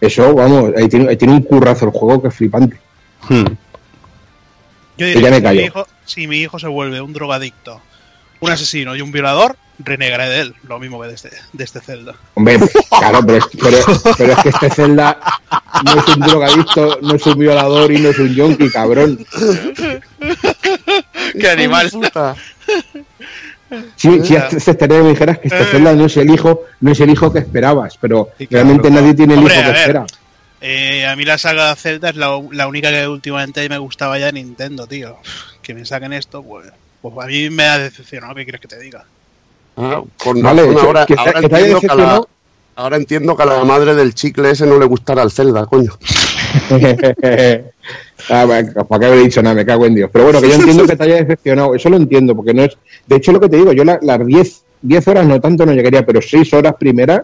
[0.00, 2.76] eso, vamos, ahí tiene, ahí tiene un currazo el juego que es flipante.
[3.28, 3.44] Hmm.
[4.96, 7.12] Yo Que diría ya me que si mi, hijo, si mi hijo se vuelve un
[7.12, 7.80] drogadicto,
[8.40, 11.80] un asesino y un violador, renegaré de él, lo mismo que de este, de este
[11.80, 12.14] Zelda.
[12.34, 12.58] Hombre,
[12.98, 13.78] claro, pero es, pero,
[14.16, 15.18] pero es que este Zelda
[15.84, 19.24] no es un drogadicto, no es un violador y no es un yonki, cabrón.
[21.40, 21.90] ¡Qué animal!
[23.96, 27.00] Sí, sí, este estaría me dijeras que este Zelda no es el hijo, no es
[27.00, 29.02] el hijo que esperabas, pero Sí, claro, realmente claro.
[29.02, 29.80] nadie tiene el Hombre, hijo a que ver.
[29.80, 30.06] espera.
[30.60, 34.26] Eh, a mí la saga Zelda es la, la única que últimamente me gustaba ya
[34.26, 35.18] de Nintendo, tío.
[35.62, 36.66] Que me saquen esto, pues,
[37.02, 39.04] pues a mí me ha decepcionado, ¿qué quieres que te diga?
[39.80, 42.28] Ah, con Vale, razón, eso, ahora, que que entiendo que a la, decepcionado.
[42.76, 45.92] ahora entiendo que a la madre del chicle ese no le gustará el Zelda, coño.
[48.30, 49.54] ah, bueno, ¿Para qué haber dicho nada?
[49.54, 50.10] Me cago en Dios.
[50.12, 51.74] Pero bueno, que yo entiendo que te haya decepcionado.
[51.74, 52.76] Eso lo entiendo, porque no es.
[53.06, 55.72] De hecho, lo que te digo, yo la- las 10 10 horas no tanto no
[55.72, 57.22] llegaría, pero 6 horas primeras,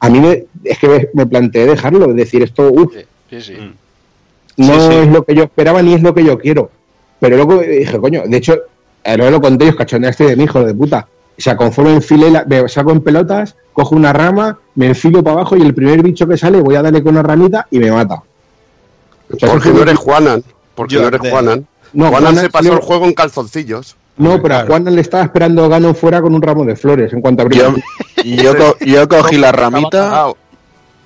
[0.00, 2.94] a mí me, es que me, me planteé dejarlo, es decir, esto, uff,
[3.30, 3.54] Sí, sí.
[4.56, 4.94] no Sí, sí.
[4.98, 6.70] es lo que yo esperaba ni es lo que yo quiero.
[7.18, 8.56] Pero luego dije, coño, de hecho,
[9.04, 11.08] ahora lo conté os cachondeaste de mi hijo, de puta.
[11.36, 15.34] O sea, conforme enfilé, la, me saco en pelotas, cojo una rama, me enfilo para
[15.36, 17.90] abajo y el primer bicho que sale voy a darle con una ramita y me
[17.90, 18.22] mata.
[19.32, 20.44] O sea, Porque no eres Juanan.
[20.74, 21.66] Porque Yo- no eres de- Juanan.
[21.92, 23.96] No, Juanan Juanan se pasó el juego en calzoncillos.
[24.16, 24.66] No, pero a Claro.
[24.84, 27.74] Juan le estaba esperando Gano fuera con un ramo de flores en cuanto abrió.
[28.24, 30.26] Yo, yo, co- yo cogí la ramita.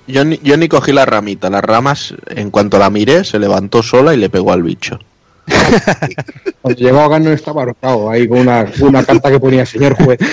[0.07, 1.49] Yo ni, yo ni cogí la ramita.
[1.49, 4.99] Las ramas, en cuanto la miré, se levantó sola y le pegó al bicho.
[6.61, 10.19] Cuando llegó a estaba ahorcado ahí con una, una carta que ponía señor juez.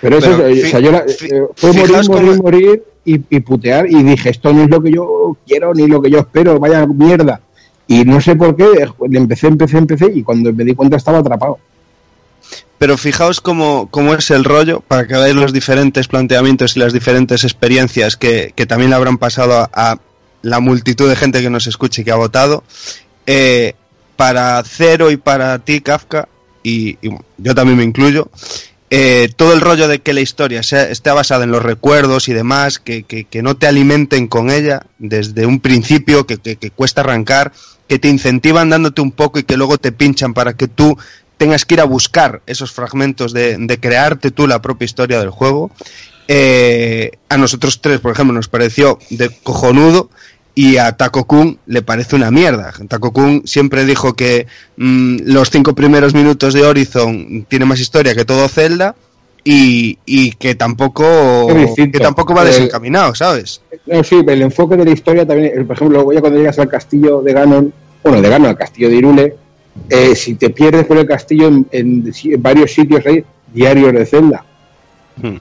[0.00, 3.40] Pero eso, Pero, es, o sea, yo la- eh, fue morir, morir, morir y, y
[3.40, 6.58] putear y dije, esto no es lo que yo quiero ni lo que yo espero,
[6.58, 7.40] vaya mierda.
[7.86, 11.18] Y no sé por qué, eh, empecé, empecé, empecé y cuando me di cuenta estaba
[11.18, 11.58] atrapado.
[12.78, 16.92] Pero fijaos cómo, cómo es el rollo, para que veáis los diferentes planteamientos y las
[16.92, 19.98] diferentes experiencias que, que también habrán pasado a, a
[20.42, 22.64] la multitud de gente que nos escuche y que ha votado.
[23.26, 23.74] Eh,
[24.16, 26.28] para Cero y para ti, Kafka,
[26.62, 26.98] y,
[27.38, 28.30] yo también me incluyo,
[28.90, 32.32] eh, todo el rollo de que la historia sea, esté basada en los recuerdos y
[32.32, 37.02] demás, que, que- no te alimenten con ella desde un principio, que, que- que cuesta
[37.02, 37.52] arrancar,
[37.86, 40.98] que te incentivan dándote un poco y que luego te pinchan para que tú
[41.36, 45.30] tengas que ir a buscar esos fragmentos de, de crearte tú la propia historia del
[45.30, 45.70] juego.
[46.26, 50.10] Eh, a nosotros tres, por ejemplo, nos pareció de cojonudo
[50.58, 52.72] y a Taco Kun le parece una mierda.
[52.88, 58.12] Taco Kun siempre dijo que mm, los cinco primeros minutos de Horizon tiene más historia
[58.12, 58.96] que todo Zelda
[59.44, 63.60] y, y que tampoco que tampoco va Eh, desencaminado, ¿sabes?
[63.86, 67.22] No, sí, el enfoque de la historia también, por ejemplo, ya cuando llegas al castillo
[67.22, 67.72] de Ganon,
[68.02, 69.36] bueno, de Ganon al castillo de Irule,
[69.88, 72.12] eh, si te pierdes por el castillo en, en
[72.42, 74.44] varios sitios hay diarios de Zelda.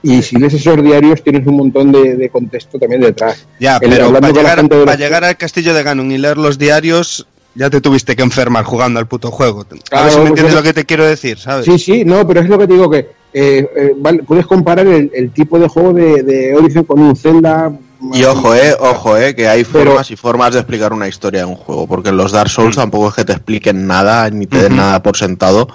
[0.03, 3.45] Y si lees esos diarios tienes un montón de, de contexto también detrás.
[3.59, 6.17] Ya, El- pero para llegar, gente de para los- llegar al castillo de Ganon y
[6.17, 9.61] leer los diarios, ya te tuviste que enfermar jugando al puto juego.
[9.61, 11.65] a Claro, ver si me pues entiendes lo que te quiero decir, ¿sabes?
[11.65, 12.99] Sí, sí, no, pero es lo que te digo que
[13.33, 17.15] eh, eh, vale, puedes comparar el, el tipo de juego de, de Horizon con un
[17.15, 17.71] Zelda.
[18.13, 21.39] Y ojo, eh, ojo, eh, que hay Pero- formas y formas de explicar una historia
[21.41, 22.79] de un juego, porque en los Dark Souls Mm.
[22.81, 25.67] tampoco es que te expliquen nada ni te den nada por sentado,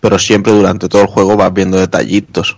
[0.00, 2.56] pero siempre durante todo el juego vas viendo detallitos,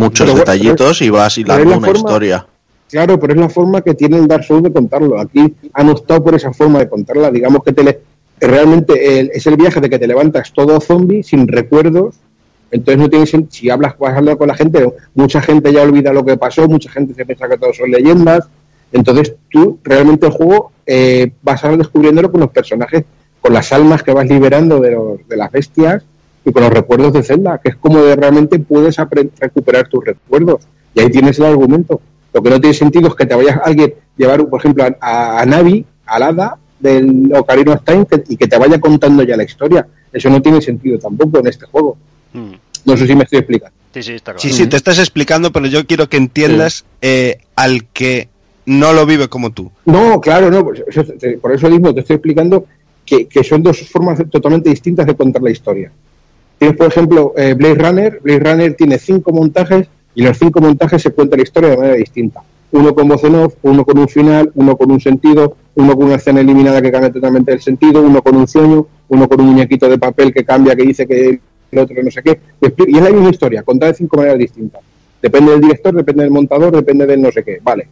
[0.00, 2.46] muchos Pero detallitos y vas hilando la una forma- historia.
[2.90, 5.20] Claro, pero es la forma que tiene el Dark Souls de contarlo.
[5.20, 7.30] Aquí han optado por esa forma de contarla.
[7.30, 8.00] Digamos que te le-
[8.40, 12.16] realmente el- es el viaje de que te levantas todo zombie, sin recuerdos.
[12.72, 16.12] Entonces no tienes si hablas, vas a hablar con la gente, mucha gente ya olvida
[16.12, 18.48] lo que pasó, mucha gente se piensa que todo son leyendas.
[18.92, 23.04] Entonces tú realmente el juego eh, vas a ir descubriéndolo con los personajes,
[23.40, 26.02] con las almas que vas liberando de, los- de las bestias
[26.44, 28.96] y con los recuerdos de Zelda, que es como de realmente puedes
[29.38, 30.62] recuperar tus recuerdos.
[30.94, 32.00] Y ahí tienes el argumento.
[32.32, 35.40] Lo que no tiene sentido es que te vayas alguien llevar, por ejemplo, a, a,
[35.42, 39.36] a Navi, al hada del Ocarina of Time que- y que te vaya contando ya
[39.36, 39.86] la historia.
[40.12, 41.96] Eso no tiene sentido tampoco en este juego.
[42.32, 42.52] Mm.
[42.86, 43.74] No sé si me estoy explicando.
[43.92, 44.40] Sí, sí, está claro.
[44.40, 48.28] Sí, sí, te estás explicando, pero yo quiero que entiendas eh, al que
[48.64, 49.70] no lo vive como tú.
[49.84, 50.64] No, claro, no.
[50.64, 52.64] Por eso, te- por eso mismo te estoy explicando
[53.04, 55.90] que, que son dos formas totalmente distintas de contar la historia.
[56.60, 58.20] Tienes, por ejemplo, eh, Blade Runner.
[58.22, 61.94] Blade Runner tiene cinco montajes y los cinco montajes se cuenta la historia de manera
[61.94, 62.42] distinta.
[62.72, 66.04] Uno con voz en off, uno con un final, uno con un sentido, uno con
[66.04, 69.46] una escena eliminada que cambia totalmente el sentido, uno con un sueño, uno con un
[69.46, 71.40] muñequito de papel que cambia, que dice que
[71.70, 72.38] el otro no sé qué.
[72.60, 74.82] Y es la misma historia, contada de cinco maneras distintas.
[75.22, 77.58] Depende del director, depende del montador, depende del no sé qué.
[77.62, 77.88] Vale.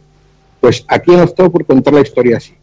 [0.59, 2.53] Pues aquí han optado por contar la historia así.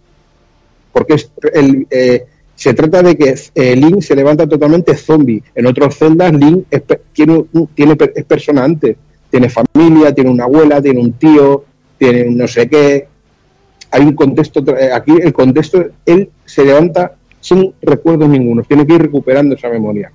[0.93, 2.27] Porque es el, eh,
[2.57, 5.43] se trata de que eh, Link se levanta totalmente zombie.
[5.55, 7.45] En otros celdas, Link es, tiene,
[8.15, 8.97] es persona antes.
[9.31, 11.65] Tiene familia, tiene una abuela, tiene un tío,
[11.99, 13.07] tiene un no sé qué.
[13.91, 14.65] Hay un contexto.
[14.77, 18.63] eh, Aquí el contexto, él se levanta sin recuerdos ninguno.
[18.63, 20.11] Tiene que ir recuperando esa memoria.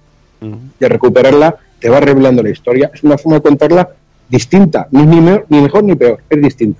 [0.79, 2.89] Y al recuperarla, te va revelando la historia.
[2.93, 3.87] Es una forma de contarla
[4.27, 4.87] distinta.
[4.91, 6.79] No es ni, me- ni mejor ni peor, es distinta.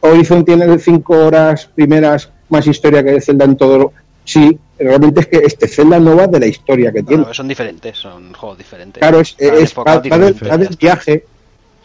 [0.00, 3.92] Horizon tiene cinco horas primeras más historia que Zelda en todo lo...
[4.32, 7.22] Sí, realmente es que este Zelda no va de la historia que tiene.
[7.24, 9.00] Claro, son diferentes, son juegos diferentes.
[9.00, 11.24] Claro, es, es- va, del, del viaje,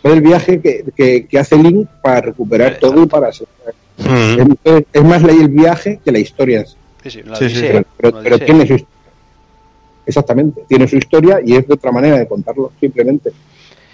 [0.05, 3.47] va del viaje que, que- que hace Link para recuperar todo y para ser-
[3.97, 6.65] es, es más la- el viaje que la historia.
[6.67, 6.75] sí.
[7.03, 8.87] Sí, sí, la Sí, sí, odisea, pero, tiene su historia.
[10.05, 13.31] Exactamente, tiene su historia y es de otra manera de contarlo, simplemente.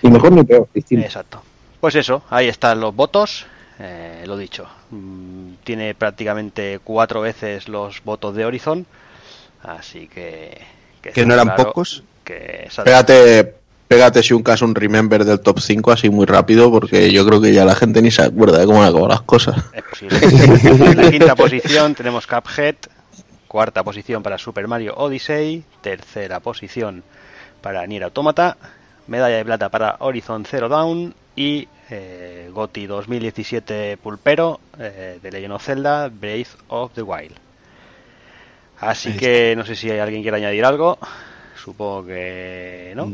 [0.02, 1.06] Ni mejor ni peor, distinto.
[1.06, 1.42] Exacto.
[1.80, 3.46] Pues eso, ahí están los votos.
[3.80, 4.81] eh, lo dicho, mm,
[5.64, 8.86] tiene prácticamente cuatro veces los votos de Horizon.
[9.64, 10.60] Así que.
[11.02, 12.04] Que no eran claro pocos.
[12.24, 12.70] Que.
[12.84, 13.56] Pégate,
[13.88, 17.42] pégate si un caso un remember del top 5 así muy rápido, porque yo creo
[17.42, 19.56] que ya la gente ni se acuerda de cómo han acabado las cosas.
[19.74, 20.18] Es posible.
[20.22, 22.76] En la quinta posición tenemos Cuphead.
[23.48, 25.64] Cuarta posición para Super Mario Odyssey.
[25.82, 27.04] Tercera posición
[27.62, 28.56] para Nier Automata.
[29.08, 31.14] Medalla de plata para Horizon Zero Dawn.
[31.36, 37.36] Y eh, GOTY 2017 Pulpero eh, de Legend of Zelda Breath of the Wild.
[38.80, 40.98] Así que no sé si hay alguien quiere añadir algo.
[41.62, 43.14] Supongo que no.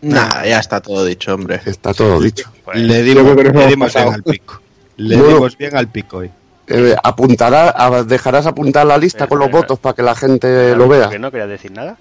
[0.00, 1.60] Nada, ya está todo dicho, hombre.
[1.66, 2.48] Está todo dicho.
[2.64, 4.60] Pues, Le dimos, que nos le dimos bien al pico.
[4.98, 5.28] Le No, no.
[5.30, 6.30] dimos bien al pico hoy.
[6.68, 10.76] Eh, apuntará, a- dejarás apuntar la lista con los Pero- votos para que la gente
[10.76, 11.18] lo ¿que vea.
[11.18, 11.96] no querías decir nada?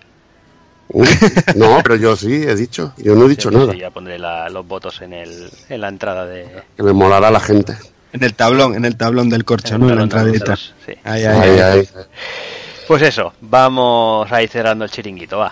[0.89, 1.03] Uh,
[1.55, 2.93] no, pero yo sí he dicho.
[2.97, 3.73] Yo no he dicho Sí, pues nada.
[3.73, 7.29] sí, ya pondré la- los votos en, el, en la entrada de, Que me molará
[7.29, 7.77] la gente.
[8.13, 9.89] En el tablón, en el tablón del corcho, En ¿no?
[9.89, 10.51] En la entradita.
[10.51, 10.93] los- sí.
[11.03, 11.79] Ahí, ahí, Ahí, ahí.
[11.79, 11.89] ahí.
[12.87, 15.51] Pues eso, vamos a ir cerrando el chiringuito, va.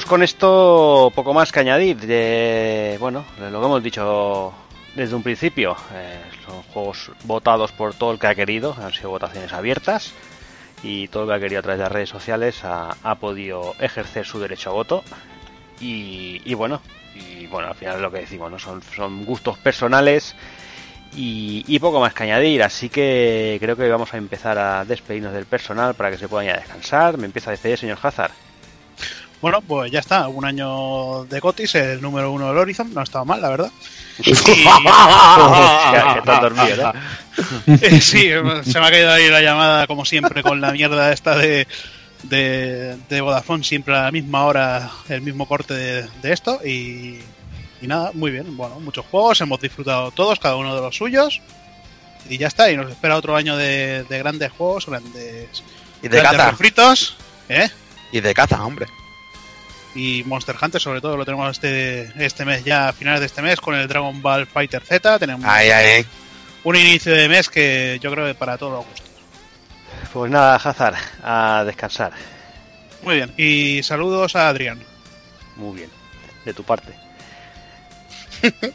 [0.00, 1.98] Pues con esto poco más que añadir.
[2.98, 4.50] Bueno, lo que hemos dicho
[4.94, 5.76] desde un principio.
[5.92, 8.74] eh, son juegos votados por todo el que ha querido.
[8.82, 10.14] Han sido votaciones abiertas.
[10.82, 14.24] Y todo el que ha querido a través de las redes sociales ha, podido ejercer
[14.24, 15.04] su derecho a voto.
[15.80, 16.80] Y, bueno,
[17.14, 18.58] y bueno, al final es lo que decimos, ¿no?
[18.58, 20.34] Son, gustos personales
[21.14, 22.62] y, poco más que añadir.
[22.62, 26.46] Así que creo que vamos a empezar a despedirnos del personal para que se puedan
[26.46, 27.18] ir a descansar.
[27.18, 28.32] Me empieza a despedir, señor Hazard.
[29.40, 33.04] Bueno, pues ya está, un año de Cotis, el número uno del Horizon, no ha
[33.04, 33.70] estado mal, la verdad.
[37.66, 38.28] Eh, sí,
[38.64, 41.66] se me ha caído ahí la llamada, como siempre, con la mierda esta de,
[42.24, 46.60] de, de Vodafone, siempre a la misma hora, el mismo corte de, de esto.
[46.64, 47.18] Y,
[47.80, 51.40] y nada, muy bien, bueno, muchos juegos, hemos disfrutado todos, cada uno de los suyos.
[52.28, 55.62] Y ya está, y nos espera otro año de, de grandes juegos, grandes,
[56.02, 56.50] Y de grandes caza.
[56.50, 57.16] refritos,
[57.48, 57.70] ¿eh?
[58.12, 58.86] Y de caza, hombre.
[59.94, 63.42] Y Monster Hunter sobre todo lo tenemos este este mes ya a finales de este
[63.42, 65.44] mes con el Dragon Ball Fighter Z tenemos
[66.64, 69.06] un inicio de mes que yo creo que para todos los gustos
[70.12, 72.12] Pues nada, Hazard, a descansar.
[73.02, 74.78] muy bien y saludos a Adrián
[75.56, 75.90] Muy bien,
[76.44, 76.92] de tu parte.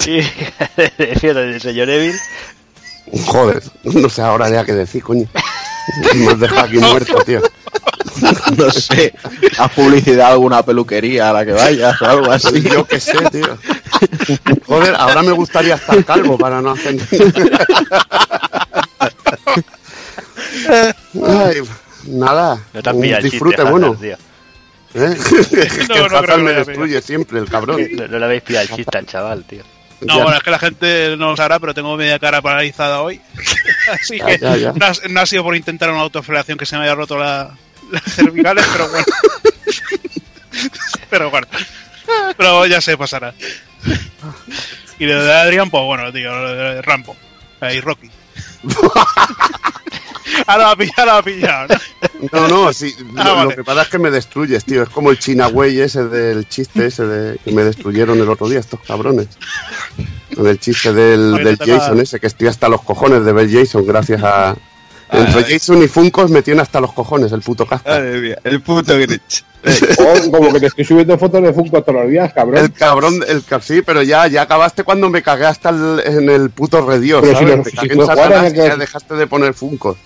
[0.00, 2.14] fíjate del señor Evil.
[3.26, 5.28] Joder, no sé ahora ya qué decir, coño.
[6.14, 7.40] Me has dejado aquí muerto, tío.
[8.56, 9.12] No sé,
[9.58, 12.62] haz publicidad a alguna peluquería a la que vayas o algo así.
[12.62, 13.58] Yo qué sé, tío.
[14.66, 16.96] Joder, ahora me gustaría estar calvo para no hacer.
[21.26, 21.56] Ay,
[22.06, 23.94] nada, No te un disfrute chiste, bueno.
[23.94, 24.16] Tío.
[24.94, 25.16] ¿eh?
[25.88, 27.80] No, el no creo Hazard que me destruye siempre, el cabrón.
[27.92, 29.62] No, no le habéis pillado el chiste al chaval, tío.
[30.00, 30.22] no Ya.
[30.22, 33.20] bueno es que la gente no lo sabrá pero tengo media cara paralizada hoy
[33.92, 34.72] así Ya, que ya, ya.
[34.72, 37.56] No, ha, no ha sido por intentar una autofelación que se me haya roto la,
[37.90, 39.06] las cervicales pero bueno
[41.10, 41.46] pero bueno
[42.36, 43.34] pero ya se pasará
[44.98, 47.16] y lo de Adrián pues bueno tío lo de Rambo
[47.60, 48.10] ahí Rocky
[50.46, 51.66] ahora lo ha pillado, ahora lo ha pillado
[52.32, 52.40] ¿no?
[52.40, 53.54] No, no, sí, lo, Ah, lo vale.
[53.56, 54.82] que pasa es que me destruyes, tío.
[54.82, 58.60] Es como el Chinagüey ese del chiste ese de que me destruyeron el otro día,
[58.60, 59.28] estos cabrones.
[60.34, 63.84] Con el chiste del, del Jason ese, que estoy hasta los cojones de ver Jason,
[63.86, 64.56] gracias a...
[65.10, 67.66] Entre Jason y Funkos me tiene hasta los cojones el puto
[68.20, 69.44] mía, el puto Grinch.
[70.30, 72.58] Como que te estoy subiendo fotos de Funko todos los días, cabrón.
[72.64, 76.50] El cabrón, el sí, pero ya, ya acabaste cuando me cagué hasta el- en el
[76.50, 77.62] puto redios, Pero si ¿sabes?
[77.64, 79.96] Te si cagué en Satanás que- ya dejaste de poner Funkos.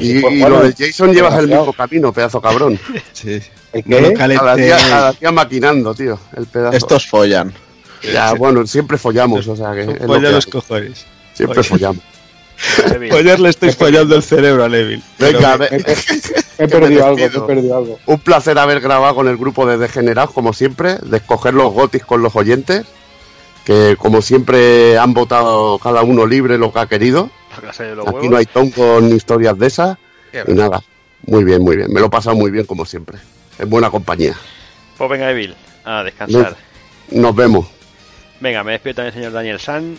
[0.00, 2.78] Si y Juana, lo del Jason llevas el mismo camino, pedazo cabrón.
[3.12, 3.40] Sí.
[3.72, 4.82] Cada día, caletes.
[4.88, 6.76] cada día maquinando, tío, el pedazo.
[6.76, 7.52] Estos follan.
[8.12, 9.82] Ya, bueno, siempre follamos, o sea que.
[9.82, 11.06] es lo Folla que los cojones.
[11.34, 11.68] Siempre Oye.
[11.68, 12.02] follamos.
[12.94, 13.10] Evil.
[13.12, 15.02] Follar le estoy follando el cerebro a Neville.
[15.18, 17.98] Venga, He, ve- he- me perdido algo, he perdido algo.
[18.06, 22.04] un placer haber grabado con el grupo de Degenerados, como siempre, de escoger los gotis
[22.04, 22.84] con los oyentes,
[23.64, 27.30] que como siempre han votado cada uno libre lo que ha querido.
[28.08, 29.98] Aquí no hay ton con historias de esas.
[30.30, 30.82] Qué Y nada,
[31.26, 31.92] muy bien, muy bien.
[31.92, 33.18] Me lo he pasado muy bien, como siempre.
[33.58, 34.34] En buena compañía.
[34.96, 36.56] Pues venga, Evil, a descansar.
[37.10, 37.66] Nos vemos.
[38.40, 39.96] Venga, me despido también, señor Daniel San.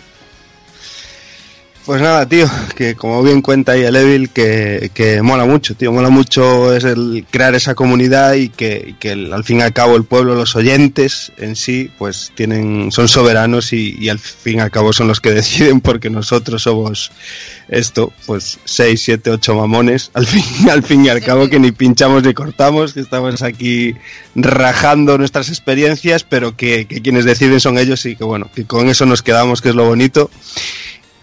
[1.85, 5.91] Pues nada, tío, que como bien cuenta ahí el Evil, que, que mola mucho, tío,
[5.91, 9.73] mola mucho es el crear esa comunidad y que, y que al fin y al
[9.73, 14.59] cabo el pueblo, los oyentes en sí, pues tienen, son soberanos y, y al fin
[14.59, 17.11] y al cabo son los que deciden porque nosotros somos
[17.67, 21.73] esto, pues 6, 7, 8 mamones, al fin, al fin y al cabo que ni
[21.73, 23.93] pinchamos ni cortamos, que estamos aquí
[24.35, 28.87] rajando nuestras experiencias, pero que, que quienes deciden son ellos y que bueno, que con
[28.87, 30.31] eso nos quedamos, que es lo bonito.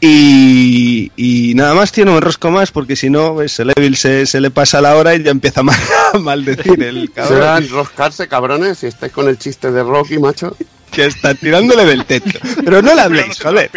[0.02, 3.96] Y, y nada más, tío, no me enrosco más porque si no, ves, el Evil
[3.96, 5.76] se, se le pasa la hora y ya empieza a mal-
[6.14, 10.56] a maldecir el Será cabrón enroscarse, cabrones, si estáis con el chiste de Rocky, macho.
[10.90, 12.38] que está tirándole del techo.
[12.64, 13.70] Pero no le habléis, joder,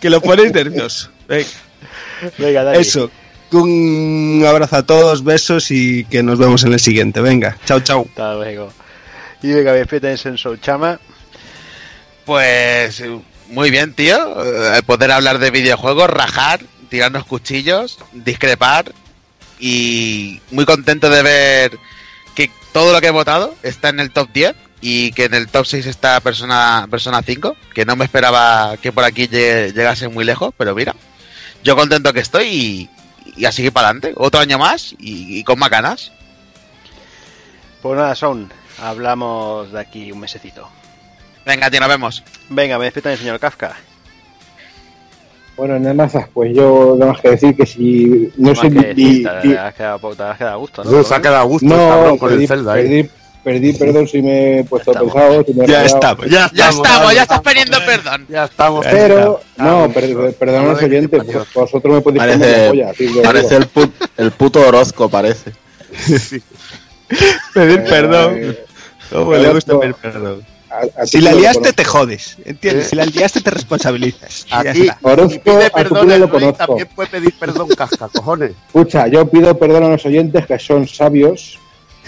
[0.00, 1.10] que lo ponéis nervioso.
[1.28, 1.46] Venga,
[2.38, 2.78] Venga, Dani.
[2.78, 3.10] eso,
[3.52, 7.20] un abrazo a todos, besos y que nos vemos en el siguiente.
[7.20, 8.06] Venga, chao, chao.
[8.08, 8.72] Hasta luego.
[9.42, 10.98] Y venga, me despido también, Sensou Chama.
[12.24, 13.02] Pues
[13.50, 14.16] muy bien, tío.
[14.76, 18.92] Eh, poder hablar de videojuegos, rajar, tirarnos cuchillos, discrepar.
[19.60, 21.78] Y muy contento de ver
[22.34, 25.48] que todo lo que he votado está en el top 10 y que en el
[25.48, 30.06] top 6 está Persona, Persona 5, que no me esperaba que por aquí lle- llegase
[30.08, 30.94] muy lejos, pero mira,
[31.64, 32.90] yo contento que estoy y,
[33.36, 34.12] y a seguir para adelante.
[34.16, 36.12] Otro año más y, y con más ganas.
[37.82, 40.68] Pues nada, Son, hablamos de aquí un mesecito.
[41.48, 42.22] Venga, tío, nos vemos.
[42.50, 43.74] Venga, me despido también, señor Kafka.
[45.56, 49.58] Bueno, nada más, pues yo nada más que decir que si no sé ni- te,
[49.58, 51.02] has quedado, te has quedado a gusto, ¿no?
[51.02, 52.82] Se ha quedado a gusto el no, cabrón con perdí, el Zelda, ¿eh?
[52.84, 53.10] perdí,
[53.42, 55.12] perdí perdón si me he puesto estamos.
[55.12, 55.86] pesado, si me he Ya rayado.
[55.96, 56.30] está, pues.
[56.30, 58.26] Ya Ya estamos, ya ya estás pidiendo perdón.
[58.28, 58.86] Ya estamos.
[58.88, 59.94] Pero, Ya no, estamos.
[59.94, 63.56] per- perdón a los Joder, oyentes, pues vosotros me podéis Parece, polla, así lo parece
[63.56, 65.52] el, put- el puto Orozco, parece.
[67.54, 68.56] Pedir Eh, perdón.
[69.10, 70.44] Cómo le gusta pedir perdón.
[70.70, 72.36] A- a ti Si la liaste, te jodes.
[72.44, 72.86] ¿Entiendes?
[72.86, 72.88] ¿Eh?
[72.90, 74.46] Si la liaste, te responsabilizas.
[74.50, 74.88] Aquí.
[75.02, 76.66] Orozco, pide a perdón el lo conozco.
[76.66, 78.52] también puede pedir perdón casca, cojones.
[78.66, 81.58] Escucha, yo pido perdón a los oyentes que son sabios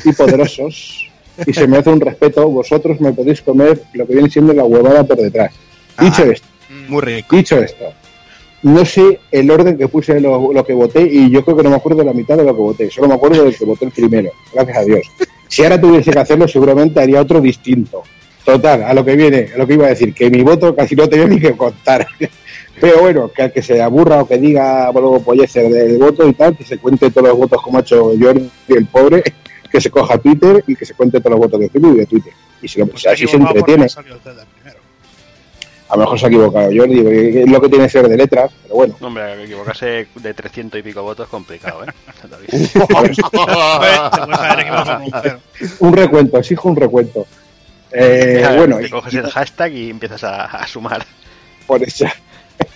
[0.04, 1.06] y poderosos
[1.46, 2.48] y se me hace un respeto.
[2.48, 5.52] Vosotros me podéis comer lo que viene siendo la huevada por detrás.
[5.98, 6.32] Dicho Ah.
[6.32, 6.46] esto,
[6.88, 7.36] Muy rico.
[7.36, 7.92] dicho esto,
[8.62, 11.70] no sé el orden que puse lo, lo que voté y yo creo que no
[11.70, 12.90] me acuerdo de la mitad de lo que voté.
[12.90, 14.30] Solo me acuerdo del que voté el primero.
[14.52, 15.00] Gracias a Dios.
[15.48, 18.02] Si ahora tuviese que hacerlo, seguramente haría otro distinto.
[18.44, 20.96] Total, a lo que viene, a lo que iba a decir, que mi voto casi
[20.96, 22.06] no tenía ni que contar.
[22.80, 26.32] Pero bueno, que al que se aburra o que diga luego pollecer del voto y
[26.32, 29.22] tal, que se cuente todos los votos como ha hecho Jordi, el pobre,
[29.70, 32.06] que se coja Twitter y que se cuente todos los votos de Facebook y de
[32.06, 32.32] Twitter.
[32.62, 33.86] Y si lo, Pues así se entretiene.
[35.88, 37.00] A lo mejor se ha equivocado Jordi,
[37.40, 38.94] es lo que tiene que ser de letras, pero bueno.
[39.00, 41.88] Hombre, equivocarse de 300 y pico votos es complicado, ¿eh?
[45.80, 47.26] Un recuento, exijo un recuento.
[47.92, 51.04] Eh, bueno, te y- coges el hashtag y empiezas a, a sumar.
[51.66, 52.06] por eso.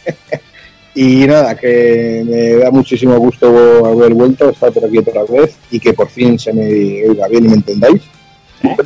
[0.94, 5.80] y nada, que me da muchísimo gusto haber vuelto, estar por aquí otra vez y
[5.80, 6.64] que por fin se me
[7.08, 8.02] oiga bien y me entendáis.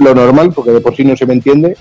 [0.00, 1.76] Lo normal, porque de por sí no se me entiende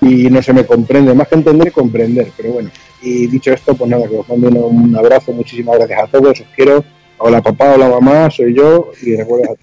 [0.00, 2.70] y no se me comprende, más que entender, comprender, pero bueno.
[3.00, 6.46] Y dicho esto, pues nada, que os mando un, abrazo, muchísimas gracias a todos, os
[6.54, 6.84] quiero.
[7.18, 9.54] Hola papá, hola mamá, soy yo y recuerda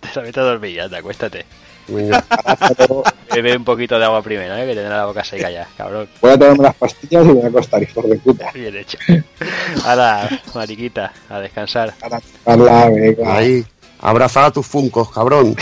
[0.32, 1.44] Te a dormir te acuéstate.
[3.34, 4.66] Bebe un poquito de agua primero, ¿eh?
[4.66, 6.08] Que tendrá la boca seca ya, cabrón.
[6.20, 8.50] Voy a tomarme las pastillas y me voy a acostar, hijos de puta.
[8.54, 8.98] Bien hecho.
[9.84, 11.94] Ahora, mariquita, a descansar.
[12.44, 13.36] Habla, venga.
[13.36, 13.64] Ahí.
[14.00, 15.54] Abrazad a tus funcos, cabrón.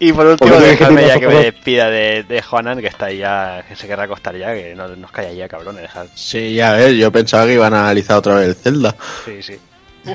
[0.00, 3.64] Y por último, dejadme ya que me despida de, de Juanan, que está ahí ya,
[3.66, 5.76] que se querrá acostar ya, que no nos calla ya, cabrón.
[5.76, 6.06] Dejad.
[6.14, 8.94] Sí, ya ves, yo pensaba que iban a analizar otra vez el Zelda.
[9.24, 9.54] Sí, sí.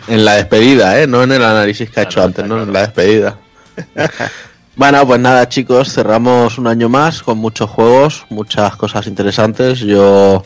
[0.07, 1.07] En la despedida, ¿eh?
[1.07, 2.61] No en el análisis que ha Ah, hecho no, antes, ¿no?
[2.61, 3.37] En la despedida.
[4.75, 9.79] bueno, pues nada, chicos, cerramos un año más con muchos juegos, muchas cosas interesantes.
[9.79, 10.43] Yo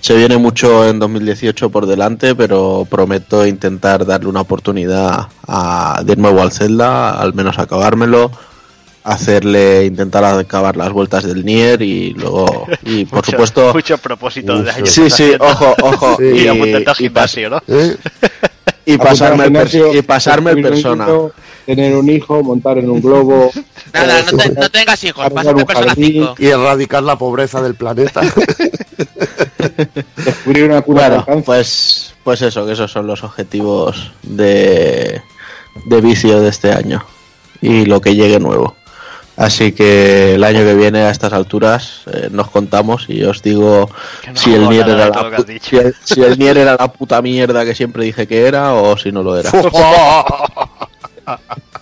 [0.00, 6.16] se viene mucho en 2018 por delante, pero prometo intentar darle una oportunidad a, de
[6.16, 8.30] nuevo al Zelda, al menos acabármelo,
[9.02, 14.58] hacerle intentar acabar las vueltas del Nier y luego y por Mucho- supuesto Muchos propósitos
[14.58, 14.76] de Mucho.
[14.76, 14.86] año.
[14.86, 16.16] Sí, sí, ojo, ojo.
[16.18, 16.24] Sí.
[16.24, 17.62] Y Y, y gimnasio, ¿no?
[17.66, 17.96] ¿Eh?
[18.84, 21.06] y pasarme el, y pasarme el persona.
[21.68, 23.50] Tener un hijo, montar en un globo.
[23.92, 26.34] Nada, eh, no, te- no tengas hijos, pásate persona jardín, 5.
[26.38, 28.22] Y erradicar la pobreza del planeta.
[30.24, 31.44] Descubrir una cura Bueno, cáncer.
[31.44, 35.20] pues, pues eso, que esos son los objetivos de,
[35.84, 37.04] de vicio de este año
[37.60, 38.74] y lo que llegue nuevo.
[39.36, 43.88] Así que el año que viene a estas alturas eh, nos contamos y os digo
[44.26, 47.22] no si el Nier era de la si el, si el Nier era la puta
[47.22, 49.50] mierda que siempre dije que era o si no lo era.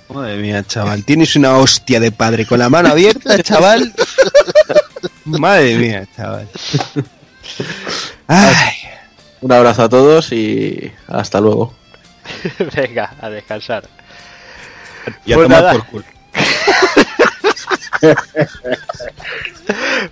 [0.08, 1.04] Madre mía, chaval.
[1.04, 3.92] Tienes una hostia de padre con la mano abierta, chaval.
[5.24, 6.48] Madre mía, chaval.
[8.28, 8.74] Ay,
[9.40, 11.74] Un abrazo a todos y hasta luego.
[12.74, 13.88] Venga, a descansar.
[15.24, 15.72] y a Pues tomar nada.
[15.74, 16.04] por culo.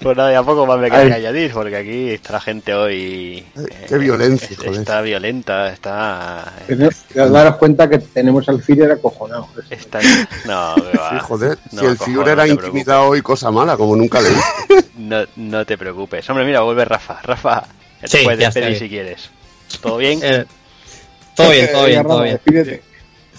[0.01, 3.45] Pues nada, ya poco más me queda que añadir, porque aquí está la gente hoy.
[3.57, 4.75] eh, Qué violencia, es- joder.
[4.81, 6.53] Está violenta, está.
[6.67, 9.49] Tener- Daros cuenta que tenemos al Führer acojonado.
[9.71, 10.01] está
[10.45, 10.75] no.
[10.77, 11.59] Sí, joder.
[11.73, 12.65] No, si el Führer era no te preocupes.
[12.67, 14.35] intimidado hoy, cosa mala, como nunca leí.
[14.97, 16.29] No, no te preocupes.
[16.31, 17.21] Hombre, mira, vuelve Rafa.
[17.23, 17.67] Rafa,
[18.01, 19.29] que te Sí, puedes despedir si quieres.
[19.81, 20.21] ¿Todo bien?
[20.23, 20.45] Eh,
[21.35, 22.41] todo bien, todo bien, todo bien.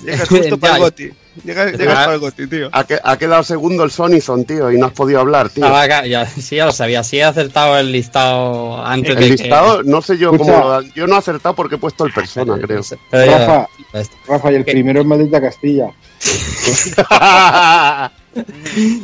[0.04, 1.12] Llegas justo para el goti.
[1.50, 1.66] Ah.
[1.76, 2.70] para el goti, tío.
[2.72, 5.66] Ha, ha quedado segundo el Sonison, tío, y no has podido hablar, tío.
[5.66, 7.04] Ah, acá, ya, sí, ya lo sabía.
[7.04, 10.54] Sí he acertado el listado antes el de que- listado, no sé yo Escucha.
[10.54, 10.70] cómo.
[10.70, 12.82] lo- Yo no he acertado porque he puesto el persona, creo.
[13.12, 13.68] Pero ya- Rafa.
[14.28, 14.72] Rafa, y el ¿Qué?
[14.72, 15.88] primero es Maldita Castilla.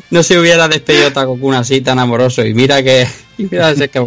[0.10, 4.06] no se hubiera despedido Takokun así tan amoroso y mira que y mira ese que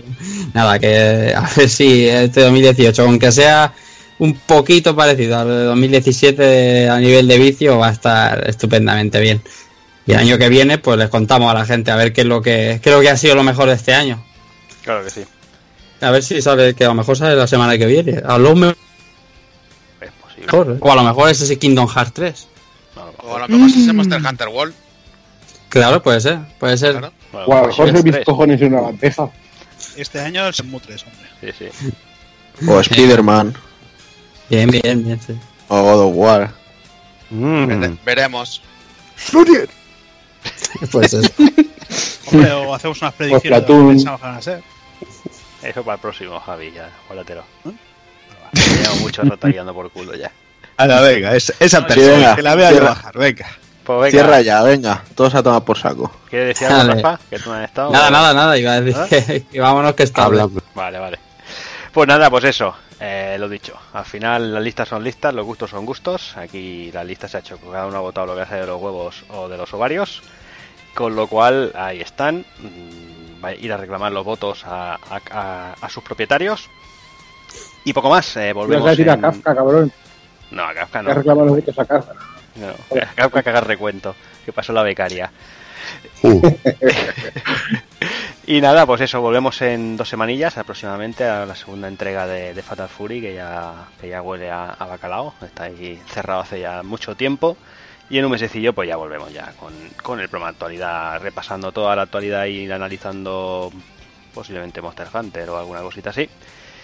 [0.53, 3.73] nada que a ver si este 2018 aunque sea
[4.19, 9.43] un poquito parecido al de 2017 a nivel de vicio va a estar estupendamente bien
[10.07, 12.27] y el año que viene pues les contamos a la gente a ver qué es
[12.27, 14.25] lo que qué es lo que ha sido lo mejor de este año
[14.83, 15.25] Claro que sí.
[16.01, 18.55] a ver si sale que a lo mejor sale la semana que viene a lo
[18.55, 18.77] mejor
[20.01, 20.75] Es posible.
[20.75, 20.79] ¿eh?
[20.81, 22.49] o a lo mejor es ese Kingdom Hearts 3
[22.97, 23.31] No, a lo mejor.
[23.31, 24.75] O a lo mejor es Monster Hunter World.
[25.71, 27.13] claro puede ser puede ser Claro.
[27.33, 29.29] Bueno, O a lo mejor se mis cojones en una bandeja.
[29.97, 31.53] Este año el Shenmue 3, hombre.
[31.59, 32.67] Sí, sí.
[32.69, 33.55] O Spider-Man.
[34.51, 35.35] Bien, bien, bien, sí.
[35.69, 36.51] O God of War.
[37.31, 37.67] Mm.
[37.67, 38.63] Vere- veremos.
[40.93, 41.31] Pues eso.
[42.31, 44.63] Hombre, o hacemos unas predicciones de lo que pensamos que van a ser.
[45.63, 47.45] Eso para el próximo, Javi, ya, guárdatelo.
[48.53, 50.31] Llevo mucho rato guiando por culo ya.
[50.77, 53.47] A la venga, es- esa persona, venga, que la vea yo bajar, venga.
[53.85, 55.05] Pues venga, Cierra ya, venga.
[55.15, 56.11] Todos a tomar por saco.
[56.29, 56.95] ¿quieres decir algo.
[56.95, 57.21] Rafa?
[57.31, 57.91] Que tú no has estado.
[57.91, 58.59] Nada, nada, nada.
[58.59, 59.07] Iba a decir ¿Ah?
[59.09, 60.25] que, que vámonos que está.
[60.25, 60.49] Habla.
[60.75, 61.19] Vale, vale.
[61.95, 63.75] Pues nada, pues eso, eh, lo dicho.
[63.93, 66.37] Al final las listas son listas, los gustos son gustos.
[66.37, 68.81] Aquí la lista se ha hecho, cada uno ha votado lo que hace de los
[68.83, 70.23] huevos o de los ovarios.
[70.95, 72.45] Con lo cual, ahí están.
[72.59, 73.15] Mm,
[73.45, 76.71] Va a ir a reclamar los votos a, a- a- a sus propietarios.
[77.85, 79.93] Y poco más, eh, volvemos a decir a en- Kafka, cabrón.
[80.51, 81.15] No, a Kafka Que no.
[81.15, 82.15] reclama los votos a Kafka.
[82.57, 82.69] no.
[83.03, 84.15] A Kafka que haga recuento,
[84.47, 85.31] que pasó la becaria.
[86.23, 86.41] Uh,
[88.47, 92.63] Y nada, pues eso, volvemos en dos semanillas aproximadamente a la segunda entrega de, de
[92.63, 96.83] Fatal Fury, que ya, que ya huele a, a bacalao, está ahí cerrado hace ya
[96.83, 97.57] mucho tiempo.
[98.11, 101.73] Y en un mesecillo pues ya volvemos ya con, con el programa de actualidad, repasando
[101.73, 103.73] toda la actualidad y analizando
[104.35, 106.29] posiblemente Monster Hunter o alguna cosita así.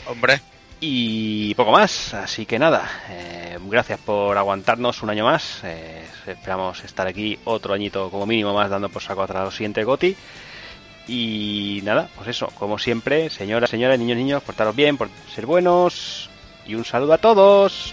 [0.06, 0.40] Hombre,
[0.82, 5.60] Y poco más, así que nada, eh, gracias por aguantarnos un año más.
[5.64, 9.84] eh, esperamos estar aquí otro añito como mínimo más dando por saco atrás lo siguiente
[9.84, 10.16] Goti.
[11.06, 16.30] Y nada, pues eso, como siempre, señoras, señores, niños, niños, portaros bien, por ser buenos.
[16.66, 17.92] Y un saludo a todos.